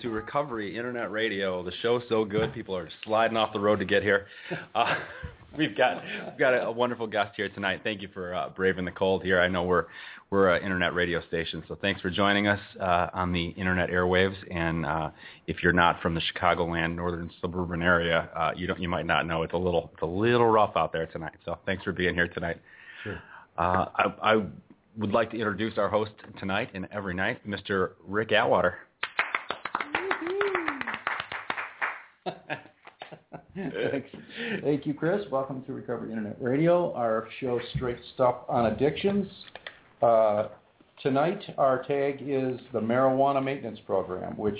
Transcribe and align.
Hello 0.00 0.06
and 0.06 0.14
welcome 0.14 0.30
to 0.30 0.32
Recovery 0.32 0.76
Internet 0.76 1.10
Radio. 1.10 1.62
The 1.62 1.72
show's 1.82 2.02
so 2.08 2.24
good, 2.24 2.54
people 2.54 2.76
are 2.76 2.88
sliding 3.04 3.36
off 3.36 3.52
the 3.52 3.60
road 3.60 3.80
to 3.80 3.84
get 3.84 4.02
here. 4.02 4.26
Uh, 4.74 4.94
we've 5.58 5.76
got 5.76 6.02
we've 6.26 6.38
got 6.38 6.54
a, 6.54 6.66
a, 6.66 6.70
wonderful 6.70 7.06
guest 7.06 7.32
here 7.36 7.48
tonight. 7.48 7.80
Thank 7.82 8.02
you 8.02 8.08
for 8.14 8.34
uh, 8.34 8.50
braving 8.50 8.84
the 8.84 8.92
cold 8.92 9.24
here. 9.24 9.40
I 9.40 9.48
know 9.48 9.64
we're 9.64 9.86
we're 10.30 10.54
an 10.54 10.62
internet 10.62 10.94
radio 10.94 11.20
station, 11.26 11.64
so 11.66 11.74
thanks 11.74 12.00
for 12.00 12.08
joining 12.08 12.46
us 12.46 12.60
uh, 12.80 13.08
on 13.12 13.32
the 13.32 13.48
internet 13.48 13.90
airwaves. 13.90 14.36
And 14.50 14.86
uh, 14.86 15.10
if 15.48 15.62
you're 15.62 15.72
not 15.72 16.00
from 16.00 16.14
the 16.14 16.20
Chicagoland 16.20 16.94
northern 16.94 17.30
suburban 17.40 17.82
area, 17.82 18.30
uh, 18.34 18.52
you 18.54 18.68
don't 18.68 18.80
you 18.80 18.88
might 18.88 19.06
not 19.06 19.26
know 19.26 19.42
it's 19.42 19.54
a 19.54 19.58
little 19.58 19.90
it's 19.92 20.02
a 20.02 20.06
little 20.06 20.46
rough 20.46 20.76
out 20.76 20.92
there 20.92 21.06
tonight. 21.06 21.34
So 21.44 21.58
thanks 21.66 21.82
for 21.82 21.92
being 21.92 22.14
here 22.14 22.28
tonight. 22.28 22.60
Sure. 23.02 23.20
Uh, 23.58 23.86
I, 23.96 24.14
I 24.22 24.44
would 24.98 25.10
like 25.10 25.30
to 25.32 25.36
introduce 25.36 25.78
our 25.78 25.88
host 25.88 26.12
tonight 26.38 26.70
and 26.74 26.86
every 26.92 27.14
night, 27.14 27.44
Mr. 27.46 27.92
Rick 28.06 28.30
Atwater. 28.32 28.78
Thanks. 33.54 34.08
Thank 34.62 34.86
you, 34.86 34.94
Chris. 34.94 35.22
Welcome 35.30 35.62
to 35.64 35.72
Recovery 35.72 36.10
Internet 36.10 36.36
Radio, 36.40 36.92
our 36.94 37.28
show 37.40 37.60
Straight 37.74 37.98
Stuff 38.14 38.36
on 38.48 38.66
Addictions. 38.66 39.26
Uh, 40.02 40.48
tonight, 41.02 41.40
our 41.58 41.82
tag 41.84 42.22
is 42.22 42.60
the 42.72 42.80
Marijuana 42.80 43.42
Maintenance 43.42 43.78
Program, 43.86 44.36
which 44.36 44.58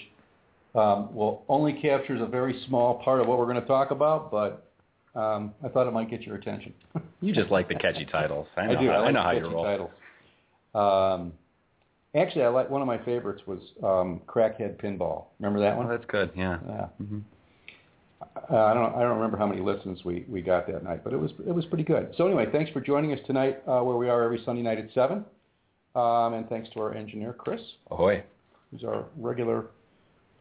um, 0.75 1.15
will 1.15 1.45
only 1.49 1.73
captures 1.73 2.21
a 2.21 2.27
very 2.27 2.63
small 2.67 3.03
part 3.03 3.21
of 3.21 3.27
what 3.27 3.39
we're 3.39 3.47
going 3.47 3.61
to 3.61 3.67
talk 3.67 3.91
about, 3.91 4.31
but 4.31 4.71
um, 5.15 5.55
I 5.65 5.69
thought 5.69 5.87
it 5.87 5.93
might 5.93 6.11
get 6.11 6.23
your 6.23 6.37
attention. 6.37 6.73
you 7.21 7.33
just 7.33 7.51
like 7.51 7.69
the 7.69 7.75
catchy 7.75 8.07
titles. 8.07 8.47
I, 8.57 8.67
know, 8.67 8.79
I 8.79 8.81
do. 8.81 8.91
I, 8.91 8.99
like 8.99 9.09
I 9.09 9.11
know 9.13 9.23
how 9.23 9.31
you 9.33 9.49
roll. 9.49 9.65
Titles. 9.65 9.91
Um, 10.75 11.33
actually, 12.15 12.45
I 12.45 12.49
like 12.49 12.71
one 12.71 12.81
of 12.81 12.87
my 12.87 12.99
favorites 13.05 13.43
was 13.47 13.61
um, 13.83 14.21
Crackhead 14.27 14.81
Pinball. 14.81 15.27
Remember 15.39 15.61
that 15.61 15.77
one? 15.77 15.87
Oh, 15.87 15.91
that's 15.91 16.05
good. 16.07 16.31
Yeah. 16.37 16.59
Yeah. 16.67 16.87
Mm-hmm. 17.03 17.19
Uh, 18.51 18.57
I 18.57 18.75
don't 18.75 18.95
I 18.95 19.01
don't 19.01 19.17
remember 19.17 19.37
how 19.39 19.47
many 19.47 19.61
listens 19.63 20.05
we, 20.05 20.25
we 20.29 20.43
got 20.43 20.67
that 20.67 20.85
night, 20.85 21.03
but 21.05 21.13
it 21.13 21.17
was 21.17 21.31
it 21.47 21.55
was 21.55 21.65
pretty 21.67 21.85
good. 21.85 22.13
So 22.17 22.27
anyway, 22.27 22.47
thanks 22.53 22.71
for 22.73 22.81
joining 22.81 23.13
us 23.13 23.19
tonight, 23.27 23.63
uh, 23.67 23.81
where 23.81 23.97
we 23.97 24.09
are 24.09 24.23
every 24.23 24.43
Sunday 24.45 24.63
night 24.63 24.79
at 24.79 24.89
seven, 24.95 25.25
um, 25.95 26.35
and 26.35 26.49
thanks 26.49 26.69
to 26.75 26.81
our 26.81 26.95
engineer 26.95 27.33
Chris, 27.33 27.61
Ahoy. 27.91 28.23
who's 28.71 28.85
our 28.85 29.07
regular 29.17 29.67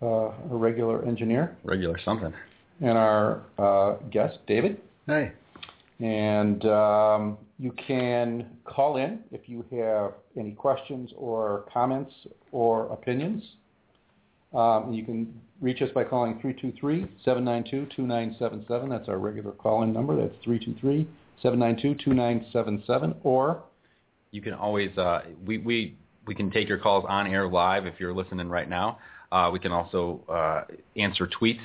uh, 0.01 0.05
a 0.05 0.33
regular 0.51 1.05
engineer, 1.05 1.57
Regular 1.63 1.97
something. 2.03 2.33
and 2.81 2.97
our 2.97 3.43
uh, 3.57 3.95
guest 4.11 4.37
David. 4.47 4.81
Hey. 5.07 5.31
And 6.01 6.63
um, 6.65 7.37
you 7.59 7.73
can 7.85 8.45
call 8.63 8.95
in 8.97 9.19
if 9.31 9.41
you 9.49 9.65
have 9.71 10.13
any 10.37 10.51
questions 10.51 11.11
or 11.17 11.65
comments 11.73 12.13
or 12.53 12.85
opinions. 12.93 13.43
Um, 14.53 14.93
you 14.93 15.03
can 15.03 15.33
reach 15.61 15.81
us 15.81 15.89
by 15.93 16.03
calling 16.03 16.39
323-792-2977. 17.25 18.89
That's 18.89 19.09
our 19.09 19.17
regular 19.17 19.51
call-in 19.51 19.91
number. 19.93 20.15
That's 20.15 20.35
323-792-2977. 21.43 23.15
Or 23.23 23.63
You 24.31 24.41
can 24.41 24.53
always 24.53 24.97
uh, 24.97 25.21
we 25.45 25.57
we 25.57 25.97
we 26.25 26.35
can 26.35 26.51
take 26.51 26.67
your 26.69 26.77
calls 26.77 27.05
on 27.07 27.27
air 27.27 27.47
live 27.47 27.85
if 27.85 27.95
you're 27.99 28.13
listening 28.13 28.49
right 28.49 28.69
now. 28.69 28.99
Uh, 29.31 29.49
we 29.51 29.59
can 29.59 29.71
also 29.71 30.21
uh, 30.29 30.63
answer 30.95 31.27
tweets 31.39 31.61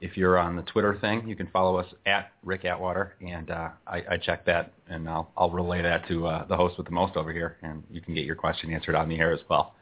if 0.00 0.16
you're 0.16 0.38
on 0.38 0.56
the 0.56 0.62
Twitter 0.62 0.96
thing. 1.00 1.26
You 1.28 1.36
can 1.36 1.48
follow 1.48 1.76
us 1.76 1.86
at 2.06 2.32
Rick 2.44 2.64
Atwater, 2.64 3.14
and 3.20 3.50
uh, 3.50 3.70
I, 3.86 4.04
I 4.10 4.16
check 4.16 4.44
that, 4.46 4.72
and 4.88 5.08
I'll 5.08 5.30
I'll 5.36 5.50
relay 5.50 5.82
that 5.82 6.06
to 6.08 6.26
uh, 6.26 6.46
the 6.46 6.56
host 6.56 6.76
with 6.78 6.86
the 6.86 6.92
most 6.92 7.16
over 7.16 7.32
here, 7.32 7.56
and 7.62 7.82
you 7.90 8.00
can 8.00 8.14
get 8.14 8.24
your 8.24 8.36
question 8.36 8.72
answered 8.72 8.94
on 8.94 9.08
the 9.08 9.18
air 9.18 9.32
as 9.32 9.40
well. 9.48 9.74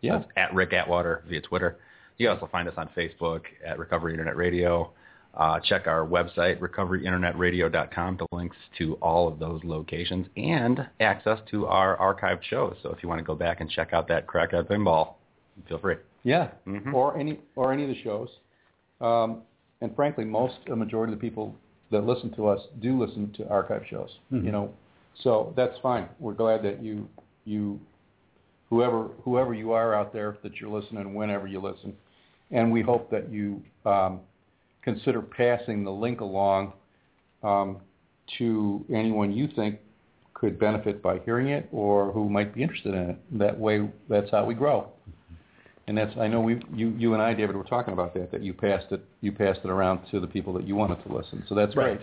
yeah, 0.00 0.18
That's 0.18 0.30
at 0.36 0.54
Rick 0.54 0.72
Atwater 0.72 1.24
via 1.28 1.40
Twitter. 1.42 1.78
You 2.20 2.26
can 2.28 2.36
also 2.36 2.50
find 2.52 2.68
us 2.68 2.74
on 2.76 2.90
Facebook 2.94 3.44
at 3.66 3.78
Recovery 3.78 4.12
Internet 4.12 4.36
Radio. 4.36 4.92
Uh, 5.34 5.58
check 5.60 5.86
our 5.86 6.06
website, 6.06 6.58
recoveryinternetradio.com, 6.58 8.18
to 8.18 8.26
links 8.30 8.58
to 8.76 8.96
all 8.96 9.26
of 9.26 9.38
those 9.38 9.62
locations 9.64 10.26
and 10.36 10.86
access 11.00 11.38
to 11.50 11.66
our 11.66 11.96
archived 11.96 12.42
shows. 12.42 12.76
So 12.82 12.90
if 12.90 13.02
you 13.02 13.08
want 13.08 13.20
to 13.20 13.24
go 13.24 13.34
back 13.34 13.62
and 13.62 13.70
check 13.70 13.94
out 13.94 14.06
that 14.08 14.26
crack 14.26 14.50
Crackhead 14.50 14.66
Pinball, 14.68 15.14
feel 15.66 15.78
free. 15.78 15.96
yeah, 16.22 16.48
Mhm. 16.66 16.92
or 16.92 17.16
any 17.16 17.38
or 17.56 17.72
any 17.72 17.84
of 17.84 17.88
the 17.88 17.94
shows. 18.02 18.28
Um, 19.00 19.40
and 19.80 19.96
frankly, 19.96 20.26
most 20.26 20.58
a 20.68 20.76
majority 20.76 21.14
of 21.14 21.18
the 21.18 21.26
people 21.26 21.54
that 21.90 22.02
listen 22.04 22.30
to 22.32 22.48
us 22.48 22.60
do 22.80 22.98
listen 22.98 23.32
to 23.32 23.48
archive 23.48 23.86
shows. 23.86 24.18
Mhm. 24.30 24.44
You 24.44 24.52
know, 24.52 24.74
so 25.14 25.54
that's 25.56 25.78
fine. 25.78 26.06
We're 26.18 26.34
glad 26.34 26.62
that 26.64 26.82
you 26.82 27.08
you 27.46 27.80
whoever 28.68 29.04
whoever 29.24 29.54
you 29.54 29.72
are 29.72 29.94
out 29.94 30.12
there 30.12 30.36
that 30.42 30.60
you're 30.60 30.68
listening 30.68 31.14
whenever 31.14 31.46
you 31.46 31.60
listen, 31.60 31.96
and 32.50 32.70
we 32.70 32.82
hope 32.82 33.10
that 33.10 33.30
you 33.30 33.62
um, 33.84 34.20
consider 34.82 35.22
passing 35.22 35.84
the 35.84 35.90
link 35.90 36.20
along 36.20 36.72
um, 37.42 37.78
to 38.38 38.84
anyone 38.92 39.32
you 39.32 39.48
think 39.54 39.78
could 40.34 40.58
benefit 40.58 41.02
by 41.02 41.18
hearing 41.18 41.48
it 41.48 41.68
or 41.70 42.10
who 42.12 42.28
might 42.28 42.54
be 42.54 42.62
interested 42.62 42.94
in 42.94 43.10
it. 43.10 43.38
That 43.38 43.58
way, 43.58 43.88
that's 44.08 44.30
how 44.30 44.44
we 44.44 44.54
grow. 44.54 44.88
And 45.86 45.98
that's 45.98 46.16
I 46.18 46.28
know 46.28 46.40
we 46.40 46.62
you 46.72 46.94
you 46.96 47.14
and 47.14 47.22
I 47.22 47.34
David 47.34 47.56
were 47.56 47.64
talking 47.64 47.92
about 47.92 48.14
that 48.14 48.30
that 48.30 48.42
you 48.42 48.54
passed 48.54 48.86
it 48.92 49.04
you 49.22 49.32
passed 49.32 49.60
it 49.64 49.70
around 49.70 50.00
to 50.12 50.20
the 50.20 50.26
people 50.26 50.52
that 50.54 50.66
you 50.66 50.76
wanted 50.76 51.02
to 51.04 51.12
listen. 51.12 51.44
So 51.48 51.54
that's 51.54 51.74
Right. 51.74 52.00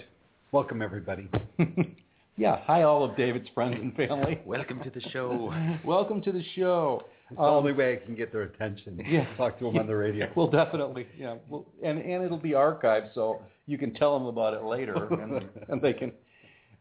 Welcome, 0.52 0.82
everybody. 0.82 1.30
yeah, 2.38 2.60
hi 2.66 2.84
all 2.84 3.04
of 3.04 3.16
David's 3.16 3.48
friends 3.54 3.78
and 3.80 3.96
family. 3.96 4.42
Welcome 4.46 4.84
to 4.84 4.90
the 4.90 5.02
show. 5.10 5.54
Welcome 5.86 6.22
to 6.24 6.32
the 6.32 6.44
show. 6.56 7.04
It's 7.30 7.38
the 7.38 7.44
only 7.44 7.74
way 7.74 7.94
I 7.94 8.06
can 8.06 8.16
get 8.16 8.32
their 8.32 8.44
attention. 8.44 9.04
yeah. 9.06 9.26
Talk 9.36 9.60
to 9.60 9.66
them 9.66 9.78
on 9.78 9.88
the 9.88 9.96
radio. 9.96 10.32
Well, 10.36 10.48
definitely, 10.48 11.08
yeah. 11.18 11.36
Well, 11.50 11.66
and 11.84 12.00
and 12.00 12.24
it'll 12.24 12.38
be 12.38 12.52
archived, 12.52 13.14
so 13.14 13.42
you 13.66 13.78
can 13.78 13.94
tell 13.94 14.18
them 14.18 14.28
about 14.28 14.54
it 14.54 14.64
later, 14.64 14.96
and, 15.22 15.44
and 15.68 15.82
they 15.82 15.94
can 15.94 16.12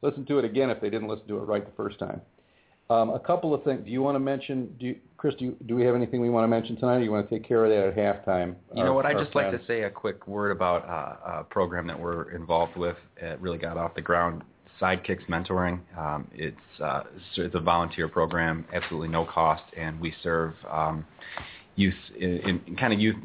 listen 0.03 0.25
to 0.27 0.39
it 0.39 0.45
again 0.45 0.71
if 0.71 0.81
they 0.81 0.89
didn't 0.91 1.09
listen 1.09 1.27
to 1.29 1.39
it 1.39 1.43
right 1.43 1.65
the 1.65 1.73
first 1.77 1.99
time. 1.99 2.21
Um, 2.89 3.11
a 3.11 3.19
couple 3.19 3.53
of 3.53 3.65
things. 3.65 3.84
Do 3.84 3.91
you 3.91 4.01
want 4.01 4.15
to 4.15 4.21
mention, 4.21 4.73
do 4.79 4.87
you, 4.87 4.97
Chris? 5.17 5.34
Do, 5.34 5.47
you, 5.47 5.57
do 5.67 5.75
we 5.75 5.84
have 5.84 5.97
anything 5.97 6.21
we 6.21 6.31
want 6.31 6.45
to 6.45 6.49
mention 6.49 6.77
tonight? 6.77 6.99
Or 6.99 7.03
you 7.03 7.11
want 7.11 7.28
to 7.28 7.34
take 7.37 7.47
care 7.47 7.65
of 7.65 7.71
that 7.71 7.89
at 7.89 7.97
halftime? 7.97 8.55
You 8.75 8.83
Our- 8.83 8.87
know 8.87 8.95
what? 8.95 9.07
I'd 9.07 9.17
our 9.17 9.25
just 9.25 9.34
like 9.34 9.51
to 9.51 9.61
say 9.67 9.83
a 9.83 9.91
quick 9.91 10.28
word 10.28 10.53
about 10.53 10.89
uh, 10.89 11.41
a 11.41 11.45
program 11.45 11.89
that 11.89 11.99
we're 11.99 12.31
involved 12.31 12.77
with. 12.77 12.97
It 13.17 13.41
really 13.41 13.59
got 13.59 13.77
off 13.77 13.97
the 13.97 14.03
ground. 14.03 14.45
Sidekicks 14.81 15.26
Mentoring. 15.28 15.81
Um, 15.97 16.28
it's 16.32 16.56
uh, 16.82 17.03
it's 17.37 17.54
a 17.54 17.60
volunteer 17.60 18.09
program, 18.09 18.66
absolutely 18.72 19.09
no 19.09 19.25
cost, 19.25 19.62
and 19.76 20.00
we 20.00 20.14
serve 20.22 20.54
um, 20.70 21.06
youth 21.76 21.94
in, 22.19 22.60
in 22.66 22.76
kind 22.76 22.92
of 22.92 23.00
youth 23.00 23.16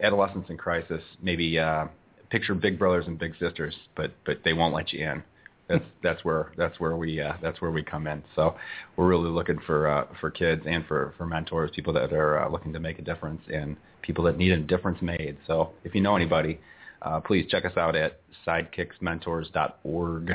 adolescents 0.00 0.50
in 0.50 0.56
crisis. 0.56 1.02
Maybe 1.22 1.58
uh, 1.58 1.86
picture 2.30 2.54
big 2.54 2.78
brothers 2.78 3.06
and 3.06 3.18
big 3.18 3.34
sisters, 3.38 3.74
but 3.96 4.12
but 4.24 4.38
they 4.44 4.52
won't 4.52 4.74
let 4.74 4.92
you 4.92 5.08
in. 5.08 5.22
That's 5.68 5.84
that's 6.02 6.24
where 6.24 6.52
that's 6.56 6.78
where 6.80 6.96
we 6.96 7.20
uh, 7.20 7.34
that's 7.42 7.60
where 7.60 7.70
we 7.70 7.82
come 7.82 8.06
in. 8.06 8.22
So 8.34 8.56
we're 8.96 9.08
really 9.08 9.30
looking 9.30 9.58
for 9.66 9.88
uh, 9.88 10.06
for 10.20 10.30
kids 10.30 10.62
and 10.66 10.86
for 10.86 11.14
for 11.16 11.26
mentors, 11.26 11.70
people 11.74 11.92
that 11.94 12.12
are 12.12 12.44
uh, 12.44 12.48
looking 12.50 12.72
to 12.72 12.80
make 12.80 12.98
a 12.98 13.02
difference, 13.02 13.42
and 13.52 13.76
people 14.02 14.24
that 14.24 14.36
need 14.36 14.52
a 14.52 14.58
difference 14.58 15.00
made. 15.00 15.36
So 15.46 15.70
if 15.84 15.94
you 15.94 16.00
know 16.00 16.16
anybody, 16.16 16.60
uh, 17.02 17.20
please 17.20 17.46
check 17.50 17.64
us 17.64 17.76
out 17.76 17.96
at 17.96 18.20
sidekicksmentors.org. 18.46 20.30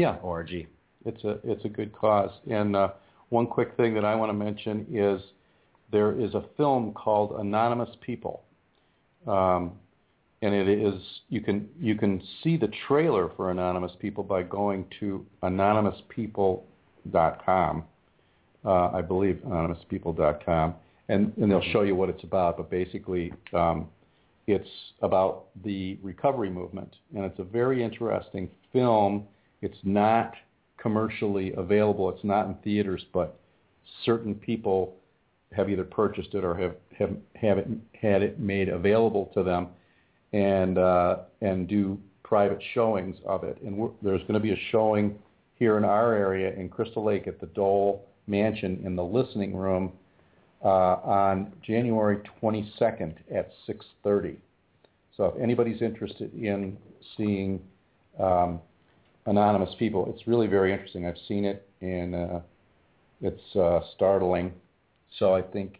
Yeah, 0.00 0.16
org. 0.22 0.50
it's 1.04 1.24
a 1.24 1.38
it's 1.44 1.66
a 1.66 1.68
good 1.68 1.92
cause. 1.92 2.30
And 2.50 2.74
uh, 2.74 2.92
one 3.28 3.46
quick 3.46 3.76
thing 3.76 3.92
that 3.92 4.06
I 4.06 4.14
want 4.14 4.30
to 4.30 4.32
mention 4.32 4.86
is 4.90 5.20
there 5.92 6.18
is 6.18 6.32
a 6.32 6.42
film 6.56 6.94
called 6.94 7.38
Anonymous 7.38 7.90
People, 8.00 8.42
um, 9.26 9.72
and 10.40 10.54
it 10.54 10.70
is 10.70 10.94
you 11.28 11.42
can 11.42 11.68
you 11.78 11.96
can 11.96 12.22
see 12.42 12.56
the 12.56 12.70
trailer 12.88 13.30
for 13.36 13.50
Anonymous 13.50 13.92
People 13.98 14.24
by 14.24 14.42
going 14.42 14.86
to 15.00 15.26
anonymouspeople.com. 15.42 17.84
Uh, 18.64 18.70
I 18.70 19.02
believe 19.02 19.42
anonymouspeople.com, 19.46 20.74
and 21.10 21.30
and 21.36 21.50
they'll 21.50 21.60
show 21.72 21.82
you 21.82 21.94
what 21.94 22.08
it's 22.08 22.24
about. 22.24 22.56
But 22.56 22.70
basically, 22.70 23.34
um, 23.52 23.86
it's 24.46 24.66
about 25.02 25.48
the 25.62 25.98
recovery 26.02 26.48
movement, 26.48 26.96
and 27.14 27.26
it's 27.26 27.38
a 27.38 27.44
very 27.44 27.84
interesting 27.84 28.48
film. 28.72 29.26
It's 29.62 29.78
not 29.82 30.34
commercially 30.78 31.52
available. 31.56 32.08
It's 32.10 32.24
not 32.24 32.46
in 32.46 32.54
theaters, 32.64 33.04
but 33.12 33.38
certain 34.04 34.34
people 34.34 34.94
have 35.52 35.68
either 35.68 35.84
purchased 35.84 36.34
it 36.34 36.44
or 36.44 36.54
have 36.54 36.74
have 36.98 37.16
have 37.34 37.58
it 37.58 37.68
had 38.00 38.22
it 38.22 38.38
made 38.38 38.68
available 38.68 39.30
to 39.34 39.42
them, 39.42 39.68
and 40.32 40.78
uh, 40.78 41.16
and 41.40 41.68
do 41.68 41.98
private 42.22 42.62
showings 42.74 43.16
of 43.26 43.44
it. 43.44 43.60
And 43.62 43.90
there's 44.02 44.22
going 44.22 44.34
to 44.34 44.40
be 44.40 44.52
a 44.52 44.58
showing 44.70 45.18
here 45.56 45.76
in 45.76 45.84
our 45.84 46.14
area 46.14 46.54
in 46.54 46.68
Crystal 46.68 47.04
Lake 47.04 47.26
at 47.26 47.40
the 47.40 47.46
Dole 47.46 48.06
Mansion 48.26 48.80
in 48.84 48.94
the 48.96 49.04
listening 49.04 49.54
room 49.54 49.92
uh, 50.64 50.68
on 50.68 51.52
January 51.62 52.18
22nd 52.42 53.14
at 53.34 53.50
6:30. 53.68 54.36
So 55.16 55.24
if 55.24 55.42
anybody's 55.42 55.82
interested 55.82 56.32
in 56.32 56.78
seeing 57.16 57.60
um, 58.18 58.60
anonymous 59.26 59.74
people, 59.78 60.12
it's 60.14 60.26
really 60.26 60.46
very 60.46 60.72
interesting. 60.72 61.06
I've 61.06 61.18
seen 61.28 61.44
it 61.44 61.68
and 61.80 62.14
uh, 62.14 62.40
it's 63.20 63.56
uh, 63.56 63.80
startling. 63.94 64.52
So 65.18 65.34
I 65.34 65.42
think 65.42 65.78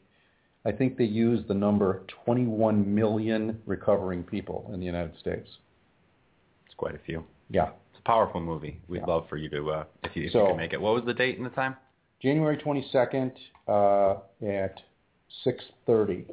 I 0.64 0.72
think 0.72 0.98
they 0.98 1.04
use 1.04 1.40
the 1.48 1.54
number 1.54 2.02
21 2.26 2.94
million 2.94 3.58
recovering 3.64 4.22
people 4.22 4.70
in 4.74 4.80
the 4.80 4.84
United 4.84 5.18
States. 5.18 5.48
It's 6.66 6.74
quite 6.76 6.94
a 6.94 6.98
few. 6.98 7.24
Yeah. 7.48 7.70
It's 7.92 7.98
a 8.00 8.02
powerful 8.06 8.40
movie. 8.42 8.78
We'd 8.86 8.98
Yeah. 8.98 9.06
love 9.06 9.26
for 9.30 9.38
you 9.38 9.48
to, 9.50 9.70
uh, 9.70 9.84
if 10.04 10.14
you 10.14 10.24
if 10.26 10.32
So- 10.32 10.42
you 10.42 10.48
can 10.48 10.56
make 10.58 10.74
it. 10.74 10.80
What 10.80 10.92
was 10.94 11.04
the 11.06 11.14
date 11.14 11.38
and 11.38 11.46
the 11.46 11.50
time? 11.50 11.76
January 12.20 12.58
22nd 12.58 13.32
uh, 13.66 14.16
at 14.46 14.82
6:30. 15.46 16.24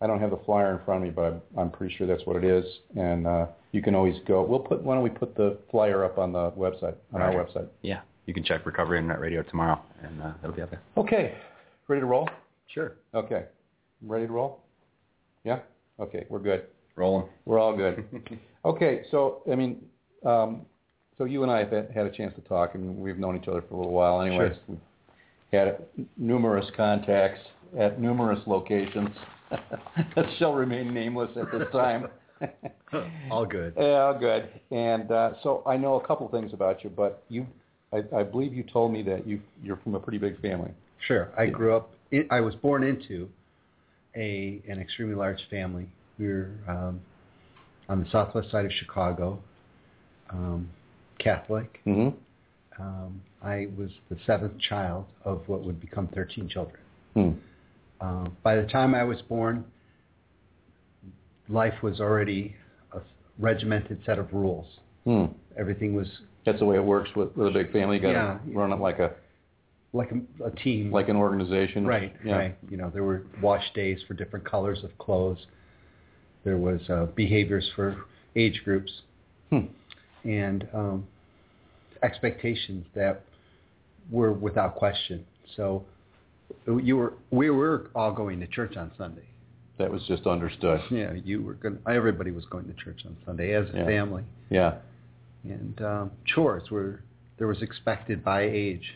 I 0.00 0.06
don't 0.06 0.20
have 0.20 0.30
the 0.30 0.40
flyer 0.44 0.72
in 0.78 0.84
front 0.84 1.02
of 1.02 1.04
me, 1.04 1.10
but 1.10 1.22
I'm, 1.24 1.40
I'm 1.58 1.70
pretty 1.70 1.94
sure 1.96 2.06
that's 2.06 2.24
what 2.26 2.36
it 2.36 2.44
is. 2.44 2.64
And 2.96 3.26
uh, 3.26 3.46
you 3.72 3.80
can 3.80 3.94
always 3.94 4.16
go. 4.26 4.42
We'll 4.42 4.58
put. 4.60 4.82
Why 4.82 4.94
don't 4.94 5.02
we 5.02 5.10
put 5.10 5.34
the 5.34 5.58
flyer 5.70 6.04
up 6.04 6.18
on 6.18 6.32
the 6.32 6.50
website 6.52 6.94
on 7.14 7.22
our 7.22 7.32
website? 7.32 7.68
Yeah. 7.82 8.00
You 8.26 8.34
can 8.34 8.44
check 8.44 8.66
Recovery 8.66 8.98
Internet 8.98 9.20
Radio 9.20 9.42
tomorrow, 9.42 9.80
and 10.02 10.20
uh, 10.20 10.32
it'll 10.42 10.54
be 10.54 10.62
up 10.62 10.70
there. 10.70 10.82
Okay. 10.96 11.34
Ready 11.88 12.00
to 12.00 12.06
roll? 12.06 12.28
Sure. 12.66 12.96
Okay. 13.14 13.44
Ready 14.02 14.26
to 14.26 14.32
roll? 14.32 14.60
Yeah. 15.44 15.60
Okay. 16.00 16.26
We're 16.28 16.40
good. 16.40 16.64
Rolling. 16.96 17.28
We're 17.44 17.58
all 17.60 17.76
good. 17.76 18.04
okay. 18.64 19.02
So 19.10 19.42
I 19.50 19.54
mean, 19.54 19.82
um, 20.24 20.62
so 21.16 21.24
you 21.24 21.42
and 21.42 21.50
I 21.50 21.60
have 21.60 21.70
had 21.70 22.06
a 22.06 22.10
chance 22.10 22.34
to 22.34 22.42
talk, 22.42 22.74
and 22.74 22.96
we've 22.98 23.18
known 23.18 23.36
each 23.36 23.48
other 23.48 23.62
for 23.66 23.74
a 23.74 23.76
little 23.78 23.92
while. 23.92 24.20
Anyways, 24.20 24.52
Sure. 24.52 24.60
we've 24.68 24.78
had 25.52 25.78
numerous 26.18 26.66
contacts 26.76 27.40
at 27.78 28.00
numerous 28.00 28.40
locations 28.46 29.10
that 30.16 30.26
shall 30.38 30.54
remain 30.54 30.92
nameless 30.92 31.30
at 31.36 31.50
this 31.52 31.68
time. 31.72 32.08
All 33.30 33.46
good. 33.46 33.74
Yeah, 33.78 34.02
all 34.02 34.18
good. 34.18 34.48
And 34.70 35.10
uh, 35.10 35.32
so 35.42 35.62
I 35.66 35.76
know 35.76 35.98
a 35.98 36.06
couple 36.06 36.28
things 36.28 36.52
about 36.52 36.84
you, 36.84 36.90
but 36.90 37.24
you, 37.28 37.46
I, 37.92 38.02
I 38.14 38.22
believe 38.22 38.52
you 38.52 38.62
told 38.62 38.92
me 38.92 39.02
that 39.04 39.26
you 39.26 39.40
you're 39.62 39.78
from 39.78 39.94
a 39.94 40.00
pretty 40.00 40.18
big 40.18 40.40
family. 40.40 40.70
Sure. 41.06 41.30
I 41.36 41.46
grew 41.46 41.74
up. 41.74 41.90
In, 42.10 42.26
I 42.30 42.40
was 42.40 42.54
born 42.54 42.84
into 42.84 43.28
a 44.14 44.62
an 44.68 44.80
extremely 44.80 45.14
large 45.14 45.40
family. 45.50 45.88
We 46.18 46.28
were 46.28 46.50
um, 46.68 47.00
on 47.88 48.04
the 48.04 48.10
southwest 48.10 48.50
side 48.50 48.64
of 48.64 48.72
Chicago, 48.72 49.38
um, 50.30 50.68
Catholic. 51.18 51.80
Mm-hmm. 51.86 52.82
Um, 52.82 53.22
I 53.42 53.68
was 53.76 53.90
the 54.10 54.18
seventh 54.26 54.58
child 54.68 55.06
of 55.24 55.42
what 55.46 55.64
would 55.64 55.80
become 55.80 56.08
13 56.08 56.48
children. 56.48 56.80
Hmm. 57.14 57.30
Uh, 58.06 58.28
by 58.42 58.54
the 58.56 58.66
time 58.68 58.94
I 58.94 59.02
was 59.04 59.20
born, 59.22 59.64
life 61.48 61.74
was 61.82 62.00
already 62.00 62.54
a 62.92 63.00
regimented 63.38 64.00
set 64.06 64.18
of 64.18 64.32
rules. 64.32 64.66
Hmm. 65.04 65.26
Everything 65.58 65.94
was 65.94 66.06
That's 66.44 66.58
the 66.60 66.64
way 66.64 66.76
it 66.76 66.84
works 66.84 67.10
with, 67.16 67.36
with 67.36 67.48
a 67.48 67.50
big 67.50 67.72
family. 67.72 67.96
You 67.96 68.02
got 68.02 68.12
to 68.12 68.14
Yeah. 68.14 68.38
run 68.58 68.72
it 68.72 68.76
like 68.80 68.98
a 68.98 69.12
like 69.92 70.10
a, 70.12 70.44
a 70.44 70.50
team. 70.50 70.92
like 70.92 71.08
an 71.08 71.16
organization. 71.16 71.86
Right, 71.86 72.14
Yeah. 72.24 72.36
right. 72.36 72.58
You 72.68 72.76
know, 72.76 72.90
there 72.90 73.02
were 73.02 73.22
wash 73.40 73.64
days 73.72 73.98
for 74.06 74.12
different 74.14 74.44
colors 74.44 74.84
of 74.84 74.96
clothes. 74.98 75.46
There 76.44 76.58
was 76.58 76.80
uh, 76.90 77.06
behaviors 77.14 77.68
for 77.74 78.04
age 78.36 78.60
groups, 78.64 78.92
Hmm. 79.50 79.66
and 80.24 80.68
um, 80.74 81.06
expectations 82.02 82.84
that 82.94 83.22
were 84.10 84.32
without 84.32 84.74
question. 84.76 85.24
So 85.56 85.84
you 86.66 86.96
were, 86.96 87.14
we 87.30 87.50
were 87.50 87.90
all 87.94 88.12
going 88.12 88.40
to 88.40 88.46
church 88.46 88.76
on 88.76 88.90
Sunday. 88.98 89.22
That 89.78 89.90
was 89.90 90.02
just 90.08 90.26
understood. 90.26 90.80
Yeah, 90.90 91.12
you 91.12 91.42
were 91.42 91.54
going. 91.54 91.78
Everybody 91.86 92.30
was 92.30 92.44
going 92.46 92.64
to 92.66 92.72
church 92.74 93.02
on 93.04 93.16
Sunday 93.26 93.52
as 93.54 93.68
a 93.74 93.78
Yeah. 93.78 93.84
family, 93.86 94.24
Yeah. 94.50 94.74
and 95.44 95.80
um, 95.82 96.10
chores 96.24 96.70
were 96.70 97.02
there 97.38 97.46
was 97.46 97.60
expected 97.60 98.24
by 98.24 98.42
age. 98.42 98.94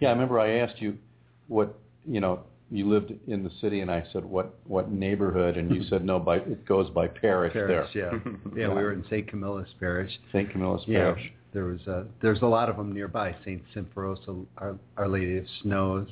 Yeah, 0.00 0.08
I 0.08 0.12
remember 0.12 0.40
I 0.40 0.58
asked 0.58 0.80
you 0.82 0.98
what, 1.46 1.78
you 2.04 2.20
know, 2.20 2.40
you 2.72 2.88
lived 2.88 3.12
in 3.28 3.44
the 3.44 3.50
city, 3.60 3.80
and 3.80 3.90
I 3.90 4.04
said, 4.12 4.24
what 4.24 4.56
what 4.66 4.90
neighborhood? 4.90 5.56
And 5.56 5.72
you 5.72 5.84
said, 5.84 6.04
no, 6.04 6.18
by 6.18 6.38
it 6.38 6.66
goes 6.66 6.90
by 6.90 7.06
parish, 7.06 7.52
Parish, 7.52 7.90
there. 7.94 8.12
yeah, 8.14 8.32
yeah. 8.56 8.68
We 8.68 8.74
were 8.82 8.92
in 8.92 9.04
St. 9.04 9.28
Camillus 9.28 9.68
Parish. 9.78 10.10
St. 10.32 10.50
Camillus 10.50 10.82
Yeah, 10.88 11.12
Parish. 11.14 11.32
there 11.52 11.64
was 11.66 11.86
a, 11.86 12.04
there's 12.20 12.42
a 12.42 12.46
lot 12.46 12.68
of 12.68 12.76
them 12.76 12.92
nearby. 12.92 13.34
St. 13.44 13.62
Symphoros, 13.76 14.18
Our, 14.58 14.76
Our 14.96 15.08
Lady 15.08 15.38
of 15.38 15.44
Snows, 15.62 16.08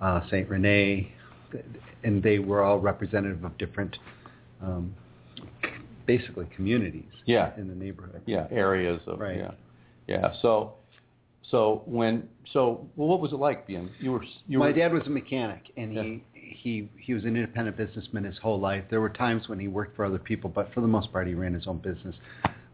uh, 0.00 0.20
St. 0.26 0.48
Rene, 0.48 1.12
and 2.04 2.22
they 2.22 2.38
were 2.38 2.62
all 2.62 2.78
representative 2.78 3.44
of 3.44 3.56
different, 3.58 3.96
um, 4.62 4.94
basically 6.06 6.46
communities 6.54 7.04
Yeah. 7.26 7.52
in 7.56 7.68
the 7.68 7.74
neighborhood. 7.74 8.22
Yeah, 8.26 8.46
areas 8.50 9.00
of 9.06 9.18
Right. 9.20 9.36
yeah, 9.38 9.50
yeah. 10.06 10.32
So, 10.42 10.74
so 11.50 11.82
when 11.86 12.28
so 12.52 12.86
well, 12.96 13.08
what 13.08 13.20
was 13.20 13.32
it 13.32 13.36
like 13.38 13.66
being 13.66 13.90
you 14.00 14.12
were 14.12 14.24
you 14.46 14.58
My 14.58 14.66
were 14.68 14.72
dad 14.72 14.92
was 14.92 15.06
a 15.06 15.10
mechanic, 15.10 15.62
and 15.76 15.92
he 15.92 16.22
he 16.34 16.90
he 16.98 17.14
was 17.14 17.24
an 17.24 17.36
independent 17.36 17.76
businessman 17.76 18.24
his 18.24 18.38
whole 18.38 18.60
life. 18.60 18.84
There 18.90 19.00
were 19.00 19.08
times 19.10 19.48
when 19.48 19.58
he 19.58 19.68
worked 19.68 19.96
for 19.96 20.04
other 20.04 20.18
people, 20.18 20.50
but 20.50 20.72
for 20.74 20.80
the 20.80 20.86
most 20.86 21.10
part, 21.12 21.26
he 21.26 21.34
ran 21.34 21.54
his 21.54 21.66
own 21.66 21.78
business. 21.78 22.14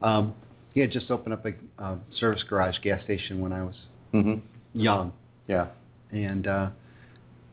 Um, 0.02 0.34
he 0.72 0.80
had 0.80 0.90
just 0.90 1.10
opened 1.10 1.34
up 1.34 1.46
a 1.46 1.52
uh, 1.82 1.96
service 2.18 2.42
garage 2.48 2.76
gas 2.82 3.02
station 3.04 3.40
when 3.40 3.52
I 3.52 3.62
was 3.62 3.74
hmm 4.12 4.34
young, 4.74 5.12
yeah 5.46 5.68
and 6.10 6.46
uh, 6.46 6.68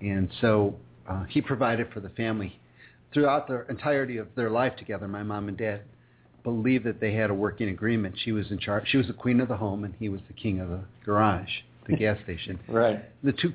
and 0.02 0.30
so 0.42 0.76
uh, 1.08 1.24
he 1.26 1.42
provided 1.42 1.88
for 1.94 2.00
the 2.00 2.10
family 2.10 2.60
throughout 3.14 3.48
the 3.48 3.66
entirety 3.70 4.18
of 4.18 4.28
their 4.36 4.50
life 4.50 4.76
together. 4.78 5.08
My 5.08 5.24
mom 5.24 5.48
and 5.48 5.58
dad 5.58 5.82
believed 6.44 6.86
that 6.86 7.00
they 7.00 7.14
had 7.14 7.30
a 7.30 7.34
working 7.34 7.70
agreement. 7.70 8.16
She 8.24 8.32
was 8.32 8.50
in 8.52 8.58
charge. 8.60 8.88
She 8.88 8.98
was 8.98 9.08
the 9.08 9.14
queen 9.14 9.40
of 9.40 9.48
the 9.48 9.58
home, 9.58 9.84
and 9.84 9.94
he 10.00 10.10
was 10.10 10.22
the 10.28 10.34
king 10.34 10.60
of 10.60 10.70
the 10.70 10.80
garage, 11.06 11.50
the 11.88 11.96
gas 12.04 12.18
station. 12.24 12.60
right 12.68 13.04
The 13.24 13.32
two 13.34 13.54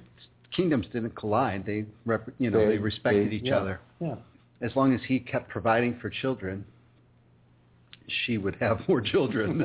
kingdoms 0.55 0.87
didn't 0.93 1.17
collide. 1.17 1.67
They, 1.67 1.85
rep, 2.05 2.29
you 2.39 2.51
know, 2.51 2.67
they, 2.67 2.79
respected 2.79 3.31
they- 3.31 3.37
each 3.37 3.43
yeah, 3.47 3.57
other. 3.59 3.81
yeah 4.01 4.15
As 4.63 4.71
long 4.77 4.95
as 4.95 5.01
he 5.09 5.19
kept 5.19 5.49
providing 5.49 5.99
for 6.01 6.09
children, 6.11 6.65
she 8.25 8.39
would 8.39 8.55
have 8.57 8.81
more 8.89 9.01
children. 9.01 9.63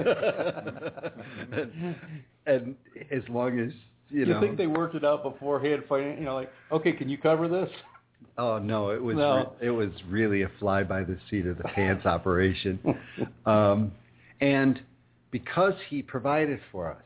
and, 1.52 1.96
and 2.48 2.76
as 3.12 3.22
long 3.30 3.60
as 3.60 3.72
you 4.12 4.20
you 4.20 4.26
know, 4.26 4.42
think 4.42 4.58
they 4.58 4.68
worked 4.68 4.96
it 4.96 5.04
out 5.06 5.24
beforehand 5.24 5.84
you 5.90 6.26
know 6.26 6.36
like 6.36 6.52
okay 6.72 6.92
can 6.92 7.10
you 7.10 7.18
cover 7.18 7.48
this 7.48 7.70
Oh 8.38 8.60
no, 8.60 8.92
it 8.92 9.02
was 9.02 9.18
No. 9.18 9.56
re- 9.60 9.68
it 9.68 9.72
was 9.72 9.90
really 10.08 10.44
a 10.44 10.50
fly 10.60 10.84
by 10.84 11.04
the 11.04 11.18
seat 11.30 11.46
of 11.46 11.58
the 11.58 11.64
pants 11.64 12.06
operation, 12.18 12.80
um, 13.46 13.92
and 14.40 14.80
because 15.32 15.74
he 15.90 16.02
provided 16.02 16.60
for 16.72 16.92
us, 16.92 17.04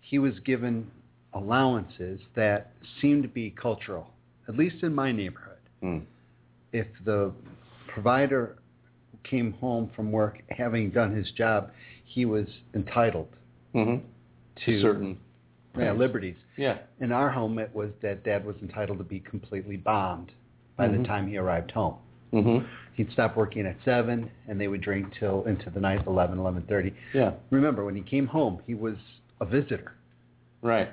he 0.00 0.18
was 0.18 0.38
given 0.40 0.90
allowances 1.34 2.20
that 2.34 2.72
seemed 3.00 3.22
to 3.22 3.28
be 3.28 3.50
cultural, 3.50 4.08
at 4.48 4.56
least 4.56 4.82
in 4.82 4.94
my 4.94 5.12
neighborhood. 5.12 5.58
Hmm. 5.80 5.98
If 6.72 6.86
the 7.04 7.32
provider 7.88 8.56
came 9.22 9.52
home 9.52 9.90
from 9.94 10.10
work 10.10 10.40
having 10.48 10.90
done 10.90 11.14
his 11.14 11.30
job, 11.32 11.70
he 12.04 12.24
was 12.24 12.46
entitled 12.74 13.28
hmm 13.72 13.96
to 14.64 14.82
certain 14.82 15.18
yeah, 15.78 15.92
liberties. 15.92 16.36
yeah 16.56 16.78
In 17.00 17.12
our 17.12 17.30
home, 17.30 17.58
it 17.58 17.70
was 17.74 17.90
that 18.02 18.24
dad 18.24 18.44
was 18.44 18.56
entitled 18.62 18.98
to 18.98 19.04
be 19.04 19.20
completely 19.20 19.76
bombed 19.76 20.32
by 20.76 20.88
Mhm. 20.88 20.98
the 21.02 21.04
time 21.08 21.28
he 21.28 21.36
arrived 21.36 21.70
home. 21.70 21.96
hmm 22.32 22.58
He'd 22.94 23.10
stop 23.12 23.36
working 23.36 23.66
at 23.66 23.76
7, 23.84 24.30
and 24.48 24.60
they 24.60 24.68
would 24.68 24.82
drink 24.82 25.12
till 25.18 25.44
into 25.44 25.70
the 25.70 25.80
night, 25.80 26.06
eleven, 26.06 26.38
eleven 26.38 26.62
thirty. 26.62 26.92
yeah 27.14 27.32
Remember, 27.50 27.84
when 27.84 27.96
he 27.96 28.02
came 28.02 28.26
home, 28.26 28.60
he 28.66 28.74
was 28.74 28.96
a 29.40 29.44
visitor. 29.46 29.92
right 30.62 30.90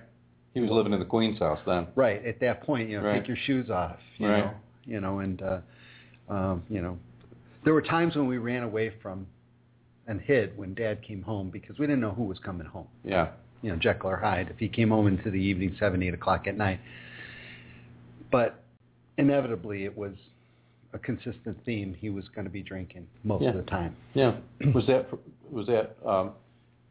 he 0.53 0.62
was 0.62 0.72
living 0.72 0.91
in 0.93 0.98
the 1.00 1.05
queen's 1.05 1.38
house 1.39 1.60
then 1.67 1.86
Right, 1.96 2.25
at 2.25 2.39
that 2.39 2.62
point, 2.63 2.89
you 2.89 2.98
know, 3.00 3.03
Right. 3.05 3.19
take 3.19 3.27
your 3.27 3.38
shoes 3.38 3.69
off, 3.69 4.00
you 4.17 4.27
Right. 4.27 4.39
know, 4.46 4.53
you 4.86 5.00
know, 5.01 5.19
and, 5.19 5.41
uh, 5.41 5.60
um, 6.29 6.63
you 6.69 6.81
know, 6.81 6.98
there 7.63 7.74
were 7.74 7.81
times 7.81 8.15
when 8.15 8.27
we 8.27 8.38
ran 8.38 8.63
away 8.63 8.89
from 9.01 9.27
and 10.07 10.19
hid 10.22 10.57
when 10.57 10.74
dad 10.74 11.01
came 11.03 11.22
home 11.22 11.50
because 11.51 11.77
we 11.77 11.86
didn't 11.86 12.00
know 12.01 12.12
who 12.12 12.24
was 12.24 12.39
coming 12.39 12.65
home. 12.65 12.88
yeah 13.03 13.27
you 13.61 13.69
know, 13.71 13.75
Jekyll 13.75 14.09
or 14.11 14.17
Hyde 14.17 14.49
if 14.49 14.57
he 14.57 14.67
came 14.69 14.89
home 14.89 15.07
into 15.07 15.29
the 15.31 15.37
evening, 15.39 15.75
seven, 15.79 16.01
eight 16.03 16.13
o'clock 16.13 16.47
at 16.47 16.57
night. 16.57 16.79
But 18.31 18.63
inevitably, 19.17 19.85
it 19.85 19.97
was 19.97 20.13
a 20.93 20.99
consistent 20.99 21.57
theme. 21.65 21.95
He 21.99 22.09
was 22.09 22.25
going 22.29 22.45
to 22.45 22.51
be 22.51 22.61
drinking 22.61 23.07
most 23.23 23.43
Yeah. 23.43 23.49
of 23.49 23.55
the 23.57 23.63
time. 23.63 23.95
yeah 24.13 24.35
was 24.73 24.85
that 24.87 25.07
was 25.51 25.67
that 25.67 25.95
um 26.05 26.31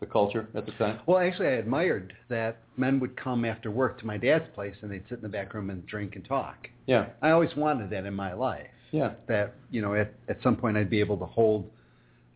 the 0.00 0.06
culture 0.06 0.46
at 0.54 0.66
the 0.66 0.72
time 0.72 0.98
Well, 1.06 1.18
actually, 1.18 1.48
I 1.48 1.52
admired 1.52 2.12
that 2.28 2.58
men 2.76 3.00
would 3.00 3.16
come 3.16 3.44
after 3.46 3.70
work 3.70 3.98
to 4.00 4.06
my 4.06 4.18
dad's 4.18 4.44
place 4.54 4.74
and 4.82 4.90
they'd 4.90 5.02
sit 5.08 5.16
in 5.18 5.22
the 5.22 5.28
back 5.28 5.54
room 5.54 5.70
and 5.70 5.84
drink 5.86 6.16
and 6.16 6.24
talk. 6.24 6.68
yeah 6.86 7.06
I 7.22 7.30
always 7.30 7.54
wanted 7.56 7.88
that 7.90 8.04
in 8.04 8.14
my 8.14 8.32
life. 8.34 8.66
yeah 8.92 9.12
That 9.26 9.54
you 9.70 9.80
know, 9.82 9.94
at 9.94 10.12
at 10.28 10.42
some 10.42 10.56
point, 10.56 10.76
I'd 10.76 10.90
be 10.90 11.00
able 11.00 11.16
to 11.18 11.26
hold 11.26 11.70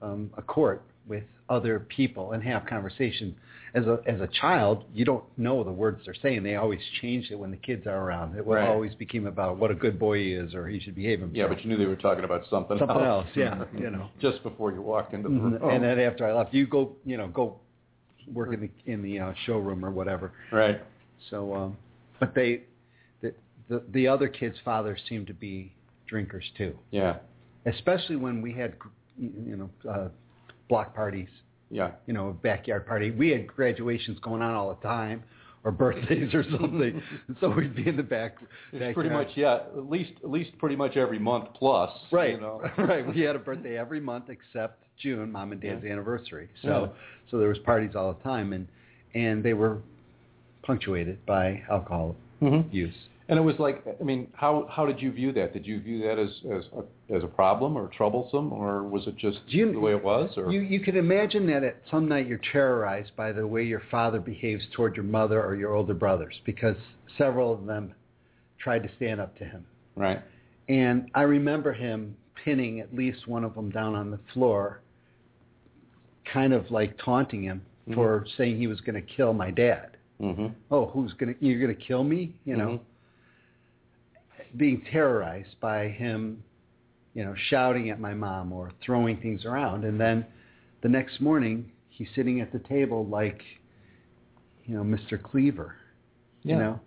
um, 0.03 0.31
a 0.39 0.43
court 0.43 0.83
with 1.07 1.25
other 1.49 1.81
people 1.81 2.33
and 2.33 2.43
have 2.43 2.67
conversation. 2.67 3.35
As 3.73 3.87
a 3.87 4.01
as 4.07 4.21
a 4.21 4.27
child, 4.27 4.85
you 4.93 5.05
don't 5.05 5.23
know 5.39 5.63
the 5.63 5.71
words 5.71 6.01
they're 6.05 6.15
saying. 6.21 6.43
They 6.43 6.57
always 6.57 6.81
change 7.01 7.31
it 7.31 7.37
when 7.39 7.53
the 7.53 7.57
kids 7.57 7.87
are 7.87 7.97
around. 8.05 8.37
It 8.37 8.45
Right. 8.45 8.69
always 8.69 8.95
became 8.97 9.27
about 9.27 9.59
what 9.59 9.71
a 9.71 9.75
good 9.75 9.97
boy 9.99 10.19
he 10.19 10.33
is 10.33 10.55
or 10.55 10.67
he 10.67 10.81
should 10.81 10.97
behave 10.97 11.21
himself. 11.21 11.37
yeah 11.37 11.47
but 11.47 11.63
you 11.63 11.69
knew 11.71 11.77
they 11.79 11.87
were 11.87 11.95
talking 11.95 12.25
about 12.25 12.43
something 12.51 12.79
something 12.79 12.97
else, 12.97 13.27
else, 13.27 13.37
yeah, 13.37 13.65
you 13.79 13.91
know. 13.91 14.09
just 14.21 14.43
before 14.43 14.73
you 14.73 14.83
walked 14.83 15.15
into 15.15 15.29
the 15.29 15.35
room 15.37 15.55
And 15.71 15.85
then 15.85 16.01
after 16.01 16.27
I 16.27 16.33
left, 16.33 16.53
you 16.53 16.67
go, 16.67 16.97
you 17.05 17.17
know, 17.17 17.29
go 17.29 17.61
work 18.33 18.53
in 18.53 18.61
the 18.61 18.71
in 18.93 19.03
the 19.03 19.21
uh, 19.21 19.33
showroom 19.47 19.85
or 19.85 19.91
whatever. 19.93 20.33
right 20.51 20.81
So, 21.31 21.55
um, 21.55 21.77
but 22.19 22.35
they, 22.35 22.63
the, 23.23 23.33
the 23.69 23.83
the 23.93 24.09
other 24.09 24.27
kids' 24.29 24.57
fathers 24.65 25.01
seemed 25.09 25.29
to 25.29 25.35
be 25.35 25.73
drinkers 26.09 26.45
too, 26.59 26.77
Yeah. 26.91 27.19
especially 27.67 28.17
when 28.17 28.43
we 28.43 28.53
had 28.53 28.75
you 29.17 29.57
know 29.57 29.71
uh, 29.89 30.09
block 30.71 30.95
parties, 30.95 31.29
Yeah. 31.71 31.91
you 32.07 32.15
know, 32.15 32.29
a 32.29 32.33
backyard 32.33 32.87
party. 32.87 33.11
We 33.11 33.29
had 33.29 33.47
graduations 33.47 34.19
going 34.21 34.41
on 34.41 34.55
all 34.55 34.75
the 34.75 34.81
time, 34.89 35.23
or 35.65 35.71
birthdays 35.71 36.33
or 36.33 36.43
something. 36.45 37.03
so 37.41 37.51
we'd 37.51 37.77
be 37.77 37.87
in 37.87 37.97
the 37.99 38.03
back. 38.03 38.37
It's 38.73 38.95
pretty 38.95 39.11
much 39.11 39.29
yeah. 39.35 39.57
At 39.77 39.91
least 39.91 40.13
at 40.25 40.31
least 40.31 40.57
pretty 40.59 40.77
much 40.77 40.97
every 40.97 41.19
month 41.19 41.49
plus. 41.55 41.91
Right, 42.11 42.37
You 42.37 42.41
know. 42.41 42.63
right. 42.79 43.07
We 43.07 43.21
had 43.21 43.37
a 43.37 43.39
birthday 43.41 43.77
every 43.77 44.01
month 44.01 44.31
except 44.31 44.85
June, 44.97 45.31
mom 45.31 45.53
and 45.53 45.61
dad's 45.61 45.85
Yeah. 45.85 45.93
anniversary. 45.93 46.49
So, 46.63 46.69
Yeah. 46.69 47.01
so 47.31 47.39
there 47.39 47.49
was 47.49 47.59
parties 47.59 47.95
all 47.95 48.15
the 48.15 48.23
time, 48.23 48.55
and 48.55 48.67
and 49.15 49.43
they 49.45 49.53
were 49.55 49.79
punctuated 50.63 51.25
by 51.27 51.63
alcohol 51.69 52.17
Mhm. 52.41 52.73
use. 52.73 52.95
And 53.31 53.39
it 53.39 53.43
was 53.43 53.55
like, 53.61 53.85
I 54.01 54.03
mean, 54.03 54.27
how 54.35 54.67
how 54.69 54.85
did 54.85 55.01
you 55.01 55.13
view 55.13 55.33
that? 55.35 55.53
Did 55.53 55.65
you 55.65 55.81
view 55.81 56.03
that 56.03 56.19
as 56.19 56.31
as 56.53 56.65
a, 56.77 57.15
as 57.17 57.23
a 57.23 57.29
problem 57.29 57.77
or 57.79 57.87
troublesome, 57.97 58.53
or 58.53 58.83
was 58.83 59.07
it 59.07 59.17
just 59.17 59.39
you- 59.47 59.73
the 59.73 59.79
way 59.79 59.93
it 59.93 60.03
was? 60.05 60.37
Or 60.37 60.51
You 60.53 60.61
you 60.63 60.81
can 60.81 60.97
imagine 60.97 61.47
that 61.47 61.63
at 61.63 61.77
some 61.91 62.09
night 62.09 62.27
you're 62.27 62.41
terrorized 62.53 63.15
by 63.17 63.31
the 63.33 63.47
way 63.47 63.63
your 63.63 63.83
father 63.91 64.19
behaves 64.19 64.65
toward 64.75 64.97
your 64.97 65.05
mother 65.05 65.43
or 65.43 65.55
your 65.55 65.75
older 65.75 65.95
brothers 65.95 66.35
because 66.45 66.77
several 67.17 67.53
of 67.55 67.67
them 67.67 67.95
tried 68.59 68.83
to 68.83 68.91
stand 68.97 69.21
up 69.21 69.39
to 69.39 69.45
him. 69.45 69.65
right? 69.97 70.21
And 70.69 71.09
I 71.15 71.23
remember 71.23 71.73
him 71.73 72.17
pinning 72.45 72.81
at 72.81 72.93
least 72.95 73.27
one 73.29 73.45
of 73.45 73.55
them 73.55 73.71
down 73.71 73.95
on 73.95 74.11
the 74.11 74.19
floor, 74.35 74.81
kind 76.33 76.53
of 76.53 76.71
like 76.71 76.97
taunting 76.99 77.43
him 77.43 77.63
Mhm. 77.89 77.95
for 77.95 78.27
saying 78.37 78.57
he 78.59 78.67
was 78.67 78.81
going 78.81 78.95
to 78.95 79.03
kill 79.17 79.33
my 79.33 79.51
dad. 79.51 79.97
Mm-hmm. 80.21 80.49
Oh, 80.71 80.87
who's 80.87 81.13
going 81.15 81.35
to 81.35 81.45
you're 81.47 81.61
going 81.61 81.75
to 81.75 81.81
kill 81.83 82.05
me? 82.05 82.35
You 82.45 82.57
know, 82.57 82.81
being 84.57 84.83
terrorized 84.91 85.59
by 85.61 85.89
him, 85.89 86.43
you 87.15 87.25
know, 87.25 87.35
shouting 87.49 87.91
at 87.91 88.01
my 88.01 88.15
mom 88.15 88.53
or 88.53 88.71
throwing 88.85 89.17
things 89.21 89.45
around, 89.45 89.85
and 89.85 90.01
then 90.01 90.25
the 90.83 90.89
next 90.89 91.21
morning 91.21 91.71
he's 91.89 92.09
sitting 92.15 92.41
at 92.41 92.53
the 92.53 92.59
table 92.61 93.07
like, 93.07 93.43
you 94.65 94.75
know, 94.77 94.83
Mr. 94.83 95.21
Cleaver, 95.21 95.75
Yeah. 96.43 96.55
you 96.55 96.63
know, 96.63 96.81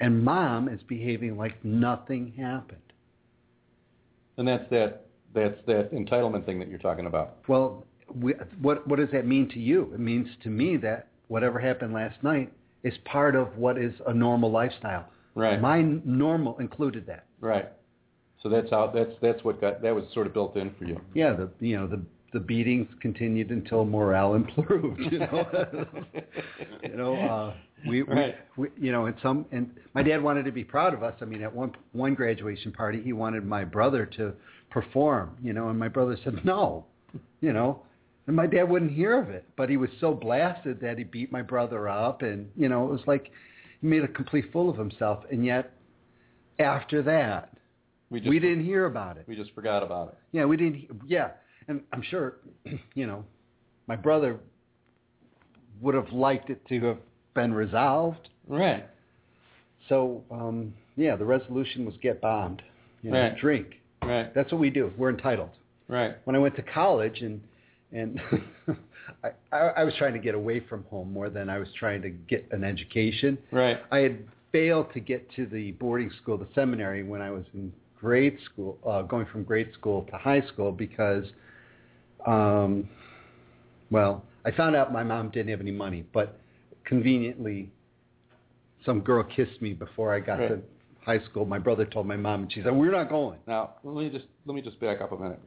and 0.00 0.22
mom 0.24 0.68
is 0.68 0.80
behaving 0.84 1.36
like 1.36 1.64
nothing 1.64 2.32
happened. 2.36 2.80
And 4.36 4.46
that's 4.46 4.68
that 4.70 5.06
that's 5.32 5.58
that 5.66 5.92
entitlement 5.92 6.44
thing 6.46 6.58
that 6.60 6.68
you're 6.68 6.78
talking 6.78 7.06
about. 7.06 7.38
Well, 7.48 7.84
we, 8.14 8.34
what 8.60 8.86
what 8.86 8.98
does 8.98 9.10
that 9.12 9.26
mean 9.26 9.48
to 9.50 9.58
you? 9.60 9.90
It 9.94 10.00
means 10.00 10.28
to 10.42 10.48
me 10.50 10.76
that 10.78 11.08
whatever 11.28 11.58
happened 11.58 11.92
last 11.92 12.22
night 12.22 12.52
is 12.82 12.94
part 13.04 13.34
of 13.34 13.56
what 13.56 13.78
is 13.78 13.94
a 14.06 14.12
normal 14.14 14.50
lifestyle. 14.50 15.06
Right. 15.34 15.60
My 15.60 15.82
normal 15.82 16.58
included 16.58 17.06
that. 17.06 17.26
Right. 17.40 17.70
So 18.42 18.48
that's 18.48 18.70
how 18.70 18.92
that's 18.94 19.12
that's 19.22 19.42
what 19.42 19.60
got 19.60 19.82
that 19.82 19.94
was 19.94 20.04
sort 20.12 20.26
of 20.26 20.34
built 20.34 20.56
in 20.56 20.74
for 20.78 20.84
you. 20.84 21.00
Yeah, 21.14 21.32
the 21.32 21.50
you 21.60 21.76
know 21.76 21.86
the 21.86 22.02
the 22.32 22.40
beatings 22.40 22.88
continued 23.00 23.50
until 23.50 23.84
morale 23.84 24.34
improved. 24.36 25.00
You 25.00 25.20
know, 25.20 25.46
you 26.82 26.96
know, 26.96 27.14
uh, 27.16 27.54
we, 27.88 28.02
Right. 28.02 28.34
we, 28.56 28.68
we 28.68 28.86
you 28.86 28.92
know, 28.92 29.06
and 29.06 29.16
some 29.22 29.46
and 29.50 29.70
my 29.94 30.02
dad 30.02 30.22
wanted 30.22 30.44
to 30.44 30.52
be 30.52 30.62
proud 30.64 30.92
of 30.94 31.02
us. 31.02 31.14
I 31.20 31.24
mean, 31.24 31.42
at 31.42 31.54
one 31.54 31.72
one 31.92 32.14
graduation 32.14 32.70
party, 32.72 33.00
he 33.02 33.12
wanted 33.12 33.46
my 33.46 33.64
brother 33.64 34.04
to 34.16 34.34
perform. 34.70 35.36
You 35.42 35.52
know, 35.52 35.68
and 35.70 35.78
my 35.78 35.88
brother 35.88 36.18
said 36.22 36.44
no. 36.44 36.84
You 37.40 37.52
know, 37.52 37.82
and 38.26 38.34
my 38.36 38.46
dad 38.46 38.68
wouldn't 38.68 38.90
hear 38.92 39.18
of 39.18 39.30
it. 39.30 39.46
But 39.56 39.70
he 39.70 39.76
was 39.76 39.90
so 40.00 40.12
blasted 40.12 40.80
that 40.80 40.98
he 40.98 41.04
beat 41.04 41.30
my 41.32 41.42
brother 41.42 41.88
up, 41.88 42.22
and 42.22 42.50
you 42.56 42.68
know, 42.68 42.84
it 42.84 42.90
was 42.90 43.02
like 43.06 43.30
made 43.84 44.02
a 44.04 44.08
complete 44.08 44.50
fool 44.52 44.68
of 44.70 44.76
himself. 44.76 45.24
And 45.30 45.44
yet, 45.44 45.72
after 46.58 47.02
that, 47.02 47.50
We 48.10 48.20
just 48.20 48.30
we 48.30 48.38
didn't 48.38 48.64
hear 48.64 48.86
about 48.86 49.16
it. 49.16 49.24
we 49.26 49.36
just 49.36 49.52
forgot 49.54 49.82
about 49.82 50.08
it. 50.08 50.14
Yeah, 50.32 50.44
we 50.44 50.56
didn't. 50.56 50.86
Yeah, 51.06 51.30
and 51.68 51.82
I'm 51.92 52.02
sure, 52.02 52.36
you 52.94 53.06
know, 53.06 53.24
my 53.86 53.96
brother 53.96 54.38
would 55.80 55.94
have 55.94 56.10
liked 56.12 56.50
it 56.50 56.64
to 56.68 56.80
have 56.86 56.98
been 57.34 57.52
resolved. 57.52 58.28
Right. 58.48 58.86
So, 59.88 60.22
um, 60.30 60.72
yeah, 60.96 61.16
the 61.16 61.24
resolution 61.24 61.84
was 61.84 61.94
get 62.00 62.20
bombed. 62.20 62.62
You 63.02 63.10
know, 63.10 63.20
Right. 63.20 63.36
drink. 63.38 63.80
Right. 64.02 64.32
That's 64.34 64.50
what 64.52 64.60
we 64.60 64.70
do. 64.70 64.92
We're 64.96 65.10
entitled. 65.10 65.50
Right. 65.88 66.16
When 66.24 66.34
I 66.36 66.38
went 66.38 66.56
to 66.56 66.62
college 66.62 67.20
and 67.20 67.40
and 67.92 68.20
I, 69.22 69.30
I, 69.52 69.58
I 69.58 69.84
was 69.84 69.94
trying 69.98 70.14
to 70.14 70.18
get 70.18 70.34
away 70.34 70.60
from 70.60 70.84
home 70.84 71.12
more 71.12 71.30
than 71.30 71.48
I 71.48 71.58
was 71.58 71.68
trying 71.78 72.02
to 72.02 72.10
get 72.10 72.46
an 72.52 72.64
education. 72.64 73.38
Right. 73.50 73.80
I 73.90 73.98
had 73.98 74.24
failed 74.52 74.92
to 74.94 75.00
get 75.00 75.30
to 75.36 75.46
the 75.46 75.72
boarding 75.72 76.10
school, 76.22 76.38
the 76.38 76.48
seminary, 76.54 77.02
when 77.02 77.20
I 77.20 77.30
was 77.30 77.44
in 77.54 77.72
grade 77.98 78.38
school, 78.44 78.78
uh, 78.86 79.02
going 79.02 79.26
from 79.26 79.44
grade 79.44 79.70
school 79.74 80.06
to 80.10 80.16
high 80.16 80.42
school 80.52 80.72
because, 80.72 81.24
um, 82.26 82.88
well, 83.90 84.24
I 84.44 84.50
found 84.50 84.76
out 84.76 84.92
my 84.92 85.02
mom 85.02 85.30
didn't 85.30 85.48
have 85.48 85.60
any 85.60 85.72
money, 85.72 86.04
but 86.12 86.38
conveniently, 86.84 87.70
some 88.84 89.00
girl 89.00 89.24
kissed 89.24 89.60
me 89.62 89.72
before 89.72 90.14
I 90.14 90.20
got 90.20 90.36
to 90.36 90.60
high 91.04 91.20
school. 91.24 91.46
My 91.46 91.58
brother 91.58 91.86
told 91.86 92.06
my 92.06 92.16
mom, 92.16 92.42
and 92.42 92.52
she 92.52 92.62
said, 92.62 92.74
"We're 92.74 92.92
not 92.92 93.08
going." 93.08 93.38
Now 93.46 93.74
let 93.82 93.96
me 93.96 94.10
just 94.10 94.26
let 94.46 94.54
me 94.54 94.62
just 94.62 94.78
back 94.80 95.00
up 95.00 95.12
a 95.12 95.16
minute. 95.16 95.40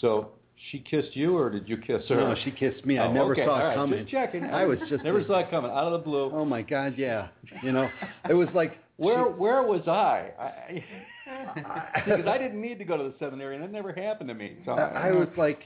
So 0.00 0.30
she 0.70 0.80
kissed 0.80 1.14
you, 1.14 1.36
or 1.36 1.50
did 1.50 1.68
you 1.68 1.76
kiss 1.76 2.02
her? 2.08 2.16
No, 2.16 2.34
she 2.44 2.50
kissed 2.50 2.84
me. 2.84 2.98
I 2.98 3.06
Oh, 3.06 3.12
never 3.12 3.32
okay. 3.32 3.44
saw 3.44 3.60
it 3.60 3.64
right. 3.64 3.74
coming. 3.76 3.98
Just 4.00 4.10
checking. 4.10 4.44
I 4.44 4.64
was 4.64 4.78
just 4.88 5.04
never 5.04 5.24
saw 5.26 5.38
it 5.40 5.50
coming 5.50 5.70
out 5.70 5.84
of 5.84 5.92
the 5.92 5.98
blue. 5.98 6.30
Oh 6.32 6.44
my 6.44 6.62
God, 6.62 6.94
yeah. 6.96 7.28
You 7.62 7.72
know, 7.72 7.88
it 8.28 8.34
was 8.34 8.48
like 8.54 8.78
Where 8.96 9.24
she- 9.26 9.32
where 9.40 9.62
was 9.62 9.86
I? 9.86 10.30
I 10.40 10.84
because 12.06 12.26
I 12.26 12.38
didn't 12.38 12.60
need 12.60 12.78
to 12.78 12.84
go 12.84 12.96
to 12.96 13.04
the 13.04 13.14
seminary, 13.18 13.56
and 13.56 13.64
it 13.64 13.70
never 13.72 13.92
happened 13.92 14.28
to 14.28 14.34
me. 14.34 14.56
So 14.64 14.72
I, 14.72 15.08
I 15.08 15.10
was 15.12 15.28
like, 15.36 15.60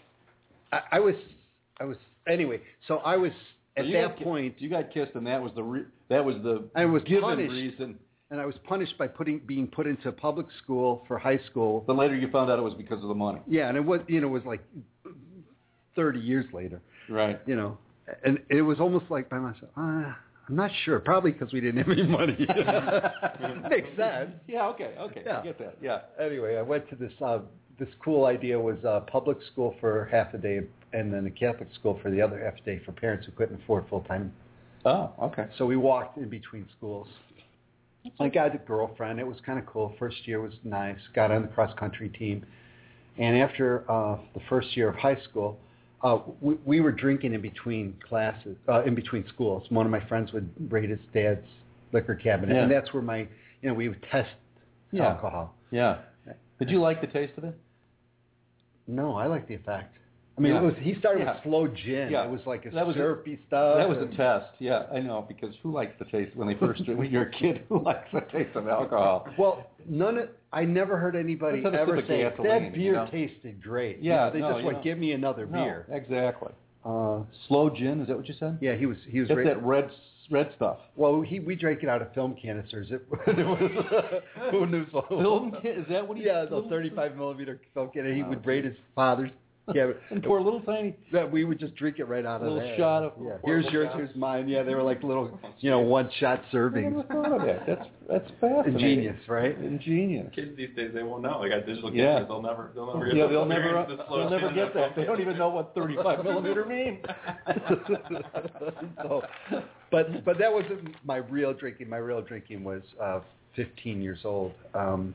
I, 0.73 0.81
I 0.93 1.01
was, 1.01 1.15
I 1.79 1.85
was. 1.85 1.97
Anyway, 2.27 2.61
so 2.89 2.97
I 2.99 3.17
was 3.17 3.31
at 3.77 3.87
you 3.87 3.93
that 3.95 4.17
got 4.17 4.25
point, 4.25 4.55
you 4.59 4.69
got 4.69 4.93
kissed, 4.93 5.13
and 5.15 5.27
that 5.27 5.41
was 5.43 5.53
the 5.55 5.63
re- 5.63 5.85
that 6.09 6.25
was 6.25 6.37
the 6.43 6.65
I 6.75 6.85
was 6.87 7.03
given 7.05 7.23
punished. 7.23 7.53
reason. 7.53 7.99
And 8.31 8.41
I 8.41 8.47
was 8.47 8.55
punished 8.65 8.97
by 8.97 9.09
putting 9.09 9.41
being 9.47 9.67
put 9.67 9.87
into 9.87 10.11
public 10.13 10.47
school 10.63 11.05
for 11.09 11.19
high 11.19 11.41
school. 11.51 11.85
But 11.87 11.97
later 11.97 12.15
you 12.17 12.31
found 12.31 12.51
out 12.51 12.59
it 12.59 12.63
was 12.63 12.75
because 12.75 13.03
of 13.03 13.09
the 13.09 13.15
money. 13.15 13.41
Yeah, 13.47 13.69
and 13.69 13.77
it 13.77 13.85
was, 13.85 14.01
you 14.07 14.21
know, 14.21 14.29
it 14.29 14.31
was 14.31 14.45
like 14.45 14.61
thirty 15.97 16.21
years 16.21 16.47
later. 16.53 16.81
Right. 17.09 17.41
You 17.47 17.57
know, 17.57 17.79
and 18.25 18.39
it 18.49 18.63
was 18.63 18.79
almost 18.81 19.07
like 19.11 19.29
by 19.29 19.39
myself. 19.39 19.71
Uh, 19.77 20.13
I'm 20.49 20.57
not 20.57 20.71
sure. 20.85 20.99
Probably 21.01 21.33
because 21.33 21.53
we 21.53 21.61
didn't 21.61 21.79
have 21.79 21.91
any 21.91 22.07
money. 22.07 22.37
Makes 23.71 23.97
sense. 23.97 24.31
Yeah. 24.49 24.67
Okay. 24.69 24.95
Okay. 24.99 25.23
Yeah. 25.25 25.41
I 25.41 25.45
get 25.45 25.59
that. 25.59 25.77
Yeah. 25.83 26.01
Anyway, 26.21 26.57
I 26.57 26.63
went 26.63 26.89
to 26.91 26.97
this. 26.97 27.13
Uh, 27.25 27.41
this 27.79 27.89
cool 28.05 28.27
idea 28.27 28.61
was 28.61 28.77
uh, 28.85 29.01
public 29.11 29.39
school 29.53 29.75
for 29.81 30.07
half 30.13 30.35
a 30.35 30.39
day, 30.39 30.61
and 30.93 31.13
then 31.13 31.27
a 31.27 31.31
Catholic 31.31 31.69
school 31.75 31.99
for 32.03 32.11
the 32.11 32.21
other 32.21 32.39
half 32.45 32.55
a 32.61 32.63
day 32.63 32.81
for 32.85 32.93
parents 32.93 33.25
who 33.25 33.33
couldn't 33.33 33.63
afford 33.63 33.89
full 33.89 34.03
time. 34.03 34.33
Oh. 34.85 35.11
Okay. 35.23 35.47
So 35.59 35.67
we 35.67 35.77
walked 35.77 36.19
in 36.19 36.29
between 36.29 36.67
schools. 36.77 37.09
I 38.19 38.29
got 38.29 38.55
a 38.55 38.59
girlfriend. 38.59 39.21
It 39.21 39.27
was 39.27 39.37
kind 39.45 39.59
of 39.59 39.67
cool. 39.67 39.95
First 39.99 40.27
year 40.27 40.41
was 40.41 40.55
nice. 40.65 40.99
Got 41.15 41.31
on 41.31 41.43
the 41.43 41.49
cross 41.49 41.73
country 41.79 42.09
team, 42.09 42.45
and 43.19 43.37
after 43.37 43.85
uh, 43.91 44.17
the 44.35 44.41
first 44.49 44.77
year 44.77 44.89
of 44.89 44.97
high 44.97 45.19
school, 45.29 45.59
uh, 46.03 46.19
we, 46.41 46.55
we 46.65 46.81
were 46.81 46.93
drinking 46.93 47.35
in 47.35 47.41
between 47.43 47.95
classes, 48.09 48.57
uh, 48.69 48.83
in 48.85 48.95
between 48.95 49.27
schools. 49.29 49.65
One 49.69 49.85
of 49.85 49.93
my 49.93 50.01
friends 50.09 50.33
would 50.33 50.49
raid 50.73 50.91
his 50.91 50.99
dad's 51.13 51.47
liquor 51.93 52.15
cabinet, 52.15 52.57
and 52.57 52.71
that's 52.71 52.93
where 52.95 53.03
my, 53.03 53.19
you 53.19 53.69
know, 53.69 53.75
we 53.75 53.89
would 53.89 54.03
test 54.11 54.31
Yeah. 54.93 55.09
alcohol. 55.09 55.55
Yeah. 55.71 55.99
Did 56.59 56.71
you 56.71 56.81
like 56.81 57.01
the 57.01 57.07
taste 57.07 57.33
of 57.37 57.45
it? 57.45 57.55
No, 58.87 59.15
I 59.15 59.27
like 59.27 59.47
the 59.49 59.55
effect. 59.55 59.97
I 60.41 60.43
mean, 60.43 60.55
Yeah. 60.55 60.63
it 60.63 60.65
was 60.65 60.75
he 60.81 60.95
started 60.95 61.25
Yeah. 61.25 61.35
with 61.35 61.43
slow 61.43 61.69
gin. 61.69 62.11
Yeah. 62.11 62.25
It 62.25 62.31
was 62.31 62.41
like 62.47 62.65
a 62.65 62.71
That 62.71 62.87
was 62.87 62.97
a- 62.97 63.01
syrupy 63.01 63.39
stuff. 63.47 63.77
That 63.77 63.87
was 63.89 63.99
a 63.99 64.07
test. 64.17 64.47
Yeah, 64.59 64.87
I 64.91 65.01
know 65.01 65.23
because 65.29 65.55
who 65.63 65.71
likes 65.71 65.93
the 65.99 66.07
taste 66.07 66.35
when 66.35 66.49
they 66.49 66.55
first 66.55 66.89
when 66.89 67.11
you're 67.11 67.25
a 67.25 67.31
kid? 67.31 67.61
Who 67.69 67.79
likes 67.83 68.09
the 68.11 68.23
taste 68.23 68.57
of 68.57 68.67
alcohol? 68.67 69.29
Well, 69.37 69.67
none 69.87 70.17
of 70.17 70.31
I 70.51 70.65
never 70.65 70.97
heard 70.97 71.15
anybody 71.15 71.63
ever 71.63 72.01
say 72.07 72.23
that 72.23 72.63
you 72.65 72.71
beer 72.71 72.93
know? 72.95 73.07
tasted 73.11 73.63
great. 73.63 73.99
Yeah, 74.01 74.29
You 74.29 74.33
they 74.33 74.39
no, 74.41 74.49
just 74.49 74.61
you 74.61 74.67
went, 74.67 74.79
know. 74.79 74.83
give 74.85 74.99
me 74.99 75.13
another 75.13 75.45
No, 75.45 75.63
beer. 75.63 75.87
exactly. 75.91 76.53
Uh, 76.87 77.21
Slow 77.47 77.69
gin. 77.69 78.01
Is 78.01 78.09
that 78.09 78.17
what 78.17 78.27
you 78.27 78.35
said? 78.41 78.57
yeah, 78.63 78.75
he 78.77 78.87
was 78.87 78.97
he 79.11 79.21
was. 79.21 79.29
That's 79.29 79.37
ra- 79.39 79.45
that 79.45 79.63
red 79.63 79.91
red 80.31 80.51
stuff. 80.57 80.79
well, 80.97 81.21
he 81.21 81.39
we 81.39 81.55
drank 81.55 81.83
it 81.83 81.89
out 81.91 82.01
of 82.01 82.15
film 82.15 82.35
canisters. 82.35 82.91
It, 82.91 83.03
it 83.27 83.47
was 83.47 84.23
who 84.53 84.65
knew? 84.67 84.87
so- 84.91 85.03
Film 85.09 85.51
can- 85.61 85.73
is 85.83 85.87
that 85.91 86.09
what 86.09 86.17
he? 86.17 86.25
Yeah, 86.25 86.47
the 86.47 86.63
35 86.71 87.17
millimeter 87.17 87.61
film 87.75 87.91
canister. 87.91 88.15
He 88.15 88.23
Oh, 88.23 88.29
would 88.31 88.47
raid 88.47 88.65
his 88.65 88.77
father's. 88.95 89.31
Yeah, 89.75 89.93
And 90.11 90.23
pour 90.23 90.39
a 90.39 90.43
little 90.43 90.61
tiny. 90.63 90.97
that 91.13 91.31
we 91.31 91.45
would 91.45 91.59
just 91.61 91.75
drink 91.77 91.99
it 91.99 92.05
right 92.05 92.25
out 92.27 92.41
of 92.43 92.49
Little 92.49 92.59
there. 92.59 92.77
shot 92.77 93.03
of- 93.05 93.13
Yeah. 93.23 93.37
Here's 93.45 93.65
yours. 93.67 93.87
shot. 93.89 93.97
Here's 93.97 94.17
mine. 94.17 94.49
Yeah, 94.49 94.63
they 94.63 94.75
were 94.75 94.83
like 94.83 95.03
little, 95.03 95.39
you 95.61 95.71
know, 95.71 95.81
one 95.81 96.11
shot 96.19 96.41
I 96.41 96.57
never 96.57 96.71
servings. 96.71 97.09
thought 97.09 97.33
of 97.33 97.47
that. 97.47 97.67
That's 97.67 97.87
that's 98.09 98.31
fascinating. 98.41 98.75
Ingenious, 98.75 99.29
right? 99.29 99.57
Ingenious. 99.59 100.27
Kids 100.35 100.57
these 100.57 100.71
days, 100.75 100.91
they 100.93 101.03
won't 101.05 101.23
know. 101.23 101.41
They 101.43 101.49
got 101.49 101.65
digital 101.67 101.95
Yeah. 101.95 102.25
cameras. 102.25 102.29
They'll 102.29 102.43
never, 102.43 102.71
they'll 102.75 102.87
never 102.95 103.07
get 103.07 103.17
Yeah, 103.17 103.27
they'll 103.29 103.45
never 103.47 103.87
the 103.89 103.97
they'll 104.09 104.31
never 104.31 104.53
get 104.53 104.75
that. 104.75 104.97
They 104.97 105.05
don't 105.05 105.21
even 105.21 105.39
know 105.39 105.49
what 105.51 105.75
35 105.75 106.25
millimeter 106.25 106.65
means. 106.65 106.99
so, 109.03 109.23
but 109.91 110.25
but 110.25 110.39
that 110.39 110.53
wasn't 110.53 110.95
my 111.05 111.17
real 111.17 111.53
drinking. 111.53 111.89
My 111.89 111.99
real 111.99 112.23
drinking 112.23 112.65
was 112.65 112.83
uh, 113.03 113.21
15 113.57 114.01
years 114.03 114.21
old. 114.25 114.53
Um, 114.75 115.15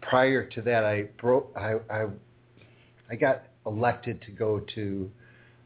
prior 0.00 0.44
to 0.44 0.62
that, 0.62 0.84
I 0.84 1.02
broke. 1.20 1.52
I, 1.56 1.74
I 1.90 2.06
I 3.10 3.16
got 3.16 3.44
elected 3.66 4.20
to 4.22 4.30
go 4.30 4.60
to 4.74 5.10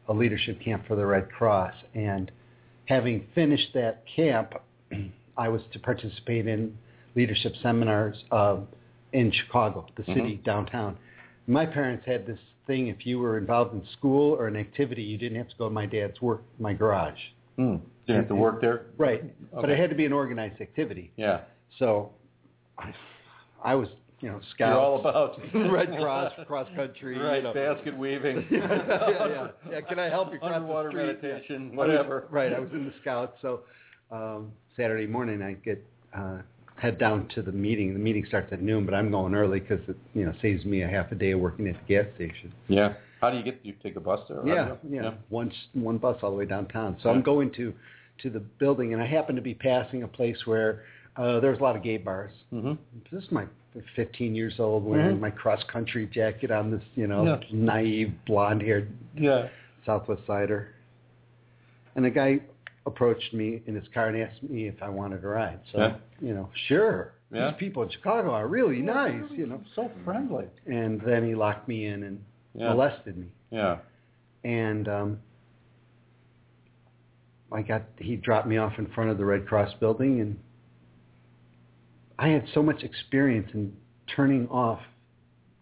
a 0.07 0.13
leadership 0.13 0.61
camp 0.61 0.87
for 0.87 0.95
the 0.95 1.05
Red 1.05 1.31
Cross, 1.31 1.73
and 1.93 2.31
having 2.85 3.27
finished 3.33 3.69
that 3.73 4.03
camp, 4.15 4.53
I 5.37 5.49
was 5.49 5.61
to 5.73 5.79
participate 5.79 6.47
in 6.47 6.77
leadership 7.15 7.53
seminars 7.61 8.17
uh, 8.31 8.57
in 9.13 9.31
Chicago, 9.31 9.85
the 9.95 10.03
city 10.05 10.37
Mhm. 10.37 10.43
downtown. 10.43 10.97
My 11.47 11.65
parents 11.65 12.05
had 12.05 12.25
this 12.25 12.39
thing: 12.67 12.87
if 12.87 13.05
you 13.05 13.19
were 13.19 13.37
involved 13.37 13.73
in 13.73 13.85
school 13.97 14.33
or 14.35 14.47
an 14.47 14.55
activity, 14.55 15.03
you 15.03 15.17
didn't 15.17 15.37
have 15.37 15.49
to 15.49 15.55
go 15.57 15.67
to 15.67 15.73
my 15.73 15.85
dad's 15.85 16.21
work, 16.21 16.43
my 16.59 16.73
garage. 16.73 17.19
Do 17.57 17.81
you 18.07 18.15
have 18.15 18.27
to 18.29 18.35
work 18.35 18.59
there? 18.61 18.87
Right, 18.97 19.23
but 19.53 19.69
it 19.69 19.77
had 19.77 19.89
to 19.89 19.95
be 19.95 20.05
an 20.05 20.13
organized 20.13 20.59
activity. 20.59 21.11
Yeah. 21.15 21.41
So, 21.79 22.11
I, 22.77 22.93
I 23.63 23.75
was, 23.75 23.87
you 24.23 24.29
know, 24.29 24.39
scout. 24.55 24.69
You're 24.69 24.79
all 24.79 24.99
about 25.01 25.37
Red 25.53 25.89
Cross, 25.97 26.31
cross 26.47 26.67
country. 26.77 27.17
you 27.17 27.23
Right, 27.23 27.43
know. 27.43 27.53
basket 27.53 27.95
weaving. 27.97 28.47
yeah, 28.51 28.57
yeah, 28.87 29.27
yeah. 29.27 29.47
Yeah, 29.69 29.81
Can 29.81 29.99
I 29.99 30.07
help 30.09 30.31
you 30.31 30.39
cross 30.39 30.53
Underwater 30.55 30.89
the 30.91 31.17
street? 31.17 31.21
meditation, 31.21 31.69
Yeah. 31.71 31.77
Whatever. 31.77 32.27
right. 32.31 32.53
I 32.53 32.59
was 32.59 32.69
in 32.71 32.85
the 32.85 32.93
scouts, 33.01 33.37
so 33.41 33.61
um, 34.11 34.53
Saturday 34.77 35.07
morning 35.07 35.41
I 35.41 35.53
get 35.53 35.85
uh, 36.17 36.37
head 36.77 36.97
down 36.97 37.27
to 37.35 37.41
the 37.41 37.51
meeting. 37.51 37.91
The 37.93 37.99
meeting 37.99 38.23
starts 38.25 38.53
at 38.53 38.61
noon, 38.61 38.85
but 38.85 38.93
I'm 38.93 39.11
going 39.11 39.35
early 39.35 39.59
because 39.59 39.81
it 39.89 39.97
you 40.13 40.25
know 40.25 40.33
saves 40.41 40.63
me 40.63 40.83
a 40.83 40.87
half 40.87 41.11
a 41.11 41.15
day 41.15 41.31
of 41.31 41.41
working 41.41 41.67
at 41.67 41.75
the 41.85 41.93
gas 41.93 42.05
station. 42.15 42.53
Yeah. 42.69 42.93
How 43.19 43.29
do 43.29 43.37
you 43.37 43.43
get? 43.43 43.59
You 43.63 43.73
take 43.83 43.97
a 43.97 43.99
bus 44.01 44.21
there? 44.29 44.39
Yeah, 44.47 44.75
you- 44.87 45.01
yeah. 45.01 45.11
One 45.27 45.51
one 45.73 45.97
bus 45.97 46.15
all 46.23 46.31
the 46.31 46.37
way 46.37 46.45
downtown. 46.45 46.95
So 47.03 47.09
Yeah. 47.09 47.15
I'm 47.15 47.23
going 47.23 47.51
to 47.55 47.73
to 48.21 48.29
the 48.29 48.39
building, 48.39 48.93
and 48.93 49.01
I 49.01 49.05
happen 49.05 49.35
to 49.35 49.41
be 49.41 49.53
passing 49.53 50.03
a 50.03 50.07
place 50.07 50.37
where 50.45 50.83
uh, 51.17 51.41
there's 51.41 51.59
a 51.59 51.61
lot 51.63 51.75
of 51.75 51.83
gay 51.83 51.97
bars. 51.97 52.31
Mhm. 52.53 52.77
This 53.11 53.23
is 53.23 53.31
my 53.31 53.45
15 53.95 54.35
years 54.35 54.59
old 54.59 54.85
wearing 54.85 55.17
Mhm. 55.17 55.21
my 55.21 55.31
cross 55.31 55.63
country 55.63 56.05
jacket 56.07 56.51
on 56.51 56.71
this, 56.71 56.83
you 56.95 57.07
know, 57.07 57.25
Yeah. 57.25 57.41
naive 57.51 58.13
blonde 58.25 58.61
haired 58.61 58.89
Yeah. 59.15 59.49
Southwest 59.85 60.25
Sider. 60.25 60.69
And 61.95 62.05
the 62.05 62.09
guy 62.09 62.41
approached 62.85 63.33
me 63.33 63.61
in 63.65 63.75
his 63.75 63.87
car 63.89 64.07
and 64.07 64.17
asked 64.17 64.43
me 64.43 64.67
if 64.67 64.81
I 64.83 64.89
wanted 64.89 65.23
a 65.23 65.27
ride. 65.27 65.59
So, 65.71 65.77
Yeah. 65.79 65.95
you 66.21 66.33
know, 66.33 66.49
sure. 66.67 67.13
Yeah. 67.31 67.49
These 67.51 67.57
people 67.57 67.83
in 67.83 67.89
Chicago 67.89 68.31
are 68.31 68.47
really 68.47 68.81
nice, 68.81 69.29
you 69.31 69.47
know. 69.47 69.61
So 69.73 69.89
friendly. 70.03 70.47
And 70.67 71.01
then 71.01 71.23
he 71.25 71.33
locked 71.33 71.67
me 71.67 71.85
in 71.87 72.03
and 72.03 72.23
molested 72.53 73.17
me. 73.17 73.27
Yeah. 73.49 73.79
And 74.43 74.87
um 74.87 75.19
I 77.51 77.61
got 77.61 77.83
he 77.99 78.15
dropped 78.15 78.47
me 78.47 78.57
off 78.57 78.77
in 78.79 78.87
front 78.87 79.09
of 79.09 79.17
the 79.17 79.25
Red 79.25 79.45
Cross 79.47 79.75
building 79.75 80.19
and 80.21 80.37
I 82.19 82.29
had 82.29 82.45
so 82.53 82.61
much 82.61 82.83
experience 82.83 83.49
in 83.53 83.75
turning 84.07 84.47
off 84.49 84.81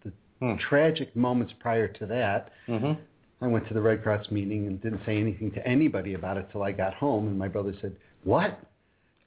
the 0.04 0.12
Hmm. 0.40 0.56
tragic 0.58 1.16
moments 1.16 1.54
prior 1.54 1.88
to 1.88 2.06
that 2.08 2.52
Mhm. 2.68 2.98
I 3.42 3.48
went 3.48 3.68
to 3.68 3.74
the 3.74 3.82
Red 3.82 4.04
Cross 4.04 4.30
meeting 4.32 4.68
and 4.68 4.80
didn't 4.82 5.04
say 5.06 5.18
anything 5.18 5.52
to 5.52 5.66
anybody 5.68 6.14
about 6.14 6.38
it 6.38 6.50
till 6.52 6.62
I 6.64 6.72
got 6.72 6.94
home. 6.94 7.28
And 7.28 7.40
my 7.40 7.48
brother 7.48 7.74
said, 7.74 7.96
"What? 8.24 8.60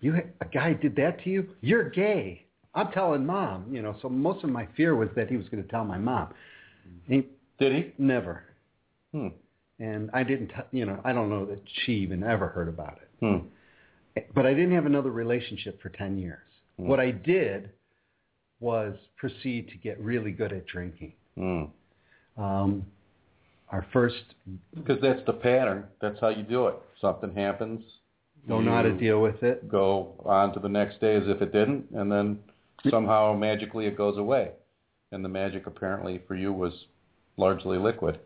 You 0.00 0.14
a 0.40 0.44
guy 0.44 0.74
did 0.74 0.94
that 0.96 1.20
to 1.24 1.30
you? 1.30 1.48
You're 1.60 1.88
gay." 1.90 2.42
I'm 2.74 2.90
telling 2.92 3.24
mom. 3.24 3.72
You 3.72 3.82
know, 3.82 3.94
so 4.02 4.08
most 4.08 4.44
of 4.44 4.50
my 4.50 4.66
fear 4.66 4.94
was 4.94 5.08
that 5.14 5.30
he 5.30 5.36
was 5.36 5.48
going 5.48 5.62
to 5.62 5.68
tell 5.68 5.84
my 5.84 5.98
mom. 5.98 6.34
He 7.06 7.26
Did 7.58 7.72
he? 7.72 7.92
never, 7.98 8.42
Hmm. 9.12 9.28
and 9.78 10.10
I 10.12 10.24
didn't. 10.24 10.48
T- 10.48 10.78
you 10.78 10.84
know, 10.84 11.00
I 11.04 11.12
don't 11.12 11.28
know 11.30 11.44
that 11.46 11.60
she 11.68 11.94
even 11.94 12.22
ever 12.24 12.48
heard 12.48 12.68
about 12.68 12.98
it. 13.00 13.08
Hmm. 13.20 13.46
But 14.34 14.44
I 14.46 14.54
didn't 14.54 14.72
have 14.72 14.86
another 14.86 15.10
relationship 15.10 15.80
for 15.80 15.88
ten 15.88 16.18
years. 16.18 16.40
Hmm. 16.76 16.88
What 16.88 17.00
I 17.00 17.10
did 17.10 17.70
was 18.60 18.96
proceed 19.16 19.68
to 19.68 19.76
get 19.76 20.00
really 20.00 20.32
good 20.32 20.52
at 20.52 20.66
drinking. 20.66 21.12
Hmm. 21.36 21.64
Um, 22.36 22.86
our 23.70 23.86
first 23.92 24.34
Because 24.74 25.00
that's 25.02 25.24
the 25.26 25.32
pattern. 25.32 25.84
That's 26.00 26.20
how 26.20 26.28
you 26.28 26.42
do 26.42 26.68
it. 26.68 26.74
Something 27.00 27.34
happens. 27.34 27.82
don't 28.48 28.64
know 28.64 28.72
how 28.72 28.82
to 28.82 28.92
deal 28.92 29.20
with 29.20 29.42
it. 29.42 29.68
Go 29.68 30.12
on 30.24 30.52
to 30.54 30.60
the 30.60 30.68
next 30.68 31.00
day 31.00 31.16
as 31.16 31.24
if 31.26 31.42
it 31.42 31.52
didn't, 31.52 31.86
and 31.94 32.10
then 32.10 32.38
somehow 32.90 33.34
magically 33.34 33.86
it 33.86 33.96
goes 33.96 34.18
away. 34.18 34.50
And 35.12 35.24
the 35.24 35.28
magic 35.28 35.66
apparently 35.66 36.22
for 36.26 36.34
you 36.34 36.52
was 36.52 36.72
largely 37.36 37.78
liquid. 37.78 38.18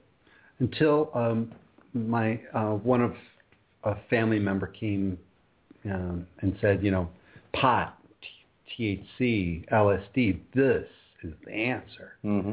until 0.58 1.10
um, 1.14 1.52
my 1.94 2.40
uh, 2.54 2.72
one 2.72 3.00
of 3.00 3.14
a 3.84 3.96
family 4.10 4.38
member 4.38 4.66
came 4.66 5.18
um, 5.84 6.26
and 6.40 6.56
said, 6.60 6.82
you 6.82 6.90
know, 6.90 7.08
pot, 7.52 7.97
THC, 8.78 9.68
LSD, 9.70 10.40
this 10.54 10.86
is 11.22 11.32
the 11.44 11.52
answer, 11.52 12.12
Mm-hmm. 12.24 12.52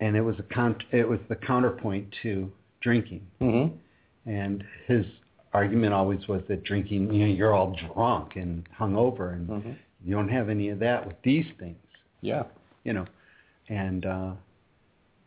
and 0.00 0.16
it 0.16 0.20
was 0.22 0.36
a 0.38 0.54
con- 0.54 0.76
it 0.92 1.08
was 1.08 1.20
the 1.28 1.36
counterpoint 1.36 2.06
to 2.22 2.50
drinking, 2.80 3.26
Mm-hmm. 3.40 3.76
and 4.30 4.64
his 4.86 5.04
argument 5.52 5.92
always 5.94 6.26
was 6.28 6.42
that 6.48 6.64
drinking, 6.64 7.12
you 7.12 7.26
know, 7.26 7.32
you're 7.32 7.54
all 7.54 7.76
drunk 7.94 8.36
and 8.36 8.64
hungover, 8.78 9.34
and 9.34 9.48
Mm-hmm. 9.48 9.72
you 10.04 10.14
don't 10.14 10.28
have 10.28 10.48
any 10.48 10.68
of 10.70 10.78
that 10.80 11.06
with 11.06 11.16
these 11.22 11.46
things, 11.58 11.76
Yeah. 12.20 12.44
you 12.84 12.92
know, 12.92 13.06
and 13.68 14.04
uh, 14.06 14.32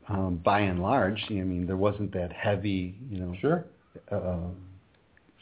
um, 0.09 0.37
by 0.43 0.59
and 0.61 0.81
large, 0.81 1.21
I 1.29 1.33
mean, 1.33 1.65
there 1.65 1.75
wasn't 1.77 2.11
that 2.13 2.31
heavy, 2.31 2.95
you 3.09 3.19
know, 3.19 3.33
Sure. 3.41 3.65
uh, 4.11 4.37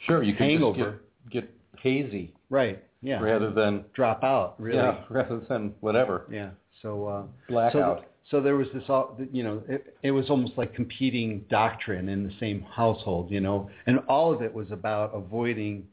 Sure. 0.06 0.22
You 0.22 0.34
can 0.34 0.50
Hangover. 0.50 1.00
get, 1.30 1.44
get 1.44 1.55
hazy 1.86 2.32
right, 2.50 2.82
yeah, 3.02 3.20
rather 3.20 3.50
than 3.52 3.84
drop 3.94 4.24
out, 4.24 4.54
really, 4.58 4.78
yeah, 4.78 5.04
rather 5.10 5.40
than 5.48 5.74
whatever 5.80 6.26
yeah. 6.30 6.50
So, 6.82 7.06
uh, 7.06 7.22
blackout. 7.48 8.00
so, 8.00 8.04
so 8.30 8.40
there 8.42 8.56
was 8.56 8.66
this, 8.74 8.82
all 8.88 9.18
you 9.32 9.42
know, 9.42 9.62
it, 9.68 9.96
it 10.02 10.10
was 10.10 10.28
almost 10.28 10.52
like 10.56 10.74
competing 10.74 11.44
doctrine 11.48 12.08
in 12.08 12.24
the 12.24 12.32
same 12.38 12.62
household, 12.62 13.30
you 13.30 13.40
know, 13.40 13.70
and 13.86 14.00
all 14.08 14.32
of 14.34 14.42
it 14.42 14.52
was 14.52 14.70
about 14.70 15.14
avoiding 15.14 15.86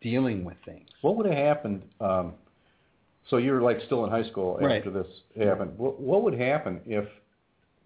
dealing 0.00 0.44
with 0.44 0.56
things. 0.64 0.88
What 1.00 1.16
would 1.16 1.26
have 1.26 1.36
happened? 1.36 1.82
Um, 2.00 2.34
so 3.30 3.36
you 3.38 3.52
were 3.52 3.62
like 3.62 3.78
still 3.86 4.04
in 4.04 4.10
high 4.10 4.28
school 4.28 4.58
Right. 4.60 4.78
after 4.78 4.90
this 4.90 5.06
happened. 5.38 5.78
What, 5.78 6.00
what 6.00 6.22
would 6.24 6.38
happen 6.38 6.80
if 6.86 7.06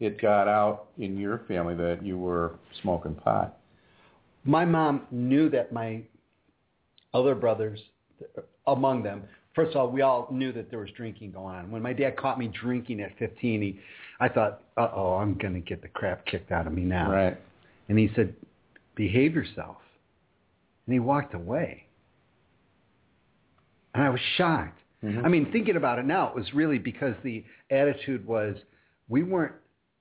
it 0.01 0.20
got 0.20 0.49
out 0.49 0.88
in 0.99 1.18
your 1.18 1.42
family 1.46 1.75
that 1.75 2.03
you 2.03 2.18
were 2.18 2.55
smoking 2.83 3.14
pot? 3.14 3.59
My 4.44 4.64
mom 4.64 5.07
knew 5.11 5.49
that 5.51 5.72
my 5.72 6.03
other 7.16 7.35
brothers, 7.35 7.81
among 8.66 9.02
them, 9.02 9.22
first 9.55 9.70
of 9.70 9.76
all, 9.76 9.90
we 9.90 10.02
all 10.02 10.29
knew 10.31 10.52
that 10.52 10.70
there 10.70 10.79
was 10.79 10.90
drinking 10.96 11.33
going 11.33 11.57
on. 11.57 11.70
When 11.70 11.83
my 11.83 11.92
dad 11.92 12.16
caught 12.16 12.38
me 12.38 12.48
drinking 12.48 13.00
at 13.00 13.16
15, 13.18 13.62
he, 13.62 13.81
I 14.20 14.29
thought, 14.29 14.62
uh-oh, 14.76 15.14
I'm 15.14 15.35
going 15.35 15.55
to 15.55 15.61
get 15.61 15.83
the 15.83 15.88
crap 15.88 16.24
kicked 16.26 16.52
out 16.52 16.66
of 16.66 16.72
me 16.72 16.83
now. 16.83 17.11
Right. 17.11 17.40
And 17.88 17.98
he 17.98 18.11
said, 18.14 18.35
behave 18.94 19.35
yourself. 19.35 19.76
And 20.87 20.92
he 20.92 21.00
walked 21.00 21.35
away. 21.35 21.85
And 23.94 24.05
I 24.05 24.11
was 24.11 24.20
shocked. 24.37 24.79
Mhm. 25.02 25.24
I 25.24 25.29
mean, 25.29 25.50
thinking 25.52 25.76
about 25.76 25.98
it 25.98 26.07
now, 26.07 26.29
it 26.29 26.35
was 26.35 26.52
really 26.55 26.79
because 26.79 27.14
the 27.22 27.44
attitude 27.70 28.26
was 28.26 28.57
we 29.09 29.22
weren't 29.22 29.55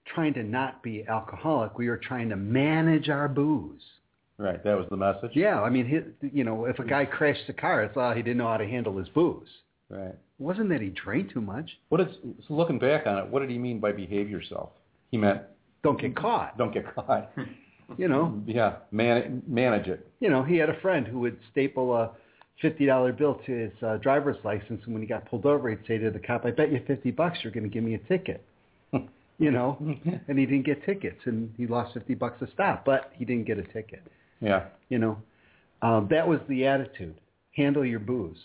trying 0.06 0.34
to 0.34 0.44
not 0.44 0.84
be 0.84 1.06
alcoholic. 1.08 1.78
We 1.78 1.90
were 1.90 1.98
trying 1.98 2.30
to 2.30 2.36
manage 2.36 3.10
our 3.10 3.28
booze. 3.28 3.82
Right. 4.38 4.62
That 4.64 4.78
was 4.78 4.86
the 4.90 4.98
message. 4.98 5.32
Yeah, 5.34 5.62
I 5.62 5.70
mean, 5.70 5.86
he, 5.88 6.28
you 6.28 6.44
know, 6.44 6.66
if 6.66 6.80
a 6.80 6.84
guy 6.84 7.06
crashed 7.06 7.48
the 7.48 7.54
car, 7.54 7.84
it's 7.84 7.96
all 7.96 8.14
he 8.14 8.22
didn't 8.22 8.38
know 8.38 8.48
how 8.48 8.58
to 8.58 8.68
handle 8.68 8.98
his 8.98 9.08
booze. 9.10 9.48
Right. 9.90 10.10
It 10.10 10.20
wasn't 10.40 10.70
that 10.70 10.82
he 10.82 10.90
drank 10.90 11.32
too 11.32 11.40
much. 11.42 11.70
What 11.90 12.02
is 12.02 12.08
so 12.48 12.54
looking 12.54 12.78
back 12.80 13.08
on 13.08 13.18
it? 13.20 13.28
What 13.28 13.40
did 13.40 13.50
he 13.50 13.58
mean 13.58 13.80
by 13.80 13.92
behave 13.94 14.30
yourself? 14.30 14.72
He 15.12 15.18
meant 15.18 15.42
Don't 15.84 16.00
get 16.02 16.16
caught. 16.16 16.58
don't 16.58 16.74
get 16.74 16.94
caught. 16.94 17.32
You 18.00 18.08
know, 18.08 18.42
yeah. 18.48 18.78
Man, 18.90 19.44
manage 19.48 19.86
it. 19.86 20.08
you 20.20 20.28
know, 20.32 20.42
he 20.42 20.58
had 20.58 20.72
a 20.72 20.80
friend 20.82 21.06
who 21.06 21.20
would 21.20 21.38
staple 21.52 21.96
a 21.96 22.10
fifty 22.60 22.88
dollar 22.88 23.14
bill 23.14 23.36
to 23.46 23.52
his 23.52 23.72
uh, 23.84 23.98
driver's 23.98 24.38
license, 24.44 24.82
and 24.86 24.92
when 24.94 25.04
he 25.04 25.08
got 25.08 25.30
pulled 25.30 25.46
over, 25.46 25.70
he'd 25.70 25.86
say 25.88 26.00
to 26.00 26.10
the 26.10 26.18
cop, 26.18 26.46
"I 26.46 26.50
bet 26.52 26.72
you 26.72 26.82
fifty 26.88 27.12
bucks 27.12 27.38
you're 27.44 27.54
going 27.54 27.64
to 27.64 27.70
give 27.70 27.84
me 27.84 27.94
a 27.94 28.00
ticket." 28.00 28.44
you 29.38 29.52
know, 29.52 29.78
and 30.28 30.40
he 30.40 30.48
didn't 30.48 30.66
get 30.66 30.84
tickets, 30.84 31.20
and 31.26 31.54
he 31.58 31.68
lost 31.68 31.94
fifty 31.94 32.16
bucks 32.16 32.42
a 32.42 32.48
stop, 32.54 32.86
but 32.86 33.12
he 33.14 33.24
didn't 33.24 33.46
get 33.46 33.60
a 33.60 33.64
ticket. 33.72 34.02
Yeah. 34.46 34.66
You 34.90 35.00
know, 35.00 35.18
um, 35.82 36.08
that 36.12 36.28
was 36.28 36.40
the 36.48 36.68
attitude: 36.68 37.16
handle 37.52 37.84
your 37.86 38.00
booze, 38.00 38.38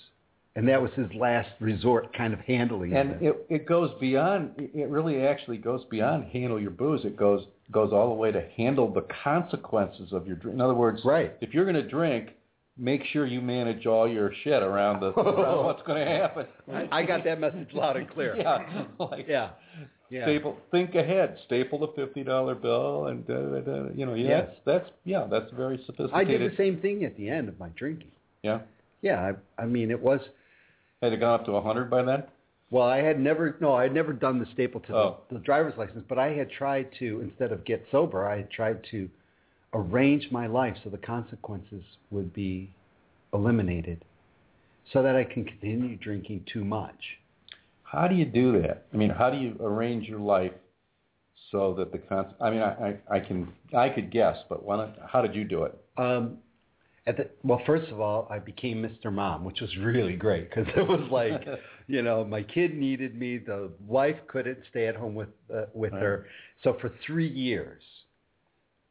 and 0.57 0.67
that 0.69 0.81
was 0.81 0.91
his 0.97 1.13
last 1.15 1.51
resort, 1.61 2.17
kind 2.17 2.33
of 2.33 2.41
handling 2.41 2.95
And 2.95 3.13
of 3.13 3.23
it 3.23 3.47
it 3.51 3.67
goes 3.67 3.91
beyond. 4.01 4.53
It 4.57 4.89
really 4.89 5.23
actually 5.23 5.59
goes 5.59 5.85
beyond 5.91 6.25
handle 6.33 6.59
your 6.61 6.71
booze. 6.71 7.05
It 7.05 7.17
goes 7.17 7.47
goes 7.71 7.93
all 7.93 8.09
the 8.09 8.15
way 8.15 8.33
to 8.33 8.43
handle 8.57 8.93
the 8.93 9.07
consequences 9.23 10.13
of 10.13 10.27
your 10.27 10.37
drink. 10.37 10.55
In 10.57 10.61
other 10.61 10.75
words, 10.75 11.05
Right. 11.05 11.35
if 11.41 11.55
you're 11.55 11.65
going 11.65 11.77
to 11.77 11.89
drink, 11.89 12.31
make 12.81 13.05
sure 13.13 13.27
you 13.27 13.41
manage 13.41 13.87
all 13.87 14.09
your 14.09 14.33
shit 14.43 14.63
around 14.63 15.01
the 15.01 15.11
around 15.13 15.65
what's 15.65 15.83
going 15.83 16.05
to 16.05 16.11
happen. 16.11 16.47
I, 16.73 16.89
I 16.91 17.03
got 17.05 17.23
that 17.25 17.39
message 17.39 17.69
loud 17.75 17.97
and 17.97 18.09
clear. 18.11 18.35
Yeah, 18.39 18.85
like 18.99 19.27
Yeah. 19.29 19.51
Yeah. 20.11 20.25
staple. 20.25 20.57
Think 20.73 20.97
ahead. 20.97 21.39
Staple 21.47 21.79
the 21.79 21.89
fifty 21.95 22.25
dollar 22.25 22.57
bill, 22.57 23.07
and 23.07 23.25
da, 23.29 23.35
da, 23.35 23.61
da, 23.61 23.89
you 23.95 24.07
know, 24.07 24.15
yeah, 24.15 24.29
Yeah. 24.29 24.41
that's 24.41 24.57
that's 24.67 24.91
yeah, 25.05 25.27
that's 25.31 25.53
very 25.53 25.77
sophisticated. 25.87 26.15
I 26.15 26.25
did 26.25 26.51
the 26.53 26.57
same 26.57 26.81
thing 26.81 27.05
at 27.05 27.17
the 27.17 27.29
end 27.29 27.49
of 27.49 27.59
my 27.61 27.69
drinking. 27.77 28.11
Yeah, 28.43 28.61
Yeah, 29.03 29.33
I, 29.59 29.63
I 29.63 29.67
mean, 29.67 29.91
it 29.93 30.01
was. 30.01 30.21
had 31.03 31.13
it 31.13 31.21
gone 31.21 31.39
up 31.39 31.47
to 31.47 31.53
a 31.53 31.63
hundred 31.63 31.91
by 31.91 32.03
then? 32.03 32.25
Well, 32.71 32.87
I 32.89 32.99
had 33.03 33.21
never 33.21 33.57
no, 33.61 33.75
I 33.75 33.83
had 33.85 33.95
never 33.95 34.13
done 34.13 34.39
the 34.41 34.47
staple 34.53 34.81
to 34.81 34.97
Oh. 34.97 35.17
the, 35.29 35.37
the 35.37 35.41
driver's 35.45 35.75
license, 35.77 36.05
but 36.09 36.19
I 36.19 36.33
had 36.33 36.51
tried 36.51 36.89
to 36.99 37.21
instead 37.21 37.53
of 37.53 37.65
get 37.65 37.85
sober, 37.93 38.27
I 38.27 38.39
had 38.39 38.51
tried 38.51 38.85
to 38.91 39.09
arrange 39.73 40.29
my 40.31 40.47
life 40.47 40.77
so 40.83 40.91
the 40.91 40.99
consequences 40.99 41.85
would 42.11 42.33
be 42.33 42.71
eliminated, 43.33 44.05
so 44.93 45.03
that 45.03 45.15
I 45.17 45.25
can 45.25 45.45
continue 45.45 45.97
drinking 45.97 46.45
too 46.53 46.65
much. 46.65 47.19
How 47.83 48.09
do 48.09 48.15
you 48.15 48.25
do 48.25 48.61
that? 48.63 48.87
I 48.93 48.97
mean, 48.97 49.11
how 49.11 49.31
do 49.31 49.37
you 49.39 49.57
arrange 49.61 50.09
your 50.09 50.21
life 50.21 50.53
so 51.51 51.75
that 51.75 51.93
the 51.93 51.99
con? 51.99 52.35
I 52.41 52.51
mean, 52.51 52.61
I, 52.63 52.97
I, 53.11 53.17
I 53.17 53.21
can 53.21 53.53
I 53.77 53.89
could 53.89 54.11
guess, 54.11 54.37
but 54.49 54.65
why 54.65 54.77
not, 54.77 54.97
how 55.07 55.23
did 55.23 55.35
you 55.35 55.45
do 55.45 55.65
it? 55.65 55.77
Um, 55.97 56.39
at 57.07 57.17
the, 57.17 57.29
well, 57.43 57.61
first 57.67 57.91
of 57.91 58.01
all, 58.01 58.29
I 58.31 58.39
became 58.39 58.83
Mr. 58.83 59.13
Mom, 59.13 59.45
which 59.45 59.61
was 59.61 59.75
really 59.79 60.15
great 60.15 60.49
because 60.51 60.67
it 60.77 60.87
was 60.87 61.09
like, 61.11 61.43
you 61.89 62.03
know, 62.03 62.25
my 62.25 62.43
kid 62.43 62.77
needed 62.77 63.19
me. 63.19 63.39
The 63.39 63.71
wife 63.87 64.17
couldn't 64.29 64.59
stay 64.71 64.87
at 64.87 64.95
home 64.97 65.15
with 65.15 65.31
uh, 65.53 65.63
with 65.75 65.93
Right. 65.93 66.03
her, 66.03 66.27
so 66.63 66.77
for 66.81 66.93
three 67.07 67.29
years, 67.29 67.83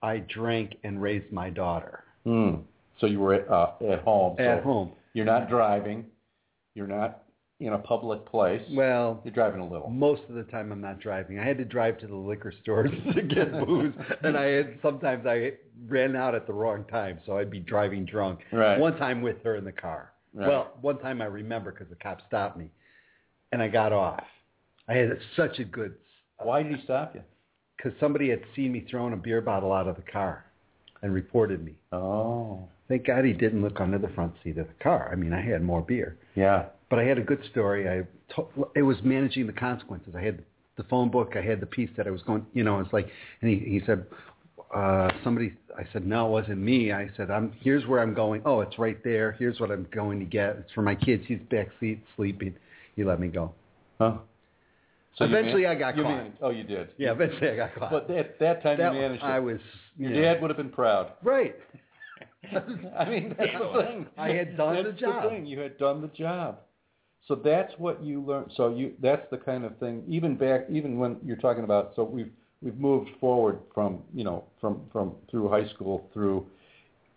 I 0.02 0.20
drank 0.20 0.76
and 0.84 1.02
raised 1.02 1.32
my 1.32 1.50
daughter 1.50 2.04
Hmm. 2.26 2.56
So 3.00 3.06
you 3.08 3.20
were 3.20 3.34
at, 3.34 3.50
uh, 3.50 3.72
at 3.90 4.02
home. 4.02 4.36
at 4.40 4.62
home. 4.62 4.92
You're 5.14 5.26
not 5.26 5.50
driving. 5.50 6.06
You're 6.76 6.86
not 6.88 7.24
in 7.62 7.74
a 7.74 7.78
public 7.78 8.26
place. 8.26 8.62
Well, 8.72 9.22
You're 9.24 9.34
driving 9.34 9.62
a 9.62 9.68
little. 9.68 9.90
most 9.90 10.22
of 10.30 10.36
the 10.36 10.44
time 10.44 10.72
I'm 10.72 10.82
not 10.82 11.00
driving. 11.00 11.40
I 11.40 11.46
had 11.46 11.58
to 11.58 11.66
drive 11.66 11.98
to 12.00 12.08
the 12.08 12.16
liquor 12.16 12.54
stores 12.62 12.92
to 13.16 13.22
get 13.22 13.52
booze, 13.66 13.94
and 14.24 14.38
I 14.38 14.44
had 14.46 14.80
sometimes 14.82 15.26
I 15.26 15.54
ran 15.88 16.16
out 16.16 16.36
at 16.36 16.46
the 16.46 16.54
wrong 16.54 16.84
time, 16.86 17.20
so 17.26 17.38
I'd 17.38 17.50
be 17.50 17.60
driving 17.60 18.06
drunk. 18.06 18.40
Right. 18.52 18.78
One 18.78 18.98
time 18.98 19.22
with 19.22 19.42
her 19.44 19.56
in 19.56 19.64
the 19.66 19.72
car. 19.72 20.12
Right. 20.34 20.48
Well, 20.48 20.74
one 20.82 21.00
time 21.00 21.22
I 21.22 21.26
remember 21.26 21.72
because 21.72 21.88
the 21.90 21.96
cop 21.96 22.20
stopped 22.28 22.58
me, 22.58 22.70
and 23.52 23.62
I 23.62 23.68
got 23.70 23.92
off. 23.94 24.24
I 24.88 24.94
had 24.96 25.18
such 25.36 25.60
a 25.60 25.64
good 25.64 25.96
Why 26.42 26.64
did 26.64 26.76
he 26.78 26.84
stop 26.84 27.16
you? 27.16 27.22
Because 27.80 27.98
somebody 28.00 28.30
had 28.30 28.42
seen 28.56 28.74
me 28.74 28.86
throwing 28.90 29.14
a 29.14 29.18
beer 29.18 29.42
bottle 29.42 29.72
out 29.72 29.88
of 29.88 29.96
the 29.96 30.02
car, 30.12 30.46
and 31.02 31.14
reported 31.14 31.64
me. 31.64 31.74
Oh, 31.92 32.68
Thank 32.90 33.06
God 33.06 33.24
he 33.24 33.34
didn't 33.34 33.62
look 33.62 33.80
under 33.80 34.00
the 34.00 34.08
front 34.10 34.34
seat 34.44 34.58
of 34.58 34.68
the 34.68 34.84
car. 34.84 35.10
I 35.12 35.16
mean, 35.16 35.32
I 35.32 35.42
had 35.42 35.62
more 35.62 35.82
beer. 35.82 36.18
yeah. 36.36 36.66
but 36.90 36.98
I 36.98 37.04
had 37.04 37.20
a 37.20 37.22
good 37.22 37.42
story. 37.52 37.88
I 37.88 38.08
to, 38.36 38.68
it 38.76 38.82
was 38.82 38.98
managing 39.04 39.46
the 39.48 39.54
consequences. 39.54 40.14
I 40.18 40.22
had 40.22 40.44
the 40.76 40.84
phone 40.84 41.12
book. 41.12 41.34
I 41.36 41.42
had 41.42 41.60
the 41.60 41.68
piece 41.68 41.90
that 41.98 42.08
I 42.08 42.10
was 42.10 42.24
going. 42.24 42.46
You 42.54 42.64
know, 42.64 42.80
it's 42.80 42.92
like, 42.92 43.08
and 43.42 43.50
he 43.50 43.58
he 43.60 43.82
said, 43.86 44.06
uh, 44.76 45.10
somebody. 45.24 45.54
I 45.78 45.84
said, 45.94 46.06
no, 46.06 46.28
it 46.28 46.32
wasn't 46.32 46.58
me. 46.58 46.92
I 46.92 47.10
said, 47.16 47.30
I'm 47.32 47.54
here's 47.62 47.86
where 47.86 48.02
I'm 48.02 48.14
going. 48.14 48.42
Oh, 48.44 48.62
it's 48.62 48.78
right 48.80 49.02
there. 49.04 49.34
Here's 49.34 49.60
what 49.60 49.72
I'm 49.72 49.88
going 49.94 50.20
to 50.20 50.26
get. 50.26 50.58
It's 50.58 50.72
for 50.74 50.82
my 50.82 50.96
kids. 50.96 51.24
He's 51.28 51.40
back 51.52 51.70
seat 51.80 52.04
sleeping. 52.16 52.56
He 52.96 53.04
let 53.04 53.20
me 53.20 53.28
go. 53.28 53.54
Huh? 54.02 54.18
You 55.20 55.26
Eventually 55.28 55.62
man- 55.64 55.72
I 55.72 55.80
got 55.80 55.98
you 55.98 56.04
caught. 56.04 56.16
man- 56.16 56.34
oh, 56.42 56.50
you 56.50 56.64
did. 56.64 56.90
Yeah, 56.98 57.12
eventually 57.12 57.50
I 57.50 57.56
got 57.56 57.76
caught. 57.76 57.92
But 57.92 58.12
at 58.12 58.40
that 58.40 58.64
time 58.64 58.78
that, 58.78 58.94
you 58.94 59.00
managed 59.02 59.24
it. 59.24 59.28
I 59.28 59.40
was. 59.40 59.60
Your 59.98 60.12
you 60.12 60.16
know, 60.18 60.22
dad 60.22 60.42
would 60.42 60.50
have 60.50 60.58
been 60.58 60.70
proud. 60.70 61.14
right. 61.24 61.56
I 62.98 63.06
mean, 63.10 63.36
that's 63.38 63.52
the 63.52 63.84
thing. 63.84 64.06
I 64.18 64.30
had 64.30 64.56
done 64.58 64.78
the 64.78 64.84
That's 64.84 65.00
job. 65.00 65.30
thing. 65.30 65.46
You 65.46 65.60
had 65.60 65.78
done 65.78 66.02
the 66.02 66.08
job. 66.08 66.60
So 67.28 67.36
that's 67.36 67.72
what 67.78 68.02
you 68.04 68.22
learn. 68.24 68.50
So 68.56 68.70
you 68.74 68.94
that's 69.02 69.26
the 69.30 69.38
kind 69.38 69.66
of 69.66 69.78
thing. 69.78 70.04
Even 70.08 70.36
back, 70.36 70.62
even 70.70 70.98
when 70.98 71.18
you're 71.24 71.38
talking 71.38 71.64
about. 71.64 71.92
So 71.96 72.04
we've 72.04 72.32
we've 72.62 72.78
moved 72.78 73.10
forward 73.20 73.60
from 73.74 74.00
you 74.14 74.24
know 74.24 74.46
from 74.62 74.82
from 74.92 75.16
through 75.30 75.50
high 75.50 75.68
school 75.76 76.10
through, 76.14 76.46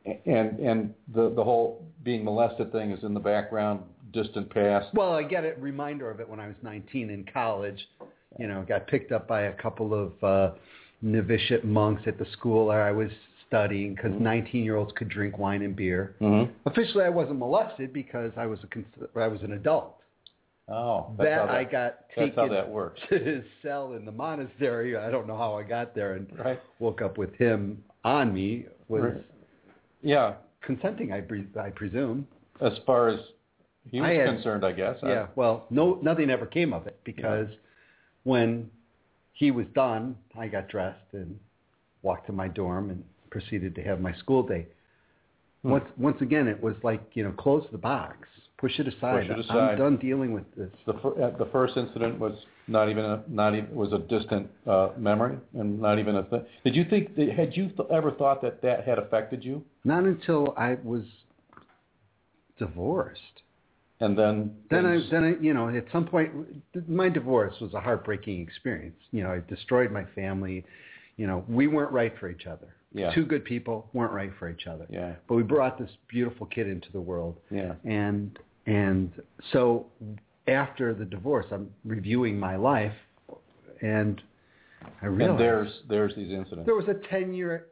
and 0.05 0.59
and 0.59 0.93
the 1.15 1.31
the 1.31 1.43
whole 1.43 1.87
being 2.03 2.25
molested 2.25 2.73
thing 2.73 2.91
is 2.91 3.03
in 3.05 3.15
the 3.15 3.21
background, 3.21 3.81
distant 4.13 4.51
past. 4.51 4.89
Well, 4.95 5.13
I 5.13 5.23
get 5.23 5.45
a 5.45 5.55
reminder 5.59 6.11
of 6.11 6.21
it 6.21 6.29
when 6.29 6.41
I 6.41 6.47
was 6.47 6.57
19 6.63 7.11
in 7.11 7.25
college. 7.33 7.79
You 8.39 8.47
know, 8.49 8.65
got 8.67 8.87
picked 8.87 9.13
up 9.13 9.29
by 9.29 9.43
a 9.43 9.53
couple 9.53 9.93
of 9.95 10.25
uh, 10.25 10.55
novitiate 11.03 11.65
monks 11.65 12.03
at 12.07 12.19
the 12.19 12.27
school 12.33 12.67
where 12.67 12.83
I 12.83 12.91
was 12.93 13.11
studying 13.47 13.95
because 13.95 14.13
19-year-olds 14.13 14.93
could 14.97 15.11
drink 15.11 15.37
wine 15.37 15.61
and 15.63 15.77
beer. 15.77 16.15
Mm-hmm. 16.21 16.51
Officially, 16.67 17.05
I 17.05 17.11
wasn't 17.11 17.39
molested 17.39 17.93
because 17.93 18.33
I 18.37 18.47
was 18.47 18.59
a 18.63 18.67
cons- 18.69 19.09
I 19.15 19.29
was 19.29 19.43
an 19.43 19.53
adult. 19.53 19.97
Oh, 20.69 21.13
that's 21.19 21.29
that, 21.29 21.49
how 21.49 21.55
I 21.55 21.65
got 21.65 21.73
That's 22.17 22.31
taken 22.31 22.35
how 22.35 22.49
that 22.49 22.69
works. 22.71 23.01
to 23.11 23.19
his 23.19 23.45
cell 23.63 23.93
in 23.95 24.05
the 24.07 24.13
monastery. 24.13 24.97
I 24.97 25.11
don't 25.11 25.27
know 25.27 25.37
how 25.37 25.55
I 25.59 25.65
got 25.65 25.95
there 25.95 26.15
and 26.15 26.27
Right. 26.39 26.61
woke 26.79 27.03
up 27.03 27.19
with 27.19 27.35
him 27.35 27.83
on 28.05 28.33
me. 28.33 28.67
Was. 28.89 29.17
Yeah, 30.03 30.35
consenting, 30.63 31.13
I, 31.13 31.21
pre- 31.21 31.49
I 31.61 31.71
presume. 31.71 32.27
as 32.61 32.73
far 32.87 33.09
as 33.09 33.21
he 33.91 34.01
was 34.01 34.09
I 34.09 34.13
had- 34.15 34.27
concerned, 34.27 34.65
I 34.65 34.73
guess. 34.73 34.97
Yeah, 35.03 35.27
well, 35.35 35.67
no, 35.71 35.99
nothing 36.03 36.31
ever 36.31 36.47
came 36.47 36.73
of 36.73 36.87
it 36.87 36.99
because 37.05 37.49
when 38.25 38.71
he 39.33 39.51
was 39.51 39.67
done, 39.75 40.17
I 40.39 40.49
got 40.49 40.69
dressed 40.69 41.13
and 41.13 41.39
walked 42.03 42.27
to 42.27 42.33
my 42.33 42.49
dorm 42.49 42.91
and 42.91 43.05
proceeded 43.31 43.75
to 43.77 43.83
have 43.83 44.01
my 44.01 44.13
school 44.15 44.43
day. 44.43 44.67
Hmm. 45.63 45.71
Once, 45.71 45.89
once 45.97 46.21
again, 46.21 46.49
it 46.49 46.63
was 46.63 46.75
like 46.83 47.03
you 47.15 47.25
know, 47.25 47.33
close 47.33 47.67
the 47.73 47.79
box, 47.79 48.29
push 48.59 48.79
it 48.79 48.87
aside. 48.87 49.27
Push 49.27 49.39
it 49.39 49.41
aside. 49.45 49.73
I'm 49.73 49.79
done 49.79 49.97
dealing 49.97 50.33
with 50.33 50.45
this. 50.57 50.71
The, 50.87 50.93
uh, 50.95 51.37
the 51.37 51.49
first 51.53 51.77
incident 51.77 52.19
was 52.19 52.35
not 52.69 52.89
even 52.89 53.05
a 53.05 53.23
not 53.27 53.55
even 53.55 53.75
was 53.75 53.93
a 53.93 53.99
distant 53.99 54.49
uh, 54.67 54.91
memory 54.97 55.37
and 55.55 55.81
not 55.81 55.99
even 55.99 56.17
a 56.17 56.23
thing. 56.25 56.45
Did 56.65 56.77
you 56.77 56.85
think 56.85 57.17
that, 57.17 57.33
had 57.33 57.57
you 57.57 57.69
th- 57.69 57.89
ever 57.91 58.13
thought 58.13 58.43
that 58.43 58.63
that 58.63 58.85
had 58.87 58.99
affected 58.99 59.45
you? 59.45 59.65
Not 59.85 60.05
until 60.05 60.55
I 60.57 60.77
was 60.85 61.03
divorced. 62.59 63.43
And 64.03 64.19
then 64.19 64.55
Then 64.69 64.85
I, 64.85 65.01
then 65.11 65.25
I, 65.25 65.43
you 65.43 65.55
know, 65.55 65.69
at 65.69 65.85
some 65.93 66.05
point, 66.07 66.33
my 66.89 67.09
divorce 67.09 67.55
was 67.61 67.73
a 67.73 67.81
heartbreaking 67.81 68.41
experience. 68.41 68.97
You 69.13 69.23
know, 69.23 69.31
it 69.31 69.47
destroyed 69.47 69.93
my 69.93 70.05
family. 70.15 70.65
You 71.17 71.29
know, 71.29 71.45
we 71.49 71.69
weren't 71.69 71.93
right 71.93 72.13
for 72.19 72.29
each 72.29 72.47
other. 72.47 72.75
Yeah. 72.93 73.15
Two 73.15 73.25
good 73.25 73.45
people 73.45 73.89
weren't 73.93 74.13
right 74.13 74.33
for 74.39 74.51
each 74.51 74.67
other. 74.67 74.87
yeah 74.91 75.15
But 75.29 75.37
we 75.37 75.43
brought 75.45 75.79
this 75.79 75.91
beautiful 76.09 76.47
kid 76.47 76.67
into 76.67 76.91
the 76.93 77.01
world, 77.01 77.39
yeah 77.51 77.75
and 77.85 78.39
and 78.67 79.11
so 79.53 79.87
after 80.47 80.93
the 80.93 81.05
divorce, 81.05 81.47
I'm 81.51 81.71
reviewing 81.85 82.39
my 82.39 82.57
life, 82.57 82.93
and 83.81 84.21
I 85.01 85.07
realized 85.07 85.31
and 85.31 85.41
there's 85.41 85.73
there's 85.89 86.15
these 86.17 86.33
incidents. 86.33 86.67
there 86.67 86.75
was 86.75 86.89
a 86.89 86.99
ten 87.09 87.33
year 87.33 87.69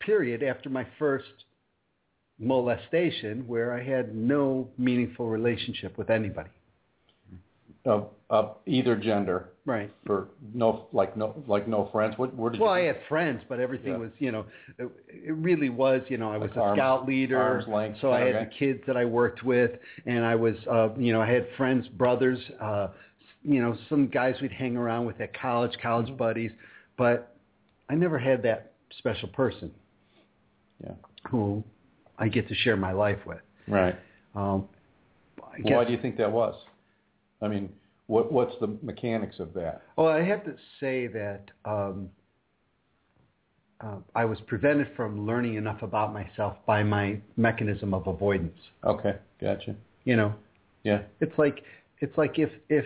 period 0.00 0.42
after 0.42 0.68
my 0.68 0.86
first 0.98 1.44
molestation 2.38 3.46
where 3.46 3.72
I 3.72 3.82
had 3.82 4.14
no 4.14 4.68
meaningful 4.78 5.28
relationship 5.28 5.96
with 5.98 6.10
anybody. 6.10 6.50
of 7.86 8.08
of 8.30 8.56
either 8.64 8.96
gender 8.96 9.50
Right. 9.66 9.90
for 10.06 10.28
no 10.54 10.86
like 10.94 11.18
no 11.18 11.42
like 11.46 11.68
no 11.68 11.90
friends. 11.92 12.16
What 12.16 12.34
where 12.34 12.50
did 12.50 12.58
Well, 12.60 12.70
I 12.70 12.80
had 12.80 12.96
friends, 13.10 13.42
but 13.46 13.60
everything 13.60 13.92
Yeah. 13.92 13.98
was, 13.98 14.10
you 14.18 14.32
know, 14.32 14.46
it, 14.78 14.88
it 15.08 15.32
really 15.34 15.68
was, 15.68 16.00
you 16.08 16.16
know, 16.16 16.32
I 16.32 16.38
was 16.38 16.48
Like 16.50 16.56
a 16.56 16.60
arm's- 16.62 16.78
scout 16.78 17.06
leader, 17.06 17.62
length 17.68 18.00
so 18.00 18.10
I 18.10 18.20
had 18.20 18.36
of 18.36 18.44
the 18.48 18.54
kids 18.58 18.80
that 18.86 18.96
I 18.96 19.04
worked 19.04 19.42
with, 19.44 19.72
and 20.06 20.24
I 20.24 20.34
was, 20.34 20.56
uh, 20.66 20.88
you 20.96 21.12
know, 21.12 21.20
I 21.20 21.26
had 21.30 21.46
friends, 21.58 21.86
brothers, 21.88 22.38
uh, 22.58 22.88
you 23.42 23.60
know, 23.60 23.76
some 23.90 24.06
guys 24.08 24.40
we'd 24.40 24.50
hang 24.52 24.78
around 24.78 25.04
with 25.04 25.20
at 25.20 25.34
college, 25.38 25.76
college 25.82 26.06
Mm-hmm. 26.06 26.16
buddies, 26.16 26.52
but 26.96 27.36
I 27.90 27.94
never 27.96 28.18
had 28.18 28.42
that 28.44 28.72
special 28.98 29.28
person 29.28 29.70
Yeah. 30.82 30.92
who 31.28 31.62
I 32.18 32.28
get 32.28 32.48
to 32.48 32.54
share 32.54 32.76
my 32.76 32.92
life 32.92 33.18
with. 33.26 33.40
Right. 33.68 33.96
Um, 34.34 34.68
I 35.42 35.58
guess, 35.60 35.72
Why 35.76 35.84
do 35.84 35.92
you 35.92 36.00
think 36.00 36.16
that 36.18 36.30
was? 36.30 36.54
I 37.42 37.48
mean, 37.48 37.68
what 38.06 38.32
what's 38.32 38.54
the 38.60 38.76
mechanics 38.82 39.36
of 39.38 39.54
that? 39.54 39.82
Well, 39.96 40.08
I 40.08 40.22
have 40.22 40.44
to 40.44 40.54
say 40.80 41.06
that 41.08 41.50
um, 41.64 42.10
uh, 43.80 43.96
I 44.14 44.24
was 44.24 44.38
prevented 44.46 44.88
from 44.96 45.26
learning 45.26 45.54
enough 45.54 45.82
about 45.82 46.12
myself 46.12 46.56
by 46.66 46.82
my 46.82 47.18
mechanism 47.36 47.94
of 47.94 48.06
avoidance. 48.06 48.58
Okay, 48.84 49.14
gotcha. 49.40 49.74
You 50.04 50.16
know, 50.16 50.34
Yeah. 50.82 51.02
it's 51.20 51.36
like 51.38 51.62
it's 52.00 52.16
like 52.18 52.38
if 52.38 52.50
if 52.68 52.84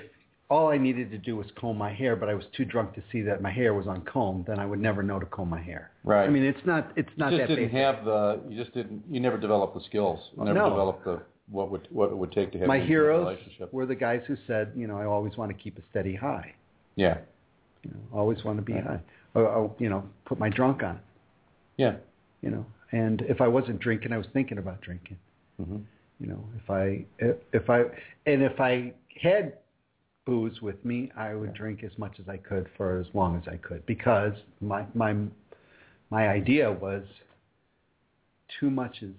all 0.51 0.69
I 0.69 0.79
needed 0.79 1.11
to 1.11 1.19
do 1.19 1.37
was 1.37 1.47
comb 1.61 1.77
my 1.77 1.93
hair, 1.93 2.17
but 2.17 2.29
I 2.29 2.35
was 2.35 2.45
too 2.57 2.65
drunk 2.65 2.95
to 2.95 3.03
see 3.13 3.21
that 3.23 3.43
my 3.43 3.51
hair 3.51 3.75
was 3.75 3.87
uncombed, 3.87 4.47
then 4.47 4.59
I 4.59 4.65
would 4.67 4.81
never 4.81 5.03
know 5.03 5.19
to 5.19 5.27
comb 5.27 5.51
my 5.51 5.61
hair. 5.61 5.91
Right. 6.05 6.25
I 6.27 6.31
mean, 6.31 6.43
it's 6.43 6.65
not 6.65 6.91
it's 6.97 7.11
not 7.17 7.33
you 7.33 7.39
just 7.39 7.49
that 7.51 7.55
didn't 7.55 7.71
basic. 7.73 7.85
have 7.85 8.05
the 8.05 8.41
you 8.49 8.57
just 8.63 8.75
didn't 8.75 9.03
you 9.11 9.21
never 9.21 9.37
developed 9.39 9.75
the 9.75 9.83
skills 9.85 10.21
you 10.37 10.45
never 10.45 10.59
No. 10.59 10.71
developed 10.71 11.05
the 11.05 11.21
what 11.51 11.71
would 11.71 11.87
what 11.91 12.11
it 12.11 12.17
would 12.17 12.33
take 12.33 12.53
to 12.53 12.59
have 12.59 12.67
my 12.69 12.79
heroes 12.79 13.27
relationship 13.27 13.73
were 13.73 13.87
the 13.87 13.95
guys 13.95 14.23
who 14.27 14.37
said, 14.47 14.73
you 14.75 14.87
know, 14.87 14.99
I 14.99 15.05
always 15.05 15.37
want 15.37 15.51
to 15.55 15.63
keep 15.63 15.79
a 15.79 15.83
steady 15.91 16.15
high. 16.15 16.55
yeah 16.97 17.19
You 17.85 17.91
know, 17.91 18.01
always 18.19 18.43
want 18.45 18.57
to 18.59 18.63
be 18.63 18.73
Right. 18.75 18.85
high. 18.85 19.01
Or, 19.35 19.47
or 19.47 19.75
you 19.79 19.89
know, 19.91 20.03
put 20.25 20.39
my 20.39 20.49
drunk 20.49 20.83
on. 20.83 20.99
yeah 21.77 21.97
You 22.43 22.51
know, 22.51 22.67
And 22.93 23.21
if 23.23 23.41
I 23.43 23.49
wasn't 23.49 23.81
drinking, 23.81 24.13
I 24.13 24.19
was 24.19 24.27
thinking 24.33 24.59
about 24.59 24.81
drinking. 24.81 25.19
hmm 25.59 25.79
You 26.21 26.27
know, 26.31 26.43
if 26.61 26.71
I 26.71 27.05
if 27.53 27.69
I 27.69 27.79
and 28.27 28.43
if 28.43 28.59
I 28.61 28.93
had 29.23 29.53
booze 30.29 30.61
with 30.61 30.85
me, 30.85 31.11
I 31.17 31.35
would 31.35 31.55
drink 31.55 31.83
as 31.83 31.97
much 31.97 32.21
as 32.21 32.29
I 32.29 32.37
could 32.37 32.67
for 32.77 33.01
as 33.01 33.07
long 33.15 33.35
as 33.37 33.49
I 33.49 33.57
could 33.57 33.85
because 33.87 34.35
my 34.61 34.85
my 34.95 35.17
my 36.11 36.29
idea 36.29 36.71
was 36.71 37.03
too 38.61 38.69
much 38.69 38.97
is 39.01 39.15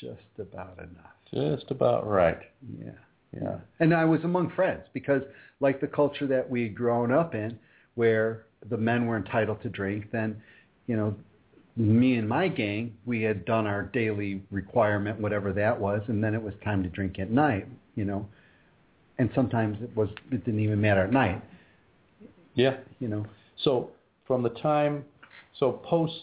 just 0.00 0.40
about 0.40 0.76
enough. 0.78 1.54
Just 1.56 1.70
about 1.70 2.04
right. 2.08 2.40
Yeah. 2.84 2.90
Yeah. 3.40 3.58
And 3.78 3.94
I 3.94 4.04
was 4.04 4.24
among 4.24 4.50
friends 4.50 4.82
because 4.92 5.22
like 5.60 5.80
the 5.80 5.86
culture 5.86 6.26
that 6.26 6.48
we 6.50 6.64
had 6.64 6.74
grown 6.74 7.12
up 7.12 7.34
in 7.34 7.56
where 7.94 8.46
the 8.70 8.76
men 8.76 9.06
were 9.06 9.16
entitled 9.16 9.62
to 9.62 9.68
drink, 9.68 10.06
then, 10.10 10.40
you 10.86 10.96
know, 10.96 11.14
me 11.76 12.16
and 12.16 12.28
my 12.28 12.48
gang, 12.48 12.92
we 13.06 13.22
had 13.22 13.44
done 13.44 13.66
our 13.66 13.82
daily 13.82 14.42
requirement, 14.50 15.20
whatever 15.20 15.52
that 15.52 15.78
was, 15.78 16.02
and 16.08 16.24
then 16.24 16.34
it 16.34 16.42
was 16.42 16.54
time 16.64 16.82
to 16.82 16.88
drink 16.88 17.18
at 17.20 17.30
night, 17.30 17.68
you 17.94 18.04
know. 18.04 18.26
And 19.18 19.30
sometimes 19.34 19.78
it 19.82 19.94
was 19.96 20.08
it 20.30 20.44
didn't 20.44 20.60
even 20.60 20.80
matter 20.80 21.02
at 21.02 21.12
night, 21.12 21.42
Yeah. 22.54 22.76
you 23.00 23.08
know. 23.08 23.26
So 23.64 23.90
from 24.26 24.42
the 24.42 24.50
time, 24.50 25.04
so 25.58 25.72
post 25.72 26.14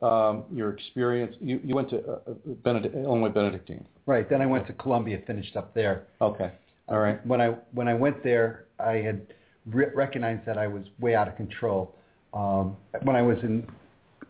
um, 0.00 0.44
your 0.50 0.70
experience, 0.72 1.36
you, 1.40 1.60
you 1.64 1.74
went 1.74 1.90
to 1.90 1.98
uh, 1.98 2.12
uh, 2.30 2.34
Benedict, 2.64 2.94
Illinois 2.94 3.28
Benedictine. 3.28 3.84
Right. 4.06 4.28
Then 4.28 4.40
I 4.42 4.46
went 4.46 4.66
to 4.66 4.72
Columbia, 4.74 5.18
finished 5.26 5.56
up 5.56 5.74
there. 5.74 6.04
Okay. 6.20 6.50
All 6.88 6.98
right. 6.98 7.24
When 7.26 7.40
I 7.40 7.48
when 7.72 7.88
I 7.88 7.94
went 7.94 8.22
there, 8.24 8.64
I 8.78 8.94
had 8.96 9.26
re- 9.66 9.92
recognized 9.94 10.44
that 10.46 10.58
I 10.58 10.66
was 10.66 10.84
way 11.00 11.14
out 11.14 11.28
of 11.28 11.36
control. 11.36 11.94
Um, 12.32 12.76
when 13.02 13.16
I 13.16 13.22
was 13.22 13.38
in 13.42 13.66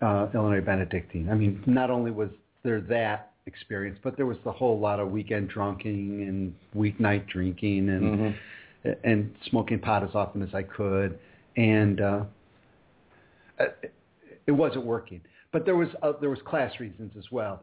uh, 0.03 0.29
Illinois 0.35 0.61
Benedictine, 0.61 1.29
I 1.31 1.35
mean, 1.35 1.63
not 1.67 1.91
only 1.91 2.11
was 2.11 2.29
there 2.63 2.81
that 2.83 3.33
experience, 3.47 3.99
but 4.03 4.17
there 4.17 4.27
was 4.27 4.39
the 4.45 4.53
whole 4.53 4.79
lot 4.79 5.01
of 5.01 5.11
weekend 5.11 5.51
drunking 5.51 6.29
and 6.29 6.55
weeknight 6.75 7.27
drinking 7.27 7.89
and 7.91 8.19
Mhm. 8.19 8.35
and 9.03 9.35
smoking 9.47 9.79
pot 9.79 10.03
as 10.03 10.15
often 10.15 10.43
as 10.43 10.55
I 10.55 10.63
could, 10.63 11.19
and 11.57 12.01
uh, 12.03 12.25
it, 13.59 13.95
it 14.47 14.53
wasn't 14.53 14.85
working. 14.85 15.23
But 15.53 15.65
there 15.65 15.77
was 15.77 15.89
uh, 16.03 16.13
there 16.21 16.31
was 16.31 16.41
class 16.43 16.79
reasons 16.81 17.17
as 17.17 17.31
well. 17.33 17.63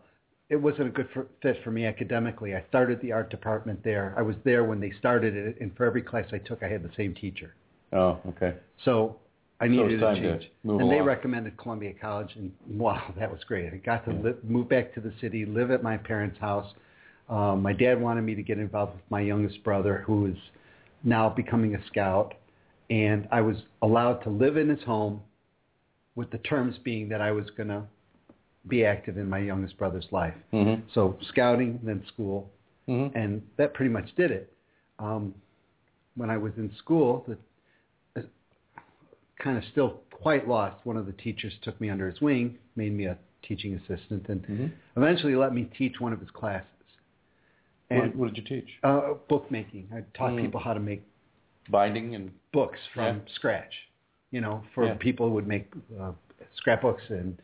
It 0.49 0.55
wasn't 0.55 0.87
a 0.87 0.91
good 0.91 1.09
for, 1.13 1.27
fit 1.41 1.63
for 1.63 1.71
me 1.71 1.85
academically. 1.85 2.55
I 2.55 2.63
started 2.69 2.99
the 3.01 3.11
art 3.11 3.29
department 3.29 3.83
there. 3.83 4.13
I 4.17 4.21
was 4.21 4.35
there 4.43 4.63
when 4.63 4.79
they 4.79 4.91
started 4.91 5.35
it, 5.35 5.61
and 5.61 5.75
for 5.77 5.85
every 5.85 6.01
class 6.01 6.25
I 6.33 6.39
took, 6.39 6.63
I 6.63 6.67
had 6.67 6.83
the 6.83 6.93
same 6.97 7.13
teacher. 7.13 7.53
Oh, 7.93 8.19
okay. 8.29 8.55
So 8.83 9.17
I 9.61 9.65
So 9.65 9.71
needed 9.71 9.93
it's 9.93 10.03
a 10.03 10.15
change. 10.15 10.51
and 10.63 10.91
they 10.91 10.99
recommended 11.01 11.55
Columbia 11.57 11.93
College, 12.01 12.31
and 12.35 12.51
wow, 12.67 13.13
that 13.19 13.31
was 13.31 13.39
great. 13.45 13.71
I 13.73 13.77
got 13.77 14.03
to 14.05 14.35
move 14.43 14.67
back 14.67 14.93
to 14.95 14.99
the 15.01 15.13
city, 15.21 15.45
live 15.45 15.71
at 15.71 15.83
my 15.83 15.97
parents' 15.97 16.39
house. 16.39 16.67
Um, 17.29 17.61
my 17.61 17.71
dad 17.71 18.01
wanted 18.01 18.23
me 18.23 18.35
to 18.35 18.43
get 18.43 18.57
involved 18.57 18.95
with 18.95 19.03
my 19.09 19.21
youngest 19.21 19.63
brother, 19.63 20.03
who 20.05 20.25
is 20.25 20.35
now 21.03 21.29
becoming 21.29 21.75
a 21.75 21.85
scout, 21.87 22.33
and 22.89 23.27
I 23.31 23.41
was 23.41 23.55
allowed 23.81 24.15
to 24.23 24.29
live 24.29 24.57
in 24.57 24.67
his 24.67 24.83
home, 24.83 25.21
with 26.15 26.29
the 26.31 26.39
terms 26.39 26.75
being 26.83 27.07
that 27.09 27.21
I 27.21 27.31
was 27.31 27.45
going 27.55 27.69
to 27.69 27.83
be 28.67 28.83
active 28.85 29.17
in 29.17 29.29
my 29.29 29.39
youngest 29.39 29.77
brother's 29.77 30.05
life. 30.11 30.33
Mm-hmm. 30.53 30.81
So 30.93 31.17
scouting, 31.29 31.79
then 31.83 32.03
school, 32.13 32.49
Mm-hmm. 32.89 33.15
and 33.15 33.41
that 33.57 33.73
pretty 33.75 33.91
much 33.93 34.09
did 34.17 34.31
it. 34.31 34.51
Um, 34.99 35.33
when 36.15 36.29
I 36.31 36.37
was 36.37 36.51
in 36.57 36.69
school, 36.79 37.23
the 37.27 37.37
kind 39.43 39.57
of 39.57 39.63
still 39.71 40.01
quite 40.11 40.47
lost. 40.47 40.85
One 40.85 40.97
of 40.97 41.05
the 41.05 41.13
teachers 41.13 41.53
took 41.63 41.79
me 41.81 41.89
under 41.89 42.07
his 42.09 42.21
wing, 42.21 42.57
made 42.75 42.93
me 42.93 43.05
a 43.05 43.17
teaching 43.47 43.73
assistant, 43.75 44.27
and 44.29 44.41
Mm-hmm. 44.43 44.67
eventually 44.97 45.35
let 45.35 45.53
me 45.53 45.63
teach 45.77 45.99
one 45.99 46.13
of 46.13 46.19
his 46.19 46.29
classes. 46.29 46.67
What, 47.89 48.03
And 48.05 48.15
what 48.15 48.33
did 48.33 48.37
you 48.37 48.61
teach? 48.61 48.69
uh, 48.83 49.15
bookmaking. 49.27 49.89
I 49.93 50.01
taught 50.17 50.31
Mm. 50.33 50.41
people 50.41 50.59
how 50.59 50.73
to 50.73 50.79
make 50.79 51.01
Binding 51.69 52.15
and 52.15 52.31
books 52.51 52.79
from 52.93 53.17
Yeah. 53.17 53.33
scratch. 53.35 53.73
You 54.31 54.41
know, 54.41 54.63
for 54.73 54.85
Yeah. 54.85 54.95
people 54.95 55.27
who 55.27 55.33
would 55.35 55.47
make 55.47 55.71
uh, 55.99 56.11
scrapbooks 56.55 57.03
and 57.09 57.37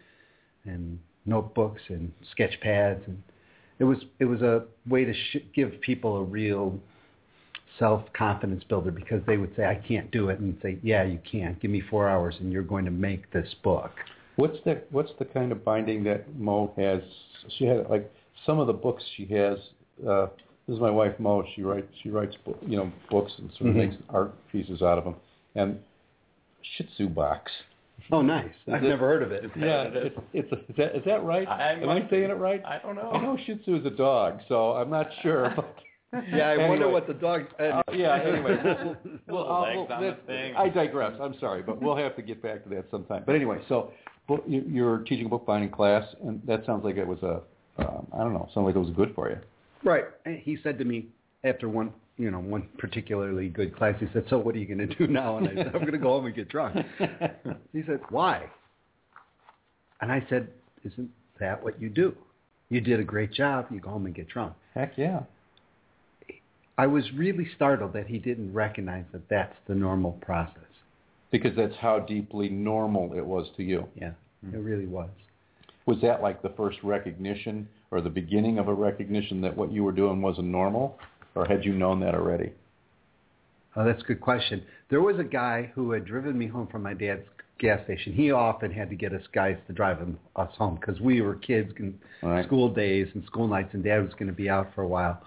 and 0.65 0.99
notebooks 1.25 1.81
and 1.89 2.11
sketch 2.31 2.59
pads, 2.61 3.01
and 3.07 3.21
it 3.79 3.83
was 3.83 3.99
it 4.19 4.25
was 4.25 4.41
a 4.41 4.65
way 4.87 5.05
to 5.05 5.13
sh- 5.13 5.45
give 5.53 5.79
people 5.81 6.17
a 6.17 6.23
real 6.23 6.79
self 7.79 8.01
confidence 8.13 8.63
builder 8.67 8.91
because 8.91 9.21
they 9.27 9.37
would 9.37 9.55
say 9.55 9.65
I 9.65 9.75
can't 9.75 10.09
do 10.11 10.29
it 10.29 10.39
and 10.39 10.57
say 10.61 10.77
yeah 10.83 11.03
you 11.03 11.19
can 11.29 11.57
give 11.61 11.71
me 11.71 11.81
four 11.89 12.09
hours 12.09 12.35
and 12.39 12.51
you're 12.51 12.63
going 12.63 12.85
to 12.85 12.91
make 12.91 13.31
this 13.31 13.47
book. 13.63 13.91
what's 14.37 14.57
the 14.65 14.81
what's 14.91 15.11
the 15.19 15.25
kind 15.25 15.51
of 15.51 15.63
binding 15.63 16.03
that 16.05 16.35
Mo 16.37 16.73
has? 16.77 17.01
She 17.57 17.65
had 17.65 17.89
like 17.89 18.11
some 18.45 18.59
of 18.59 18.67
the 18.67 18.73
books 18.73 19.03
she 19.15 19.25
has. 19.27 19.57
Uh, 20.07 20.27
this 20.67 20.75
is 20.75 20.79
my 20.81 20.89
wife 20.91 21.19
Mo. 21.19 21.43
She 21.55 21.61
writes 21.63 21.87
she 22.03 22.09
writes 22.09 22.35
bo- 22.45 22.57
you 22.65 22.77
know 22.77 22.91
books 23.09 23.31
and 23.37 23.49
sort 23.57 23.69
of 23.69 23.75
Mhm. 23.75 23.89
makes 23.89 23.95
art 24.09 24.33
pieces 24.51 24.81
out 24.81 24.97
of 24.97 25.03
them. 25.03 25.15
And 25.55 25.79
Shih 26.77 26.83
Tzu 26.95 27.09
box. 27.09 27.51
Oh 28.11 28.21
nice! 28.21 28.53
I've 28.71 28.83
it- 28.83 28.89
never 28.89 29.07
heard 29.07 29.23
of 29.23 29.31
it. 29.31 29.43
Yeah, 29.55 29.83
it's, 29.91 30.17
it's 30.33 30.51
a, 30.51 30.55
is 30.69 30.75
that 30.77 30.95
is 30.95 31.03
that 31.05 31.23
right? 31.23 31.47
I 31.47 31.73
Am 31.73 31.89
I 31.89 32.07
saying 32.09 32.29
it 32.29 32.37
right? 32.37 32.63
I 32.65 32.79
don't 32.79 32.95
know. 32.95 33.11
I 33.11 33.21
know 33.21 33.37
Shih 33.45 33.55
Tzu 33.55 33.75
is 33.77 33.85
a 33.85 33.89
dog, 33.89 34.39
so 34.47 34.73
I'm 34.73 34.89
not 34.89 35.07
sure. 35.21 35.53
Yeah, 36.13 36.49
I 36.49 36.67
wonder 36.69 36.87
what 36.89 37.05
the 37.05 37.13
dog. 37.13 37.47
Uh, 37.59 37.81
yeah. 37.93 38.15
Anyway, 38.23 38.57
we'll, 38.63 38.95
we'll, 39.03 39.19
Little 39.27 39.51
I'll- 39.51 39.61
legs 39.63 39.75
we'll- 39.89 39.97
on 39.97 40.01
the 40.03 40.09
that- 40.11 40.25
thing. 40.25 40.55
I 40.55 40.69
digress. 40.69 41.13
I'm 41.21 41.37
sorry, 41.39 41.61
but 41.61 41.81
we'll 41.81 41.97
have 41.97 42.15
to 42.15 42.21
get 42.21 42.41
back 42.41 42.63
to 42.63 42.69
that 42.69 42.85
sometime. 42.91 43.23
But 43.25 43.35
anyway, 43.35 43.59
so 43.67 43.91
book, 44.27 44.43
you, 44.47 44.63
you're 44.67 44.99
teaching 44.99 45.25
a 45.25 45.29
bookbinding 45.29 45.71
class, 45.71 46.03
and 46.23 46.41
that 46.47 46.65
sounds 46.65 46.83
like 46.85 46.95
it 46.95 47.05
was 47.07 47.19
a, 47.23 47.41
um, 47.81 48.07
I 48.13 48.19
don't 48.19 48.33
know, 48.33 48.47
sounds 48.53 48.65
like 48.65 48.75
it 48.75 48.79
was 48.79 48.89
good 48.95 49.13
for 49.15 49.29
you. 49.29 49.37
Right. 49.83 50.05
And 50.25 50.37
he 50.39 50.57
said 50.63 50.77
to 50.79 50.85
me 50.85 51.07
after 51.43 51.67
one, 51.69 51.93
you 52.17 52.31
know, 52.31 52.39
one 52.39 52.67
particularly 52.77 53.49
good 53.49 53.75
class, 53.75 53.95
he 53.99 54.07
said, 54.13 54.25
"So 54.29 54.37
what 54.39 54.55
are 54.55 54.57
you 54.57 54.65
going 54.65 54.87
to 54.87 54.95
do 54.95 55.07
now?" 55.07 55.37
And 55.37 55.47
I 55.49 55.53
said, 55.55 55.67
"I'm 55.67 55.81
going 55.81 55.91
to 55.91 55.97
go 55.99 56.09
home 56.09 56.25
and 56.25 56.33
get 56.35 56.49
drunk." 56.49 56.83
he 57.73 57.83
said, 57.85 57.99
"Why?" 58.09 58.45
And 60.01 60.11
I 60.11 60.25
said, 60.29 60.47
"Isn't 60.83 61.09
that 61.39 61.61
what 61.63 61.79
you 61.81 61.89
do? 61.89 62.15
You 62.69 62.81
did 62.81 62.99
a 62.99 63.03
great 63.03 63.31
job. 63.33 63.67
You 63.71 63.79
go 63.79 63.89
home 63.91 64.05
and 64.07 64.15
get 64.15 64.27
drunk." 64.29 64.53
Heck 64.73 64.97
yeah. 64.97 65.19
I 66.77 66.85
was 66.87 67.03
really 67.13 67.47
startled 67.55 67.93
that 67.93 68.07
he 68.07 68.19
didn't 68.19 68.53
recognize 68.53 69.05
that 69.11 69.27
that's 69.29 69.55
the 69.67 69.73
normal 69.73 70.11
process. 70.13 70.63
Because 71.31 71.55
that's 71.55 71.75
how 71.75 71.99
deeply 71.99 72.49
normal 72.49 73.13
it 73.13 73.25
was 73.25 73.47
to 73.57 73.63
you. 73.63 73.87
Yeah, 73.95 74.11
it 74.53 74.57
really 74.57 74.85
was. 74.85 75.09
Was 75.85 75.97
that 76.01 76.21
like 76.21 76.41
the 76.41 76.49
first 76.49 76.77
recognition 76.83 77.67
or 77.91 78.01
the 78.01 78.09
beginning 78.09 78.59
of 78.59 78.67
a 78.67 78.73
recognition 78.73 79.41
that 79.41 79.55
what 79.55 79.71
you 79.71 79.83
were 79.83 79.91
doing 79.91 80.21
wasn't 80.21 80.47
normal? 80.47 80.97
Or 81.35 81.45
had 81.45 81.65
you 81.65 81.73
known 81.73 81.99
that 82.01 82.13
already? 82.13 82.51
Oh, 83.75 83.85
that's 83.85 84.01
a 84.01 84.05
good 84.05 84.21
question. 84.21 84.63
There 84.89 85.01
was 85.01 85.19
a 85.19 85.23
guy 85.23 85.71
who 85.75 85.91
had 85.91 86.05
driven 86.05 86.37
me 86.37 86.47
home 86.47 86.67
from 86.67 86.83
my 86.83 86.93
dad's 86.93 87.25
gas 87.59 87.83
station. 87.85 88.13
He 88.13 88.31
often 88.31 88.71
had 88.71 88.89
to 88.89 88.95
get 88.95 89.13
us 89.13 89.21
guys 89.33 89.57
to 89.67 89.73
drive 89.73 89.99
him, 89.99 90.17
us 90.35 90.51
home 90.57 90.75
because 90.75 90.99
we 90.99 91.21
were 91.21 91.35
kids 91.35 91.71
and 91.77 91.97
Right. 92.21 92.45
school 92.45 92.69
days 92.73 93.07
and 93.13 93.23
school 93.25 93.47
nights, 93.47 93.73
and 93.73 93.83
dad 93.83 94.03
was 94.03 94.13
going 94.13 94.27
to 94.27 94.33
be 94.33 94.49
out 94.49 94.73
for 94.73 94.81
a 94.81 94.87
while. 94.87 95.21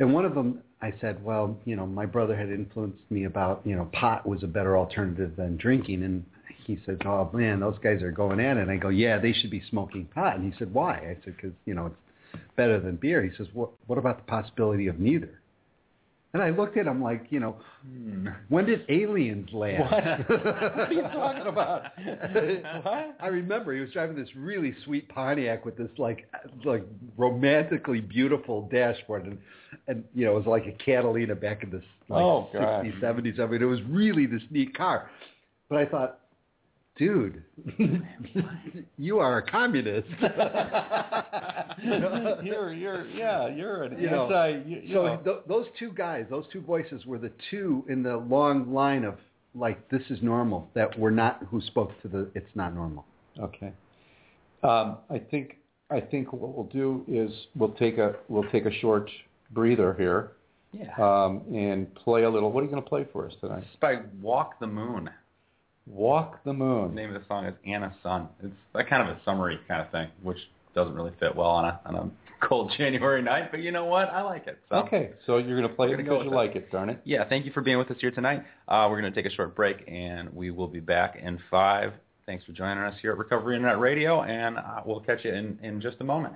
And 0.00 0.14
one 0.14 0.24
of 0.24 0.34
them, 0.34 0.62
I 0.82 0.94
said, 1.00 1.22
well, 1.22 1.58
you 1.66 1.76
know, 1.76 1.86
my 1.86 2.06
brother 2.06 2.34
had 2.34 2.48
influenced 2.48 3.02
me 3.10 3.24
about, 3.24 3.60
you 3.64 3.76
know, 3.76 3.88
pot 3.92 4.26
was 4.26 4.42
a 4.42 4.46
better 4.46 4.76
alternative 4.76 5.36
than 5.36 5.58
drinking. 5.58 6.02
And 6.02 6.24
he 6.64 6.80
said, 6.86 7.02
oh, 7.04 7.30
man, 7.34 7.60
those 7.60 7.78
guys 7.82 8.02
are 8.02 8.10
going 8.10 8.40
at 8.40 8.56
it. 8.56 8.62
And 8.62 8.70
I 8.70 8.76
go, 8.76 8.88
yeah, 8.88 9.18
they 9.18 9.32
should 9.32 9.50
be 9.50 9.62
smoking 9.68 10.06
pot. 10.06 10.36
And 10.36 10.50
he 10.50 10.58
said, 10.58 10.72
why? 10.72 10.94
I 10.94 11.16
said, 11.22 11.36
because, 11.36 11.52
you 11.66 11.74
know, 11.74 11.86
it's 11.86 12.42
better 12.56 12.80
than 12.80 12.96
beer. 12.96 13.22
He 13.22 13.36
says, 13.36 13.46
what, 13.52 13.70
what 13.86 13.98
about 13.98 14.16
the 14.16 14.24
possibility 14.24 14.86
of 14.86 14.98
neither? 14.98 15.39
And 16.32 16.40
I 16.40 16.50
looked 16.50 16.76
at 16.76 16.86
him 16.86 17.02
like, 17.02 17.26
you 17.30 17.40
know, 17.40 17.56
hmm. 17.84 18.28
when 18.48 18.64
did 18.64 18.84
aliens 18.88 19.48
land? 19.52 19.82
What? 20.28 20.44
What 20.44 20.88
are 20.88 20.92
you 20.92 21.02
talking 21.02 21.46
about? 21.46 21.82
What? 22.84 23.16
I 23.20 23.26
remember 23.26 23.74
he 23.74 23.80
was 23.80 23.90
driving 23.90 24.14
this 24.16 24.28
really 24.36 24.74
sweet 24.84 25.08
Pontiac 25.08 25.64
with 25.64 25.76
this 25.76 25.90
like 25.98 26.30
like 26.64 26.84
romantically 27.16 28.00
beautiful 28.00 28.68
dashboard 28.70 29.26
and 29.26 29.38
and 29.88 30.04
you 30.14 30.24
know 30.24 30.32
it 30.32 30.36
was 30.36 30.46
like 30.46 30.66
a 30.66 30.84
Catalina 30.84 31.34
back 31.34 31.64
in 31.64 31.70
the 31.70 31.82
like 32.08 32.22
Oh, 32.22 32.48
60s 32.54 33.00
70s. 33.00 33.40
I 33.40 33.46
mean 33.46 33.62
it 33.62 33.66
was 33.66 33.82
really 33.88 34.26
this 34.26 34.42
neat 34.50 34.76
car. 34.76 35.10
But 35.68 35.78
I 35.78 35.86
thought, 35.86 36.19
dude, 37.00 37.42
you 38.98 39.18
are 39.18 39.38
a 39.38 39.50
communist. 39.50 40.06
you're, 41.82 42.72
you're, 42.72 43.06
yeah, 43.08 43.48
you're 43.48 43.84
an 43.84 43.98
You 44.00 44.10
know, 44.10 44.62
you, 44.66 44.80
you 44.82 44.94
so 44.94 45.02
know. 45.06 45.16
th- 45.24 45.38
those 45.48 45.66
two 45.78 45.92
guys, 45.92 46.26
those 46.30 46.44
two 46.52 46.60
voices 46.60 47.06
were 47.06 47.18
the 47.18 47.32
two 47.50 47.84
in 47.88 48.02
the 48.02 48.16
long 48.18 48.72
line 48.72 49.04
of 49.04 49.14
like 49.54 49.88
this 49.88 50.02
is 50.10 50.18
normal 50.22 50.68
that 50.74 50.96
were 50.98 51.10
not 51.10 51.40
who 51.50 51.60
spoke 51.62 51.90
to 52.02 52.08
the 52.08 52.30
it's 52.34 52.50
not 52.54 52.74
normal. 52.74 53.04
Okay. 53.40 53.72
Um, 54.62 54.98
I 55.08 55.18
think 55.30 55.56
I 55.90 56.00
think 56.00 56.32
what 56.34 56.54
we'll 56.54 56.66
do 56.66 57.02
is 57.08 57.32
we'll 57.56 57.70
take 57.72 57.96
a 57.98 58.14
we'll 58.28 58.48
take 58.50 58.66
a 58.66 58.72
short 58.80 59.10
breather 59.52 59.94
here 59.94 60.32
Yeah. 60.72 60.92
um, 60.98 61.42
and 61.52 61.92
play 61.94 62.22
a 62.24 62.30
little. 62.30 62.52
What 62.52 62.60
are 62.60 62.64
you 62.64 62.70
going 62.70 62.82
to 62.82 62.88
play 62.88 63.06
for 63.12 63.26
us 63.26 63.32
tonight? 63.40 63.64
It's 63.66 63.80
by 63.80 64.00
Walk 64.20 64.60
the 64.60 64.66
Moon. 64.68 65.08
Walk 65.92 66.42
the 66.44 66.52
Moon. 66.52 66.94
The 66.94 67.00
name 67.00 67.14
of 67.14 67.20
the 67.20 67.26
song 67.26 67.46
is 67.46 67.54
Anna 67.66 67.94
Sun. 68.02 68.28
It's 68.42 68.54
that 68.74 68.88
kind 68.88 69.08
of 69.08 69.16
a 69.16 69.20
summary 69.24 69.58
kind 69.66 69.80
of 69.80 69.90
thing, 69.90 70.08
which 70.22 70.38
doesn't 70.74 70.94
really 70.94 71.12
fit 71.18 71.34
well 71.34 71.48
on 71.48 71.64
a 71.64 71.80
on 71.84 71.94
a 71.96 72.10
cold 72.46 72.72
January 72.78 73.22
night. 73.22 73.50
But 73.50 73.60
you 73.60 73.72
know 73.72 73.86
what? 73.86 74.08
I 74.08 74.22
like 74.22 74.46
it. 74.46 74.58
So. 74.68 74.76
Okay, 74.76 75.10
so 75.26 75.38
you're 75.38 75.58
going 75.58 75.68
to 75.68 75.74
play 75.74 75.88
it 75.88 75.92
gonna 75.92 76.02
because 76.02 76.24
go 76.24 76.30
you 76.30 76.30
like 76.30 76.54
it, 76.54 76.70
darn 76.70 76.90
it. 76.90 77.00
Yeah, 77.04 77.28
thank 77.28 77.44
you 77.44 77.52
for 77.52 77.60
being 77.60 77.78
with 77.78 77.90
us 77.90 77.96
here 78.00 78.10
tonight. 78.10 78.44
Uh, 78.68 78.86
we're 78.88 79.00
going 79.00 79.12
to 79.12 79.22
take 79.22 79.30
a 79.30 79.34
short 79.34 79.56
break, 79.56 79.84
and 79.88 80.32
we 80.32 80.50
will 80.50 80.68
be 80.68 80.80
back 80.80 81.18
in 81.20 81.38
five. 81.50 81.92
Thanks 82.26 82.44
for 82.44 82.52
joining 82.52 82.84
us 82.84 82.94
here 83.02 83.12
at 83.12 83.18
Recovery 83.18 83.56
Internet 83.56 83.80
Radio, 83.80 84.22
and 84.22 84.58
uh, 84.58 84.82
we'll 84.86 85.00
catch 85.00 85.24
you 85.24 85.32
in, 85.32 85.58
in 85.62 85.80
just 85.80 85.96
a 86.00 86.04
moment. 86.04 86.34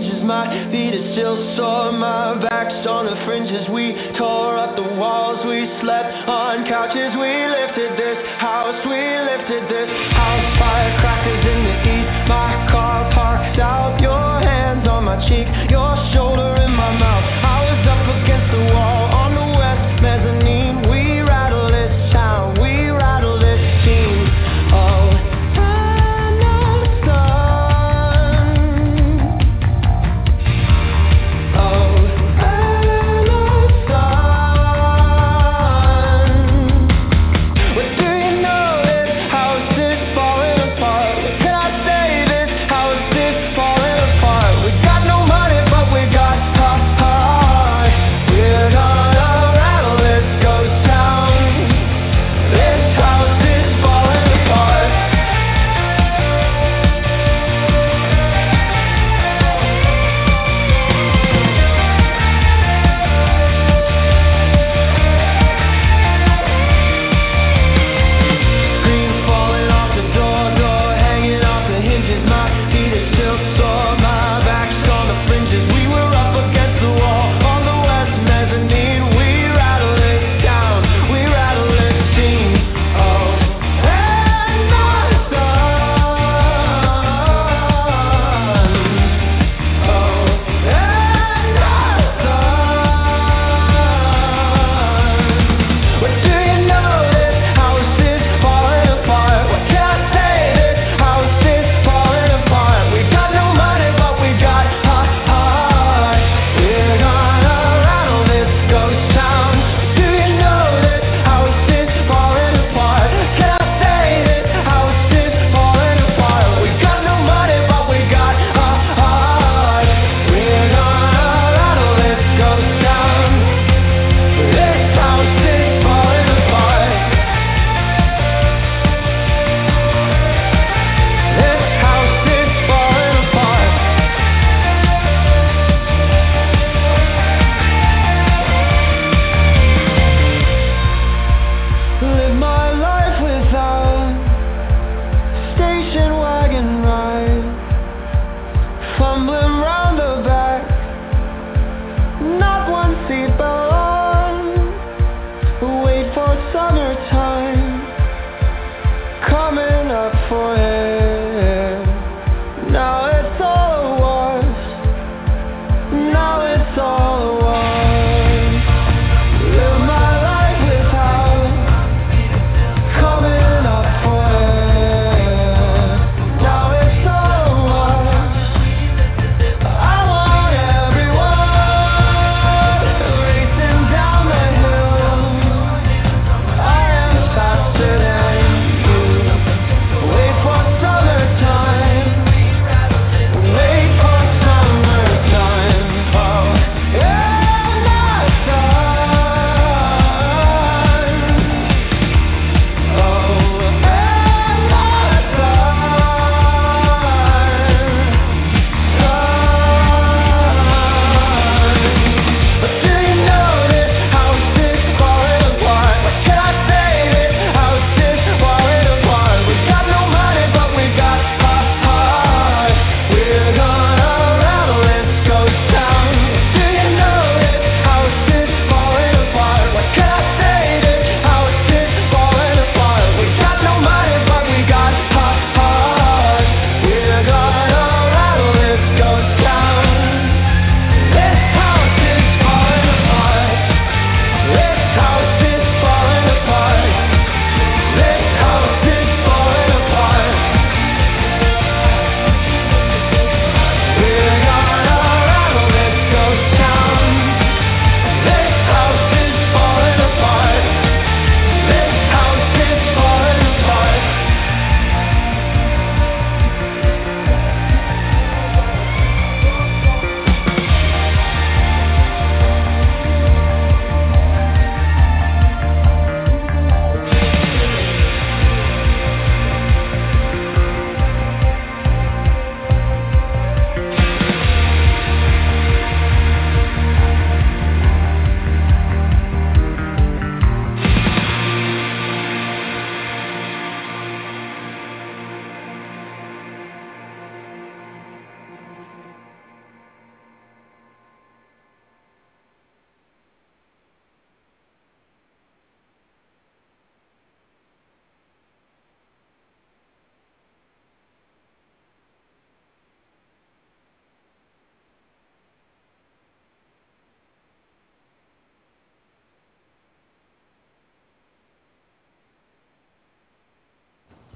My 0.00 0.48
feet 0.72 0.96
are 0.96 1.12
still 1.12 1.36
sore, 1.60 1.92
my 1.92 2.40
back's 2.40 2.86
on 2.88 3.04
the 3.04 3.20
fringes. 3.28 3.68
We 3.68 3.92
tore 4.16 4.56
up 4.56 4.72
the 4.72 4.96
walls, 4.96 5.44
we 5.44 5.68
slept 5.84 6.24
on 6.24 6.64
couches. 6.64 7.12
We 7.20 7.28
lifted 7.28 8.00
this 8.00 8.16
house, 8.40 8.80
we 8.88 8.96
lifted 8.96 9.68
this 9.68 9.90
house. 10.16 10.40
Firecrackers 10.56 11.44
in 11.44 11.60
the 11.68 11.76
east, 11.84 12.28
my 12.32 12.48
car 12.72 13.12
parked 13.12 13.60
out. 13.60 14.00
Your 14.00 14.40
hands 14.40 14.88
on 14.88 15.04
my 15.04 15.20
cheek, 15.28 15.44
your 15.68 15.92
shoulder 16.16 16.56
in 16.64 16.72
my 16.72 16.96
mouth. 16.96 17.26
I 17.44 17.59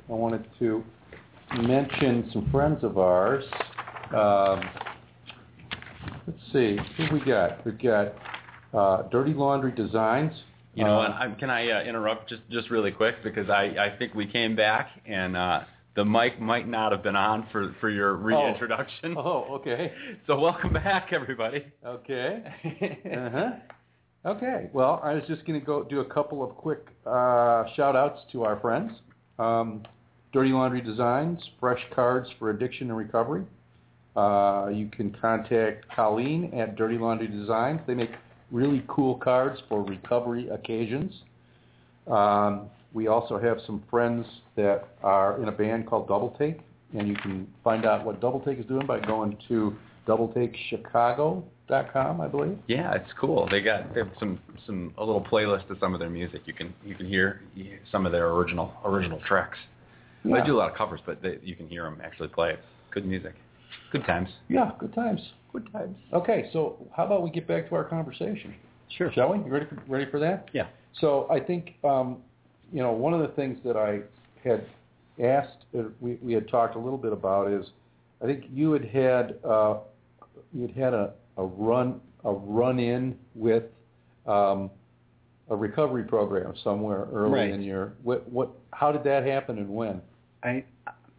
I 0.08 0.12
wanted 0.12 0.46
to 0.58 0.84
mention 1.62 2.28
some 2.32 2.50
friends 2.50 2.84
of 2.84 2.98
ours. 2.98 3.44
Um, 4.14 4.60
let's 6.26 6.38
see, 6.52 6.76
who 6.96 7.14
we 7.14 7.20
got? 7.24 7.64
We've 7.64 7.80
got 7.80 8.14
uh, 8.74 9.08
Dirty 9.08 9.32
Laundry 9.32 9.72
Designs. 9.72 10.32
You 10.74 10.84
know, 10.84 11.00
Uh, 11.00 11.04
and 11.04 11.14
I'm, 11.14 11.36
can 11.36 11.50
I 11.50 11.70
uh, 11.70 11.82
interrupt 11.84 12.28
just 12.28 12.42
just 12.50 12.68
really 12.70 12.90
quick 12.90 13.22
because 13.22 13.48
I 13.48 13.74
I 13.78 13.96
think 13.98 14.14
we 14.14 14.26
came 14.26 14.56
back 14.56 14.88
and 15.06 15.36
uh, 15.36 15.60
the 15.94 16.04
mic 16.04 16.40
might 16.40 16.66
not 16.68 16.90
have 16.92 17.02
been 17.02 17.16
on 17.16 17.46
for 17.52 17.74
for 17.80 17.88
your 17.88 18.14
reintroduction. 18.16 19.14
Oh, 19.16 19.46
okay. 19.54 19.92
So 20.26 20.38
welcome 20.38 20.72
back, 20.72 21.12
everybody. 21.12 21.64
Okay. 21.86 22.42
Uh-huh. 23.14 23.50
Okay. 24.26 24.70
Well, 24.72 25.00
I 25.04 25.12
was 25.14 25.22
just 25.28 25.44
going 25.46 25.60
to 25.60 25.64
go 25.64 25.82
do 25.84 26.00
a 26.00 26.04
couple 26.04 26.42
of 26.42 26.56
quick 26.56 26.86
uh, 27.06 27.64
shout 27.76 27.94
outs 27.94 28.20
to 28.32 28.42
our 28.42 28.58
friends. 28.58 28.90
Um, 29.38 29.82
Dirty 30.32 30.50
Laundry 30.50 30.80
Designs, 30.80 31.40
fresh 31.60 31.80
cards 31.94 32.28
for 32.38 32.50
addiction 32.50 32.88
and 32.88 32.98
recovery. 32.98 33.44
Uh, 34.16 34.68
you 34.72 34.88
can 34.88 35.16
contact 35.20 35.86
Colleen 35.94 36.52
at 36.54 36.76
Dirty 36.76 36.98
Laundry 36.98 37.28
Designs. 37.28 37.80
They 37.86 37.94
make 37.94 38.10
really 38.50 38.84
cool 38.88 39.16
cards 39.16 39.60
for 39.68 39.82
recovery 39.82 40.48
occasions. 40.48 41.12
Um, 42.06 42.68
we 42.92 43.08
also 43.08 43.38
have 43.38 43.58
some 43.66 43.82
friends 43.90 44.26
that 44.56 44.88
are 45.02 45.40
in 45.42 45.48
a 45.48 45.52
band 45.52 45.86
called 45.86 46.06
Double 46.06 46.34
Take, 46.38 46.60
and 46.96 47.08
you 47.08 47.14
can 47.16 47.46
find 47.64 47.84
out 47.84 48.04
what 48.04 48.20
Double 48.20 48.40
Take 48.40 48.58
is 48.58 48.66
doing 48.66 48.86
by 48.86 49.00
going 49.00 49.36
to 49.48 49.76
doubleTakeChicago.com, 50.06 52.20
I 52.20 52.28
believe. 52.28 52.58
Yeah, 52.66 52.94
it's 52.94 53.10
cool. 53.18 53.48
They 53.50 53.62
got 53.62 53.94
they 53.94 54.00
have 54.00 54.10
some 54.18 54.38
some 54.66 54.92
a 54.98 55.04
little 55.04 55.24
playlist 55.24 55.70
of 55.70 55.78
some 55.80 55.94
of 55.94 56.00
their 56.00 56.10
music. 56.10 56.42
You 56.46 56.54
can 56.54 56.74
you 56.84 56.94
can 56.94 57.06
hear 57.06 57.40
some 57.90 58.06
of 58.06 58.12
their 58.12 58.30
original 58.30 58.72
original 58.84 59.20
tracks. 59.26 59.58
Yeah. 60.24 60.40
They 60.40 60.46
do 60.46 60.56
a 60.56 60.58
lot 60.58 60.70
of 60.70 60.76
covers, 60.76 61.00
but 61.04 61.22
they, 61.22 61.38
you 61.42 61.54
can 61.54 61.68
hear 61.68 61.84
them 61.84 62.00
actually 62.02 62.28
play. 62.28 62.52
It's 62.52 62.62
good 62.90 63.06
music. 63.06 63.34
Good 63.92 64.06
times. 64.06 64.30
Yeah, 64.48 64.70
good 64.78 64.94
times. 64.94 65.20
Good 65.52 65.70
times. 65.72 65.96
Okay, 66.12 66.48
so 66.52 66.76
how 66.96 67.06
about 67.06 67.22
we 67.22 67.30
get 67.30 67.46
back 67.46 67.68
to 67.68 67.74
our 67.76 67.84
conversation? 67.84 68.54
Sure. 68.96 69.12
Shall 69.12 69.32
we? 69.32 69.38
You 69.38 69.52
ready 69.52 69.66
for, 69.66 69.82
ready 69.86 70.10
for 70.10 70.18
that? 70.20 70.48
Yeah. 70.52 70.66
So 71.00 71.28
I 71.30 71.40
think, 71.40 71.74
um, 71.84 72.18
you 72.72 72.82
know, 72.82 72.92
one 72.92 73.12
of 73.12 73.20
the 73.20 73.34
things 73.34 73.58
that 73.64 73.76
I 73.76 74.00
had 74.46 74.66
asked, 75.22 75.64
uh, 75.78 75.84
we, 76.00 76.14
we 76.22 76.32
had 76.32 76.48
talked 76.48 76.76
a 76.76 76.78
little 76.78 76.98
bit 76.98 77.12
about 77.12 77.50
is, 77.50 77.66
I 78.22 78.26
think 78.26 78.44
you 78.50 78.72
had 78.72 78.84
had, 78.84 79.38
uh, 79.44 79.78
you 80.52 80.68
had 80.76 80.94
a, 80.94 81.12
a 81.36 81.44
run, 81.44 82.00
a 82.24 82.32
run 82.32 82.78
in 82.78 83.16
with 83.34 83.64
um, 84.26 84.70
a 85.50 85.56
recovery 85.56 86.04
program 86.04 86.54
somewhere 86.62 87.06
early 87.12 87.32
Right. 87.40 87.50
in 87.50 87.62
your, 87.62 87.92
what, 88.02 88.30
what, 88.30 88.50
how 88.72 88.90
did 88.92 89.04
that 89.04 89.24
happen 89.26 89.58
and 89.58 89.68
when? 89.68 90.00
I 90.42 90.64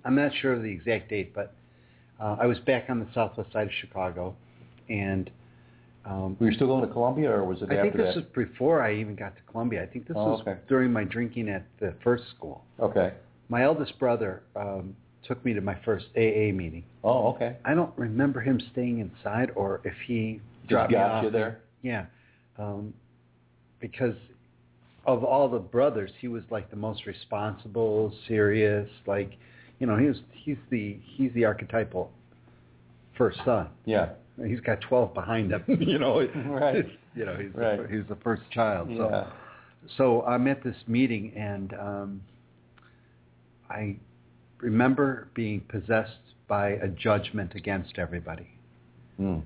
I'm 0.03 0.15
not 0.15 0.31
sure 0.39 0.53
of 0.53 0.61
the 0.61 0.69
exact 0.71 1.09
date, 1.09 1.33
but 1.33 1.53
uh, 2.21 2.37
I 2.39 2.45
was 2.45 2.59
back 2.59 2.85
on 2.89 2.99
the 2.99 3.07
southwest 3.15 3.51
side 3.51 3.65
of 3.67 3.73
Chicago, 3.81 4.35
and 4.87 5.31
um, 6.05 6.37
Were 6.39 6.47
you 6.49 6.53
still 6.55 6.67
going 6.67 6.85
to 6.87 6.93
Columbia 6.93 7.31
or 7.31 7.43
was 7.43 7.61
it 7.63 7.69
I 7.71 7.75
after 7.77 7.81
think 7.81 7.95
this 7.97 8.13
that? 8.15 8.35
was 8.35 8.47
before 8.47 8.83
I 8.83 8.93
even 8.95 9.15
got 9.15 9.35
to 9.35 9.41
Columbia. 9.51 9.81
I 9.81 9.87
think 9.87 10.07
this 10.07 10.15
Oh, 10.19 10.33
was 10.33 10.41
okay. 10.41 10.57
during 10.69 10.93
my 10.93 11.03
drinking 11.03 11.49
at 11.49 11.65
the 11.79 11.95
first 12.03 12.23
school. 12.37 12.63
Okay. 12.79 13.13
My 13.49 13.63
eldest 13.63 13.97
brother 13.97 14.43
um, 14.55 14.95
took 15.27 15.43
me 15.45 15.53
to 15.53 15.61
my 15.61 15.75
first 15.83 16.05
AA 16.15 16.51
meeting. 16.53 16.83
Oh, 17.03 17.29
okay. 17.33 17.57
I 17.65 17.73
don't 17.73 17.91
remember 17.97 18.41
him 18.41 18.59
staying 18.71 18.99
inside 18.99 19.51
or 19.55 19.81
if 19.83 19.93
he 20.07 20.39
Just 20.61 20.69
dropped 20.69 20.91
me 20.91 20.97
off 20.97 21.23
you 21.23 21.29
there? 21.31 21.59
Yeah, 21.81 22.05
um, 22.57 22.93
because 23.79 24.15
of 25.05 25.23
all 25.23 25.47
the 25.49 25.59
brothers, 25.59 26.11
he 26.19 26.27
was 26.27 26.43
like 26.49 26.69
the 26.71 26.75
most 26.75 27.05
responsible, 27.05 28.13
serious. 28.27 28.89
Like, 29.05 29.33
you 29.79 29.85
know, 29.87 29.97
he 29.97 30.07
was 30.07 30.17
he's 30.31 30.57
the 30.71 30.97
he's 31.15 31.31
the 31.33 31.45
archetypal 31.45 32.11
first 33.17 33.37
son. 33.45 33.67
Yeah. 33.85 34.09
He's 34.45 34.59
got 34.59 34.81
twelve 34.81 35.13
behind 35.13 35.51
him. 35.51 35.63
you 35.79 35.99
know, 35.99 36.27
Right. 36.47 36.85
You 37.15 37.25
know, 37.25 37.35
he's 37.37 37.53
Right. 37.53 37.81
the, 37.81 37.95
he's 37.95 38.07
the 38.09 38.17
first 38.23 38.41
child. 38.51 38.89
So 38.97 39.09
Yeah. 39.09 39.27
so 39.97 40.23
I'm 40.23 40.47
at 40.47 40.63
this 40.63 40.75
meeting 40.87 41.31
and 41.35 41.73
um, 41.73 42.21
I 43.69 43.95
remember 44.59 45.27
being 45.33 45.61
possessed 45.67 46.11
by 46.47 46.69
a 46.69 46.87
judgment 46.87 47.53
against 47.55 47.97
everybody. 47.97 48.47
Mm. 49.19 49.41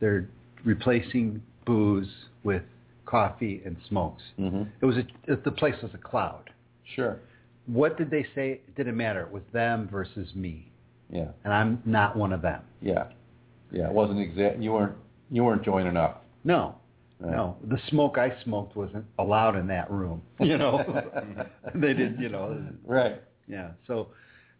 They're 0.00 0.28
replacing 0.64 1.42
booze 1.66 2.08
with 2.44 2.62
coffee 3.06 3.62
and 3.64 3.76
smokes. 3.88 4.22
hmm 4.36 4.62
It 4.80 4.84
was 4.86 4.96
a, 4.96 5.36
the 5.36 5.50
place 5.50 5.74
was 5.82 5.92
a 5.94 5.98
cloud. 5.98 6.50
Sure. 6.94 7.18
What 7.66 7.96
did 7.98 8.10
they 8.10 8.24
say? 8.34 8.52
It 8.52 8.74
didn't 8.76 8.96
matter. 8.96 9.20
It 9.22 9.30
was 9.30 9.42
them 9.52 9.88
versus 9.90 10.34
me, 10.34 10.70
Yeah. 11.10 11.28
and 11.44 11.52
I'm 11.52 11.82
not 11.84 12.16
one 12.16 12.32
of 12.32 12.40
them. 12.42 12.62
Yeah. 12.80 13.08
Yeah. 13.70 13.88
It 13.88 13.92
wasn't 13.92 14.20
exact. 14.20 14.58
You 14.60 14.72
weren't. 14.72 14.94
You 15.30 15.44
weren't 15.44 15.62
joining 15.62 15.96
up. 15.98 16.24
No, 16.44 16.76
Right. 17.20 17.32
no. 17.36 17.56
The 17.68 17.78
smoke 17.90 18.16
I 18.16 18.32
smoked 18.44 18.74
wasn't 18.76 19.04
allowed 19.18 19.56
in 19.56 19.66
that 19.66 19.90
room. 19.90 20.22
You 20.40 20.56
know, 20.56 21.02
they 21.74 21.92
didn't. 21.92 22.18
You 22.20 22.30
know, 22.30 22.58
Right. 22.86 23.20
yeah. 23.46 23.70
So, 23.86 24.08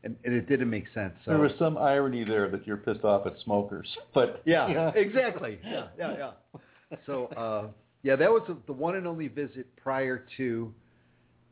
and, 0.04 0.16
and 0.24 0.34
it 0.34 0.48
didn't 0.48 0.70
make 0.70 0.86
sense. 0.94 1.14
So 1.24 1.32
There 1.32 1.40
was 1.40 1.52
some 1.58 1.76
irony 1.76 2.24
there 2.24 2.48
that 2.50 2.66
you're 2.66 2.76
pissed 2.76 3.04
off 3.04 3.26
at 3.26 3.34
smokers, 3.44 3.88
but 4.14 4.42
Yeah, 4.44 4.90
exactly. 4.94 5.58
Yeah, 5.64 5.86
yeah, 5.98 6.16
yeah. 6.16 6.60
So, 7.04 7.26
uh, 7.36 7.68
yeah, 8.02 8.16
that 8.16 8.30
was 8.30 8.42
the 8.66 8.72
one 8.72 8.96
and 8.96 9.06
only 9.06 9.28
visit 9.28 9.66
prior 9.76 10.24
to 10.36 10.72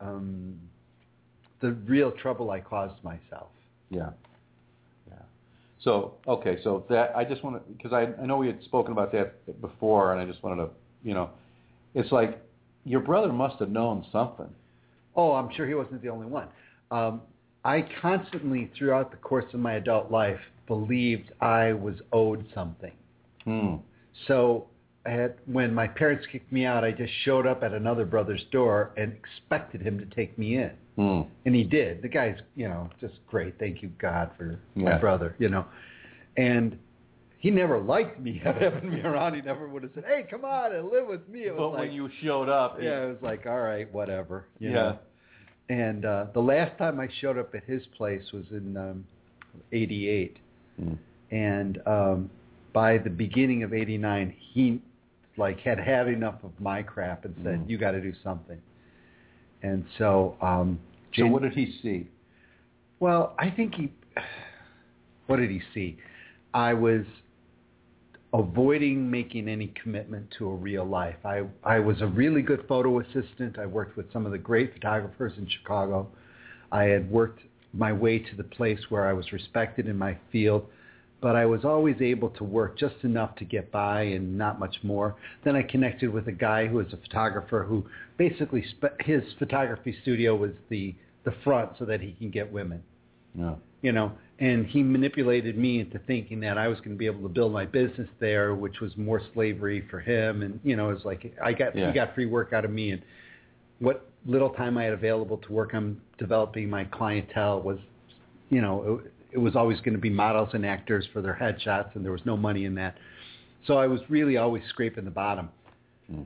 um, 0.00 0.58
the 1.60 1.72
real 1.72 2.10
trouble 2.12 2.50
I 2.50 2.60
caused 2.60 3.02
myself. 3.02 3.48
Yeah. 3.90 4.10
Yeah. 5.08 5.16
So 5.80 6.14
okay, 6.26 6.58
so 6.62 6.84
that 6.88 7.14
I 7.16 7.24
just 7.24 7.44
want 7.44 7.56
to 7.56 7.72
because 7.72 7.92
I 7.92 8.08
I 8.20 8.26
know 8.26 8.38
we 8.38 8.46
had 8.46 8.62
spoken 8.62 8.92
about 8.92 9.12
that 9.12 9.60
before, 9.60 10.12
and 10.12 10.20
I 10.20 10.24
just 10.24 10.42
wanted 10.42 10.64
to 10.64 10.70
you 11.02 11.14
know, 11.14 11.30
it's 11.94 12.12
like 12.12 12.40
your 12.84 13.00
brother 13.00 13.32
must 13.32 13.58
have 13.58 13.70
known 13.70 14.06
something. 14.10 14.48
Oh, 15.14 15.32
I'm 15.32 15.50
sure 15.54 15.66
he 15.66 15.74
wasn't 15.74 16.02
the 16.02 16.08
only 16.08 16.26
one. 16.26 16.48
Um, 16.90 17.20
I 17.66 17.84
constantly, 18.00 18.70
throughout 18.78 19.10
the 19.10 19.16
course 19.16 19.52
of 19.52 19.58
my 19.58 19.74
adult 19.74 20.08
life, 20.08 20.38
believed 20.68 21.32
I 21.40 21.72
was 21.72 21.96
owed 22.12 22.46
something. 22.54 22.92
Hmm. 23.44 23.74
So 24.28 24.68
had, 25.04 25.34
when 25.46 25.74
my 25.74 25.88
parents 25.88 26.24
kicked 26.30 26.52
me 26.52 26.64
out, 26.64 26.84
I 26.84 26.92
just 26.92 27.12
showed 27.24 27.44
up 27.44 27.64
at 27.64 27.72
another 27.72 28.04
brother's 28.04 28.44
door 28.52 28.92
and 28.96 29.12
expected 29.12 29.82
him 29.82 29.98
to 29.98 30.06
take 30.14 30.38
me 30.38 30.58
in. 30.58 30.70
Hmm. 30.94 31.20
And 31.44 31.56
he 31.56 31.64
did. 31.64 32.02
The 32.02 32.08
guy's, 32.08 32.36
you 32.54 32.68
know, 32.68 32.88
just 33.00 33.14
great. 33.26 33.58
Thank 33.58 33.82
you, 33.82 33.90
God, 33.98 34.30
for 34.38 34.60
my 34.76 34.96
brother, 34.96 35.34
you 35.40 35.48
know. 35.48 35.66
And 36.36 36.78
he 37.38 37.50
never 37.50 37.80
liked 37.80 38.20
me 38.20 38.40
having 38.44 38.90
me 38.90 39.00
around. 39.00 39.34
He 39.34 39.40
never 39.42 39.68
would 39.68 39.82
have 39.82 39.90
said, 39.92 40.04
hey, 40.06 40.24
come 40.30 40.44
on 40.44 40.72
and 40.72 40.88
live 40.88 41.08
with 41.08 41.28
me. 41.28 41.46
It 41.46 41.50
was 41.50 41.58
But 41.58 41.68
like, 41.70 41.78
when 41.80 41.92
you 41.92 42.10
showed 42.22 42.48
up, 42.48 42.78
yeah, 42.80 43.02
it 43.02 43.08
was 43.08 43.22
like, 43.22 43.44
all 43.44 43.60
right, 43.60 43.92
whatever. 43.92 44.46
You 44.60 44.70
Yeah. 44.70 44.74
Know? 44.74 44.98
And 45.68 46.04
uh, 46.04 46.26
the 46.32 46.40
last 46.40 46.76
time 46.78 47.00
I 47.00 47.08
showed 47.20 47.38
up 47.38 47.54
at 47.54 47.64
his 47.64 47.82
place 47.96 48.22
was 48.32 48.44
in 48.50 48.76
um, 48.76 49.04
88. 49.72 50.36
Hmm. 50.80 50.92
And 51.30 51.80
um, 51.86 52.30
by 52.72 52.98
the 52.98 53.10
beginning 53.10 53.62
of 53.64 53.74
89, 53.74 54.34
he 54.52 54.80
like 55.36 55.58
had 55.60 55.78
had 55.78 56.08
enough 56.08 56.36
of 56.44 56.52
my 56.60 56.82
crap 56.82 57.24
and 57.24 57.34
said, 57.42 57.60
Mm. 57.60 57.68
you 57.68 57.78
got 57.78 57.90
to 57.90 58.00
do 58.00 58.12
something. 58.22 58.58
And 59.62 59.84
so, 59.98 60.36
um, 60.40 60.78
So 61.14 61.26
what 61.26 61.42
did 61.42 61.52
he 61.52 61.74
see? 61.82 62.08
well, 63.00 63.34
I 63.38 63.50
think 63.50 63.74
he. 63.74 63.92
What 65.26 65.38
did 65.38 65.50
he 65.50 65.60
see? 65.74 65.96
I 66.54 66.72
was 66.72 67.04
avoiding 68.38 69.10
making 69.10 69.48
any 69.48 69.72
commitment 69.82 70.26
to 70.38 70.48
a 70.48 70.54
real 70.54 70.84
life. 70.84 71.16
I 71.24 71.44
I 71.64 71.78
was 71.78 72.00
a 72.02 72.06
really 72.06 72.42
good 72.42 72.64
photo 72.68 73.00
assistant. 73.00 73.58
I 73.58 73.66
worked 73.66 73.96
with 73.96 74.12
some 74.12 74.26
of 74.26 74.32
the 74.32 74.38
great 74.38 74.74
photographers 74.74 75.32
in 75.38 75.48
Chicago. 75.48 76.08
I 76.70 76.84
had 76.84 77.10
worked 77.10 77.40
my 77.72 77.92
way 77.92 78.18
to 78.18 78.36
the 78.36 78.44
place 78.44 78.80
where 78.90 79.06
I 79.08 79.12
was 79.12 79.32
respected 79.32 79.86
in 79.88 79.96
my 79.98 80.18
field, 80.32 80.66
but 81.20 81.36
I 81.36 81.46
was 81.46 81.64
always 81.64 81.96
able 82.00 82.30
to 82.30 82.44
work 82.44 82.78
just 82.78 82.96
enough 83.02 83.36
to 83.36 83.44
get 83.44 83.70
by 83.70 84.02
and 84.02 84.36
not 84.36 84.58
much 84.58 84.76
more. 84.82 85.16
Then 85.44 85.56
I 85.56 85.62
connected 85.62 86.12
with 86.12 86.28
a 86.28 86.32
guy 86.32 86.66
who 86.66 86.76
was 86.76 86.92
a 86.92 86.96
photographer 86.98 87.64
who 87.64 87.84
basically 88.18 88.64
spe- 88.70 89.00
his 89.00 89.22
photography 89.38 89.96
studio 90.02 90.36
was 90.36 90.52
the 90.68 90.94
the 91.24 91.32
front 91.42 91.70
so 91.78 91.84
that 91.84 92.00
he 92.00 92.12
can 92.12 92.30
get 92.30 92.52
women 92.52 92.80
No. 93.34 93.58
you 93.82 93.90
know, 93.92 94.12
and 94.38 94.66
he 94.66 94.82
manipulated 94.82 95.56
me 95.56 95.80
into 95.80 95.98
thinking 96.00 96.40
that 96.40 96.58
I 96.58 96.68
was 96.68 96.78
going 96.78 96.90
to 96.90 96.96
be 96.96 97.06
able 97.06 97.22
to 97.22 97.28
build 97.28 97.52
my 97.52 97.64
business 97.64 98.08
there, 98.20 98.54
which 98.54 98.80
was 98.80 98.94
more 98.96 99.22
slavery 99.32 99.86
for 99.90 99.98
him. 99.98 100.42
And, 100.42 100.60
you 100.62 100.76
know, 100.76 100.90
it 100.90 100.94
was 100.94 101.04
like 101.04 101.34
I 101.42 101.52
got, 101.52 101.74
Yeah. 101.74 101.88
he 101.88 101.94
got 101.94 102.14
free 102.14 102.26
work 102.26 102.52
out 102.52 102.64
of 102.64 102.70
me. 102.70 102.90
And 102.90 103.02
what 103.78 104.08
little 104.26 104.50
time 104.50 104.76
I 104.76 104.84
had 104.84 104.92
available 104.92 105.38
to 105.38 105.52
work 105.52 105.72
on 105.72 106.00
developing 106.18 106.68
my 106.68 106.84
clientele 106.84 107.62
was, 107.62 107.78
you 108.50 108.60
know, 108.60 109.00
it, 109.04 109.12
it 109.32 109.38
was 109.38 109.56
always 109.56 109.78
going 109.80 109.94
to 109.94 110.00
be 110.00 110.10
models 110.10 110.50
and 110.52 110.66
actors 110.66 111.06
for 111.12 111.22
their 111.22 111.34
headshots, 111.34 111.94
and 111.94 112.04
there 112.04 112.12
was 112.12 112.24
no 112.24 112.36
money 112.36 112.64
in 112.64 112.74
that. 112.74 112.96
So 113.66 113.78
I 113.78 113.86
was 113.86 114.00
really 114.08 114.36
always 114.36 114.62
scraping 114.68 115.04
the 115.04 115.10
bottom. 115.10 115.48
Hmm. 116.10 116.22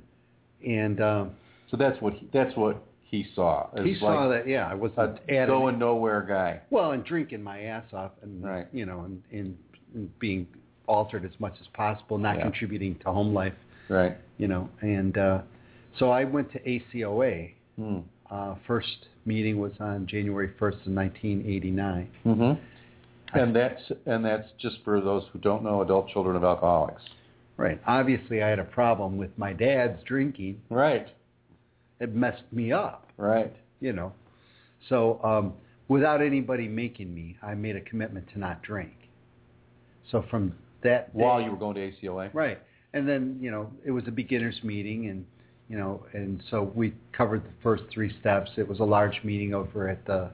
And, 0.67 1.01
um, 1.01 1.31
So 1.71 1.77
that's 1.77 2.01
what 2.03 2.15
he, 2.15 2.29
that's 2.33 2.55
what 2.57 2.83
he 3.11 3.27
saw. 3.35 3.69
He 3.83 3.91
was 3.91 3.99
saw 4.01 4.25
like 4.27 4.45
that. 4.45 4.49
Yeah, 4.49 4.69
I 4.69 4.75
was 4.75 4.93
a 4.97 5.15
added. 5.29 5.49
going 5.49 5.79
nowhere 5.79 6.23
guy. 6.23 6.61
Well, 6.71 6.93
and 6.93 7.05
drinking 7.05 7.43
my 7.43 7.63
ass 7.63 7.85
off, 7.93 8.13
and 8.23 8.43
Right. 8.45 8.67
you 8.73 8.87
know, 8.87 9.01
and, 9.01 9.23
and, 9.33 9.57
and 9.95 10.19
being 10.21 10.47
altered 10.87 11.25
as 11.25 11.33
much 11.41 11.55
as 11.61 11.67
possible, 11.75 12.19
not 12.19 12.37
Yeah. 12.37 12.43
contributing 12.43 12.95
to 13.05 13.11
home 13.13 13.35
life, 13.35 13.55
Right. 13.89 14.17
you 14.39 14.47
know. 14.49 14.69
And 14.81 15.19
uh, 15.19 15.41
so 15.99 16.11
I 16.11 16.25
went 16.25 16.53
to 16.53 16.61
ACOA. 16.61 17.53
Hmm. 17.77 17.99
Uh, 18.31 18.55
first 18.67 19.09
meeting 19.27 19.59
was 19.59 19.73
on 19.81 20.07
January 20.07 20.49
1st 20.61 20.87
of 20.87 20.93
1989. 20.93 22.09
hmm 22.23 22.53
And 23.33 23.55
that's 23.55 23.83
and 24.07 24.25
that's 24.25 24.49
just 24.59 24.77
for 24.85 25.01
those 25.01 25.25
who 25.33 25.39
don't 25.41 25.65
know, 25.65 25.83
adult 25.83 26.09
children 26.11 26.37
of 26.37 26.45
alcoholics. 26.45 27.03
Right. 27.57 27.81
Obviously, 27.87 28.43
I 28.43 28.49
had 28.49 28.59
a 28.61 28.65
problem 28.65 29.17
with 29.19 29.37
my 29.37 29.53
dad's 29.53 30.03
drinking. 30.05 30.61
Right. 30.71 31.09
It 32.01 32.15
messed 32.15 32.45
me 32.51 32.73
up, 32.73 33.07
Right. 33.19 33.55
you 33.81 33.93
know. 33.93 34.13
So 34.89 35.21
um, 35.23 35.53
without 35.89 36.23
anybody 36.23 36.67
making 36.67 37.15
me, 37.15 37.37
I 37.43 37.55
made 37.55 37.77
a 37.77 37.81
commitment 37.83 38.27
to 38.33 38.39
not 38.39 38.63
drink. 38.63 38.95
So 40.11 40.25
from 40.31 40.55
that 40.83 41.17
day, 41.17 41.23
While 41.25 41.41
you 41.43 41.51
were 41.51 41.57
going 41.59 41.75
to 41.77 41.93
ACOA. 41.93 42.31
Right. 42.33 42.59
And 42.95 43.07
then, 43.07 43.37
you 43.41 43.51
know, 43.51 43.71
it 43.85 43.91
was 43.91 44.05
a 44.09 44.11
beginner's 44.11 44.59
meeting 44.65 45.09
and, 45.09 45.25
you 45.69 45.79
know, 45.79 46.05
and 46.15 46.43
so 46.51 46.73
we 46.75 46.95
covered 47.13 47.45
the 47.45 47.53
first 47.63 47.85
three 47.93 48.13
steps. 48.21 48.51
It 48.57 48.67
was 48.67 48.81
a 48.81 48.85
large 48.85 49.21
meeting 49.23 49.55
over 49.55 49.89
at 49.89 50.05
the 50.07 50.31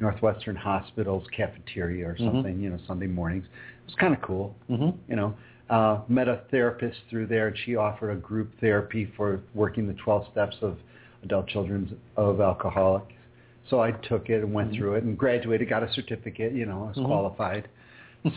Northwestern 0.00 0.56
Hospital's 0.56 1.26
cafeteria 1.36 2.08
or 2.08 2.14
Mhm. 2.16 2.24
something, 2.32 2.60
you 2.60 2.70
know, 2.70 2.78
Sunday 2.88 3.06
mornings. 3.06 3.44
It 3.44 3.86
was 3.86 3.94
kind 3.96 4.14
of 4.14 4.22
cool, 4.22 4.56
hmm 4.66 4.90
you 5.08 5.14
know. 5.16 5.34
Uh, 5.70 6.00
met 6.08 6.26
a 6.28 6.42
therapist 6.50 6.98
through 7.08 7.26
there 7.26 7.46
and 7.48 7.56
she 7.58 7.76
offered 7.76 8.10
a 8.10 8.16
group 8.16 8.58
therapy 8.60 9.04
for 9.16 9.40
working 9.54 9.86
the 9.86 9.94
12 9.94 10.26
steps 10.32 10.56
of 10.62 10.76
adult 11.22 11.46
children 11.48 11.98
of 12.16 12.40
alcoholics. 12.40 13.12
So 13.70 13.80
I 13.80 13.92
took 13.92 14.28
it 14.28 14.42
and 14.42 14.52
went 14.52 14.72
Mhm. 14.72 14.76
through 14.76 14.94
it 14.96 15.04
and 15.04 15.16
graduated, 15.16 15.68
got 15.68 15.82
a 15.82 15.92
certificate, 15.92 16.52
you 16.52 16.66
know, 16.66 16.84
I 16.84 16.88
was 16.88 16.96
Mhm. 16.96 17.06
qualified. 17.06 17.68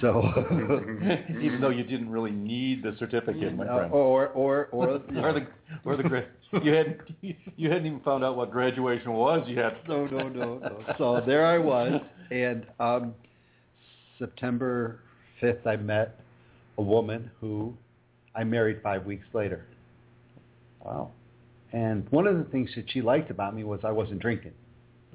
So 0.02 0.22
Even 1.42 1.62
though 1.62 1.70
you 1.70 1.84
didn't 1.84 2.10
really 2.10 2.32
need 2.32 2.82
the 2.82 2.96
certificate, 2.98 3.56
my 3.56 3.66
Uh, 3.68 3.78
friend. 3.78 3.94
or 3.94 4.30
or 4.30 4.68
or 4.72 4.88
or 5.16 5.34
the 5.34 5.48
or 5.84 5.96
the 5.96 6.04
gra- 6.04 6.26
you 6.64 6.74
had 6.74 7.00
you 7.22 7.70
hadn't 7.70 7.86
even 7.86 8.00
found 8.00 8.24
out 8.24 8.36
what 8.36 8.50
graduation 8.52 9.14
was 9.14 9.48
yet. 9.48 9.78
no 9.88 10.08
no 10.08 10.28
no 10.30 10.58
no. 10.60 10.84
So 10.98 11.22
there 11.22 11.46
I 11.46 11.60
was, 11.60 12.02
and 12.32 12.66
um, 12.80 13.14
September 14.18 15.00
fifth, 15.40 15.68
I 15.68 15.76
met 15.76 16.20
a 16.78 16.82
woman 16.82 17.30
who 17.40 17.76
I 18.34 18.44
married 18.44 18.82
five 18.82 19.06
weeks 19.06 19.28
later. 19.34 19.66
Wow. 20.84 21.12
And 21.74 22.08
one 22.12 22.28
of 22.28 22.38
the 22.38 22.44
things 22.46 22.70
that 22.76 22.86
she 22.92 23.02
liked 23.02 23.30
about 23.32 23.56
me 23.56 23.64
was 23.64 23.82
I 23.84 23.92
wasn't 23.92 24.20
drinking. 24.22 24.54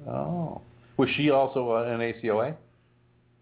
Oh. 0.07 0.61
Was 0.97 1.09
she 1.15 1.29
also 1.31 1.71
uh, 1.71 1.83
an 1.83 1.99
ACOA? 1.99 2.55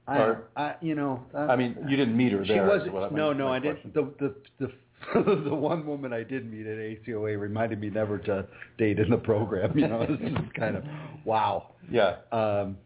I, 0.08 0.18
Or- 0.18 0.44
I 0.56 0.76
you 0.82 0.96
know, 0.96 1.24
uh, 1.36 1.40
I 1.40 1.56
mean, 1.56 1.76
you 1.88 1.96
didn't 1.98 2.16
meet 2.18 2.32
her 2.32 2.46
there. 2.46 2.48
she 2.66 2.70
wasn't. 2.70 2.94
what 2.94 3.04
I- 3.12 3.16
no, 3.16 3.32
my 3.32 3.38
no, 3.38 3.54
I 3.54 3.60
question. 3.60 3.92
didn't. 3.92 4.18
The 4.20 4.34
the 4.60 4.72
the 5.14 5.44
the 5.50 5.56
one 5.56 5.86
woman 5.86 6.12
I 6.12 6.24
did 6.24 6.52
meet 6.52 6.66
at 6.68 6.78
ACOA 6.78 7.40
reminded 7.40 7.80
me 7.80 7.90
never 7.90 8.18
to 8.20 8.46
date 8.78 9.00
in 9.00 9.10
the 9.10 9.18
program. 9.18 9.78
You 9.78 9.88
know, 9.88 10.02
it's 10.10 10.22
just 10.22 10.54
kind 10.54 10.76
of 10.76 10.84
wow. 11.26 11.68
Yeah. 11.92 12.18
Um, 12.32 12.78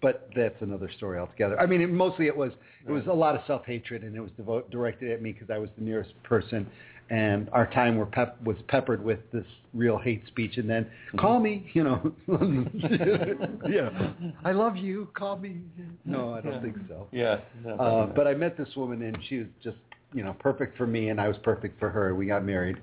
but 0.00 0.30
that's 0.34 0.56
another 0.62 0.90
story 0.96 1.18
altogether. 1.18 1.60
I 1.60 1.66
mean, 1.66 1.82
it, 1.82 1.90
mostly 1.90 2.26
it 2.26 2.36
was 2.36 2.52
it 2.86 2.90
was 2.90 3.06
a 3.06 3.12
lot 3.12 3.34
of 3.34 3.42
self 3.46 3.66
hatred, 3.66 4.02
and 4.02 4.16
it 4.16 4.20
was 4.20 4.30
devo- 4.40 4.68
directed 4.70 5.10
at 5.10 5.20
me 5.20 5.32
because 5.32 5.50
I 5.50 5.58
was 5.58 5.68
the 5.76 5.84
nearest 5.84 6.10
person, 6.22 6.66
and 7.10 7.48
our 7.52 7.66
time 7.72 7.96
were 7.96 8.06
pep- 8.06 8.40
was 8.44 8.56
peppered 8.68 9.04
with 9.04 9.18
this 9.32 9.44
real 9.74 9.98
hate 9.98 10.24
speech. 10.28 10.56
And 10.58 10.70
then 10.70 10.86
call 11.18 11.40
me, 11.40 11.68
you 11.74 11.82
know, 11.84 12.12
yeah, 13.68 14.12
I 14.44 14.52
love 14.52 14.76
you. 14.76 15.08
Call 15.14 15.36
me. 15.36 15.56
No, 16.04 16.34
I 16.34 16.40
don't 16.40 16.54
Yeah. 16.54 16.60
think 16.62 16.76
so. 16.88 17.08
Yeah. 17.12 17.40
no, 17.64 17.74
Uh, 17.74 18.06
but 18.06 18.26
I 18.26 18.34
met 18.34 18.56
this 18.56 18.68
woman, 18.76 19.02
and 19.02 19.18
she 19.28 19.38
was 19.38 19.48
just 19.62 19.76
you 20.12 20.24
know 20.24 20.34
perfect 20.38 20.76
for 20.76 20.86
me, 20.86 21.08
and 21.10 21.20
I 21.20 21.28
was 21.28 21.36
perfect 21.42 21.78
for 21.78 21.90
her. 21.90 22.14
We 22.14 22.26
got 22.26 22.44
married, 22.44 22.76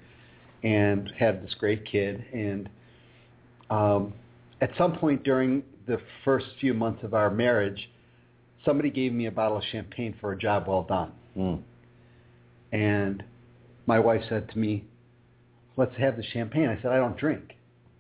and 0.64 1.12
had 1.18 1.42
this 1.44 1.54
great 1.56 1.86
kid. 1.86 2.24
And 2.34 2.70
um, 3.70 4.14
at 4.62 4.72
some 4.78 4.98
point 4.98 5.24
during 5.24 5.64
the 5.88 6.00
first 6.26 6.48
few 6.60 6.74
months 6.74 7.02
of 7.04 7.14
our 7.14 7.30
marriage, 7.30 7.90
somebody 8.66 8.90
gave 8.90 9.14
me 9.14 9.28
a 9.28 9.32
bottle 9.32 9.58
of 9.58 9.64
champagne 9.72 10.16
for 10.20 10.34
a 10.34 10.38
job 10.38 10.68
well 10.68 10.84
done. 10.84 11.12
Mm. 11.38 11.62
And 12.74 13.24
my 13.88 14.00
wife 14.00 14.22
said 14.30 14.50
to 14.52 14.60
me, 14.60 14.86
"Let's 15.76 15.96
have 15.98 16.16
the 16.18 16.24
champagne." 16.24 16.70
I 16.70 16.76
said, 16.82 16.92
"I 16.92 16.98
don't 16.98 17.18
drink." 17.18 17.56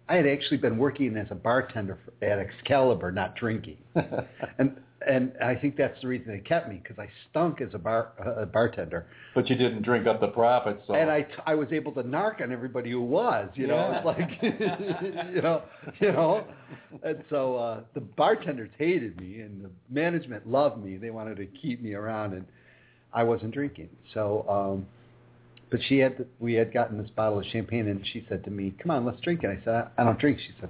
I 0.09 0.15
had 0.15 0.27
actually 0.27 0.57
been 0.57 0.77
working 0.77 1.17
as 1.17 1.27
a 1.31 1.35
bartender 1.35 1.97
for, 2.05 2.25
at 2.25 2.39
Excalibur, 2.39 3.11
not 3.11 3.35
drinking, 3.35 3.77
and 4.59 4.77
and 5.07 5.31
I 5.41 5.55
think 5.55 5.77
that's 5.77 5.99
the 6.01 6.07
reason 6.07 6.31
they 6.31 6.39
kept 6.39 6.67
me 6.69 6.79
because 6.81 6.97
I 6.97 7.07
stunk 7.29 7.61
as 7.61 7.73
a 7.73 7.77
bar 7.77 8.11
a 8.37 8.45
bartender, 8.45 9.05
but 9.35 9.49
you 9.49 9.55
didn't 9.55 9.83
drink 9.83 10.07
up 10.07 10.19
the 10.19 10.27
profits, 10.29 10.81
so. 10.87 10.95
and 10.95 11.09
I 11.09 11.25
I 11.45 11.55
was 11.55 11.71
able 11.71 11.91
to 11.93 12.03
narc 12.03 12.41
on 12.41 12.51
everybody 12.51 12.91
who 12.91 13.01
was, 13.01 13.49
you 13.55 13.67
know, 13.67 13.75
Yeah. 13.75 13.97
it's 13.97 14.05
like 14.05 15.29
you 15.35 15.41
know, 15.41 15.61
you 15.99 16.11
know, 16.11 16.45
and 17.03 17.23
so 17.29 17.55
uh, 17.57 17.79
the 17.93 18.01
bartenders 18.01 18.69
hated 18.77 19.19
me, 19.19 19.41
and 19.41 19.65
the 19.65 19.69
management 19.89 20.49
loved 20.49 20.83
me. 20.83 20.97
They 20.97 21.09
wanted 21.11 21.37
to 21.37 21.45
keep 21.45 21.81
me 21.81 21.93
around, 21.93 22.33
and 22.33 22.45
I 23.13 23.23
wasn't 23.23 23.53
drinking. 23.53 23.89
So, 24.13 24.45
um, 24.49 24.87
but 25.69 25.81
she 25.87 25.99
had 25.99 26.25
we 26.39 26.53
had 26.53 26.73
gotten 26.73 26.97
this 26.97 27.09
bottle 27.11 27.39
of 27.39 27.45
champagne, 27.45 27.87
and 27.87 28.05
she 28.05 28.25
said 28.29 28.43
to 28.45 28.51
me, 28.51 28.73
"Come 28.81 28.91
on, 28.91 29.05
let's 29.05 29.19
drink 29.21 29.43
it." 29.43 29.49
I 29.49 29.63
said, 29.63 29.73
"I, 29.73 30.01
I 30.01 30.03
don't 30.05 30.19
drink." 30.19 30.39
She 30.39 30.53
said, 30.59 30.69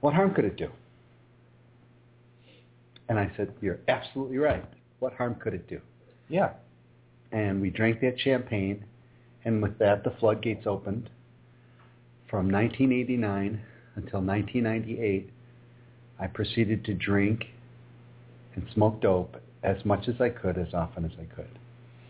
"What 0.00 0.14
harm 0.14 0.34
could 0.34 0.44
it 0.44 0.56
do?" 0.56 0.70
And 3.08 3.18
I 3.18 3.30
said, 3.36 3.54
"You're 3.60 3.80
absolutely 3.88 4.38
right. 4.38 4.64
What 4.98 5.14
harm 5.14 5.36
could 5.36 5.54
it 5.54 5.68
do?" 5.68 5.80
yeah. 6.28 6.52
and 7.32 7.60
we 7.60 7.70
drank 7.70 8.00
that 8.00 8.20
champagne, 8.20 8.84
and 9.44 9.62
with 9.62 9.78
that, 9.78 10.04
the 10.04 10.10
floodgates 10.18 10.66
opened. 10.66 11.10
From 12.28 12.50
1989 12.50 13.60
until 13.96 14.20
1998, 14.20 15.30
I 16.20 16.26
proceeded 16.26 16.84
to 16.84 16.94
drink 16.94 17.46
and 18.54 18.66
smoke 18.74 19.00
dope 19.00 19.40
as 19.62 19.84
much 19.84 20.08
as 20.08 20.20
I 20.20 20.28
could, 20.28 20.58
as 20.58 20.74
often 20.74 21.04
as 21.04 21.12
I 21.18 21.24
could. 21.34 21.48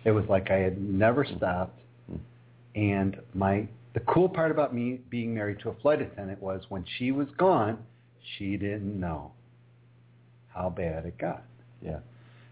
It 0.08 0.12
was 0.12 0.24
like 0.26 0.50
I 0.50 0.56
had 0.56 0.80
never 0.80 1.26
stopped. 1.36 1.78
And 2.74 3.20
my 3.34 3.68
the 3.92 4.00
cool 4.00 4.28
part 4.28 4.50
about 4.50 4.74
me 4.74 5.00
being 5.10 5.34
married 5.34 5.58
to 5.60 5.68
a 5.68 5.74
flight 5.82 6.00
attendant 6.00 6.40
was 6.40 6.62
when 6.70 6.84
she 6.96 7.12
was 7.12 7.28
gone, 7.36 7.78
she 8.36 8.56
didn't 8.56 8.98
know 8.98 9.32
how 10.48 10.70
bad 10.70 11.04
it 11.04 11.18
got. 11.18 11.42
Yeah. 11.82 11.98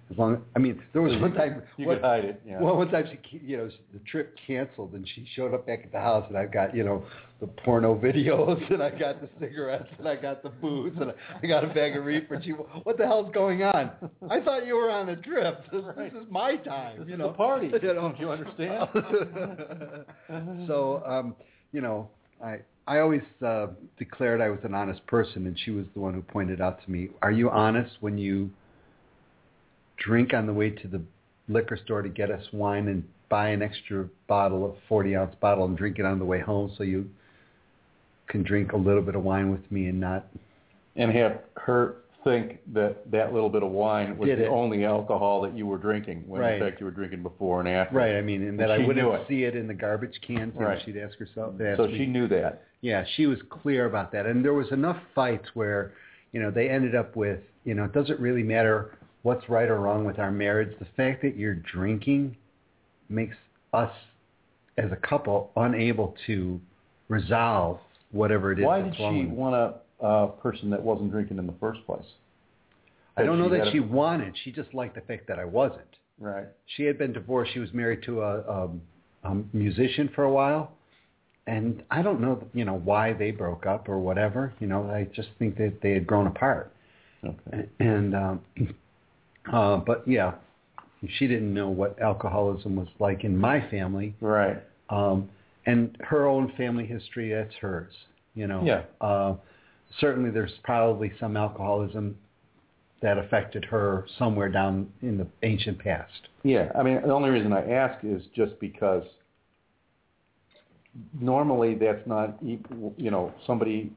As 0.08 0.16
long, 0.18 0.40
I 0.54 0.60
mean, 0.60 0.80
there 0.92 1.02
was 1.02 1.20
one 1.20 1.32
time. 1.34 1.62
You 1.76 1.86
one- 1.88 1.96
could 1.96 2.04
hide 2.04 2.24
it. 2.24 2.40
Yeah. 2.46 2.60
well, 2.60 2.76
one 2.76 2.88
time 2.90 3.06
she, 3.10 3.38
you 3.44 3.56
know, 3.56 3.68
the 3.92 3.98
trip 4.10 4.36
canceled, 4.46 4.92
and 4.92 5.06
she 5.14 5.26
showed 5.34 5.52
up 5.52 5.66
back 5.66 5.80
at 5.84 5.90
the 5.90 5.98
house, 6.00 6.24
and 6.28 6.38
I 6.38 6.46
got, 6.46 6.76
you 6.76 6.84
know, 6.84 7.04
the 7.40 7.48
porno 7.48 7.94
videos, 7.98 8.72
and 8.72 8.82
I 8.82 8.90
got 8.90 9.20
the 9.20 9.28
cigarettes, 9.40 9.88
and 9.98 10.06
I 10.08 10.14
got 10.14 10.44
the 10.44 10.48
booze, 10.48 10.92
and 11.00 11.12
I 11.42 11.46
got 11.48 11.64
a 11.64 11.68
bag 11.74 11.96
of 11.96 12.04
reefer. 12.04 12.34
And 12.36 12.44
she, 12.44 12.50
what 12.52 12.96
the 12.98 13.04
hell's 13.04 13.32
going 13.34 13.64
on? 13.64 13.90
I 14.30 14.40
thought 14.40 14.64
you 14.64 14.76
were 14.76 14.90
on 14.90 15.08
a 15.08 15.16
trip. 15.16 15.64
This, 15.72 15.82
Right. 15.96 16.12
this 16.14 16.22
is 16.22 16.28
my 16.30 16.54
time. 16.56 17.00
This 17.00 17.08
you 17.08 17.16
know, 17.16 17.30
party. 17.30 17.66
You 17.82 17.88
know? 17.88 17.94
Don't 17.94 18.18
you 18.20 18.30
understand? 18.30 18.88
so, 20.66 21.02
um, 21.06 21.34
you 21.72 21.80
know, 21.80 22.08
I 22.42 22.58
I 22.86 22.98
always 23.00 23.22
uh, 23.44 23.68
declared 23.98 24.40
I 24.40 24.48
was 24.50 24.60
an 24.62 24.74
honest 24.74 25.04
person, 25.06 25.46
and 25.46 25.58
she 25.64 25.70
was 25.72 25.84
the 25.94 26.00
one 26.00 26.14
who 26.14 26.22
pointed 26.22 26.60
out 26.60 26.82
to 26.84 26.90
me, 26.90 27.08
"Are 27.22 27.32
you 27.32 27.50
honest 27.50 27.96
when 28.00 28.16
you 28.18 28.50
drink 29.96 30.34
on 30.34 30.46
the 30.46 30.52
way 30.52 30.70
to 30.70 30.88
the 30.88 31.00
liquor 31.48 31.76
store 31.84 32.02
to 32.02 32.08
get 32.08 32.30
us 32.30 32.42
wine 32.52 32.88
and 32.88 33.04
buy 33.28 33.48
an 33.48 33.62
extra 33.62 34.08
bottle 34.28 34.64
of 34.64 34.74
40 34.88 35.16
ounce 35.16 35.34
bottle 35.40 35.64
and 35.64 35.76
drink 35.76 35.98
it 35.98 36.04
on 36.04 36.18
the 36.18 36.24
way 36.24 36.40
home 36.40 36.72
so 36.76 36.84
you 36.84 37.08
can 38.28 38.42
drink 38.42 38.72
a 38.72 38.76
little 38.76 39.02
bit 39.02 39.14
of 39.14 39.22
wine 39.22 39.50
with 39.50 39.70
me 39.70 39.86
and 39.88 40.00
not 40.00 40.26
and 40.96 41.12
have 41.12 41.40
her 41.56 41.96
think 42.24 42.58
that 42.72 43.08
that 43.10 43.32
little 43.32 43.48
bit 43.48 43.62
of 43.62 43.70
wine 43.70 44.18
was 44.18 44.28
Did 44.28 44.40
the 44.40 44.46
it. 44.46 44.48
only 44.48 44.84
alcohol 44.84 45.42
that 45.42 45.56
you 45.56 45.64
were 45.64 45.78
drinking, 45.78 46.24
when 46.26 46.40
Right. 46.40 46.54
in 46.54 46.60
fact 46.68 46.80
you 46.80 46.86
were 46.86 46.90
drinking 46.92 47.22
before 47.22 47.60
and 47.60 47.68
after. 47.68 47.94
right 47.96 48.16
i 48.16 48.20
mean 48.22 48.42
and 48.42 48.58
that 48.58 48.70
And 48.70 48.82
i 48.82 48.86
wouldn't 48.86 49.06
it. 49.06 49.28
see 49.28 49.44
it 49.44 49.54
in 49.54 49.68
the 49.68 49.74
garbage 49.74 50.18
cans 50.26 50.54
Right. 50.56 50.80
she'd 50.84 50.96
ask 50.96 51.16
herself 51.18 51.60
ask 51.60 51.76
So 51.76 51.86
me. 51.86 51.98
she 51.98 52.06
knew 52.06 52.26
that. 52.28 52.64
Yeah, 52.80 53.04
she 53.16 53.26
was 53.26 53.38
clear 53.48 53.86
about 53.86 54.12
that. 54.12 54.26
And 54.26 54.44
there 54.44 54.52
was 54.54 54.70
enough 54.70 54.98
fights 55.14 55.48
where, 55.54 55.92
you 56.32 56.40
know, 56.40 56.50
they 56.50 56.68
ended 56.68 56.94
up 56.94 57.16
with, 57.16 57.40
you 57.64 57.74
know, 57.74 57.84
it 57.84 57.92
doesn't 57.92 58.20
really 58.20 58.42
matter 58.42 58.96
what's 59.26 59.48
right 59.48 59.68
or 59.68 59.80
wrong 59.80 60.04
with 60.04 60.20
our 60.20 60.30
marriage. 60.30 60.78
The 60.78 60.86
fact 60.96 61.20
that 61.22 61.36
you're 61.36 61.56
drinking 61.56 62.36
makes 63.08 63.34
us 63.72 63.90
as 64.78 64.92
a 64.92 64.96
couple 64.96 65.50
unable 65.56 66.14
to 66.28 66.60
resolve 67.08 67.80
whatever 68.12 68.52
it 68.52 68.60
is 68.60 68.64
Why 68.64 68.82
did 68.82 68.94
she 68.94 69.26
want 69.26 69.56
a, 69.56 70.06
a 70.06 70.28
person 70.28 70.70
that 70.70 70.80
wasn't 70.80 71.10
drinking 71.10 71.38
in 71.38 71.46
the 71.48 71.54
first 71.58 71.84
place? 71.86 72.04
I 73.16 73.24
don't 73.24 73.40
know 73.40 73.48
That 73.48 73.64
that 73.64 73.72
she 73.72 73.78
a- 73.78 73.82
wanted. 73.82 74.36
She 74.44 74.52
just 74.52 74.72
liked 74.72 74.94
the 74.94 75.00
fact 75.00 75.26
that 75.26 75.40
I 75.40 75.44
wasn't. 75.44 75.80
Right. 76.20 76.46
She 76.76 76.84
had 76.84 76.96
been 76.96 77.12
divorced. 77.12 77.52
She 77.52 77.58
was 77.58 77.72
married 77.72 78.04
to 78.04 78.22
a, 78.22 78.38
a, 78.38 78.68
a 79.24 79.34
musician 79.52 80.08
for 80.14 80.22
a 80.22 80.30
while, 80.30 80.70
and 81.48 81.82
I 81.90 82.00
don't 82.00 82.20
know, 82.20 82.46
you 82.54 82.64
know, 82.64 82.74
why 82.78 83.12
they 83.12 83.32
broke 83.32 83.66
up 83.66 83.88
or 83.88 83.98
whatever. 83.98 84.52
You 84.60 84.68
know, 84.68 84.88
I 84.88 85.08
just 85.16 85.30
think 85.40 85.56
that 85.56 85.80
they 85.82 85.90
had 85.90 86.06
grown 86.06 86.28
apart. 86.28 86.72
Okay. 87.24 87.68
And 87.80 88.14
um, 88.14 88.40
uh, 89.52 89.76
but 89.78 90.06
yeah, 90.06 90.34
she 91.18 91.26
didn't 91.26 91.52
know 91.52 91.68
what 91.68 92.00
alcoholism 92.00 92.76
was 92.76 92.88
like 92.98 93.24
in 93.24 93.36
my 93.36 93.68
family. 93.70 94.14
Right. 94.20 94.62
Um, 94.90 95.28
and 95.66 95.96
her 96.00 96.26
own 96.26 96.52
family 96.56 96.86
history, 96.86 97.32
that's 97.32 97.54
hers. 97.56 97.92
You 98.34 98.46
know. 98.46 98.62
Yeah. 98.64 98.82
Uh, 99.00 99.36
certainly, 100.00 100.30
there's 100.30 100.52
probably 100.62 101.12
some 101.18 101.36
alcoholism 101.36 102.16
that 103.02 103.18
affected 103.18 103.64
her 103.64 104.06
somewhere 104.18 104.48
down 104.48 104.90
in 105.02 105.18
the 105.18 105.26
ancient 105.42 105.78
past. 105.78 106.28
Yeah, 106.42 106.72
I 106.78 106.82
mean, 106.82 107.00
the 107.02 107.12
only 107.12 107.30
reason 107.30 107.52
I 107.52 107.70
ask 107.70 108.02
is 108.04 108.22
just 108.34 108.58
because 108.58 109.04
normally 111.20 111.74
that's 111.74 112.06
not, 112.06 112.36
e- 112.42 112.58
you 112.96 113.10
know, 113.10 113.32
somebody 113.46 113.92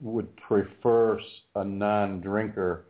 would 0.00 0.34
prefer 0.36 1.18
s- 1.18 1.24
a 1.54 1.64
non-drinker. 1.64 2.84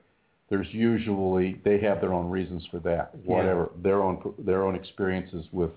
There's 0.50 0.66
usually 0.72 1.60
they 1.64 1.78
have 1.80 2.00
their 2.00 2.12
own 2.14 2.30
reasons 2.30 2.64
for 2.70 2.78
that, 2.80 3.10
Yeah. 3.24 3.36
whatever 3.36 3.70
their 3.82 4.02
own 4.02 4.34
their 4.38 4.64
own 4.64 4.74
experiences 4.74 5.46
with 5.52 5.70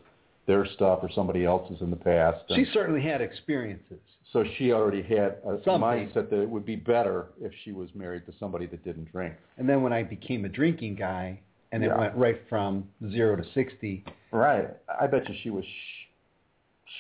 their 0.46 0.66
stuff 0.66 1.00
or 1.04 1.10
somebody 1.10 1.46
else's 1.46 1.82
in 1.82 1.90
the 1.90 1.96
past. 1.98 2.40
She 2.56 2.66
certainly 2.74 3.02
had 3.02 3.22
experiences. 3.22 4.00
so 4.32 4.46
she 4.58 4.72
already 4.72 5.02
had 5.02 5.40
a 5.46 5.60
Something. 5.66 5.82
mindset 5.82 6.30
that 6.30 6.42
it 6.42 6.50
would 6.50 6.66
be 6.66 6.78
better 6.78 7.26
if 7.42 7.52
she 7.66 7.74
was 7.74 7.94
married 7.94 8.26
to 8.28 8.32
somebody 8.40 8.66
that 8.68 8.82
didn't 8.86 9.12
drink. 9.12 9.36
And 9.58 9.68
then 9.68 9.82
when 9.84 9.92
I 9.92 10.04
became 10.04 10.46
a 10.46 10.50
drinking 10.50 10.96
guy, 10.96 11.38
and 11.74 11.84
it 11.84 11.92
went 11.98 12.16
right 12.16 12.42
from 12.48 12.88
zero 13.10 13.36
to 13.36 13.44
sixty, 13.54 14.06
Right. 14.32 14.70
I 15.00 15.08
bet 15.08 15.28
you 15.28 15.36
she 15.44 15.50
was 15.50 15.66
sh- 15.66 16.08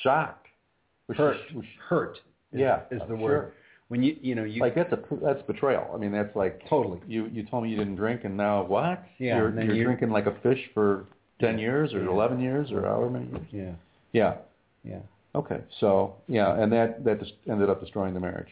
shocked. 0.04 0.48
Was 1.08 1.16
she- 1.16 1.24
hurt, 1.24 1.38
was 1.56 1.66
hurt. 1.88 2.18
Is, 2.52 2.60
Yeah, 2.60 2.82
is 2.92 3.02
the 3.08 3.16
word. 3.16 3.54
When 3.92 4.02
you 4.04 4.16
you 4.22 4.36
know 4.36 4.46
you 4.46 4.62
like 4.62 4.74
that's 4.74 4.94
a 4.94 5.00
that's 5.22 5.42
betrayal. 5.44 5.92
I 5.94 5.98
mean, 5.98 6.14
that's 6.14 6.34
like 6.34 6.62
totally 6.70 7.02
you 7.10 7.26
you 7.34 7.44
told 7.46 7.64
me 7.66 7.70
you 7.72 7.76
didn't 7.76 7.98
drink, 7.98 8.22
and 8.24 8.38
now 8.38 8.64
what? 8.64 9.04
Yeah, 9.18 9.36
you're, 9.36 9.62
you're 9.62 9.76
you- 9.76 9.84
drinking 9.84 10.12
like 10.12 10.28
a 10.28 10.36
fish 10.42 10.60
for 10.74 11.08
ten 11.42 11.60
years 11.60 11.94
or 11.94 12.02
Yeah. 12.02 12.10
eleven 12.10 12.40
years 12.40 12.72
or 12.72 12.84
however 12.84 13.10
many 13.10 13.26
years. 13.26 13.46
yeah 13.52 13.74
Yeah. 14.14 14.34
yeah. 14.86 15.00
Okay. 15.36 15.60
So 15.82 16.16
yeah, 16.30 16.58
and 16.58 16.72
that 16.72 17.04
that 17.04 17.20
just 17.20 17.34
ended 17.50 17.70
up 17.70 17.82
destroying 17.82 18.14
the 18.14 18.22
marriage. 18.22 18.48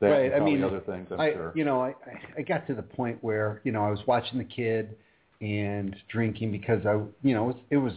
That 0.00 0.08
Right, 0.08 0.34
I 0.34 0.40
mean, 0.40 0.62
other 0.62 0.80
things. 0.80 1.08
I'm 1.10 1.18
I 1.18 1.32
sure. 1.32 1.52
you 1.54 1.64
know 1.64 1.80
I 1.80 1.94
I 2.36 2.42
got 2.42 2.66
to 2.66 2.74
the 2.74 2.82
point 2.82 3.16
where 3.22 3.62
you 3.64 3.72
know 3.72 3.82
I 3.86 3.90
was 3.90 4.00
watching 4.06 4.36
the 4.36 4.44
kid 4.44 4.96
and 5.40 5.96
drinking 6.12 6.52
because 6.52 6.84
I 6.84 7.00
you 7.22 7.32
know 7.34 7.44
it 7.44 7.46
was, 7.46 7.56
it 7.70 7.76
was 7.78 7.92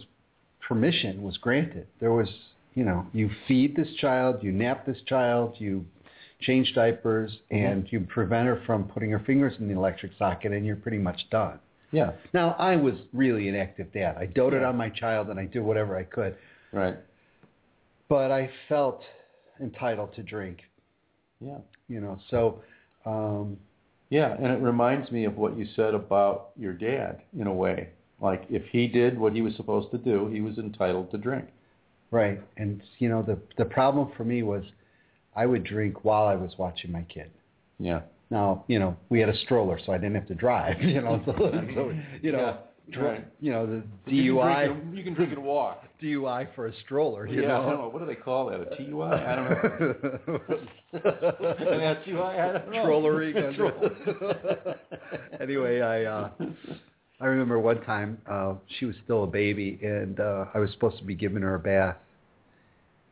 permission 0.66 1.22
was 1.22 1.38
granted. 1.38 1.88
There 2.00 2.14
was 2.14 2.30
you 2.76 2.86
know 2.86 3.06
you 3.12 3.30
feed 3.46 3.76
this 3.76 3.94
child, 4.00 4.42
you 4.42 4.54
nap 4.54 4.86
this 4.86 5.02
child, 5.06 5.56
you 5.58 5.86
change 6.42 6.74
diapers, 6.76 7.32
and 7.52 7.88
you 7.92 8.02
prevent 8.02 8.48
her 8.48 8.62
from 8.66 8.86
putting 8.86 9.10
her 9.12 9.20
fingers 9.20 9.54
in 9.60 9.68
the 9.68 9.74
electric 9.76 10.12
socket, 10.20 10.52
and 10.52 10.66
you're 10.66 10.76
pretty 10.76 10.98
much 11.00 11.30
done. 11.32 11.60
yeah. 11.92 12.12
Now 12.34 12.56
I 12.60 12.76
was 12.76 12.96
really 13.14 13.48
an 13.50 13.56
active 13.56 13.92
dad. 13.94 14.18
I 14.18 14.26
doted 14.26 14.62
Yeah. 14.62 14.70
on 14.70 14.78
my 14.78 14.90
child 14.90 15.30
and 15.30 15.40
I 15.40 15.46
did 15.46 15.62
whatever 15.62 15.96
I 15.98 16.04
could, 16.04 16.36
Right. 16.74 16.98
but 18.10 18.30
I 18.32 18.50
felt 18.68 19.04
entitled 19.62 20.14
to 20.16 20.24
drink. 20.24 20.64
Yeah. 21.40 21.60
You 21.88 22.02
know, 22.02 22.20
so. 22.30 22.62
Um, 23.06 23.58
Yeah, 24.10 24.34
and 24.38 24.48
it 24.48 24.62
reminds 24.62 25.12
me 25.12 25.26
of 25.26 25.38
what 25.38 25.58
you 25.58 25.66
said 25.76 25.94
about 25.94 26.52
your 26.58 26.72
dad 26.74 27.22
in 27.38 27.48
a 27.48 27.54
way. 27.54 27.90
Like 28.22 28.46
if 28.50 28.64
he 28.68 28.88
did 28.88 29.18
what 29.20 29.34
he 29.34 29.42
was 29.42 29.54
supposed 29.56 29.92
to 29.92 29.98
do, 29.98 30.28
he 30.28 30.40
was 30.42 30.58
entitled 30.58 31.12
to 31.12 31.18
drink. 31.18 31.46
Right. 32.12 32.40
And 32.58 32.82
you 33.00 33.10
know, 33.10 33.22
the 33.22 33.38
the 33.58 33.66
problem 33.66 34.12
for 34.16 34.24
me 34.24 34.44
was 34.44 34.64
I 35.38 35.46
would 35.46 35.64
drink 35.64 36.04
while 36.04 36.26
I 36.28 36.36
was 36.36 36.52
watching 36.58 36.92
my 36.92 37.04
kid. 37.04 37.30
Yeah. 37.80 38.02
Now, 38.30 38.66
you 38.68 38.78
know, 38.80 38.98
we 39.10 39.22
had 39.22 39.30
a 39.30 39.38
stroller 39.46 39.80
so 39.86 39.94
I 39.94 39.98
didn't 39.98 40.16
have 40.16 40.28
to 40.28 40.36
drive, 40.36 40.82
you 40.96 41.00
know, 41.02 41.22
so, 41.26 41.34
so 41.38 41.94
you 42.22 42.32
know, 42.34 42.58
Yeah, 42.90 43.00
right. 43.00 43.26
you 43.40 43.52
know, 43.52 43.66
the 43.68 43.84
You 44.12 44.34
can 44.34 44.42
DUI 44.42 44.66
and- 44.72 44.98
You 44.98 45.04
can 45.04 45.14
drink 45.14 45.32
and 45.34 45.44
walk. 45.44 45.84
DUI 46.02 46.48
for 46.56 46.68
a 46.68 46.74
stroller, 46.86 47.28
you 47.28 47.42
yeah, 47.42 47.58
I 47.58 47.62
don't 47.62 47.70
know. 47.72 47.82
know. 47.84 47.90
What 47.90 48.00
do 48.00 48.06
they 48.06 48.16
call 48.16 48.50
that? 48.50 48.62
A 48.62 48.76
TUI? 48.78 49.04
I 49.04 49.36
don't 49.36 49.50
know. 49.50 49.56
An 50.94 51.98
SUI? 52.06 52.22
I 52.22 52.52
don't 52.54 52.72
know. 52.72 52.86
Trollery. 52.86 53.34
anyway, 55.42 55.82
I 55.82 56.06
uh 56.06 56.30
I 57.20 57.26
remember 57.26 57.60
one 57.60 57.82
time 57.82 58.20
uh 58.30 58.54
she 58.80 58.86
was 58.86 58.96
still 59.04 59.24
a 59.24 59.28
baby 59.28 59.80
and 59.82 60.20
uh 60.20 60.46
I 60.54 60.60
was 60.60 60.72
supposed 60.72 60.98
to 61.00 61.04
be 61.04 61.16
giving 61.16 61.42
her 61.42 61.56
a 61.56 61.60
bath 61.60 61.98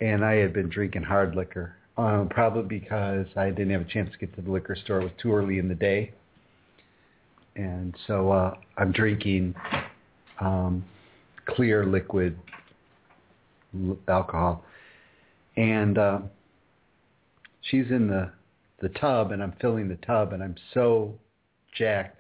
and 0.02 0.24
I 0.26 0.36
had 0.36 0.54
been 0.54 0.70
drinking 0.70 1.04
hard 1.04 1.36
liquor. 1.36 1.76
Um 1.98 2.28
probably 2.30 2.80
because 2.80 3.28
I 3.38 3.50
didn't 3.50 3.72
have 3.72 3.82
a 3.82 3.86
chance 3.86 4.12
to 4.12 4.18
get 4.18 4.36
to 4.36 4.42
the 4.42 4.52
liquor 4.52 4.76
store. 4.76 5.02
It 5.02 5.04
was 5.06 5.14
too 5.22 5.34
early 5.34 5.60
in 5.60 5.68
the 5.70 5.76
day. 5.76 6.12
And 7.56 7.96
so 8.08 8.32
uh 8.32 8.56
I'm 8.78 8.92
drinking 8.92 9.56
um 10.40 10.84
clear 11.46 11.86
liquid 11.86 12.38
alcohol. 14.08 14.64
And 15.56 15.98
uh 15.98 16.20
she's 17.62 17.90
in 17.90 18.08
the 18.08 18.32
the 18.82 18.90
tub 18.90 19.32
and 19.32 19.42
I'm 19.42 19.54
filling 19.62 19.88
the 19.88 19.96
tub 19.98 20.34
and 20.34 20.44
I'm 20.44 20.56
so 20.74 21.14
jacked 21.78 22.20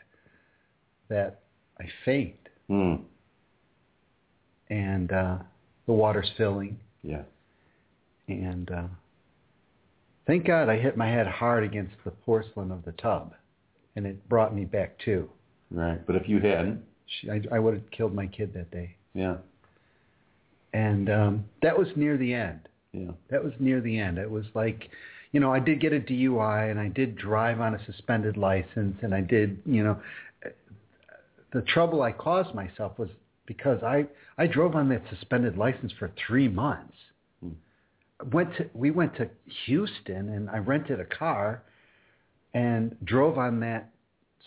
that 1.09 1.41
I 1.80 1.86
faint 2.05 2.36
Hmm. 2.67 2.95
and 4.69 5.11
uh 5.11 5.38
the 5.86 5.93
water's 5.93 6.32
filling 6.38 6.80
Yeah. 7.03 7.23
and 8.28 8.71
uh 8.71 8.88
thank 10.28 10.45
God 10.45 10.69
I 10.69 10.78
hit 10.78 10.97
my 10.97 11.07
head 11.09 11.28
hard 11.28 11.63
against 11.63 11.95
the 12.03 12.11
porcelain 12.11 12.71
of 12.71 12.84
the 12.86 12.91
tub 12.93 13.34
and 13.95 14.05
it 14.05 14.28
brought 14.30 14.53
me 14.55 14.65
back 14.65 14.97
to. 15.05 15.30
Right. 15.71 16.05
But 16.05 16.15
if 16.15 16.28
you 16.28 16.39
hadn't, 16.39 16.82
She, 17.07 17.30
I, 17.30 17.41
I 17.51 17.59
would 17.59 17.73
have 17.73 17.89
killed 17.91 18.13
my 18.13 18.28
kid 18.28 18.53
that 18.53 18.71
day. 18.71 18.95
yeah. 19.13 19.38
And 20.73 21.09
um 21.09 21.45
that 21.61 21.78
was 21.78 21.88
near 21.95 22.17
the 22.17 22.34
end. 22.34 22.67
Yeah. 22.91 23.11
That 23.30 23.43
was 23.43 23.53
near 23.59 23.80
the 23.82 23.97
end. 23.97 24.17
It 24.17 24.30
was 24.30 24.45
like, 24.53 24.89
you 25.32 25.39
know, 25.39 25.53
I 25.53 25.59
did 25.59 25.80
get 25.80 25.93
a 25.93 25.99
DUI 25.99 26.69
and 26.71 26.80
I 26.80 26.89
did 26.89 27.15
drive 27.17 27.59
on 27.61 27.76
a 27.76 27.86
suspended 27.86 28.36
license 28.38 28.97
and 29.01 29.13
I 29.13 29.21
did, 29.21 29.61
you 29.65 29.84
know, 29.84 29.99
the 31.53 31.61
trouble 31.61 32.01
I 32.01 32.11
caused 32.11 32.53
myself 32.53 32.97
was 32.99 33.09
because 33.45 33.82
I 33.84 34.05
I 34.38 34.47
drove 34.47 34.76
on 34.76 34.89
that 34.89 35.03
suspended 35.09 35.57
license 35.57 35.93
for 35.97 36.11
3 36.28 36.47
months. 36.49 36.97
Went 38.32 38.55
to 38.57 38.70
we 38.74 38.91
went 38.91 39.16
to 39.18 39.30
Houston 39.66 40.30
and 40.30 40.49
I 40.49 40.57
rented 40.57 40.99
a 40.99 41.05
car 41.05 41.63
and 42.53 42.95
drove 43.03 43.38
on 43.38 43.59
that 43.59 43.91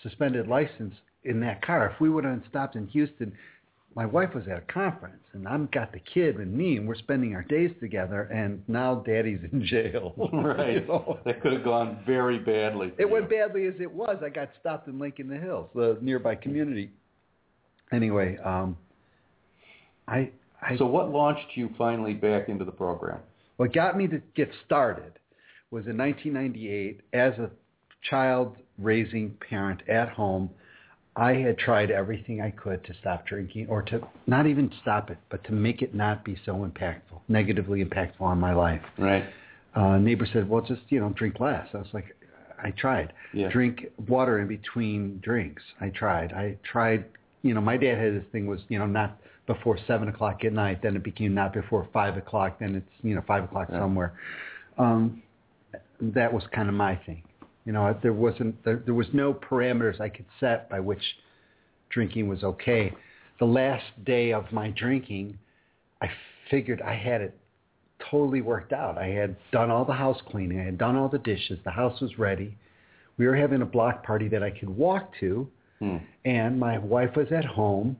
suspended 0.03 0.49
license 0.49 0.95
in 1.25 1.41
that 1.41 1.65
car. 1.65 1.91
If 1.91 2.01
we 2.01 2.09
would 2.09 2.25
have 2.25 2.43
stopped 2.49 2.77
in 2.77 2.87
Houston, 2.89 3.33
my 3.95 4.07
wife 4.07 4.35
was 4.35 4.45
at 4.49 4.59
a 4.59 4.73
conference 4.73 5.23
and 5.33 5.47
I'm 5.47 5.69
got 5.73 5.93
the 5.93 6.01
kid 6.01 6.37
and 6.37 6.53
me 6.53 6.77
and 6.77 6.87
we're 6.87 6.95
spending 6.95 7.35
our 7.35 7.43
days 7.43 7.71
together 7.81 8.23
and 8.23 8.63
now 8.69 8.97
daddy's 9.07 9.41
in 9.53 9.65
jail. 9.67 10.15
right. 10.33 10.75
You 10.75 10.87
know? 10.87 11.19
That 11.25 11.43
could 11.43 11.53
have 11.53 11.65
gone 11.65 11.99
very 12.07 12.39
badly. 12.39 12.93
It 12.99 13.11
went 13.11 13.29
badly 13.29 13.67
as 13.67 13.75
it 13.81 13.91
was. 13.91 14.17
I 14.25 14.29
got 14.29 14.51
stopped 14.61 14.89
in 14.89 14.99
Lincoln 14.99 15.29
the 15.29 15.37
Hills, 15.37 15.69
the 15.75 15.99
nearby 16.01 16.35
community. 16.35 16.91
Anyway, 17.93 18.39
um 18.39 18.77
I 20.07 20.31
I 20.63 20.77
So 20.79 20.87
what 20.87 21.11
launched 21.11 21.57
you 21.57 21.71
finally 21.77 22.15
back 22.15 22.49
into 22.49 22.65
the 22.65 22.73
program? 22.73 23.19
What 23.59 23.75
got 23.75 23.97
me 23.97 24.07
to 24.07 24.23
get 24.35 24.51
started 24.65 25.13
was 25.71 25.87
in 25.87 25.99
1998 25.99 27.03
as 27.13 27.35
a 27.39 27.51
child 28.09 28.57
raising 28.79 29.37
parent 29.49 29.83
at 29.89 30.09
home 30.09 30.49
I 31.15 31.35
had 31.35 31.59
tried 31.59 31.91
everything 31.91 32.41
I 32.41 32.53
could 32.53 32.85
to 32.85 32.95
stop 33.01 33.27
drinking 33.27 33.67
or 33.69 33.83
to 33.83 34.01
not 34.29 34.47
even 34.47 34.73
stop 34.81 35.11
it 35.11 35.19
but 35.31 35.45
to 35.45 35.53
make 35.53 35.83
it 35.83 35.95
not 35.95 36.25
be 36.25 36.39
so 36.47 36.55
impactful 36.55 37.21
negatively 37.29 37.85
impactful 37.85 38.21
on 38.21 38.39
my 38.39 38.55
life. 38.55 38.83
Right. 38.97 39.25
uh 39.75 39.99
neighbor 39.99 40.27
said 40.33 40.49
well 40.49 40.63
just 40.63 40.83
you 40.89 41.01
know 41.01 41.11
drink 41.11 41.41
less. 41.41 41.67
I 41.75 41.79
was 41.79 41.89
like 41.93 42.17
I 42.63 42.71
tried. 42.73 43.13
Yeah. 43.33 43.51
drink 43.51 43.87
water 44.09 44.41
in 44.41 44.49
between 44.49 45.21
drinks. 45.23 45.63
I 45.81 45.91
tried. 45.91 46.33
I 46.33 46.57
tried 46.63 47.05
you 47.43 47.55
know 47.55 47.61
my 47.61 47.77
dad 47.77 47.99
had 47.99 48.15
this 48.15 48.25
thing 48.31 48.47
was 48.47 48.61
you 48.69 48.79
know 48.79 48.87
not 48.87 49.19
before 49.49 49.77
seven 49.89 50.07
o'clock 50.09 50.45
at 50.45 50.53
night 50.53 50.81
then 50.83 50.95
it 50.95 51.03
became 51.03 51.35
not 51.35 51.53
before 51.53 51.89
five 51.93 52.17
o'clock 52.17 52.59
then 52.61 52.77
it's 52.77 52.95
you 53.03 53.15
know 53.17 53.23
five 53.27 53.43
o'clock 53.43 53.67
Yeah. 53.73 53.81
somewhere 53.81 54.13
um 54.79 55.21
that 56.01 56.33
was 56.33 56.45
kind 56.55 56.69
of 56.69 56.75
my 56.77 56.95
thing 57.07 57.23
you 57.65 57.73
know 57.73 57.99
there 58.03 58.13
wasn't 58.13 58.63
there, 58.65 58.81
there 58.85 58.95
was 58.95 59.09
no 59.13 59.35
parameters 59.35 60.01
I 60.01 60.09
could 60.11 60.27
set 60.39 60.71
by 60.71 60.79
which 60.79 61.03
drinking 61.91 62.29
was 62.29 62.45
okay 62.45 62.93
the 63.41 63.47
last 63.47 63.87
day 64.05 64.33
of 64.33 64.45
my 64.53 64.71
drinking 64.71 65.37
I 66.01 66.09
figured 66.51 66.81
I 66.81 66.95
had 66.95 67.21
it 67.23 67.37
totally 68.11 68.41
worked 68.41 68.73
out. 68.73 68.97
I 68.97 69.09
had 69.09 69.35
done 69.51 69.73
all 69.73 69.85
the 69.85 69.93
house 69.93 70.21
cleaning. 70.31 70.61
I 70.61 70.65
had 70.65 70.79
done 70.79 70.95
all 70.95 71.09
the 71.09 71.19
dishes. 71.19 71.59
The 71.65 71.73
house 71.73 72.01
was 72.01 72.17
ready. 72.17 72.57
We 73.17 73.27
were 73.27 73.35
having 73.35 73.61
a 73.63 73.67
block 73.67 74.05
party 74.05 74.29
that 74.29 74.43
I 74.45 74.51
could 74.51 74.69
walk 74.71 75.13
to, 75.19 75.49
Hmm. 75.81 75.97
and 76.25 76.59
my 76.59 76.79
wife 76.79 77.17
was 77.17 77.27
at 77.33 77.45
home, 77.45 77.97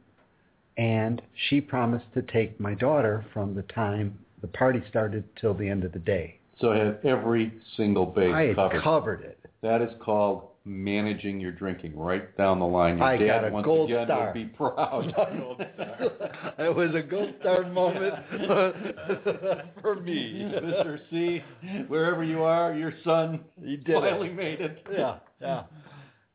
and 0.79 1.21
she 1.49 1.61
promised 1.61 2.07
to 2.15 2.23
take 2.23 2.59
my 2.61 2.73
daughter 2.75 3.27
from 3.35 3.55
the 3.55 3.63
time 3.63 4.19
the 4.41 4.47
party 4.49 4.81
started 4.89 5.25
till 5.41 5.53
the 5.53 5.69
end 5.69 5.83
of 5.85 5.93
the 5.93 5.99
day. 5.99 6.39
So 6.61 6.73
I 6.73 6.79
had 6.79 6.99
every 7.05 7.53
single 7.77 8.07
base 8.07 8.33
I 8.35 8.43
had 8.43 8.57
covered. 8.57 8.83
covered 8.83 9.21
it. 9.23 9.39
That 9.63 9.83
is 9.83 9.91
called 10.01 10.45
managing 10.65 11.41
your 11.41 11.51
drinking 11.53 11.97
right 11.97 12.37
down 12.37 12.61
the 12.61 12.67
line. 12.67 12.99
Your 12.99 13.07
I 13.07 13.17
dad 13.17 13.27
got 13.27 13.49
a 13.49 13.51
once 13.53 13.65
gold 13.65 13.91
again 13.91 14.07
star. 14.07 14.25
would 14.27 14.35
be 14.35 14.45
proud. 14.45 15.15
it 16.59 16.75
was 16.77 16.95
a 16.95 17.03
gold 17.03 17.35
star 17.41 17.65
moment 17.71 18.15
for 19.83 19.97
me. 19.97 20.45
Mr. 20.55 20.99
C, 21.11 21.43
wherever 21.89 22.23
you 22.23 22.43
are, 22.43 22.75
your 22.75 22.93
son 23.03 23.41
He 23.65 23.77
did 23.77 23.97
it. 23.97 24.01
finally 24.01 24.31
made 24.31 24.61
it. 24.61 24.87
Yeah, 24.93 25.17
yeah. 25.41 25.63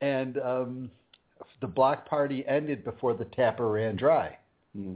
And 0.01 0.37
um, 0.39 0.91
the 1.63 1.67
block 1.67 2.05
party 2.09 2.43
ended 2.45 2.83
before 2.83 3.13
the 3.13 3.23
tapper 3.23 3.69
ran 3.69 3.95
dry. 3.95 4.37
Hmm. 4.75 4.95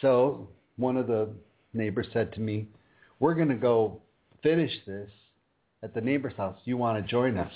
So 0.00 0.48
one 0.76 0.96
of 0.96 1.08
the 1.08 1.28
neighbors 1.72 2.06
said 2.12 2.32
to 2.34 2.40
me, 2.40 2.68
"We're 3.18 3.34
going 3.34 3.48
to 3.48 3.56
go 3.56 4.00
finish 4.40 4.70
this 4.86 5.10
at 5.82 5.92
the 5.92 6.00
neighbor's 6.00 6.36
house. 6.36 6.56
You 6.64 6.76
want 6.76 7.04
to 7.04 7.10
join 7.10 7.36
us?" 7.36 7.52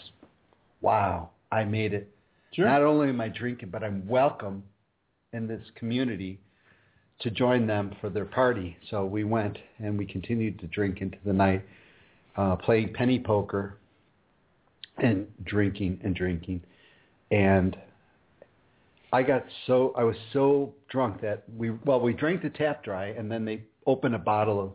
Wow, 0.80 1.30
I 1.52 1.62
made 1.62 1.94
it. 1.94 2.12
Sure. 2.54 2.66
Not 2.66 2.82
only 2.82 3.08
am 3.08 3.20
I 3.20 3.28
drinking, 3.28 3.68
but 3.70 3.84
I'm 3.84 4.04
welcome 4.08 4.64
in 5.32 5.46
this 5.46 5.62
community 5.76 6.40
to 7.20 7.30
join 7.30 7.68
them 7.68 7.94
for 8.00 8.10
their 8.10 8.24
party. 8.24 8.76
So 8.90 9.06
we 9.06 9.22
went 9.22 9.58
and 9.78 9.96
we 9.96 10.06
continued 10.06 10.58
to 10.58 10.66
drink 10.66 11.02
into 11.02 11.18
the 11.24 11.32
night, 11.32 11.64
uh, 12.36 12.56
playing 12.56 12.94
penny 12.94 13.20
poker 13.20 13.78
and 14.96 15.28
drinking 15.44 16.00
and 16.02 16.16
drinking. 16.16 16.62
And 17.30 17.76
I 19.12 19.22
got 19.22 19.44
so 19.66 19.94
I 19.96 20.04
was 20.04 20.16
so 20.32 20.74
drunk 20.90 21.20
that 21.22 21.44
we 21.56 21.70
well 21.70 22.00
we 22.00 22.12
drank 22.12 22.42
the 22.42 22.50
tap 22.50 22.84
dry 22.84 23.06
and 23.06 23.30
then 23.30 23.44
they 23.44 23.62
opened 23.86 24.14
a 24.14 24.18
bottle 24.18 24.60
of 24.60 24.72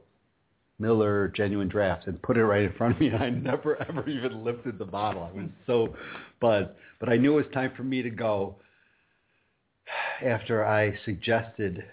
Miller 0.80 1.28
genuine 1.30 1.68
draft 1.70 2.08
and 2.08 2.22
put 2.22 2.38
it 2.38 2.44
right 2.44 2.64
in 2.64 2.74
front 2.74 2.96
of 2.96 3.00
me 3.00 3.08
and 3.08 3.24
I 3.24 3.30
never 3.30 3.82
ever 3.90 4.08
even 4.10 4.44
lifted 4.44 4.80
the 4.80 4.86
bottle. 4.86 5.24
I 5.24 5.38
was 5.38 5.50
so 5.68 5.96
buzzed. 6.42 6.72
But 7.00 7.10
I 7.10 7.18
knew 7.18 7.34
it 7.34 7.46
was 7.46 7.54
time 7.54 7.74
for 7.76 7.84
me 7.84 8.02
to 8.02 8.10
go 8.10 8.56
after 10.24 10.66
I 10.66 10.98
suggested 11.06 11.84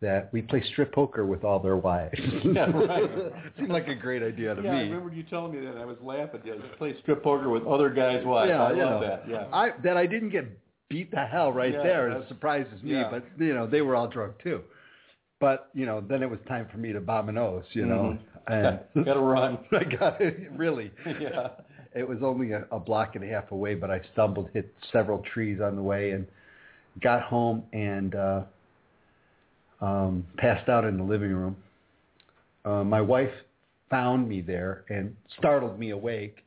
that 0.00 0.32
we 0.32 0.42
play 0.42 0.62
strip 0.72 0.92
poker 0.92 1.26
with 1.26 1.42
all 1.42 1.58
their 1.58 1.76
wives. 1.76 2.18
Yeah, 2.44 2.70
right. 2.70 3.32
Seemed 3.56 3.70
like 3.70 3.88
a 3.88 3.94
great 3.94 4.22
idea 4.22 4.54
to 4.54 4.62
yeah, 4.62 4.70
I 4.70 4.80
remember 4.80 5.12
you 5.12 5.22
telling 5.24 5.52
me 5.52 5.66
that. 5.66 5.76
I 5.76 5.84
was 5.84 5.96
laughing. 6.02 6.40
You 6.44 6.62
play 6.76 6.96
strip 7.02 7.22
poker 7.22 7.48
with 7.48 7.66
other 7.66 7.90
guys' 7.90 8.24
wives. 8.24 8.48
yeah, 8.50 8.62
I 8.62 8.68
love 8.72 8.76
know, 8.76 9.00
that. 9.00 9.24
Yeah. 9.28 9.46
I 9.52 9.70
that 9.82 9.96
I 9.96 10.06
didn't 10.06 10.30
get 10.30 10.46
beat 10.88 11.10
the 11.10 11.24
hell 11.24 11.52
right 11.52 11.72
Yeah, 11.72 11.82
there. 11.82 12.10
It 12.10 12.28
surprises 12.28 12.82
me, 12.82 12.92
yeah. 12.92 13.10
but 13.10 13.24
you 13.38 13.54
know 13.54 13.66
they 13.66 13.82
were 13.82 13.94
all 13.96 14.08
drunk 14.08 14.34
too. 14.42 14.62
But 15.40 15.70
you 15.74 15.86
know, 15.86 16.00
then 16.00 16.22
it 16.22 16.30
was 16.30 16.40
time 16.48 16.66
for 16.70 16.78
me 16.78 16.92
to 16.92 17.00
bombos, 17.00 17.64
you 17.72 17.86
know, 17.86 18.18
and 18.46 18.80
Got 19.04 19.14
to 19.14 19.20
run. 19.20 19.58
I 19.72 19.84
got 19.84 20.20
it 20.20 20.50
really. 20.56 20.90
yeah. 21.20 21.48
It 21.94 22.06
was 22.06 22.18
only 22.22 22.52
a, 22.52 22.66
a 22.70 22.78
block 22.78 23.14
and 23.16 23.24
a 23.24 23.26
half 23.26 23.50
away, 23.50 23.74
but 23.74 23.90
I 23.90 24.00
stumbled, 24.12 24.50
hit 24.52 24.72
several 24.92 25.22
trees 25.34 25.60
on 25.60 25.74
the 25.74 25.82
way, 25.82 26.10
and 26.10 26.26
got 27.00 27.22
home 27.22 27.62
and 27.72 28.14
uh, 28.14 28.42
um, 29.80 30.26
passed 30.36 30.68
out 30.68 30.84
in 30.84 30.96
the 30.96 31.02
living 31.02 31.32
room. 31.32 31.56
Uh, 32.64 32.84
my 32.84 33.00
wife 33.00 33.30
found 33.88 34.28
me 34.28 34.42
there 34.42 34.84
and 34.90 35.16
startled 35.38 35.78
me 35.78 35.90
awake, 35.90 36.44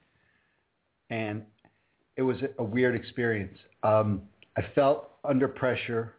and 1.10 1.42
it 2.18 2.22
was 2.22 2.38
a 2.60 2.64
weird 2.64 2.96
experience. 2.96 3.58
Um, 3.84 4.22
I 4.58 4.62
felt 4.76 5.12
under 5.24 5.48
pressure, 5.48 6.14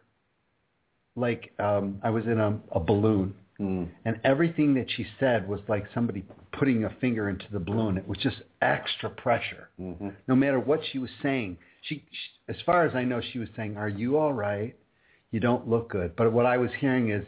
like 1.15 1.51
um, 1.59 1.99
I 2.03 2.09
was 2.09 2.25
in 2.25 2.39
a, 2.39 2.59
a 2.71 2.79
balloon 2.79 3.35
Mm. 3.59 3.87
and 4.05 4.19
everything 4.23 4.73
that 4.73 4.87
she 4.89 5.05
said 5.19 5.47
was 5.47 5.59
like 5.67 5.85
somebody 5.93 6.25
putting 6.53 6.85
a 6.85 6.89
finger 6.99 7.29
into 7.29 7.45
the 7.51 7.59
balloon. 7.59 7.97
It 7.97 8.07
was 8.07 8.17
just 8.17 8.37
extra 8.61 9.11
pressure. 9.11 9.69
hmm 9.77 10.09
No 10.27 10.35
matter 10.35 10.59
what 10.59 10.79
she 10.91 10.97
was 10.97 11.11
saying, 11.21 11.57
she, 11.83 12.03
she 12.11 12.51
as 12.51 12.55
far 12.65 12.85
as 12.85 12.95
I 12.95 13.03
know, 13.03 13.21
she 13.31 13.37
was 13.37 13.47
saying, 13.55 13.77
"Are 13.77 13.89
you 13.89 14.17
all 14.17 14.33
right? 14.33 14.75
You 15.31 15.39
don't 15.39 15.67
look 15.67 15.91
good." 15.91 16.15
But 16.15 16.33
what 16.33 16.47
I 16.47 16.57
was 16.57 16.71
hearing 16.79 17.11
is 17.11 17.23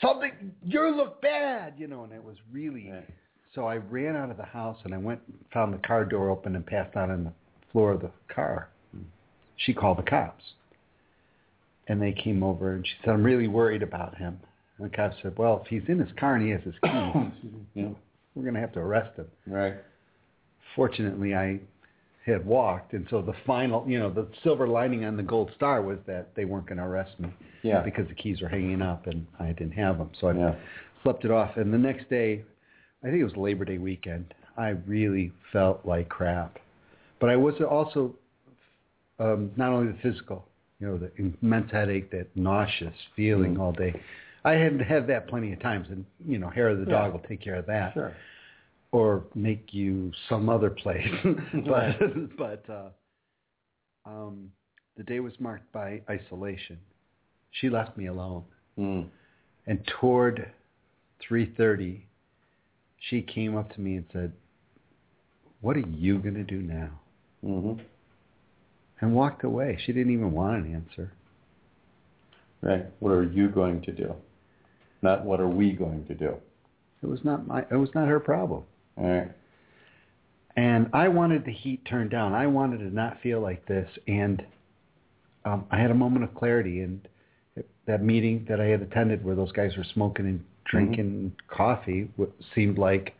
something. 0.00 0.52
You 0.62 0.88
look 0.96 1.20
bad, 1.20 1.74
you 1.76 1.88
know, 1.88 2.04
and 2.04 2.12
it 2.12 2.22
was 2.22 2.36
really. 2.52 2.90
Right. 2.90 3.08
So 3.54 3.66
I 3.66 3.76
ran 3.76 4.14
out 4.14 4.30
of 4.30 4.36
the 4.36 4.44
house 4.44 4.78
and 4.84 4.94
I 4.94 4.98
went, 4.98 5.20
found 5.52 5.74
the 5.74 5.78
car 5.78 6.04
door 6.04 6.30
open, 6.30 6.54
and 6.54 6.64
passed 6.64 6.96
out 6.96 7.10
on 7.10 7.24
the 7.24 7.32
floor 7.72 7.92
of 7.92 8.02
the 8.02 8.10
car. 8.32 8.68
She 9.58 9.74
called 9.74 9.98
the 9.98 10.02
cops, 10.02 10.44
and 11.88 12.00
they 12.00 12.12
came 12.12 12.42
over 12.42 12.72
and 12.74 12.86
she 12.86 12.92
said, 13.04 13.10
"I'm 13.12 13.22
really 13.24 13.48
worried 13.48 13.82
about 13.82 14.16
him." 14.16 14.38
And 14.78 14.90
the 14.90 14.96
cops 14.96 15.16
said, 15.22 15.36
"Well, 15.36 15.60
if 15.62 15.68
he's 15.68 15.88
in 15.88 15.98
his 15.98 16.12
car 16.18 16.34
and 16.36 16.44
he 16.44 16.50
has 16.50 16.62
his 16.62 16.74
keys, 16.82 17.32
Yeah. 17.74 17.88
we're 18.34 18.42
going 18.42 18.54
to 18.54 18.60
have 18.60 18.72
to 18.72 18.80
arrest 18.80 19.16
him." 19.16 19.26
Right. 19.46 19.74
Fortunately, 20.76 21.34
I 21.34 21.60
had 22.24 22.44
walked, 22.44 22.92
and 22.92 23.06
so 23.10 23.22
the 23.22 23.32
final, 23.46 23.84
you 23.88 23.98
know, 23.98 24.10
the 24.10 24.28
silver 24.42 24.68
lining 24.68 25.04
on 25.04 25.16
the 25.16 25.22
gold 25.22 25.50
star 25.56 25.80
was 25.82 25.98
that 26.06 26.34
they 26.34 26.44
weren't 26.44 26.66
going 26.66 26.78
to 26.78 26.84
arrest 26.84 27.18
me 27.18 27.30
Yeah. 27.62 27.80
because 27.80 28.06
the 28.06 28.14
keys 28.14 28.42
were 28.42 28.48
hanging 28.48 28.82
up 28.82 29.06
and 29.06 29.26
I 29.40 29.46
didn't 29.52 29.72
have 29.72 29.96
them. 29.98 30.10
So 30.20 30.28
I 30.28 30.34
Yeah. 30.34 30.54
slept 31.02 31.24
it 31.24 31.30
off. 31.30 31.56
And 31.56 31.72
the 31.72 31.78
next 31.78 32.10
day, 32.10 32.44
I 33.02 33.06
think 33.06 33.20
it 33.20 33.24
was 33.24 33.36
Labor 33.36 33.64
Day 33.64 33.78
weekend, 33.78 34.34
I 34.58 34.70
really 34.86 35.32
felt 35.52 35.86
like 35.86 36.08
crap. 36.10 36.58
But 37.18 37.30
I 37.30 37.36
was 37.36 37.54
also 37.62 38.14
um, 39.18 39.50
not 39.56 39.72
only 39.72 39.92
the 39.92 39.98
physical, 39.98 40.46
you 40.80 40.86
know, 40.86 40.96
the 40.98 41.10
immense 41.16 41.70
headache, 41.72 42.10
that 42.12 42.28
nauseous 42.36 42.94
feeling 43.16 43.54
Mm. 43.56 43.60
all 43.60 43.72
day. 43.72 44.00
I 44.44 44.52
had 44.52 44.80
had 44.80 45.06
that 45.08 45.26
plenty 45.28 45.52
of 45.52 45.60
times, 45.60 45.88
and 45.90 46.04
you 46.26 46.38
know, 46.38 46.48
hair 46.48 46.68
of 46.68 46.78
the 46.78 46.84
Yeah. 46.84 46.90
dog 46.90 47.12
will 47.12 47.20
take 47.28 47.40
care 47.40 47.56
of 47.56 47.66
that 47.66 47.92
Sure. 47.94 48.14
or 48.92 49.24
make 49.34 49.74
you 49.74 50.12
some 50.28 50.48
other 50.48 50.70
place. 50.70 51.08
but 51.66 51.98
but 52.36 52.70
uh, 52.70 52.90
um, 54.04 54.50
the 54.96 55.02
day 55.02 55.20
was 55.20 55.38
marked 55.40 55.70
by 55.72 56.00
isolation. 56.08 56.78
She 57.50 57.68
left 57.68 57.96
me 57.96 58.06
alone, 58.06 58.44
Mm. 58.78 59.08
and 59.66 59.84
toward 59.86 60.50
3:30, 61.20 62.02
she 63.00 63.22
came 63.22 63.56
up 63.56 63.72
to 63.74 63.80
me 63.80 63.96
and 63.96 64.06
said, 64.12 64.32
"What 65.60 65.76
are 65.76 65.80
you 65.80 66.18
going 66.20 66.34
to 66.34 66.44
do 66.44 66.62
now?" 66.62 66.90
hmm 67.42 67.72
And 69.00 69.14
walked 69.14 69.44
away. 69.44 69.78
She 69.84 69.92
didn't 69.92 70.12
even 70.12 70.32
want 70.32 70.64
an 70.64 70.74
answer. 70.74 71.12
Right. 72.60 72.86
What 72.98 73.10
are 73.10 73.22
you 73.22 73.48
going 73.48 73.82
to 73.82 73.92
do? 73.92 74.14
Not 75.02 75.24
what 75.24 75.40
are 75.40 75.48
we 75.48 75.72
going 75.72 76.04
to 76.06 76.14
do? 76.14 76.34
It 77.02 77.06
was 77.06 77.20
not 77.22 77.46
my. 77.46 77.60
It 77.70 77.76
was 77.76 77.90
not 77.94 78.08
her 78.08 78.18
problem. 78.18 78.64
All 78.96 79.08
right. 79.08 79.30
And 80.56 80.90
I 80.92 81.06
wanted 81.06 81.44
the 81.44 81.52
heat 81.52 81.84
turned 81.84 82.10
down. 82.10 82.34
I 82.34 82.48
wanted 82.48 82.78
to 82.78 82.92
not 82.92 83.20
feel 83.22 83.40
like 83.40 83.64
this. 83.66 83.88
And 84.08 84.44
um, 85.44 85.66
I 85.70 85.78
had 85.78 85.92
a 85.92 85.94
moment 85.94 86.24
of 86.24 86.34
clarity. 86.34 86.80
And 86.80 87.06
that 87.86 88.02
meeting 88.02 88.44
that 88.48 88.60
I 88.60 88.66
had 88.66 88.82
attended 88.82 89.24
where 89.24 89.36
those 89.36 89.52
guys 89.52 89.76
were 89.76 89.86
smoking 89.94 90.26
and 90.26 90.44
drinking 90.64 91.32
coffee 91.48 92.10
w- 92.18 92.32
seemed 92.54 92.76
like 92.76 93.14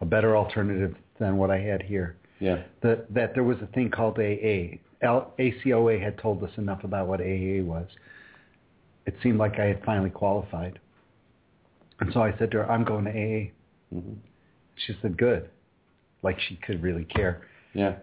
a 0.00 0.04
better 0.04 0.36
alternative 0.36 0.94
than 1.18 1.36
what 1.36 1.50
I 1.50 1.58
had 1.58 1.82
here. 1.82 2.16
Yeah. 2.40 2.62
That, 2.82 3.12
that 3.14 3.34
there 3.34 3.44
was 3.44 3.58
a 3.62 3.66
thing 3.68 3.90
called 3.90 4.18
AA. 4.18 4.78
L- 5.02 5.32
ACOA 5.38 6.02
had 6.02 6.18
told 6.18 6.42
us 6.42 6.50
enough 6.56 6.84
about 6.84 7.06
what 7.06 7.20
AA 7.20 7.62
was. 7.62 7.86
It 9.06 9.14
seemed 9.22 9.38
like 9.38 9.58
I 9.58 9.64
had 9.66 9.84
finally 9.84 10.10
qualified. 10.10 10.78
And 12.00 12.12
so 12.12 12.22
I 12.22 12.36
said 12.38 12.50
to 12.52 12.58
her, 12.58 12.70
I'm 12.70 12.84
going 12.84 13.04
to 13.04 13.10
AA. 13.10 13.50
hmm 13.94 14.14
She 14.86 14.96
said, 15.02 15.16
good. 15.16 15.48
Like 16.22 16.38
she 16.48 16.56
could 16.56 16.82
really 16.82 17.04
care. 17.04 17.46
Yeah. 17.74 17.96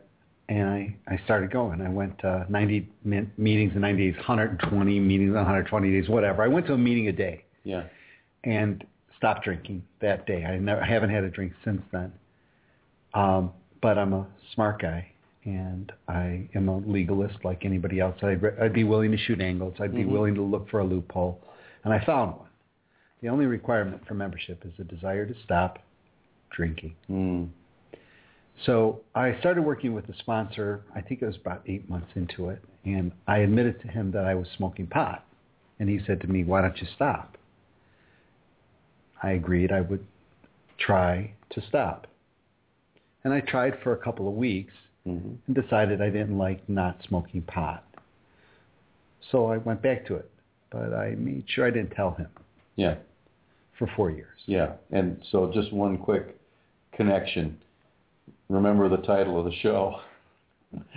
And 0.49 0.69
I, 0.69 0.95
I 1.07 1.19
started 1.25 1.49
going. 1.51 1.81
I 1.81 1.89
went 1.89 2.23
uh, 2.25 2.43
90 2.49 2.89
min- 3.03 3.31
meetings 3.37 3.73
in 3.73 3.81
90 3.81 4.11
days, 4.11 4.17
120 4.17 4.99
meetings 4.99 5.29
in 5.29 5.35
120 5.35 5.91
days, 5.91 6.09
whatever. 6.09 6.43
I 6.43 6.47
went 6.47 6.67
to 6.67 6.73
a 6.73 6.77
meeting 6.77 7.07
a 7.07 7.11
day 7.13 7.45
Yeah. 7.63 7.83
and 8.43 8.83
stopped 9.17 9.43
drinking 9.45 9.83
that 10.01 10.25
day. 10.27 10.43
I 10.45 10.57
never 10.57 10.81
I 10.81 10.87
haven't 10.87 11.09
had 11.09 11.23
a 11.23 11.29
drink 11.29 11.53
since 11.63 11.81
then. 11.91 12.11
Um, 13.13 13.51
but 13.81 13.97
I'm 13.97 14.13
a 14.13 14.27
smart 14.53 14.81
guy 14.81 15.07
and 15.43 15.91
I 16.07 16.47
am 16.53 16.69
a 16.69 16.77
legalist 16.77 17.43
like 17.43 17.65
anybody 17.65 17.99
else. 17.99 18.15
I'd, 18.21 18.41
re- 18.41 18.55
I'd 18.61 18.73
be 18.73 18.83
willing 18.83 19.11
to 19.11 19.17
shoot 19.17 19.41
angles. 19.41 19.73
I'd 19.79 19.95
be 19.95 20.03
Mhm. 20.03 20.09
willing 20.11 20.35
to 20.35 20.41
look 20.41 20.69
for 20.69 20.79
a 20.79 20.83
loophole. 20.83 21.41
And 21.83 21.93
I 21.93 21.99
found 22.05 22.37
one. 22.37 22.47
The 23.21 23.29
only 23.29 23.47
requirement 23.47 24.05
for 24.07 24.13
membership 24.13 24.63
is 24.65 24.73
a 24.79 24.83
desire 24.83 25.25
to 25.25 25.33
stop 25.43 25.79
drinking. 26.51 26.95
Mm. 27.09 27.49
So 28.65 29.01
I 29.15 29.35
started 29.39 29.63
working 29.63 29.93
with 29.93 30.07
a 30.09 30.13
sponsor, 30.19 30.81
I 30.93 31.01
think 31.01 31.23
it 31.23 31.25
was 31.25 31.37
about 31.37 31.63
eight 31.65 31.89
months 31.89 32.11
into 32.15 32.49
it, 32.49 32.61
and 32.85 33.11
I 33.27 33.39
admitted 33.39 33.81
to 33.81 33.87
him 33.87 34.11
that 34.11 34.25
I 34.25 34.35
was 34.35 34.47
smoking 34.57 34.85
pot. 34.85 35.25
And 35.79 35.89
he 35.89 35.99
said 36.05 36.21
to 36.21 36.27
me, 36.27 36.43
why 36.43 36.61
don't 36.61 36.79
you 36.79 36.85
stop? 36.95 37.37
I 39.23 39.31
agreed 39.31 39.71
I 39.71 39.81
would 39.81 40.05
try 40.77 41.31
to 41.51 41.61
stop. 41.61 42.05
And 43.23 43.33
I 43.33 43.39
tried 43.41 43.77
for 43.83 43.93
a 43.93 43.97
couple 43.97 44.27
of 44.27 44.33
weeks 44.35 44.73
hmm 45.05 45.17
and 45.47 45.55
decided 45.55 46.01
I 46.01 46.09
didn't 46.09 46.37
like 46.37 46.67
not 46.69 46.97
smoking 47.07 47.41
pot. 47.41 47.83
So 49.31 49.47
I 49.47 49.57
went 49.57 49.81
back 49.81 50.05
to 50.07 50.15
it, 50.15 50.29
but 50.71 50.93
I 50.93 51.15
made 51.17 51.45
sure 51.47 51.65
I 51.67 51.71
didn't 51.71 51.91
tell 51.91 52.11
him. 52.11 52.27
Yeah. 52.75 52.95
for 53.77 53.87
four 53.95 54.11
years. 54.11 54.37
Yeah, 54.45 54.73
and 54.91 55.17
so 55.31 55.51
just 55.53 55.73
one 55.73 55.97
quick 55.97 56.37
connection. 56.93 57.57
Remember 58.49 58.89
the 58.89 58.97
title 58.97 59.39
of 59.39 59.45
the 59.45 59.53
show, 59.61 59.95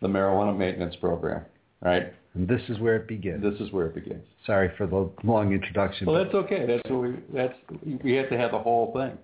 the 0.00 0.08
marijuana 0.08 0.56
maintenance 0.56 0.96
program, 0.96 1.44
right? 1.82 2.12
And 2.34 2.48
this 2.48 2.62
is 2.68 2.78
where 2.78 2.96
it 2.96 3.06
begins. 3.06 3.42
This 3.42 3.60
is 3.60 3.72
where 3.72 3.86
it 3.86 3.94
begins. 3.94 4.24
Sorry 4.46 4.70
for 4.76 4.86
the 4.86 5.08
long 5.22 5.52
introduction. 5.52 6.06
Well, 6.06 6.22
that's 6.22 6.34
okay. 6.34 6.66
That's 6.66 6.90
what 6.90 7.02
we. 7.02 7.14
That's 7.32 7.54
we 8.02 8.12
have 8.14 8.28
to 8.30 8.36
have 8.38 8.50
the 8.52 8.58
whole 8.58 8.92
thing. 8.92 9.16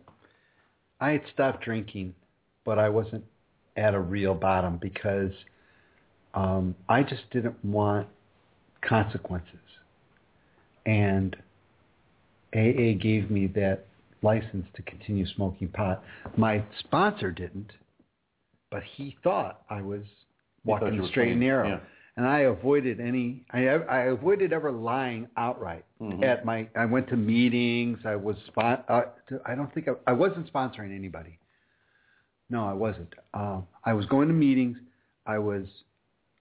I 1.00 1.10
had 1.12 1.22
stopped 1.32 1.64
drinking, 1.64 2.14
but 2.64 2.78
I 2.78 2.88
wasn't 2.88 3.24
at 3.76 3.94
a 3.94 4.00
real 4.00 4.34
bottom 4.34 4.78
because 4.80 5.32
um, 6.34 6.74
I 6.88 7.02
just 7.02 7.28
didn't 7.30 7.62
want 7.64 8.06
consequences. 8.82 9.54
And 10.86 11.36
AA 12.54 12.98
gave 13.00 13.30
me 13.30 13.46
that 13.54 13.86
license 14.22 14.66
to 14.74 14.82
continue 14.82 15.26
smoking 15.34 15.68
pot. 15.68 16.02
My 16.36 16.62
sponsor 16.80 17.30
didn't, 17.30 17.72
but 18.70 18.82
he 18.96 19.16
thought 19.22 19.62
I 19.70 19.82
was 19.82 20.02
walking 20.64 21.00
the 21.00 21.08
straight 21.08 21.32
and 21.32 21.40
narrow. 21.40 21.68
yeah. 21.68 21.80
And 22.16 22.26
I 22.26 22.40
avoided 22.40 23.00
any. 23.00 23.44
I, 23.50 23.66
I 23.68 24.00
avoided 24.06 24.52
ever 24.52 24.70
lying 24.70 25.26
outright. 25.36 25.84
Mhm. 26.02 26.22
At 26.22 26.44
my, 26.44 26.68
I 26.76 26.84
went 26.84 27.08
to 27.08 27.16
meetings. 27.16 27.98
I 28.04 28.16
was 28.16 28.36
spon- 28.48 28.82
uh, 28.88 29.02
I 29.46 29.54
don't 29.54 29.72
think 29.72 29.88
I, 29.88 29.92
I 30.06 30.12
wasn't 30.12 30.52
sponsoring 30.52 30.94
anybody. 30.94 31.38
No, 32.50 32.66
I 32.66 32.72
wasn't. 32.72 33.14
Uh, 33.32 33.60
I 33.84 33.92
was 33.92 34.06
going 34.06 34.28
to 34.28 34.34
meetings. 34.34 34.76
I 35.26 35.38
was 35.38 35.64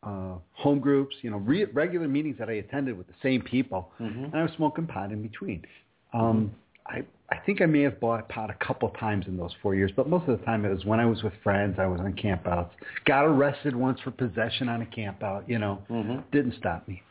uh, 0.04 0.36
home 0.54 0.80
groups, 0.80 1.16
you 1.22 1.30
know, 1.30 1.38
re- 1.38 1.66
regular 1.66 2.08
meetings 2.08 2.38
that 2.40 2.50
I 2.50 2.54
attended 2.54 2.98
with 2.98 3.08
the 3.08 3.14
same 3.22 3.42
people, 3.42 3.92
Mhm. 4.00 4.26
and 4.26 4.36
I 4.36 4.44
was 4.44 4.52
smoking 4.54 4.88
pot 4.88 5.12
in 5.12 5.22
between. 5.22 5.66
Um, 6.14 6.52
I 6.88 7.04
I 7.32 7.38
think 7.46 7.62
I 7.62 7.68
may 7.68 7.82
have 7.82 8.00
bought 8.00 8.28
pot 8.30 8.50
a 8.50 8.56
couple 8.56 8.90
times 8.90 9.28
in 9.28 9.38
those 9.38 9.54
four 9.62 9.76
years, 9.76 9.92
but 9.96 10.10
most 10.10 10.28
of 10.28 10.40
the 10.40 10.44
time 10.46 10.66
it 10.66 10.70
was 10.70 10.84
when 10.84 11.00
I 11.00 11.06
was 11.06 11.22
with 11.22 11.34
friends. 11.44 11.78
I 11.78 11.86
was 11.86 12.00
on 12.02 12.14
campouts. 12.14 12.72
Got 13.06 13.26
arrested 13.26 13.76
once 13.76 14.00
for 14.00 14.10
possession 14.10 14.68
on 14.68 14.82
a 14.82 14.86
campout. 14.86 15.48
You 15.48 15.60
know, 15.60 15.78
Mhm. 15.92 16.24
didn't 16.32 16.54
stop 16.54 16.88
me. 16.88 17.04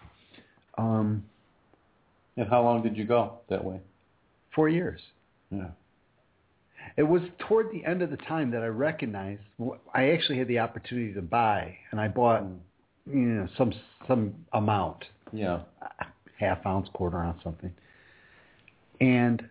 Um, 0.77 1.23
And 2.37 2.49
how 2.49 2.63
long 2.63 2.83
did 2.83 2.97
you 2.97 3.05
go 3.05 3.39
that 3.49 3.65
way? 3.65 3.81
four 4.51 4.69
years. 4.69 5.01
Yeah. 5.51 5.69
It 6.99 7.05
was 7.05 7.23
toward 7.39 7.71
the 7.71 7.85
end 7.85 8.03
of 8.03 8.11
the 8.11 8.17
time 8.17 8.51
that 8.51 8.63
I 8.63 8.67
recognized 8.67 9.41
I 9.95 10.11
actually 10.11 10.37
had 10.39 10.49
the 10.49 10.59
opportunity 10.59 11.15
to 11.15 11.23
buy, 11.23 11.77
and 11.93 12.01
I 12.01 12.09
bought, 12.09 12.43
you 13.07 13.15
know, 13.21 13.49
some 13.57 13.73
some 14.09 14.35
amount, 14.53 15.05
Yeah. 15.33 15.61
half 16.39 16.67
ounce, 16.67 16.89
quarter 16.93 17.19
ounce, 17.19 17.41
something. 17.45 17.73
And 19.01 19.49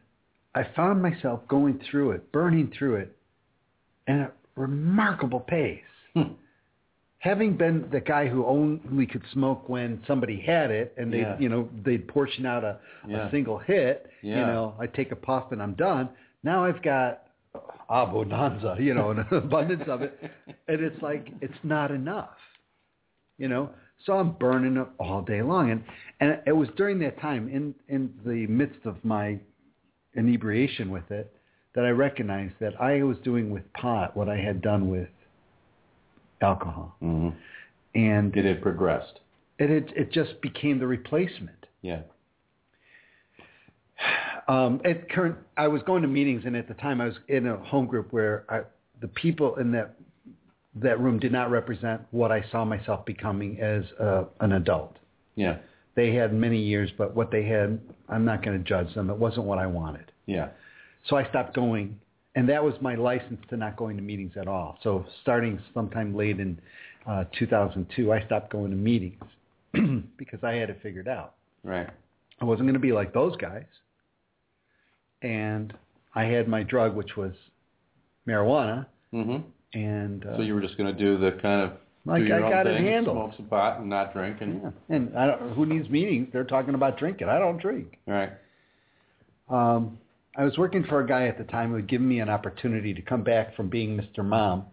I 0.55 0.63
found 0.75 1.01
myself 1.01 1.47
going 1.47 1.79
through 1.89 2.11
it, 2.11 2.31
burning 2.33 2.67
through 2.77 2.95
it, 2.97 3.15
at 4.07 4.19
a 4.19 4.31
remarkable 4.57 5.39
pace. 5.39 5.83
Hmm. 6.15 6.33
Having 7.19 7.57
been 7.57 7.89
the 7.91 7.99
guy 8.01 8.27
who 8.27 8.45
only 8.45 9.05
could 9.05 9.23
smoke 9.31 9.69
when 9.69 10.03
somebody 10.05 10.39
had 10.39 10.69
it, 10.69 10.93
and 10.97 11.13
they, 11.13 11.21
Yeah. 11.21 11.39
you 11.39 11.47
know, 11.49 11.69
they'd 11.83 12.07
portion 12.09 12.45
out 12.45 12.63
a, 12.65 12.77
Yeah. 13.07 13.27
a 13.27 13.31
single 13.31 13.57
hit. 13.57 14.11
yeah. 14.21 14.39
You 14.39 14.45
know, 14.47 14.75
I 14.79 14.87
take 14.87 15.11
a 15.13 15.15
puff 15.15 15.51
and 15.53 15.61
I'm 15.61 15.73
done. 15.75 16.09
Now 16.43 16.65
I've 16.65 16.81
got 16.81 17.26
abundanza, 17.89 18.79
you 18.81 18.93
know, 18.93 19.11
an 19.11 19.25
abundance 19.31 19.83
of 19.87 20.01
it, 20.01 20.19
and 20.67 20.81
it's 20.81 21.01
like 21.01 21.31
it's 21.41 21.53
not 21.63 21.91
enough, 21.91 22.37
you 23.37 23.47
know. 23.47 23.69
So 24.05 24.13
I'm 24.13 24.33
burning 24.33 24.77
it 24.77 24.87
all 24.99 25.21
day 25.21 25.41
long, 25.41 25.71
and 25.71 25.83
and 26.19 26.39
it 26.45 26.51
was 26.51 26.69
during 26.77 26.99
that 26.99 27.19
time, 27.19 27.49
in 27.49 27.73
in 27.87 28.13
the 28.25 28.45
midst 28.47 28.85
of 28.85 29.03
my 29.03 29.39
inebriation 30.15 30.89
with 30.91 31.09
it, 31.11 31.33
that 31.75 31.85
I 31.85 31.89
recognized 31.89 32.55
that 32.59 32.79
I 32.81 33.03
was 33.03 33.17
doing 33.23 33.49
with 33.49 33.63
pot 33.73 34.15
what 34.15 34.29
I 34.29 34.37
had 34.37 34.61
done 34.61 34.89
with 34.89 35.09
alcohol, 36.41 36.95
hmm 36.99 37.29
and 37.95 38.35
It 38.37 38.45
had 38.45 38.61
progressed. 38.61 39.19
it 39.57 39.69
had, 39.71 39.91
it 39.97 40.11
just 40.11 40.39
became 40.41 40.77
the 40.77 40.85
replacement. 40.85 41.65
Yeah. 41.81 42.01
Um, 44.47 44.81
at 44.85 45.09
current, 45.09 45.35
I 45.57 45.67
was 45.67 45.81
going 45.83 46.01
to 46.03 46.07
meetings, 46.07 46.43
and 46.45 46.55
at 46.55 46.67
the 46.67 46.73
time, 46.75 47.01
I 47.01 47.05
was 47.05 47.15
in 47.27 47.47
a 47.47 47.57
home 47.57 47.85
group 47.85 48.13
where 48.13 48.45
I, 48.49 48.61
the 49.01 49.07
people 49.09 49.55
in 49.55 49.71
that 49.73 49.95
that 50.81 50.99
room 50.99 51.19
did 51.19 51.31
not 51.31 51.49
represent 51.49 52.01
what 52.11 52.31
I 52.31 52.43
saw 52.51 52.63
myself 52.63 53.05
becoming 53.05 53.59
as 53.59 53.83
uh, 53.99 54.25
an 54.41 54.53
adult. 54.53 54.97
Yeah. 55.35 55.57
They 55.95 56.13
had 56.13 56.33
many 56.33 56.61
years, 56.61 56.91
but 56.97 57.15
what 57.15 57.31
they 57.31 57.43
had, 57.43 57.79
I'm 58.09 58.25
not 58.25 58.43
going 58.43 58.57
to 58.57 58.63
judge 58.63 58.93
them. 58.93 59.09
It 59.09 59.17
wasn't 59.17 59.45
what 59.45 59.57
I 59.57 59.65
wanted. 59.65 60.11
Yeah. 60.27 60.49
So 61.09 61.15
I 61.15 61.27
stopped 61.29 61.55
going, 61.55 61.99
and 62.35 62.47
that 62.49 62.63
was 62.63 62.75
my 62.81 62.95
license 62.95 63.39
to 63.49 63.57
not 63.57 63.75
going 63.75 63.97
to 63.97 64.03
meetings 64.03 64.33
at 64.39 64.47
all. 64.47 64.77
So 64.83 65.05
starting 65.23 65.59
sometime 65.73 66.15
late 66.15 66.39
in 66.39 66.59
uh, 67.07 67.23
2002, 67.39 68.13
I 68.13 68.23
stopped 68.25 68.51
going 68.51 68.69
to 68.69 68.77
meetings 68.77 69.23
because 70.17 70.43
I 70.43 70.53
had 70.53 70.69
it 70.69 70.79
figured 70.83 71.07
out. 71.07 71.33
Right. 71.63 71.89
I 72.39 72.45
wasn't 72.45 72.67
going 72.67 72.75
to 72.75 72.79
be 72.79 72.91
like 72.91 73.13
those 73.13 73.35
guys. 73.37 73.65
And 75.21 75.73
I 76.15 76.23
had 76.25 76.47
my 76.47 76.63
drug, 76.63 76.95
which 76.95 77.15
was 77.17 77.33
marijuana, 78.27 78.85
hmm 79.11 79.37
and 79.73 80.25
uh, 80.25 80.37
So 80.37 80.43
you 80.43 80.53
were 80.55 80.61
just 80.61 80.77
going 80.77 80.93
to 80.95 80.97
do 80.97 81.17
the 81.17 81.31
kind 81.41 81.61
of 81.61 81.73
Like, 82.05 82.23
I 82.23 82.39
got 82.39 82.67
it 82.67 82.79
handled. 82.79 83.17
smoke 83.17 83.33
some 83.35 83.45
pot 83.47 83.79
and 83.79 83.89
not 83.89 84.13
drink, 84.13 84.37
and 84.41 84.61
yeah. 84.63 84.95
And 84.95 85.17
I 85.17 85.27
don't, 85.27 85.53
who 85.53 85.65
needs 85.65 85.89
meetings? 85.89 86.29
They're 86.31 86.43
talking 86.45 86.73
about 86.73 86.97
drinking. 86.97 87.27
I 87.29 87.37
don't 87.39 87.57
drink. 87.61 87.97
right. 88.07 88.31
Um, 89.49 89.97
I 90.35 90.43
was 90.43 90.57
working 90.57 90.83
for 90.83 90.99
a 91.01 91.07
guy 91.07 91.27
at 91.27 91.37
the 91.37 91.45
time 91.45 91.69
who 91.69 91.77
had 91.77 91.87
given 91.87 92.07
me 92.07 92.19
an 92.19 92.29
opportunity 92.29 92.93
to 92.93 93.01
come 93.01 93.23
back 93.23 93.55
from 93.55 93.69
being 93.69 93.97
Mr. 93.97 94.23
Mom 94.23 94.65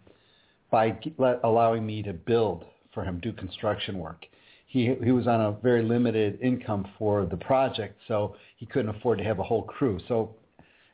by 0.71 0.91
g- 0.91 1.15
let, 1.17 1.41
allowing 1.43 1.87
me 1.87 2.03
to 2.03 2.13
build 2.13 2.65
for 2.93 3.03
him, 3.05 3.19
do 3.21 3.33
construction 3.33 3.99
work. 3.99 4.27
He 4.75 4.93
he 5.05 5.13
was 5.13 5.29
on 5.29 5.41
a 5.41 5.53
very 5.53 5.85
limited 5.85 6.41
income 6.43 6.85
for 6.99 7.27
the 7.27 7.37
project, 7.37 7.97
so 8.09 8.35
he 8.57 8.67
couldn't 8.67 8.89
afford 8.89 9.19
to 9.19 9.25
have 9.25 9.39
a 9.39 9.43
whole 9.45 9.63
crew. 9.63 10.01
So, 10.09 10.35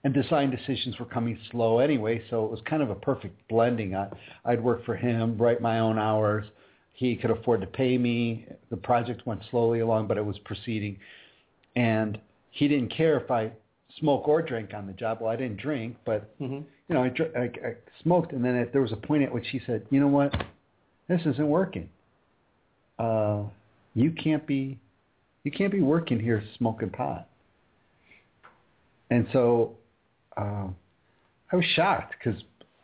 and 0.05 0.13
design 0.13 0.51
decisions 0.51 0.99
were 0.99 1.07
coming 1.07 1.39
slow 1.51 1.79
anyway, 1.79 2.23
so 2.29 2.45
it 2.45 2.51
was 2.51 2.61
kind 2.67 2.83
of 2.83 2.91
a 2.91 2.95
perfect 2.95 3.41
blending. 3.49 3.97
I, 3.97 4.09
I'd 4.45 4.63
work 4.63 4.85
for 4.85 4.97
him, 4.97 5.39
write 5.39 5.63
my 5.63 5.79
own 5.79 5.99
hours. 5.99 6.45
He 6.93 7.17
could 7.17 7.31
afford 7.31 7.63
to 7.63 7.67
pay 7.67 7.97
me. 7.97 8.45
The 8.69 8.77
project 8.77 9.27
went 9.27 9.41
slowly 9.51 9.81
along, 9.81 10.09
but 10.09 10.19
it 10.19 10.27
was 10.27 10.39
proceeding, 10.41 10.99
and 11.75 12.21
he 12.51 12.69
didn't 12.69 12.95
care 12.95 13.19
if 13.19 13.31
I 13.31 13.51
smoke 13.99 14.29
or 14.29 14.43
drink 14.43 14.75
on 14.75 14.87
the 14.87 14.93
job. 14.93 15.23
Well, 15.23 15.33
I 15.33 15.37
didn't 15.37 15.57
drink, 15.57 15.97
but 16.05 16.35
hmm 16.37 16.61
you 16.87 16.95
know, 16.95 17.05
I, 17.05 17.39
I, 17.39 17.45
I 17.45 17.75
smoked, 18.03 18.33
and 18.33 18.45
then 18.45 18.57
it, 18.57 18.73
there 18.73 18.83
was 18.83 18.93
a 18.93 18.97
point 18.97 19.23
at 19.23 19.33
which 19.33 19.47
he 19.51 19.61
said, 19.65 19.87
"You 19.89 20.01
know 20.01 20.09
what? 20.09 20.35
This 21.09 21.23
isn't 21.25 21.49
working. 21.49 21.89
Uh, 22.99 23.45
you 23.95 24.11
can't 24.13 24.47
be, 24.47 24.79
you 25.45 25.51
can't 25.51 25.73
be 25.73 25.81
working 25.81 26.21
here 26.21 26.43
smoking 26.59 26.91
pot." 26.91 27.29
And 29.11 29.27
so, 29.33 29.77
uh, 30.37 30.69
I 31.53 31.57
was 31.57 31.65
shocked 31.75 32.15
because 32.19 32.41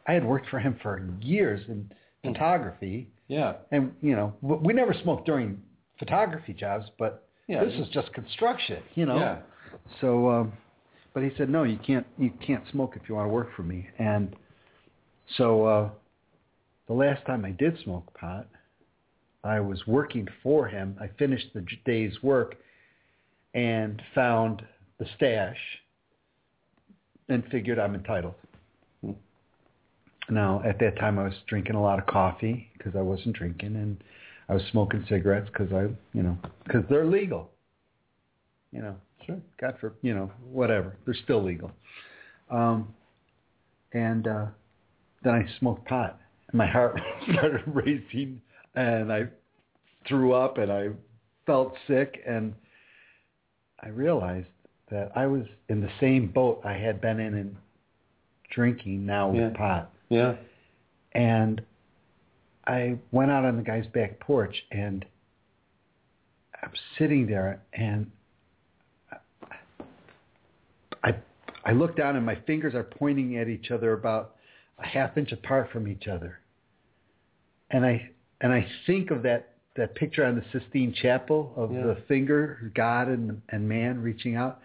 I 0.06 0.12
had 0.12 0.24
worked 0.24 0.48
for 0.48 0.58
him 0.58 0.78
for 0.82 1.08
years 1.20 1.60
in 1.68 1.90
photography, 2.24 3.08
Yeah. 3.28 3.54
and 3.70 3.94
you 4.02 4.16
know, 4.16 4.34
we 4.42 4.72
never 4.72 4.92
smoked 4.92 5.26
during 5.26 5.62
photography 5.98 6.52
jobs, 6.52 6.90
but 6.98 7.28
Yeah. 7.46 7.64
this 7.64 7.74
is 7.74 7.88
just 7.90 8.12
construction, 8.12 8.82
you 8.94 9.06
know. 9.06 9.18
Yeah. 9.18 9.38
So, 10.00 10.28
um, 10.30 10.52
but 11.14 11.22
he 11.22 11.30
said, 11.36 11.48
no, 11.48 11.62
you 11.62 11.78
can't, 11.78 12.06
you 12.18 12.30
can't 12.30 12.66
smoke 12.68 12.96
if 12.96 13.08
you 13.08 13.14
want 13.14 13.26
to 13.28 13.32
work 13.32 13.52
for 13.54 13.62
me. 13.62 13.88
And 13.98 14.34
so, 15.36 15.64
uh, 15.64 15.90
the 16.88 16.92
last 16.92 17.24
time 17.24 17.44
I 17.44 17.52
did 17.52 17.78
smoke 17.84 18.12
pot, 18.14 18.48
I 19.46 19.60
was 19.60 19.86
working 19.86 20.26
for 20.42 20.66
him. 20.66 20.96
I 21.00 21.08
finished 21.18 21.46
the 21.54 21.64
day's 21.84 22.22
work 22.22 22.56
and 23.54 24.02
found 24.14 24.62
the 24.98 25.06
stash 25.16 25.58
and 27.28 27.44
figured 27.50 27.78
I'm 27.78 27.94
entitled. 27.94 28.34
Now, 30.28 30.60
at 30.64 30.78
that 30.80 30.98
time, 30.98 31.18
I 31.18 31.24
was 31.24 31.34
drinking 31.46 31.76
a 31.76 31.82
lot 31.82 31.98
of 31.98 32.06
coffee 32.06 32.68
because 32.76 32.96
I 32.96 33.00
wasn't 33.00 33.36
drinking, 33.36 33.76
and 33.76 34.02
I 34.48 34.54
was 34.54 34.62
smoking 34.72 35.04
cigarettes 35.08 35.48
because 35.52 35.72
I, 35.72 35.82
you 36.12 36.22
know, 36.22 36.36
because 36.64 36.82
they're 36.90 37.06
legal. 37.06 37.50
You 38.72 38.82
know, 38.82 38.96
Sure. 39.26 39.40
God 39.60 39.74
for 39.80 39.94
you 40.02 40.14
know 40.14 40.30
whatever, 40.52 40.96
they're 41.04 41.16
still 41.24 41.42
legal. 41.42 41.72
Um, 42.50 42.94
and 43.92 44.26
uh, 44.28 44.46
then 45.24 45.34
I 45.34 45.58
smoked 45.58 45.86
pot, 45.88 46.20
and 46.48 46.58
my 46.58 46.66
heart 46.66 47.00
started 47.32 47.62
racing, 47.66 48.40
and 48.76 49.12
I 49.12 49.24
threw 50.06 50.32
up, 50.32 50.58
and 50.58 50.70
I 50.70 50.88
felt 51.46 51.74
sick, 51.88 52.22
and 52.26 52.54
I 53.80 53.88
realized 53.88 54.46
that 54.90 55.10
I 55.16 55.26
was 55.26 55.42
in 55.68 55.80
the 55.80 55.90
same 56.00 56.28
boat 56.28 56.60
I 56.64 56.74
had 56.74 57.00
been 57.00 57.18
in 57.18 57.34
in 57.34 57.56
drinking 58.50 59.04
now 59.04 59.30
with 59.30 59.40
Yeah. 59.40 59.56
pot. 59.56 59.92
Yeah. 60.08 60.36
And 61.12 61.64
I 62.66 62.98
went 63.10 63.30
out 63.30 63.44
on 63.44 63.56
the 63.56 63.62
guy's 63.62 63.86
back 63.88 64.18
porch 64.20 64.64
and 64.70 65.04
I'm 66.62 66.72
sitting 66.98 67.26
there 67.26 67.60
and 67.72 68.10
I 71.02 71.14
I 71.64 71.72
look 71.72 71.96
down 71.96 72.16
and 72.16 72.24
my 72.24 72.36
fingers 72.46 72.74
are 72.74 72.84
pointing 72.84 73.36
at 73.36 73.48
each 73.48 73.70
other 73.70 73.92
about 73.92 74.36
a 74.78 74.86
half 74.86 75.16
inch 75.16 75.32
apart 75.32 75.70
from 75.70 75.88
each 75.88 76.06
other. 76.06 76.38
And 77.70 77.84
I 77.84 78.10
and 78.40 78.52
I 78.52 78.66
think 78.86 79.10
of 79.10 79.22
that 79.22 79.50
that 79.76 79.94
picture 79.94 80.24
on 80.24 80.36
the 80.36 80.44
Sistine 80.58 80.94
Chapel 80.94 81.52
of 81.54 81.70
Yeah. 81.70 81.82
the 81.82 81.96
finger, 82.08 82.70
God 82.74 83.08
and 83.08 83.42
and 83.50 83.68
man 83.68 84.00
reaching 84.02 84.36
out. 84.36 84.60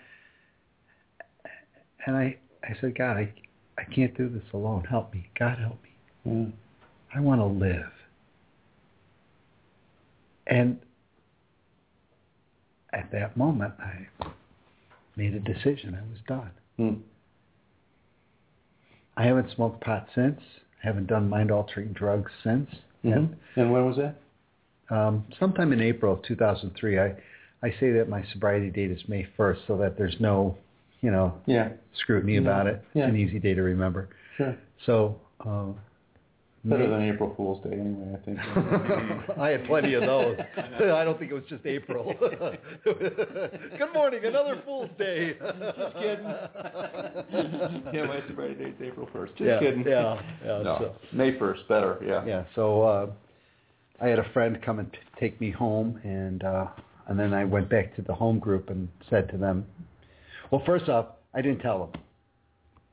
And 2.05 2.15
I 2.15 2.37
I 2.63 2.75
said, 2.79 2.95
God, 2.97 3.17
I 3.17 3.33
I 3.77 3.83
can't 3.85 4.15
do 4.15 4.29
this 4.29 4.43
alone. 4.53 4.83
Help 4.83 5.13
me. 5.13 5.27
God 5.37 5.57
help 5.57 5.79
me. 5.83 5.89
Mm. 6.27 6.51
I 7.13 7.19
want 7.19 7.41
to 7.41 7.45
live. 7.45 7.91
And 10.47 10.79
at 12.93 13.11
that 13.11 13.37
moment, 13.37 13.73
I 13.79 14.07
made 15.15 15.33
a 15.33 15.39
decision. 15.39 15.95
I 15.95 16.09
was 16.09 16.19
done. 16.27 16.51
Mm. 16.79 16.99
I 19.17 19.25
haven't 19.25 19.51
smoked 19.55 19.81
pot 19.81 20.07
since. 20.15 20.39
I 20.83 20.87
haven't 20.87 21.07
done 21.07 21.29
mind-altering 21.29 21.93
drugs 21.93 22.31
since. 22.43 22.69
Mhm. 23.03 23.35
And 23.55 23.71
when 23.71 23.85
was 23.85 23.97
that? 23.97 24.15
Um, 24.89 25.25
sometime 25.39 25.71
in 25.73 25.81
April 25.81 26.13
of 26.13 26.21
2003, 26.23 26.99
I, 26.99 27.15
I 27.63 27.71
say 27.79 27.91
that 27.93 28.09
my 28.09 28.23
sobriety 28.33 28.69
date 28.69 28.91
is 28.91 29.07
May 29.07 29.25
1st 29.37 29.65
so 29.67 29.77
that 29.77 29.97
there's 29.97 30.19
no, 30.19 30.57
you 31.01 31.11
know, 31.11 31.33
Yeah. 31.45 31.69
scrutiny 31.93 32.33
Yeah. 32.35 32.41
about 32.41 32.67
it. 32.67 32.75
It's 32.87 32.95
Yeah. 32.95 33.07
an 33.07 33.15
easy 33.15 33.39
day 33.39 33.53
to 33.53 33.61
remember. 33.61 34.09
Sure. 34.37 34.55
So, 34.85 35.19
uh, 35.45 35.67
Better 36.63 36.87
than 36.87 37.01
April 37.01 37.33
Fool's 37.35 37.63
Day, 37.63 37.71
anyway. 37.73 38.13
I 38.13 38.23
think. 38.23 38.37
I 39.39 39.49
had 39.49 39.65
plenty 39.65 39.95
of 39.95 40.03
those. 40.03 40.37
I 40.57 41.03
don't 41.03 41.17
think 41.17 41.31
it 41.31 41.33
was 41.33 41.43
just 41.49 41.65
April. 41.65 42.13
Good 42.83 43.93
morning, 43.95 44.23
another 44.23 44.61
Fool's 44.63 44.91
Day. 44.99 45.33
Just 45.39 45.95
kidding. 45.95 46.25
yeah, 47.93 48.05
my 48.05 48.21
sobriety 48.27 48.63
date's 48.65 48.81
April 48.81 49.09
first. 49.11 49.35
Just 49.37 49.47
yeah, 49.47 49.59
kidding. 49.59 49.83
Yeah, 49.87 50.21
yeah. 50.45 50.61
No, 50.61 50.77
So, 50.79 50.95
May 51.17 51.37
first, 51.39 51.67
better. 51.67 51.97
Yeah. 52.05 52.23
yeah. 52.25 52.43
So 52.53 52.83
uh, 52.83 53.07
I 53.99 54.07
had 54.09 54.19
a 54.19 54.29
friend 54.31 54.61
come 54.63 54.77
and 54.77 54.91
t- 54.93 54.99
take 55.19 55.41
me 55.41 55.49
home, 55.49 55.99
and 56.03 56.43
uh, 56.43 56.67
and 57.07 57.19
then 57.19 57.33
I 57.33 57.43
went 57.43 57.69
back 57.69 57.95
to 57.95 58.03
the 58.03 58.13
home 58.13 58.37
group 58.37 58.69
and 58.69 58.87
said 59.09 59.29
to 59.31 59.37
them, 59.37 59.65
well, 60.51 60.61
first 60.65 60.89
off, 60.89 61.07
I 61.33 61.41
didn't 61.41 61.61
tell 61.61 61.79
them. 61.87 62.01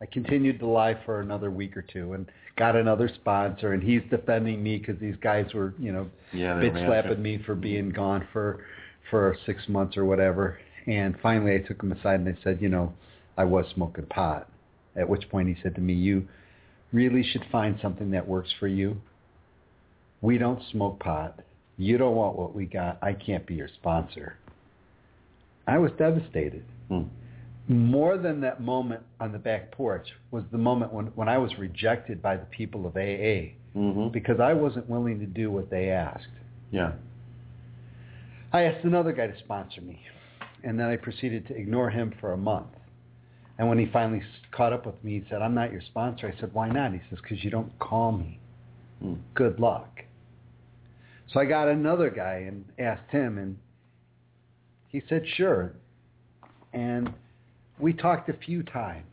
I 0.01 0.07
continued 0.07 0.59
to 0.61 0.67
lie 0.67 0.97
for 1.05 1.21
another 1.21 1.51
week 1.51 1.77
or 1.77 1.83
two, 1.83 2.15
and 2.15 2.31
got 2.59 2.77
another 2.77 3.09
sponsor, 3.15 3.73
and 3.73 3.83
he's 3.83 4.03
defending 4.11 4.63
me 4.63 4.79
because 4.79 4.99
these 5.01 5.17
guys 5.21 5.47
were, 5.55 5.73
you 5.79 5.93
know, 5.93 6.11
Yeah. 6.33 6.55
bitch 6.61 6.87
slapping 6.87 7.13
it. 7.13 7.19
me 7.21 7.39
for 7.39 7.55
being 7.55 7.91
gone 7.91 8.27
for 8.33 8.65
for 9.11 9.37
six 9.47 9.67
months 9.69 9.97
or 9.97 10.05
whatever. 10.05 10.59
And 10.87 11.19
finally, 11.21 11.55
I 11.55 11.59
took 11.59 11.83
him 11.83 11.93
aside 11.93 12.21
and 12.21 12.29
I 12.29 12.37
said, 12.43 12.61
you 12.61 12.69
know, 12.69 12.93
I 13.39 13.45
was 13.45 13.67
smoking 13.75 14.05
pot. 14.07 14.51
At 14.97 15.09
which 15.09 15.29
point 15.31 15.49
he 15.49 15.57
said 15.63 15.75
to 15.77 15.81
me, 15.81 15.95
you 15.95 16.29
really 16.93 17.23
should 17.23 17.45
find 17.51 17.79
something 17.81 18.11
that 18.11 18.27
works 18.27 18.53
for 18.59 18.67
you. 18.67 19.01
We 20.21 20.37
don't 20.37 20.63
smoke 20.73 20.99
pot. 21.01 21.41
You 21.79 21.97
don't 21.97 22.17
want 22.17 22.37
what 22.37 22.55
we 22.55 22.67
got. 22.67 22.99
I 23.01 23.13
can't 23.13 23.47
be 23.47 23.55
your 23.55 23.69
sponsor. 23.69 24.37
I 25.67 25.79
was 25.79 25.93
devastated. 25.93 26.65
Hmm. 26.89 27.05
More 27.69 28.17
than 28.17 28.41
that 28.41 28.61
moment 28.63 29.03
on 29.21 29.31
the 29.33 29.39
back 29.39 29.71
porch 29.73 30.09
was 30.31 30.45
the 30.51 30.59
moment 30.59 30.93
when, 30.93 31.07
when 31.09 31.29
I 31.29 31.37
was 31.39 31.59
rejected 31.59 32.23
by 32.23 32.37
the 32.37 32.47
people 32.47 32.87
of 32.87 32.97
AA 32.97 33.55
Mhm. 33.77 34.11
because 34.11 34.41
I 34.41 34.55
wasn't 34.55 34.89
willing 34.89 35.21
to 35.21 35.27
do 35.27 35.51
what 35.51 35.69
they 35.71 35.91
asked. 35.91 36.27
Yeah. 36.71 36.93
I 38.53 38.63
asked 38.63 38.85
another 38.85 39.13
guy 39.13 39.27
to 39.27 39.39
sponsor 39.39 39.83
me, 39.83 40.01
and 40.65 40.81
then 40.81 40.89
I 40.89 40.97
proceeded 40.97 41.47
to 41.49 41.55
ignore 41.55 41.91
him 41.91 42.11
for 42.19 42.33
a 42.33 42.37
month. 42.39 42.69
And 43.59 43.69
when 43.69 43.79
he 43.79 43.87
finally 43.87 44.23
caught 44.53 44.73
up 44.73 44.87
with 44.87 45.03
me, 45.05 45.21
he 45.21 45.27
said, 45.29 45.43
I'm 45.43 45.55
not 45.55 45.71
your 45.71 45.83
sponsor. 45.83 46.33
I 46.35 46.41
said, 46.41 46.55
why 46.55 46.71
not? 46.71 46.93
He 46.93 47.01
says, 47.11 47.19
because 47.21 47.45
you 47.45 47.51
don't 47.51 47.77
call 47.79 48.13
me. 48.13 48.39
Hmm. 49.01 49.15
Good 49.35 49.61
luck. 49.61 50.03
So 51.27 51.41
I 51.41 51.45
got 51.45 51.69
another 51.69 52.09
guy 52.09 52.45
and 52.49 52.65
asked 52.79 53.11
him, 53.11 53.37
and 53.37 53.59
he 54.89 55.03
said, 55.09 55.27
sure. 55.27 55.73
And 56.73 57.13
we 57.81 57.93
talked 57.93 58.29
a 58.29 58.35
few 58.35 58.63
times. 58.63 59.05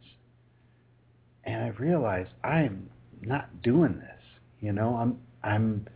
And 1.44 1.64
I 1.64 1.68
realized 1.80 2.30
I'm 2.44 2.90
not 3.22 3.62
doing 3.62 3.98
this. 4.00 4.24
You 4.62 4.74
know, 4.74 4.96
I'm 4.96 5.20
I'm 5.44 5.88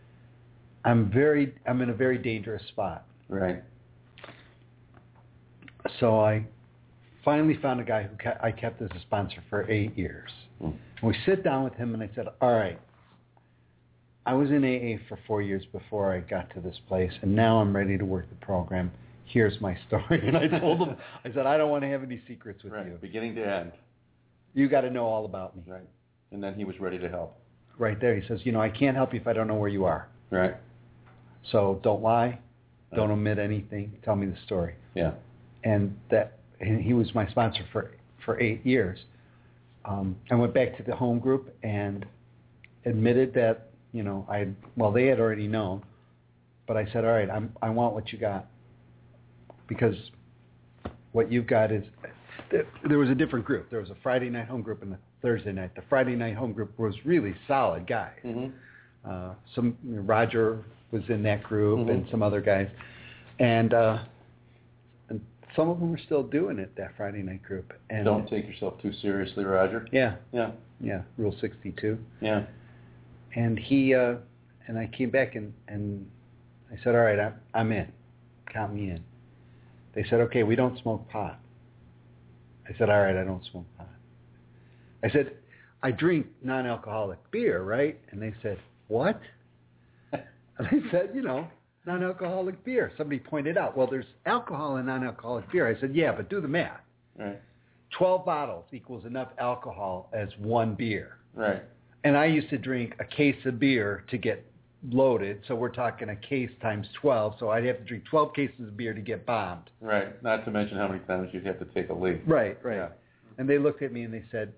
I'm 0.84 1.10
very 1.10 1.54
I'm 1.66 1.82
in 1.82 1.90
a 1.90 1.94
very 1.94 2.18
dangerous 2.18 2.62
spot. 2.68 3.04
Right. 3.28 3.62
So 5.98 6.20
I 6.20 6.44
finally 7.24 7.58
found 7.60 7.80
a 7.80 7.84
guy 7.84 8.04
who 8.04 8.16
ke- 8.16 8.42
I 8.42 8.52
kept 8.52 8.80
as 8.82 8.90
a 8.94 9.00
sponsor 9.00 9.42
for 9.48 9.68
eight 9.70 9.96
years. 9.96 10.30
Hmm. 10.60 10.70
And 11.00 11.10
we 11.10 11.16
sit 11.26 11.42
down 11.42 11.64
with 11.64 11.74
him 11.74 11.94
and 11.94 12.02
I 12.02 12.10
said, 12.14 12.26
all 12.40 12.52
right, 12.54 12.78
I 14.26 14.34
was 14.34 14.50
in 14.50 14.64
AA 14.64 15.02
for 15.08 15.18
four 15.26 15.42
years 15.42 15.64
before 15.72 16.12
I 16.12 16.20
got 16.20 16.52
to 16.54 16.60
this 16.60 16.78
place, 16.88 17.12
and 17.22 17.34
now 17.34 17.58
I'm 17.58 17.74
ready 17.74 17.96
to 17.96 18.04
work 18.04 18.28
the 18.28 18.36
program. 18.44 18.92
Here's 19.32 19.60
my 19.60 19.76
story. 19.86 20.20
And 20.26 20.36
I 20.36 20.46
told 20.58 20.80
him, 20.80 20.96
I 21.24 21.32
said, 21.32 21.46
I 21.46 21.56
don't 21.56 21.70
want 21.70 21.82
to 21.82 21.88
have 21.88 22.02
any 22.02 22.20
secrets 22.26 22.62
with 22.64 22.72
Right. 22.72 22.86
you. 22.86 22.98
Beginning 23.00 23.34
to 23.36 23.46
end. 23.46 23.72
You 24.54 24.68
got 24.68 24.80
to 24.82 24.90
know 24.90 25.06
all 25.06 25.24
about 25.24 25.56
me. 25.56 25.62
Right. 25.66 25.88
And 26.32 26.42
then 26.42 26.54
he 26.54 26.64
was 26.64 26.78
ready 26.80 26.98
to 26.98 27.08
help. 27.08 27.36
Right 27.78 28.00
there. 28.00 28.14
He 28.18 28.26
says, 28.26 28.40
you 28.44 28.52
know, 28.52 28.60
I 28.60 28.68
can't 28.68 28.96
help 28.96 29.14
you 29.14 29.20
if 29.20 29.26
I 29.26 29.32
don't 29.32 29.46
know 29.46 29.54
where 29.54 29.68
you 29.68 29.84
are. 29.84 30.08
Right. 30.30 30.54
So 31.52 31.80
don't 31.82 32.02
lie. 32.02 32.38
Don't 32.94 33.10
omit 33.10 33.38
anything. 33.38 33.92
Tell 34.04 34.16
me 34.16 34.26
the 34.26 34.36
story. 34.46 34.74
Yeah. 34.94 35.12
and 35.62 35.96
that 36.10 36.38
and 36.60 36.80
he 36.82 36.92
was 36.92 37.14
my 37.14 37.26
sponsor 37.28 37.64
for 37.72 37.92
for 38.24 38.38
eight 38.40 38.66
years. 38.66 38.98
Um, 39.84 40.16
I 40.30 40.34
went 40.34 40.52
back 40.52 40.76
to 40.76 40.82
the 40.82 40.94
home 40.96 41.20
group 41.20 41.54
and 41.62 42.04
admitted 42.84 43.32
that 43.34 43.68
you 43.92 44.02
know 44.02 44.26
I 44.28 44.48
well 44.76 44.90
they 44.90 45.06
had 45.06 45.20
already 45.20 45.46
known, 45.46 45.82
but 46.66 46.76
I 46.76 46.84
said 46.92 47.04
all 47.04 47.12
right 47.12 47.30
I'm 47.30 47.52
I 47.62 47.70
want 47.70 47.94
what 47.94 48.12
you 48.12 48.18
got 48.18 48.46
because 49.70 49.94
what 51.12 51.30
you've 51.32 51.46
got 51.46 51.70
is 51.72 51.84
there, 52.50 52.98
was 52.98 53.08
a 53.08 53.14
different 53.14 53.44
group. 53.46 53.70
There 53.70 53.78
was 53.80 53.88
a 53.90 53.94
Friday 54.02 54.28
night 54.28 54.48
home 54.48 54.60
group 54.62 54.82
and 54.82 54.92
a 54.92 54.98
Thursday 55.22 55.52
night. 55.52 55.74
The 55.76 55.82
Friday 55.88 56.16
night 56.16 56.34
home 56.34 56.52
group 56.52 56.76
was 56.78 56.94
really 57.06 57.34
solid 57.46 57.86
guys. 57.86 58.18
Mhm. 58.24 58.52
Uh, 59.04 59.34
some 59.54 59.78
Roger 59.84 60.64
was 60.90 61.08
in 61.08 61.22
that 61.22 61.42
group 61.44 61.88
and 61.88 62.04
Mhm. 62.04 62.10
some 62.10 62.22
other 62.22 62.40
guys, 62.40 62.68
and 63.38 63.72
uh, 63.72 63.98
and 65.08 65.20
some 65.54 65.68
of 65.68 65.78
them 65.78 65.94
are 65.94 65.98
still 65.98 66.24
doing 66.24 66.58
it. 66.58 66.74
That 66.74 66.96
Friday 66.96 67.22
night 67.22 67.42
group. 67.44 67.72
And 67.90 68.04
Don't 68.04 68.28
take 68.28 68.46
yourself 68.48 68.80
too 68.82 68.92
seriously, 68.92 69.44
Roger. 69.44 69.86
Yeah, 69.92 70.16
Yeah. 70.32 70.50
yeah. 70.80 71.02
Rule 71.16 71.32
sixty 71.40 71.70
two. 71.72 71.96
Yeah. 72.20 72.42
And 73.36 73.56
he 73.58 73.94
uh, 73.94 74.16
and 74.66 74.76
I 74.76 74.88
came 74.88 75.10
back 75.10 75.36
and 75.36 75.54
and 75.68 76.10
I 76.72 76.76
said, 76.82 76.96
all 76.96 77.02
right, 77.02 77.20
I'm 77.20 77.34
I'm 77.54 77.70
in. 77.72 77.86
Count 78.46 78.74
me 78.74 78.90
in. 78.90 79.04
They 79.94 80.04
said, 80.08 80.20
okay, 80.20 80.42
we 80.42 80.56
don't 80.56 80.80
smoke 80.80 81.08
pot. 81.08 81.40
I 82.68 82.76
said, 82.78 82.88
all 82.88 83.00
right, 83.00 83.16
I 83.16 83.24
don't 83.24 83.44
smoke 83.50 83.66
pot. 83.76 83.88
I 85.02 85.10
said, 85.10 85.32
I 85.82 85.90
drink 85.90 86.26
non-alcoholic 86.42 87.18
beer, 87.30 87.62
right? 87.62 87.98
And 88.10 88.22
they 88.22 88.34
said, 88.42 88.58
what? 88.88 89.20
And 90.12 90.22
I 90.58 90.90
said, 90.90 91.10
you 91.14 91.22
know, 91.22 91.48
non-alcoholic 91.86 92.62
beer. 92.64 92.92
Somebody 92.98 93.18
pointed 93.18 93.56
out, 93.56 93.76
well, 93.76 93.86
there's 93.90 94.04
alcohol 94.26 94.76
in 94.76 94.86
non-alcoholic 94.86 95.50
beer. 95.50 95.66
I 95.66 95.80
said, 95.80 95.94
yeah, 95.94 96.12
but 96.12 96.28
do 96.28 96.40
the 96.40 96.48
math. 96.48 96.80
Right. 97.18 97.40
12 97.96 98.24
bottles 98.24 98.66
equals 98.72 99.04
enough 99.06 99.28
alcohol 99.38 100.10
as 100.12 100.28
one 100.38 100.74
beer. 100.74 101.18
Right. 101.34 101.62
And 102.04 102.16
I 102.16 102.26
used 102.26 102.50
to 102.50 102.58
drink 102.58 102.94
a 103.00 103.04
case 103.04 103.36
of 103.46 103.58
beer 103.58 104.04
to 104.10 104.18
get 104.18 104.44
loaded. 104.88 105.40
So 105.46 105.54
we're 105.54 105.68
talking 105.68 106.08
a 106.08 106.16
case 106.16 106.50
times 106.62 106.86
12. 107.00 107.34
So 107.38 107.50
I'd 107.50 107.64
have 107.64 107.78
to 107.78 107.84
drink 107.84 108.04
12 108.10 108.34
cases 108.34 108.60
of 108.60 108.76
beer 108.76 108.94
to 108.94 109.00
get 109.00 109.26
bombed. 109.26 109.70
Right. 109.80 110.22
Not 110.22 110.44
to 110.44 110.50
mention 110.50 110.76
how 110.76 110.88
many 110.88 111.00
times 111.00 111.28
you'd 111.32 111.46
have 111.46 111.58
to 111.58 111.66
take 111.66 111.90
a 111.90 111.94
leak. 111.94 112.22
Right, 112.26 112.58
right. 112.64 112.76
Yeah. 112.76 112.88
And 113.38 113.48
they 113.48 113.58
looked 113.58 113.82
at 113.82 113.92
me 113.92 114.02
and 114.02 114.12
they 114.12 114.24
said, 114.30 114.52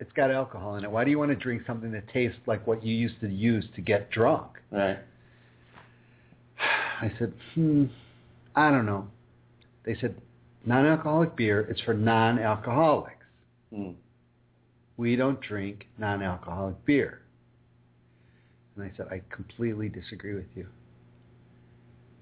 it's 0.00 0.12
got 0.12 0.30
alcohol 0.30 0.76
in 0.76 0.84
it. 0.84 0.90
Why 0.90 1.04
do 1.04 1.10
you 1.10 1.18
want 1.18 1.30
to 1.30 1.36
drink 1.36 1.62
something 1.66 1.90
that 1.92 2.08
tastes 2.12 2.38
like 2.46 2.66
what 2.66 2.84
you 2.84 2.94
used 2.94 3.20
to 3.20 3.28
use 3.28 3.64
to 3.74 3.80
get 3.80 4.10
drunk? 4.10 4.46
Right. 4.70 4.98
I 7.00 7.12
said, 7.18 7.32
hmm, 7.54 7.86
I 8.54 8.70
don't 8.70 8.86
know. 8.86 9.08
They 9.84 9.96
said, 10.00 10.14
non-alcoholic 10.66 11.36
beer 11.36 11.66
is 11.70 11.80
for 11.84 11.94
non-alcoholics. 11.94 13.14
Mm. 13.72 13.94
We 14.96 15.16
don't 15.16 15.40
drink 15.40 15.86
non-alcoholic 15.98 16.84
beer. 16.84 17.22
And 18.78 18.90
I 18.90 18.96
said, 18.96 19.06
I 19.10 19.20
completely 19.34 19.88
disagree 19.88 20.34
with 20.34 20.46
you. 20.54 20.66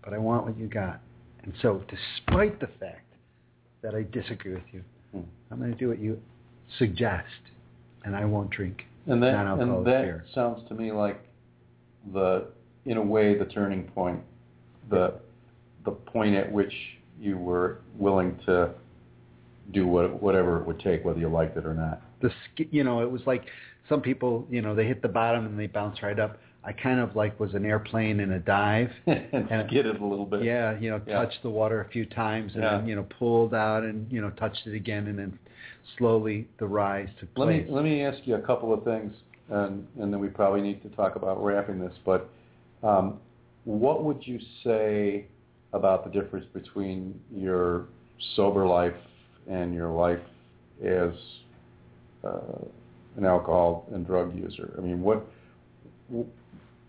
But 0.03 0.15
I 0.15 0.19
want 0.19 0.47
what 0.47 0.59
you 0.59 0.67
got. 0.67 1.01
And 1.43 1.53
so 1.61 1.83
despite 1.89 2.61
the 2.61 2.69
fact 2.81 3.13
that 3.83 3.95
I 3.95 4.05
disagree 4.11 4.55
with 4.55 4.65
you, 4.73 4.83
Hmm. 5.13 5.21
I'm 5.51 5.59
going 5.59 5.71
to 5.71 5.79
do 5.79 5.89
what 5.89 6.01
you 6.01 6.21
suggest. 6.79 7.25
And 8.05 8.15
I 8.17 8.25
won't 8.25 8.51
drink 8.51 8.85
And 9.07 9.23
that 9.23 9.33
non-alcoholic 9.33 9.77
and 9.79 9.87
that 9.87 10.03
beer. 10.03 10.25
sounds 10.35 10.67
to 10.69 10.75
me 10.75 10.93
like 10.93 11.21
the 12.13 12.47
in 12.85 12.97
a 12.99 13.03
way 13.03 13.37
the 13.37 13.45
turning 13.47 13.85
point, 13.85 14.21
the 14.91 15.15
the 15.85 15.91
point 15.91 16.35
at 16.37 16.51
which 16.51 16.73
you 17.21 17.37
were 17.39 17.79
willing 17.97 18.39
to 18.47 18.71
do 19.73 19.87
what, 19.87 20.23
whatever 20.23 20.59
it 20.61 20.67
would 20.67 20.79
take, 20.81 21.05
whether 21.05 21.19
you 21.19 21.29
liked 21.29 21.57
it 21.57 21.67
or 21.67 21.75
not. 21.75 22.01
The 22.21 22.31
you 22.71 22.85
know, 22.85 23.01
it 23.03 23.11
was 23.11 23.23
like 23.27 23.45
some 23.89 24.01
people, 24.01 24.47
you 24.51 24.63
know, 24.63 24.75
they 24.75 24.87
hit 24.87 25.03
the 25.03 25.09
bottom 25.09 25.47
and 25.47 25.59
they 25.59 25.67
bounce 25.67 26.03
right 26.03 26.19
up. 26.19 26.39
I 26.67 26.73
kind 26.73 26.99
of 26.99 27.15
like 27.15 27.39
was 27.39 27.55
an 27.55 27.65
airplane 27.65 28.19
in 28.19 28.33
a 28.33 28.41
dive. 28.41 28.91
and 29.07 29.51
And- 29.51 29.69
skid 29.69 29.87
it 29.87 30.01
a 30.01 30.05
little 30.05 30.27
bit. 30.27 30.43
Yeah, 30.43 30.77
you 30.79 30.91
know, 30.91 31.01
Yeah. 31.07 31.19
touched 31.23 31.43
the 31.43 31.51
water 31.51 31.81
a 31.81 31.89
few 31.89 32.05
times 32.07 32.55
and 32.55 32.63
Yeah. 32.65 32.79
then, 32.79 32.89
you 32.89 32.97
know, 32.97 33.07
pulled 33.19 33.55
out 33.55 33.85
and, 33.85 34.11
you 34.11 34.21
know, 34.21 34.31
touched 34.31 34.67
it 34.67 34.75
again 34.75 35.07
and 35.07 35.19
then 35.19 35.39
slowly 35.97 36.49
the 36.59 36.67
rise 36.67 37.09
took 37.21 37.29
Let 37.37 37.49
me 37.49 37.65
let 37.69 37.85
me 37.85 38.03
ask 38.03 38.19
you 38.27 38.35
a 38.35 38.41
couple 38.41 38.73
of 38.75 38.83
things, 38.83 39.15
and 39.49 39.87
and 40.01 40.13
then 40.13 40.19
we 40.19 40.27
probably 40.29 40.61
need 40.61 40.83
to 40.83 40.89
talk 40.91 41.15
about 41.15 41.43
wrapping 41.43 41.79
this. 41.79 41.95
But 42.05 42.29
um, 42.83 43.21
what 43.65 44.03
would 44.03 44.27
you 44.27 44.41
say 44.65 45.27
about 45.73 46.05
the 46.05 46.11
difference 46.11 46.47
between 46.53 47.19
your 47.33 47.85
sober 48.35 48.67
life 48.67 48.97
and 49.49 49.73
your 49.73 49.91
life 49.91 50.19
as 50.85 51.13
uh, 52.25 52.59
an 53.17 53.25
alcohol 53.25 53.87
and 53.93 54.05
drug 54.05 54.35
user? 54.35 54.75
I 54.77 54.81
mean, 54.81 55.01
what 55.03 55.25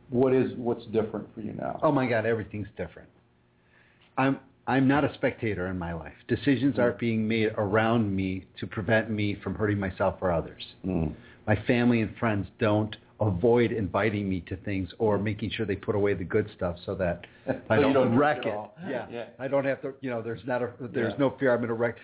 what 0.09 0.33
is 0.33 0.51
what's 0.55 0.85
different 0.87 1.27
for 1.33 1.41
you 1.41 1.53
now? 1.53 1.79
Oh 1.83 1.91
my 1.91 2.07
God, 2.07 2.25
everything's 2.25 2.67
different. 2.77 3.09
I'm 4.17 4.39
I'm 4.67 4.87
not 4.87 5.05
a 5.05 5.13
spectator 5.13 5.67
in 5.67 5.79
my 5.79 5.93
life. 5.93 6.13
Decisions 6.27 6.77
aren't 6.77 6.99
being 6.99 7.27
made 7.27 7.53
around 7.57 8.13
me 8.13 8.45
to 8.59 8.67
prevent 8.67 9.09
me 9.09 9.37
from 9.41 9.55
hurting 9.55 9.79
myself 9.79 10.15
or 10.19 10.31
others. 10.31 10.63
Mm. 10.85 11.13
My 11.45 11.55
family 11.65 12.01
and 12.01 12.15
friends 12.17 12.47
don't 12.59 12.95
avoid 13.19 13.71
inviting 13.71 14.29
me 14.29 14.41
to 14.41 14.55
things 14.57 14.89
or 14.99 15.17
making 15.17 15.49
sure 15.49 15.65
they 15.65 15.75
put 15.75 15.95
away 15.95 16.13
the 16.13 16.23
good 16.23 16.47
stuff 16.55 16.75
so 16.85 16.93
that 16.93 17.25
I 17.69 17.77
don't, 17.77 17.93
don't 17.93 18.15
wreck 18.15 18.43
drink 18.43 18.55
it. 18.55 18.89
Yeah. 18.91 19.05
Yeah. 19.11 19.25
I 19.39 19.47
don't 19.47 19.65
have 19.65 19.81
to. 19.81 19.93
You 20.01 20.09
know, 20.11 20.21
there's 20.21 20.41
not 20.45 20.61
a. 20.61 20.69
There's 20.79 21.13
Yeah. 21.13 21.19
no 21.19 21.35
fear 21.39 21.51
I'm 21.51 21.57
going 21.57 21.69
to 21.69 21.73
wreck. 21.73 21.95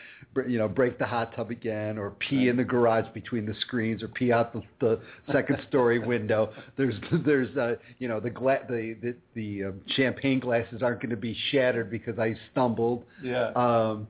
You 0.47 0.57
know, 0.57 0.67
break 0.67 0.97
the 0.97 1.05
hot 1.05 1.35
tub 1.35 1.51
again 1.51 1.99
or 1.99 2.11
pee 2.11 2.47
in 2.47 2.57
the 2.57 2.63
garage 2.63 3.05
between 3.13 3.45
the 3.45 3.53
screens 3.61 4.01
or 4.01 4.07
pee 4.07 4.31
out 4.31 4.53
the, 4.53 4.63
the 4.79 4.99
second 5.31 5.59
story 5.69 5.99
window. 6.13 6.51
There's 6.77 6.95
there's 7.25 7.55
uh, 7.57 7.75
you 7.99 8.07
know 8.07 8.19
the 8.19 8.31
gla- 8.31 8.65
the 8.67 8.95
the, 9.01 9.15
the 9.35 9.63
um, 9.65 9.81
champagne 9.95 10.39
glasses 10.39 10.81
aren't 10.81 11.01
going 11.01 11.11
to 11.11 11.15
be 11.17 11.37
shattered 11.51 11.91
because 11.91 12.17
I 12.17 12.35
stumbled. 12.51 13.03
Yeah. 13.21 13.49
Um, 13.55 14.07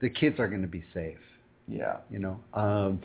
the 0.00 0.10
kids 0.10 0.40
are 0.40 0.48
going 0.48 0.62
to 0.62 0.68
be 0.68 0.82
safe. 0.92 1.18
yeah. 1.68 1.98
You 2.10 2.18
know, 2.18 2.40
um, 2.54 3.00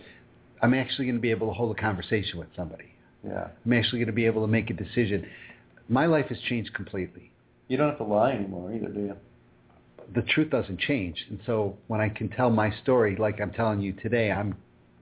I'm 0.62 0.74
actually 0.74 1.06
going 1.06 1.16
to 1.16 1.22
be 1.22 1.30
able 1.32 1.48
to 1.48 1.54
hold 1.54 1.78
a 1.78 1.80
conversation 1.80 2.40
with 2.40 2.50
somebody. 2.56 2.86
Yeah. 3.26 3.48
I'm 3.66 3.74
actually 3.74 4.00
going 4.00 4.08
to 4.08 4.14
be 4.14 4.26
able 4.26 4.42
to 4.42 4.48
make 4.48 4.70
a 4.70 4.74
decision. 4.74 5.26
My 5.88 6.06
life 6.06 6.28
has 6.28 6.38
changed 6.48 6.74
completely. 6.74 7.32
You 7.68 7.78
don't 7.78 7.90
have 7.90 7.98
to 7.98 8.04
lie 8.04 8.32
anymore 8.32 8.74
either, 8.74 8.88
do 8.88 9.00
you? 9.00 9.16
The 10.16 10.22
truth 10.24 10.50
doesn't 10.50 10.80
change. 10.80 11.26
And 11.30 11.40
so 11.46 11.78
when 11.88 12.02
I 12.02 12.10
can 12.10 12.30
tell 12.30 12.50
my 12.50 12.72
story 12.82 13.16
like 13.16 13.40
I'm 13.42 13.52
telling 13.52 13.80
you 13.82 13.94
today, 13.94 14.32
I'm 14.32 14.56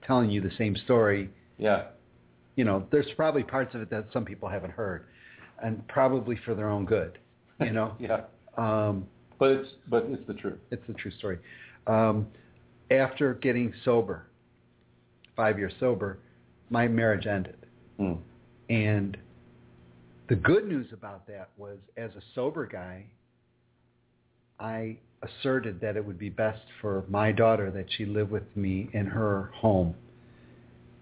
telling 0.06 0.30
you 0.30 0.42
the 0.42 0.52
same 0.58 0.76
story. 0.76 1.30
Yeah. 1.58 1.86
You 2.56 2.66
know, 2.66 2.86
there's 2.92 3.08
probably 3.16 3.44
parts 3.44 3.76
of 3.76 3.82
it 3.82 3.90
that 3.92 4.08
some 4.12 4.26
people 4.26 4.50
haven't 4.50 4.72
heard 4.72 5.06
and 5.62 5.88
probably 5.88 6.38
for 6.46 6.56
their 6.56 6.70
own 6.70 6.86
good, 6.86 7.18
you 7.62 7.72
know. 7.72 7.94
Yeah. 8.00 8.22
um, 8.58 9.06
But 9.40 9.52
it's 9.52 9.70
but 9.88 10.06
it's 10.10 10.26
the 10.28 10.34
truth. 10.34 10.60
it's 10.72 10.86
the 10.88 10.94
true 10.94 11.12
story. 11.12 11.38
Um, 11.88 12.28
after 12.92 13.34
getting 13.36 13.74
sober, 13.86 14.28
five 15.36 15.58
years 15.58 15.74
sober, 15.80 16.20
my 16.70 16.88
marriage 16.88 17.28
ended. 17.28 17.56
Mm. 18.00 18.18
And 18.70 19.18
the 20.30 20.36
good 20.36 20.68
news 20.68 20.88
about 20.94 21.28
that 21.28 21.50
was, 21.58 21.78
as 21.96 22.12
a 22.12 22.22
sober 22.36 22.66
guy, 22.66 23.06
I 24.60 24.98
asserted 25.24 25.80
that 25.82 25.96
it 25.96 26.06
would 26.06 26.20
be 26.20 26.30
best 26.30 26.62
for 26.82 27.04
my 27.08 27.32
daughter 27.32 27.72
that 27.72 27.86
she 27.98 28.06
live 28.06 28.30
with 28.30 28.44
me 28.56 28.90
in 28.94 29.06
her 29.06 29.52
home. 29.56 29.96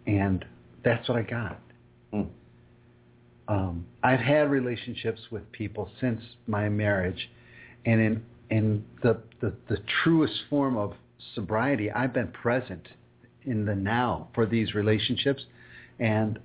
And 0.08 0.46
that's 0.84 1.08
what 1.10 1.18
I 1.18 1.24
got. 1.24 1.60
Mm. 2.14 2.28
Um, 3.48 3.86
I've 4.04 4.20
had 4.20 4.50
relationships 4.50 5.22
with 5.32 5.52
people 5.52 5.90
since 6.00 6.22
my 6.48 6.70
marriage, 6.70 7.30
and 7.86 8.02
in 8.02 8.24
in 8.50 8.86
the, 9.04 9.20
the 9.42 9.54
the 9.68 9.78
truest 10.04 10.34
form 10.50 10.78
of 10.78 10.94
sobriety, 11.34 11.92
I've 11.92 12.14
been 12.14 12.30
present 12.30 12.88
in 13.44 13.66
the 13.66 13.76
now 13.76 14.30
for 14.34 14.46
these 14.46 14.74
relationships, 14.74 15.44
and 16.00 16.40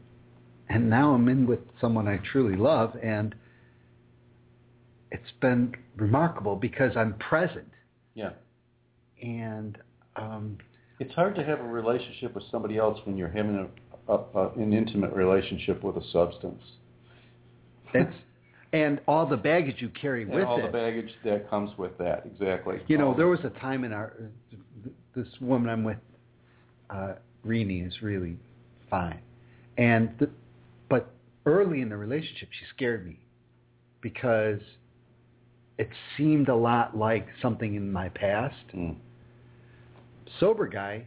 and 0.71 0.89
now 0.89 1.12
I'm 1.14 1.29
in 1.29 1.47
with 1.47 1.59
someone 1.81 2.07
I 2.09 2.18
truly 2.33 2.57
love, 2.57 2.95
and 3.03 3.35
it's 5.11 5.33
been 5.41 5.75
remarkable 5.97 6.57
because 6.57 6.97
I'm 6.97 7.14
present, 7.14 7.68
Yeah. 8.14 8.31
and 9.23 9.77
um, 10.17 10.59
It's 11.01 11.14
hard 11.14 11.34
to 11.37 11.45
have 11.45 11.61
a 11.61 11.64
relationship 11.64 12.34
with 12.34 12.45
somebody 12.51 12.79
else 12.79 12.99
when 13.05 13.17
you're 13.17 13.29
having 13.29 13.68
a, 14.09 14.13
a, 14.13 14.17
a 14.34 14.49
an 14.55 14.72
intimate 14.72 15.13
relationship 15.13 15.83
with 15.83 15.97
a 15.97 16.05
substance. 16.13 16.63
it's 17.95 18.14
and 18.72 19.01
all 19.09 19.26
the 19.26 19.37
baggage 19.37 19.76
you 19.83 19.88
carry 19.88 20.22
And 20.22 20.33
with 20.33 20.45
all 20.45 20.61
it. 20.61 20.63
the 20.63 20.68
baggage 20.68 21.11
that 21.25 21.51
comes 21.51 21.76
with 21.76 21.99
that, 21.99 22.22
exactly. 22.25 22.76
You 22.87 22.99
know, 22.99 23.09
All- 23.09 23.14
there 23.17 23.26
was 23.26 23.41
a 23.45 23.51
time 23.61 23.83
in 23.83 23.92
our 23.92 24.13
this 25.17 25.26
woman 25.41 25.68
I'm 25.68 25.83
with, 25.83 25.97
uh, 26.88 27.14
Rini 27.45 27.84
is 27.84 28.01
really 28.01 28.37
fine, 28.88 29.18
and 29.76 30.11
the, 30.21 30.30
early 31.46 31.80
in 31.80 31.88
the 31.88 31.96
relationship 31.96 32.49
she 32.53 32.64
scared 32.75 33.07
me 33.07 33.21
because 34.00 34.61
it 35.79 35.88
seemed 36.17 36.49
a 36.49 36.54
lot 36.54 36.96
like 36.96 37.26
something 37.41 37.75
in 37.75 37.91
my 37.92 38.08
past. 38.11 38.54
Mm. 38.75 38.96
Sober 40.38 40.67
guy, 40.68 41.07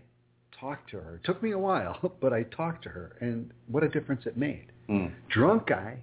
talked 0.59 0.89
to 0.91 0.97
her. 0.97 1.15
It 1.15 1.23
took 1.23 1.41
me 1.43 1.51
a 1.51 1.59
while, 1.59 2.13
but 2.21 2.33
I 2.33 2.43
talked 2.43 2.83
to 2.83 2.89
her, 2.89 3.15
and 3.21 3.51
what 3.67 3.83
a 3.83 3.89
difference 3.89 4.25
it 4.25 4.37
made. 4.37 4.67
Mm. 4.89 5.11
Drunk 5.29 5.67
guy, 5.67 5.99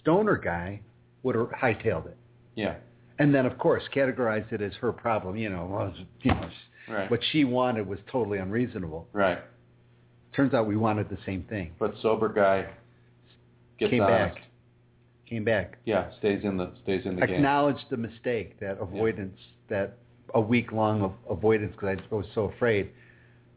stoner 0.00 0.36
guy 0.36 0.80
would 1.22 1.34
have 1.34 1.48
hightailed 1.50 2.06
it. 2.06 2.16
Yeah. 2.54 2.76
And 3.18 3.34
then, 3.34 3.46
of 3.46 3.58
course, 3.58 3.82
categorized 3.94 4.52
it 4.52 4.60
as 4.60 4.72
her 4.74 4.92
problem. 4.92 5.36
You 5.36 5.48
know, 5.50 5.66
well, 5.70 5.94
you 6.22 6.30
know, 6.32 6.50
Right. 6.88 7.10
what 7.10 7.20
she 7.32 7.44
wanted 7.44 7.86
was 7.86 7.98
totally 8.12 8.38
unreasonable. 8.38 9.08
Right. 9.12 9.38
Turns 10.34 10.54
out 10.54 10.66
we 10.66 10.76
wanted 10.76 11.08
the 11.08 11.18
same 11.26 11.42
thing. 11.44 11.72
But 11.78 11.94
sober 12.00 12.28
guy 12.28 12.66
gets 13.78 13.90
Came 13.90 14.02
honest. 14.02 14.34
back. 14.36 14.44
Came 15.28 15.44
back. 15.44 15.78
Yeah, 15.84 16.10
stays 16.18 16.44
in 16.44 16.56
the 16.56 16.72
stays 16.82 17.04
in 17.04 17.16
the 17.16 17.26
game. 17.26 17.36
Acknowledged 17.36 17.84
the 17.90 17.96
mistake, 17.96 18.60
that 18.60 18.78
avoidance, 18.80 19.38
that 19.68 19.98
a 20.34 20.40
week 20.40 20.72
long 20.72 21.02
of 21.02 21.12
avoidance 21.28 21.72
because 21.72 21.98
I 22.10 22.14
was 22.14 22.26
so 22.34 22.44
afraid, 22.44 22.90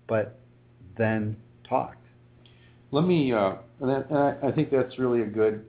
but 0.08 0.40
then 0.98 1.36
talked. 1.68 1.98
Let 2.92 3.06
me, 3.06 3.32
uh, 3.32 3.54
and, 3.82 3.92
I, 4.42 4.52
think 4.52 4.72
that's 4.72 4.98
really 4.98 5.22
a 5.22 5.26
good. 5.26 5.64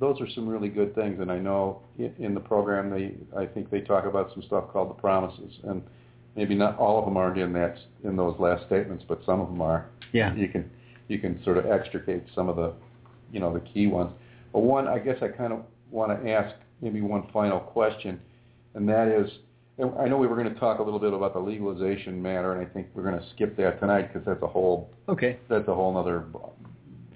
Those 0.00 0.20
are 0.20 0.28
some 0.34 0.48
really 0.48 0.68
good 0.68 0.94
things, 0.94 1.20
and 1.20 1.30
I 1.30 1.38
know 1.38 1.82
in, 1.98 2.14
in 2.18 2.34
the 2.34 2.40
program 2.40 2.88
they, 2.88 3.14
I 3.36 3.44
think 3.46 3.70
they 3.70 3.80
talk 3.80 4.06
about 4.06 4.32
some 4.32 4.42
stuff 4.44 4.72
called 4.72 4.90
the 4.90 4.94
promises, 4.94 5.52
and 5.64 5.82
maybe 6.34 6.54
not 6.54 6.78
all 6.78 6.98
of 6.98 7.04
them 7.04 7.16
aren't 7.16 7.36
in 7.38 7.52
that 7.54 7.76
in 8.04 8.16
those 8.16 8.38
last 8.38 8.64
statements, 8.66 9.04
but 9.06 9.20
some 9.26 9.40
of 9.40 9.48
them 9.48 9.60
are. 9.60 9.90
Yeah. 10.12 10.34
You 10.34 10.48
can 10.48 10.70
you 11.08 11.18
can 11.18 11.42
sort 11.42 11.58
of 11.58 11.66
extricate 11.66 12.24
some 12.34 12.48
of 12.48 12.56
the, 12.56 12.72
you 13.32 13.40
know, 13.40 13.52
the 13.52 13.60
key 13.60 13.86
ones. 13.86 14.10
But 14.52 14.60
one, 14.60 14.88
I 14.88 14.98
guess 14.98 15.16
I 15.22 15.28
kind 15.28 15.52
of 15.52 15.60
want 15.90 16.22
to 16.22 16.30
ask 16.30 16.54
maybe 16.80 17.00
one 17.00 17.24
final 17.32 17.60
question, 17.60 18.20
and 18.74 18.88
that 18.88 19.08
is, 19.08 19.30
I 19.80 20.08
know 20.08 20.16
we 20.16 20.26
were 20.26 20.36
going 20.36 20.52
to 20.52 20.58
talk 20.58 20.80
a 20.80 20.82
little 20.82 20.98
bit 20.98 21.12
about 21.12 21.34
the 21.34 21.38
legalization 21.40 22.20
matter, 22.20 22.52
and 22.52 22.66
I 22.66 22.68
think 22.72 22.88
we're 22.94 23.02
going 23.04 23.18
to 23.18 23.24
skip 23.34 23.56
that 23.58 23.78
tonight 23.80 24.12
because 24.12 24.26
that's 24.26 24.42
a 24.42 24.46
whole 24.46 24.90
Okay. 25.08 25.38
that's 25.48 25.68
a 25.68 25.74
whole 25.74 25.92
nother, 25.94 26.24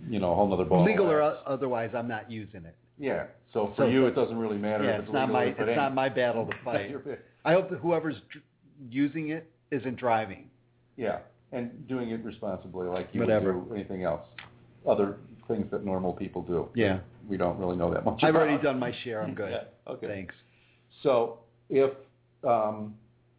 you 0.08 0.20
know, 0.20 0.32
a 0.32 0.34
whole 0.34 0.48
nother 0.48 0.64
ball. 0.64 0.84
Legal 0.84 1.10
or 1.10 1.22
otherwise, 1.46 1.90
I'm 1.94 2.06
not 2.08 2.30
using 2.30 2.64
it. 2.64 2.76
Yeah. 2.98 3.24
So 3.52 3.72
for 3.76 3.82
So- 3.82 3.86
you, 3.88 4.06
it 4.06 4.14
doesn't 4.14 4.36
really 4.38 4.58
matter 4.58 4.84
Yeah, 4.84 4.90
if 4.92 4.98
it's 5.00 5.08
it's 5.08 5.14
not 5.14 5.30
my 5.32 5.44
or 5.44 5.48
if 5.48 5.58
it 5.60 5.68
it's 5.70 5.76
not 5.76 5.94
my 5.94 6.08
battle 6.08 6.46
to 6.46 6.52
fight. 6.64 6.94
I 7.44 7.52
hope 7.52 7.68
that 7.70 7.80
whoever's 7.80 8.16
dr- 8.30 8.44
using 8.88 9.30
it 9.30 9.50
isn't 9.72 9.96
driving. 9.96 10.48
yeah, 10.96 11.18
and 11.50 11.86
doing 11.88 12.10
it 12.10 12.22
responsibly, 12.24 12.86
like 12.86 13.08
you 13.12 13.20
Whatever. 13.20 13.58
would 13.58 13.68
do 13.70 13.74
anything 13.74 14.04
else, 14.04 14.22
other 14.86 15.16
things 15.52 15.70
that 15.70 15.84
normal 15.84 16.12
people 16.12 16.42
do. 16.42 16.68
Yeah. 16.74 17.00
We 17.28 17.36
don't 17.36 17.58
really 17.58 17.76
know 17.76 17.92
that 17.92 18.04
much. 18.04 18.22
I've 18.22 18.30
about. 18.30 18.48
already 18.48 18.62
done 18.62 18.78
my 18.78 18.92
share. 19.04 19.22
I'm 19.22 19.34
good. 19.42 19.52
Yeah. 19.52 19.92
Okay. 19.92 20.06
Thanks. 20.06 20.34
So 21.02 21.40
if 21.68 21.92
um, 22.44 22.94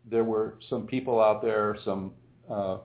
there 0.10 0.24
were 0.24 0.56
some 0.70 0.88
people 0.88 1.22
out 1.22 1.42
there, 1.42 1.78
some 1.84 2.12
uh, 2.50 2.78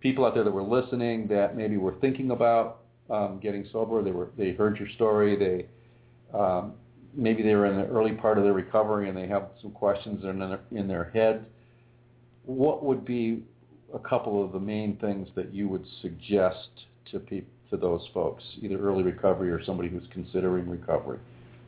people 0.00 0.24
out 0.24 0.34
there 0.34 0.44
that 0.44 0.50
were 0.50 0.62
listening 0.62 1.26
that 1.28 1.56
maybe 1.56 1.76
were 1.76 1.94
thinking 2.00 2.30
about 2.30 2.80
um, 3.10 3.38
getting 3.42 3.66
sober, 3.72 4.02
they 4.02 4.12
were 4.12 4.30
they 4.36 4.52
heard 4.52 4.78
your 4.78 4.88
story, 4.90 5.36
they 5.36 5.66
um, 6.36 6.74
maybe 7.14 7.42
they 7.42 7.54
were 7.54 7.66
in 7.66 7.76
the 7.76 7.86
early 7.86 8.12
part 8.12 8.38
of 8.38 8.44
their 8.44 8.52
recovery 8.52 9.08
and 9.08 9.16
they 9.16 9.26
have 9.26 9.50
some 9.60 9.70
questions 9.70 10.24
in 10.24 10.38
their, 10.38 10.60
in 10.70 10.88
their 10.88 11.10
head. 11.12 11.44
What 12.44 12.84
would 12.84 13.04
be 13.04 13.42
a 13.94 13.98
couple 13.98 14.42
of 14.42 14.52
the 14.52 14.60
main 14.60 14.96
things 14.96 15.28
that 15.36 15.52
you 15.52 15.68
would 15.68 15.84
suggest 16.00 16.68
to 17.10 17.18
peop 17.18 17.46
to 17.72 17.76
those 17.76 18.06
folks, 18.14 18.44
either 18.60 18.78
early 18.78 19.02
recovery 19.02 19.50
or 19.50 19.62
somebody 19.64 19.88
who's 19.88 20.06
considering 20.12 20.68
recovery? 20.68 21.18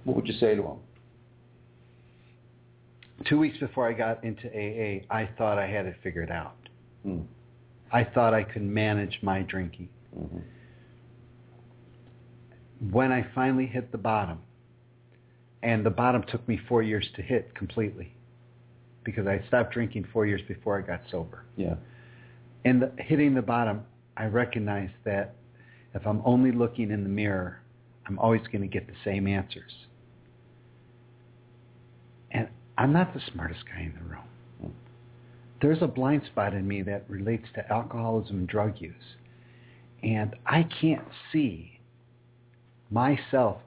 What 0.05 0.15
would 0.17 0.29
you 0.29 0.35
say 0.35 0.55
to 0.55 0.63
them? 0.63 0.79
two 3.27 3.39
weeks 3.39 3.57
before 3.59 3.89
I 3.89 3.93
got 3.93 4.23
into 4.25 4.49
AA, 4.49 5.05
I 5.11 5.29
thought 5.39 5.59
I 5.59 5.67
had 5.67 5.87
it 5.87 5.97
figured 6.03 6.31
out. 6.31 6.57
Mm. 7.07 7.25
I 7.93 8.05
thought 8.05 8.35
I 8.35 8.43
could 8.43 8.63
manage 8.63 9.19
my 9.23 9.43
drinking. 9.43 9.89
Mhm. 10.17 10.43
When 12.91 13.13
I 13.13 13.23
finally 13.35 13.67
hit 13.67 13.93
the 13.93 13.99
bottom, 13.99 14.41
and 15.63 15.87
the 15.87 15.91
bottom 15.91 16.23
took 16.25 16.47
me 16.49 16.57
four 16.69 16.83
years 16.83 17.09
to 17.13 17.23
hit 17.23 17.55
completely, 17.55 18.13
because 19.05 19.27
I 19.27 19.41
stopped 19.47 19.73
drinking 19.73 20.05
four 20.05 20.27
years 20.27 20.43
before 20.43 20.79
I 20.79 20.83
got 20.83 21.01
sober. 21.09 21.45
Yeah. 21.57 21.77
And 22.65 22.83
the, 22.83 22.93
hitting 22.99 23.35
the 23.35 23.43
bottom, 23.43 23.87
I 24.17 24.27
recognized 24.27 24.95
that 25.05 25.37
if 25.95 26.07
I'm 26.07 26.23
only 26.25 26.53
looking 26.53 26.91
in 26.91 27.03
the 27.03 27.09
mirror, 27.09 27.61
I'm 28.07 28.19
always 28.19 28.43
going 28.43 28.63
to 28.63 28.69
get 28.69 28.87
the 28.87 28.95
same 29.05 29.27
answers. 29.27 29.73
And 32.31 32.49
I'm 32.77 32.93
not 32.93 33.15
the 33.15 33.21
smartest 33.33 33.65
guy 33.67 33.83
in 33.83 33.95
the 33.95 34.11
room. 34.11 34.75
There's 35.63 35.81
a 35.81 35.87
blind 35.87 36.23
spot 36.27 36.53
in 36.53 36.69
me 36.69 36.83
that 36.83 37.05
relates 37.09 37.47
to 37.55 37.73
alcoholism 37.73 38.41
and 38.41 38.49
drug 38.49 38.81
use. 38.81 38.95
And 40.03 40.37
I 40.45 40.65
can't 40.81 41.07
see 41.33 41.79
myself 42.91 43.59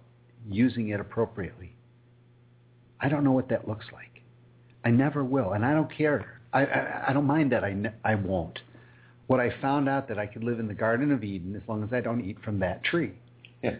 using 0.47 0.89
it 0.89 0.99
appropriately. 0.99 1.73
I 2.99 3.09
don't 3.09 3.23
know 3.23 3.31
what 3.31 3.49
that 3.49 3.67
looks 3.67 3.85
like. 3.91 4.21
I 4.85 4.91
never 4.91 5.23
will, 5.23 5.53
and 5.53 5.65
I 5.65 5.73
don't 5.73 5.91
care. 5.91 6.39
I, 6.53 6.65
I, 6.65 7.05
I 7.09 7.13
don't 7.13 7.25
mind 7.25 7.51
that 7.51 7.63
I, 7.63 7.73
ne- 7.73 7.93
I 8.03 8.15
won't. 8.15 8.59
What 9.27 9.39
I 9.39 9.51
found 9.61 9.89
out 9.89 10.07
that 10.07 10.17
I 10.17 10.25
could 10.25 10.43
live 10.43 10.59
in 10.59 10.67
the 10.67 10.73
Garden 10.73 11.11
of 11.11 11.23
Eden 11.23 11.55
as 11.55 11.61
long 11.67 11.83
as 11.83 11.91
I 11.91 12.01
don't 12.01 12.21
eat 12.21 12.37
from 12.43 12.59
that 12.59 12.83
tree. 12.83 13.11
Yeah. 13.61 13.75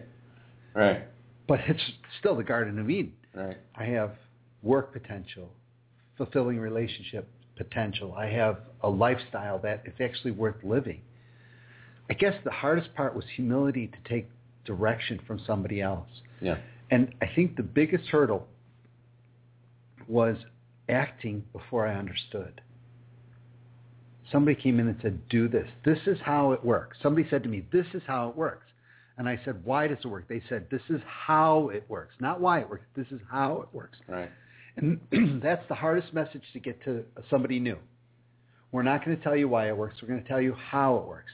Right. 0.74 1.04
But 1.46 1.60
it's 1.66 1.82
still 2.20 2.36
the 2.36 2.44
Garden 2.44 2.78
of 2.78 2.90
Eden. 2.90 3.14
Right. 3.34 3.56
I 3.74 3.84
have 3.84 4.12
work 4.62 4.92
potential, 4.92 5.50
fulfilling 6.16 6.58
relationship 6.58 7.28
potential. 7.56 8.14
I 8.14 8.26
have 8.26 8.58
a 8.82 8.88
lifestyle 8.88 9.58
that 9.60 9.82
is 9.86 9.94
actually 10.00 10.32
worth 10.32 10.62
living. 10.62 11.00
I 12.10 12.14
guess 12.14 12.34
the 12.44 12.50
hardest 12.50 12.94
part 12.94 13.14
was 13.14 13.24
humility 13.34 13.88
to 13.88 14.08
take 14.08 14.28
direction 14.64 15.20
from 15.26 15.40
somebody 15.46 15.80
else. 15.80 16.08
Yeah. 16.40 16.58
And 16.90 17.14
I 17.20 17.26
think 17.34 17.56
the 17.56 17.62
biggest 17.62 18.06
hurdle 18.08 18.46
was 20.06 20.36
acting 20.88 21.44
before 21.52 21.86
I 21.86 21.96
understood. 21.96 22.60
Somebody 24.30 24.60
came 24.60 24.78
in 24.78 24.88
and 24.88 24.98
said, 25.00 25.28
do 25.28 25.48
this. 25.48 25.68
This 25.84 25.98
is 26.06 26.18
how 26.22 26.52
it 26.52 26.64
works. 26.64 26.98
Somebody 27.02 27.26
said 27.30 27.42
to 27.44 27.48
me, 27.48 27.64
this 27.72 27.86
is 27.94 28.02
how 28.06 28.28
it 28.28 28.36
works. 28.36 28.66
And 29.16 29.28
I 29.28 29.40
said, 29.44 29.64
why 29.64 29.88
does 29.88 29.98
it 30.04 30.06
work? 30.06 30.28
They 30.28 30.42
said, 30.48 30.66
this 30.70 30.82
is 30.88 31.00
how 31.06 31.70
it 31.70 31.84
works. 31.88 32.14
Not 32.20 32.40
why 32.40 32.60
it 32.60 32.70
works. 32.70 32.84
This 32.96 33.06
is 33.10 33.20
how 33.30 33.62
it 33.62 33.68
works. 33.74 33.98
Right. 34.06 34.30
And 34.76 35.00
that's 35.42 35.66
the 35.68 35.74
hardest 35.74 36.14
message 36.14 36.44
to 36.52 36.60
get 36.60 36.82
to 36.84 37.04
somebody 37.28 37.58
new. 37.58 37.78
We're 38.70 38.82
not 38.82 39.04
going 39.04 39.16
to 39.16 39.22
tell 39.22 39.34
you 39.34 39.48
why 39.48 39.68
it 39.68 39.76
works. 39.76 39.96
We're 40.00 40.08
going 40.08 40.22
to 40.22 40.28
tell 40.28 40.40
you 40.40 40.54
how 40.54 40.96
it 40.98 41.06
works. 41.06 41.32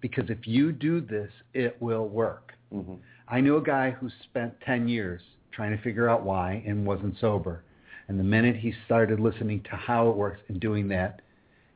Because 0.00 0.28
if 0.28 0.46
you 0.46 0.72
do 0.72 1.00
this, 1.00 1.30
it 1.52 1.80
will 1.80 2.08
work. 2.08 2.52
hmm 2.70 2.94
I 3.26 3.40
knew 3.40 3.56
a 3.56 3.62
guy 3.62 3.90
who 3.90 4.10
spent 4.24 4.52
10 4.66 4.86
years 4.86 5.22
trying 5.50 5.74
to 5.74 5.82
figure 5.82 6.10
out 6.10 6.24
why 6.24 6.62
and 6.66 6.84
wasn't 6.84 7.18
sober. 7.18 7.64
And 8.08 8.20
the 8.20 8.24
minute 8.24 8.56
he 8.56 8.74
started 8.84 9.18
listening 9.18 9.62
to 9.70 9.76
how 9.76 10.10
it 10.10 10.16
works 10.16 10.40
and 10.48 10.60
doing 10.60 10.88
that, 10.88 11.22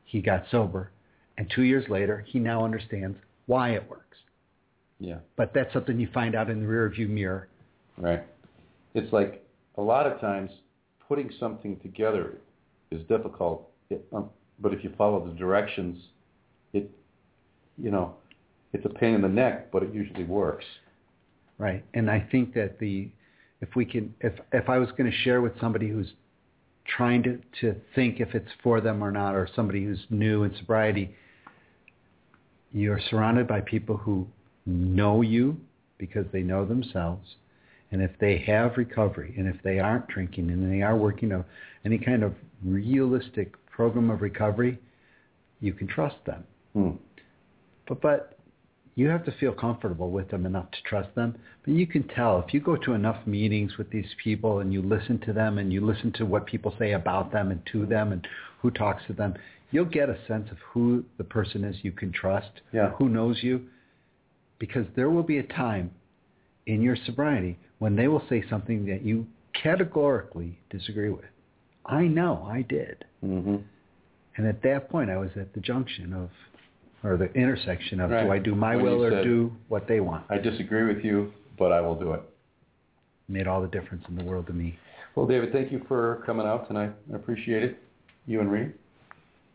he 0.09 0.21
got 0.21 0.43
sober. 0.49 0.91
And 1.37 1.49
two 1.55 1.61
years 1.61 1.87
later, 1.87 2.25
he 2.27 2.39
now 2.39 2.65
understands 2.65 3.17
why 3.45 3.69
it 3.69 3.87
works. 3.89 4.17
Yeah. 4.99 5.19
But 5.37 5.53
that's 5.53 5.71
something 5.71 5.99
you 5.99 6.09
find 6.13 6.35
out 6.35 6.49
in 6.49 6.61
the 6.61 6.65
rearview 6.65 7.07
mirror. 7.07 7.47
Right. 7.97 8.23
It's 8.95 9.13
like 9.13 9.45
a 9.77 9.81
lot 9.81 10.07
of 10.07 10.19
times 10.19 10.49
putting 11.07 11.29
something 11.39 11.79
together 11.79 12.37
is 12.91 13.01
difficult, 13.07 13.69
it, 13.89 14.03
um, 14.11 14.29
but 14.59 14.73
if 14.73 14.83
you 14.83 14.91
follow 14.97 15.25
the 15.25 15.33
directions, 15.33 15.97
it, 16.73 16.89
you 17.77 17.91
know, 17.91 18.15
it's 18.73 18.85
a 18.85 18.89
pain 18.89 19.13
in 19.13 19.21
the 19.21 19.29
neck, 19.29 19.71
but 19.71 19.83
it 19.83 19.93
usually 19.93 20.23
works. 20.23 20.65
Right. 21.59 21.85
And 21.93 22.09
I 22.09 22.27
think 22.31 22.53
that 22.55 22.79
the 22.79 23.09
if 23.61 23.75
we 23.75 23.85
can 23.85 24.13
if 24.21 24.33
if 24.53 24.69
I 24.69 24.77
was 24.77 24.89
going 24.91 25.09
to 25.09 25.17
share 25.19 25.41
with 25.41 25.53
somebody 25.59 25.89
who's 25.89 26.13
trying 26.95 27.23
to 27.23 27.39
to 27.61 27.75
think 27.95 28.19
if 28.19 28.33
it's 28.33 28.51
for 28.63 28.81
them 28.81 29.03
or 29.03 29.11
not 29.11 29.35
or 29.35 29.47
somebody 29.55 29.83
who's 29.83 29.99
new 30.09 30.43
in 30.43 30.55
sobriety 30.57 31.15
you're 32.71 32.99
surrounded 33.09 33.47
by 33.47 33.61
people 33.61 33.97
who 33.97 34.27
know 34.65 35.21
you 35.21 35.57
because 35.97 36.25
they 36.31 36.41
know 36.41 36.65
themselves 36.65 37.35
and 37.91 38.01
if 38.01 38.11
they 38.19 38.37
have 38.37 38.77
recovery 38.77 39.33
and 39.37 39.47
if 39.47 39.61
they 39.63 39.79
aren't 39.79 40.07
drinking 40.07 40.49
and 40.49 40.71
they 40.71 40.81
are 40.81 40.95
working 40.95 41.31
on 41.31 41.43
any 41.85 41.97
kind 41.97 42.23
of 42.23 42.33
realistic 42.63 43.53
program 43.69 44.09
of 44.09 44.21
recovery 44.21 44.79
you 45.59 45.73
can 45.73 45.87
trust 45.87 46.17
them 46.25 46.43
Hmm. 46.73 46.91
but 47.87 48.01
but 48.01 48.38
you 48.99 49.07
have 49.07 49.23
to 49.23 49.31
feel 49.39 49.53
comfortable 49.53 50.11
with 50.11 50.29
them 50.29 50.45
enough 50.45 50.69
to 50.71 50.77
trust 50.83 51.15
them. 51.15 51.37
But 51.63 51.73
you 51.73 51.87
can 51.87 52.03
tell 52.03 52.39
if 52.45 52.53
you 52.53 52.59
go 52.59 52.75
to 52.75 52.91
enough 52.91 53.25
meetings 53.25 53.77
with 53.77 53.89
these 53.91 54.13
people 54.21 54.59
and 54.59 54.73
you 54.73 54.81
listen 54.81 55.19
to 55.19 55.31
them 55.31 55.57
and 55.57 55.71
you 55.71 55.79
listen 55.85 56.11
to 56.17 56.25
what 56.25 56.45
people 56.45 56.75
say 56.77 56.91
about 56.91 57.31
them 57.31 57.49
and 57.49 57.61
to 57.71 57.85
them 57.85 58.11
and 58.11 58.27
who 58.61 58.69
talks 58.69 59.03
to 59.07 59.13
them, 59.13 59.35
you'll 59.71 59.85
get 59.85 60.09
a 60.09 60.17
sense 60.27 60.51
of 60.51 60.57
who 60.73 61.05
the 61.17 61.23
person 61.23 61.63
is 61.63 61.77
you 61.81 61.93
can 61.93 62.11
trust, 62.11 62.51
Yeah. 62.73 62.89
who 62.97 63.07
knows 63.07 63.41
you. 63.41 63.67
Because 64.59 64.85
there 64.97 65.09
will 65.09 65.23
be 65.23 65.37
a 65.37 65.43
time 65.43 65.91
in 66.67 66.81
your 66.81 66.97
sobriety 67.05 67.57
when 67.77 67.95
they 67.95 68.09
will 68.09 68.23
say 68.27 68.43
something 68.49 68.85
that 68.87 69.01
you 69.03 69.25
categorically 69.53 70.59
disagree 70.69 71.09
with. 71.09 71.31
I 71.85 72.03
know 72.07 72.45
I 72.51 72.63
did. 72.63 73.05
hmm 73.21 73.57
And 74.35 74.45
at 74.45 74.61
that 74.63 74.89
point, 74.89 75.09
I 75.09 75.15
was 75.17 75.31
at 75.37 75.53
the 75.53 75.61
junction 75.61 76.11
of, 76.13 76.29
or 77.03 77.17
the 77.17 77.31
intersection 77.33 77.99
of, 77.99 78.11
Right. 78.11 78.23
do 78.25 78.31
I 78.31 78.39
do 78.39 78.55
my 78.55 78.75
When 78.75 78.85
will 78.85 79.03
or 79.05 79.11
said- 79.11 79.23
do 79.23 79.51
what 79.67 79.87
they 79.87 79.99
want? 79.99 80.25
I 80.29 80.37
disagree 80.37 80.83
with 80.83 81.03
you, 81.03 81.31
but 81.57 81.71
I 81.71 81.81
will 81.81 81.95
do 81.95 82.13
it. 82.13 82.21
Made 83.27 83.47
all 83.47 83.61
the 83.61 83.67
difference 83.67 84.03
in 84.09 84.15
the 84.15 84.23
world 84.23 84.47
to 84.47 84.53
me. 84.53 84.77
Well, 85.15 85.27
David, 85.27 85.51
thank 85.51 85.71
you 85.71 85.79
for 85.87 86.21
coming 86.25 86.45
out 86.47 86.67
tonight. 86.67 86.91
I 87.11 87.15
appreciate 87.15 87.63
it. 87.63 87.77
You 88.25 88.41
and 88.41 88.51
Reed. 88.51 88.73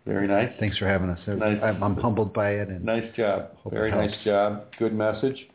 Very 0.07 0.27
nice. 0.29 0.51
Thanks 0.61 0.77
for 0.77 0.87
having 0.87 1.09
us. 1.09 1.19
Nice. 1.27 1.59
I'm, 1.63 1.83
I'm 1.83 1.97
humbled 1.97 2.33
by 2.35 2.51
it, 2.51 2.69
and 2.69 2.85
Nice 2.85 3.11
job. 3.17 3.51
Very 3.71 3.91
nice 3.91 4.15
job. 4.25 4.65
Good 4.79 4.93
message. 4.93 5.49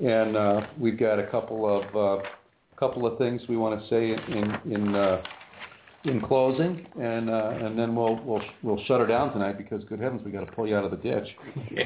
And 0.00 0.36
uh, 0.36 0.66
we've 0.78 0.98
got 0.98 1.18
a 1.18 1.26
couple 1.26 1.66
of 1.66 1.96
uh, 1.96 2.22
couple 2.76 3.06
of 3.06 3.18
things 3.18 3.42
we 3.48 3.56
want 3.56 3.80
to 3.80 3.88
say 3.88 4.10
in 4.12 4.72
in 4.72 4.94
uh, 4.94 5.22
in 6.04 6.20
closing, 6.20 6.86
and 7.00 7.28
uh, 7.28 7.50
and 7.60 7.76
then 7.78 7.94
we'll 7.94 8.16
we'll 8.24 8.40
we'll 8.62 8.82
shut 8.84 9.00
her 9.00 9.06
down 9.06 9.32
tonight 9.32 9.58
because 9.58 9.82
good 9.84 10.00
heavens, 10.00 10.22
we 10.24 10.30
got 10.30 10.46
to 10.46 10.52
pull 10.52 10.66
you 10.66 10.76
out 10.76 10.84
of 10.84 10.90
the 10.90 10.96
ditch. 10.96 11.28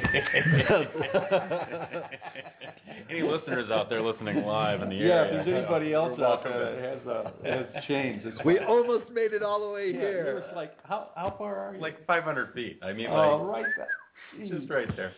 Any 3.11 3.23
listeners 3.23 3.71
out 3.71 3.89
there 3.89 4.03
listening 4.03 4.45
live 4.45 4.83
in 4.83 4.89
the 4.91 4.97
Yeah, 4.97 5.03
area? 5.03 5.41
if 5.41 5.47
there's 5.47 5.59
anybody 5.59 5.95
else 5.95 6.21
out 6.21 6.45
there 6.45 6.53
to- 6.53 6.59
that 6.59 6.79
has 6.85 6.99
uh, 7.07 7.31
has 7.75 7.85
chains, 7.87 8.23
it's 8.25 8.45
we 8.45 8.59
almost 8.59 9.09
made 9.11 9.33
it 9.33 9.43
all 9.43 9.61
the 9.61 9.69
way 9.73 9.87
yeah, 9.93 10.01
here. 10.01 10.45
It's 10.47 10.55
like 10.57 10.73
how 10.85 11.09
how 11.17 11.35
far 11.39 11.57
are 11.57 11.75
you? 11.75 11.81
like 11.81 12.05
500 12.07 12.53
feet. 12.55 12.79
I 12.83 12.93
mean, 12.93 13.07
oh, 13.09 13.49
like, 13.51 13.65
right. 13.65 13.77
back. 13.79 13.89
just 14.49 14.71
right 14.71 14.95
there. 14.97 15.13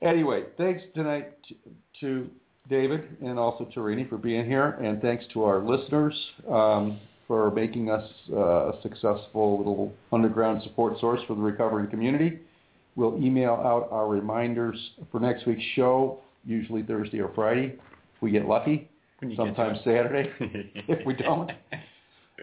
Anyway, 0.00 0.44
thanks 0.58 0.82
tonight 0.94 1.32
to, 1.48 1.54
to 2.00 2.30
David 2.68 3.16
and 3.22 3.38
also 3.38 3.64
to 3.66 3.80
Rini 3.80 4.08
for 4.08 4.16
being 4.16 4.44
here, 4.46 4.70
and 4.82 5.00
thanks 5.00 5.24
to 5.32 5.44
our 5.44 5.60
listeners 5.60 6.14
um, 6.50 6.98
for 7.32 7.50
making 7.50 7.88
us 7.88 8.04
uh, 8.30 8.72
a 8.72 8.82
successful 8.82 9.56
little 9.56 9.90
underground 10.12 10.62
support 10.64 11.00
source 11.00 11.18
for 11.26 11.34
the 11.34 11.40
recovering 11.40 11.86
community. 11.88 12.38
We'll 12.94 13.16
email 13.16 13.52
out 13.52 13.88
our 13.90 14.06
reminders 14.06 14.76
for 15.10 15.18
next 15.18 15.46
week's 15.46 15.64
show, 15.74 16.20
usually 16.44 16.82
Thursday 16.82 17.20
or 17.20 17.32
Friday. 17.34 17.78
If 18.16 18.20
we 18.20 18.32
get 18.32 18.44
lucky, 18.44 18.86
sometimes. 19.34 19.78
Saturday. 19.78 20.30
if 20.88 21.06
we 21.06 21.14
don't, 21.14 21.50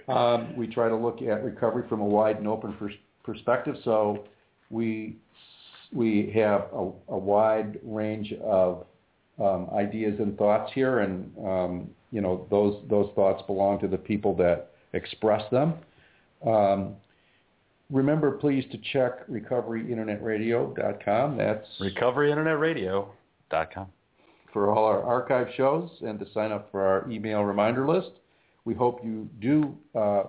um, 0.08 0.58
we 0.58 0.66
try 0.66 0.90
to 0.90 0.96
look 0.96 1.22
at 1.22 1.44
recovery 1.44 1.88
from 1.88 2.02
a 2.02 2.06
wide 2.06 2.38
and 2.38 2.48
open 2.48 2.74
pers- 2.74 2.94
perspective. 3.24 3.76
So 3.84 4.24
we 4.72 5.18
we 5.94 6.32
have 6.34 6.62
a, 6.74 6.90
a 7.10 7.18
wide 7.18 7.78
range 7.84 8.34
of 8.44 8.88
um, 9.40 9.70
ideas 9.72 10.16
and 10.20 10.36
thoughts 10.36 10.72
here, 10.74 11.02
and 11.02 11.32
um, 11.46 11.90
you 12.10 12.22
know 12.22 12.48
those 12.50 12.82
those 12.90 13.12
thoughts 13.14 13.44
belong 13.46 13.80
to 13.82 13.88
the 13.88 13.96
people 13.96 14.36
that 14.38 14.72
express 14.94 15.44
them. 15.52 15.74
Um, 16.46 16.96
remember, 17.92 18.32
please 18.32 18.66
to 18.72 18.78
check 18.94 19.28
recoveryinternetradio.com. 19.30 21.38
That's 21.38 21.68
RecoveryInternetRadio.com. 21.80 23.88
for 24.54 24.72
all 24.72 24.86
our 24.86 25.04
archive 25.04 25.48
shows 25.56 25.90
and 26.02 26.20
to 26.20 26.26
sign 26.34 26.52
up 26.52 26.70
for 26.72 26.86
our 26.86 27.10
email 27.10 27.44
reminder 27.44 27.88
list. 27.88 28.12
We 28.66 28.74
hope 28.76 29.00
you 29.04 29.30
do 29.42 29.76
uh, 29.96 30.24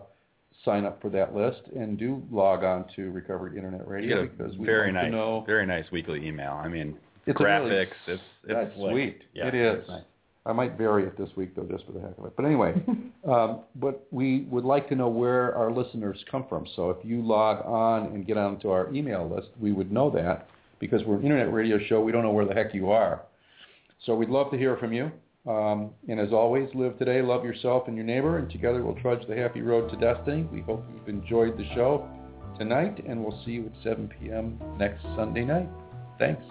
sign 0.64 0.84
up 0.84 1.00
for 1.02 1.08
that 1.10 1.34
list 1.34 1.60
and 1.76 1.98
do 1.98 2.22
log 2.30 2.62
on 2.64 2.84
to 2.96 3.10
Recovery 3.10 3.56
Internet 3.56 3.86
Radio 3.88 4.26
because 4.26 4.56
we 4.56 4.64
very 4.66 4.92
nice, 4.92 5.10
know. 5.12 5.42
very 5.46 5.66
nice 5.66 5.84
weekly 5.90 6.26
email. 6.26 6.52
I 6.52 6.68
mean, 6.68 6.96
It's 7.26 7.38
graphics. 7.38 7.70
really- 7.70 7.86
it's 8.06 8.22
it's 8.46 8.74
sweet. 8.76 9.22
Yeah, 9.34 9.48
it 9.48 9.54
is. 9.54 9.86
nice. 9.88 10.02
I 10.46 10.52
might 10.52 10.78
vary 10.78 11.04
it 11.04 11.18
this 11.18 11.28
week 11.36 11.54
though, 11.54 11.64
just 11.64 11.84
for 11.86 11.92
the 11.92 12.00
heck 12.00 12.16
of 12.18 12.24
it. 12.24 12.32
But 12.36 12.46
anyway, 12.46 12.74
um, 13.28 13.60
but 13.76 14.06
we 14.10 14.42
would 14.50 14.64
like 14.64 14.88
to 14.88 14.94
know 14.94 15.08
where 15.08 15.54
our 15.54 15.70
listeners 15.70 16.22
come 16.30 16.46
from. 16.48 16.66
So 16.76 16.90
if 16.90 17.04
you 17.04 17.20
log 17.22 17.64
on 17.66 18.06
and 18.06 18.26
get 18.26 18.38
onto 18.38 18.70
our 18.70 18.92
email 18.94 19.28
list, 19.28 19.48
we 19.60 19.72
would 19.72 19.92
know 19.92 20.10
that 20.10 20.48
because 20.78 21.02
we're 21.04 21.16
an 21.16 21.24
internet 21.24 21.52
radio 21.52 21.78
show. 21.88 22.00
We 22.00 22.12
don't 22.12 22.22
know 22.22 22.32
where 22.32 22.46
the 22.46 22.54
heck 22.54 22.74
you 22.74 22.90
are. 22.90 23.22
So 24.06 24.14
we'd 24.14 24.30
love 24.30 24.50
to 24.50 24.58
hear 24.58 24.76
from 24.78 24.92
you. 24.92 25.12
Um, 25.46 25.90
and 26.08 26.20
as 26.20 26.32
always, 26.32 26.68
live 26.74 26.98
today, 26.98 27.22
love 27.22 27.44
yourself 27.44 27.88
and 27.88 27.96
your 27.96 28.04
neighbor, 28.04 28.38
and 28.38 28.50
together 28.50 28.82
we'll 28.82 29.00
trudge 29.00 29.26
the 29.26 29.36
happy 29.36 29.62
road 29.62 29.90
to 29.90 29.96
destiny. 29.96 30.46
We 30.52 30.60
hope 30.60 30.84
you've 30.94 31.08
enjoyed 31.08 31.56
the 31.56 31.66
show 31.74 32.08
tonight, 32.58 33.02
and 33.06 33.22
we'll 33.22 33.38
see 33.44 33.52
you 33.52 33.66
at 33.66 33.82
7 33.82 34.10
p.m. 34.20 34.58
next 34.78 35.02
Sunday 35.16 35.44
night. 35.44 35.68
Thanks. 36.18 36.42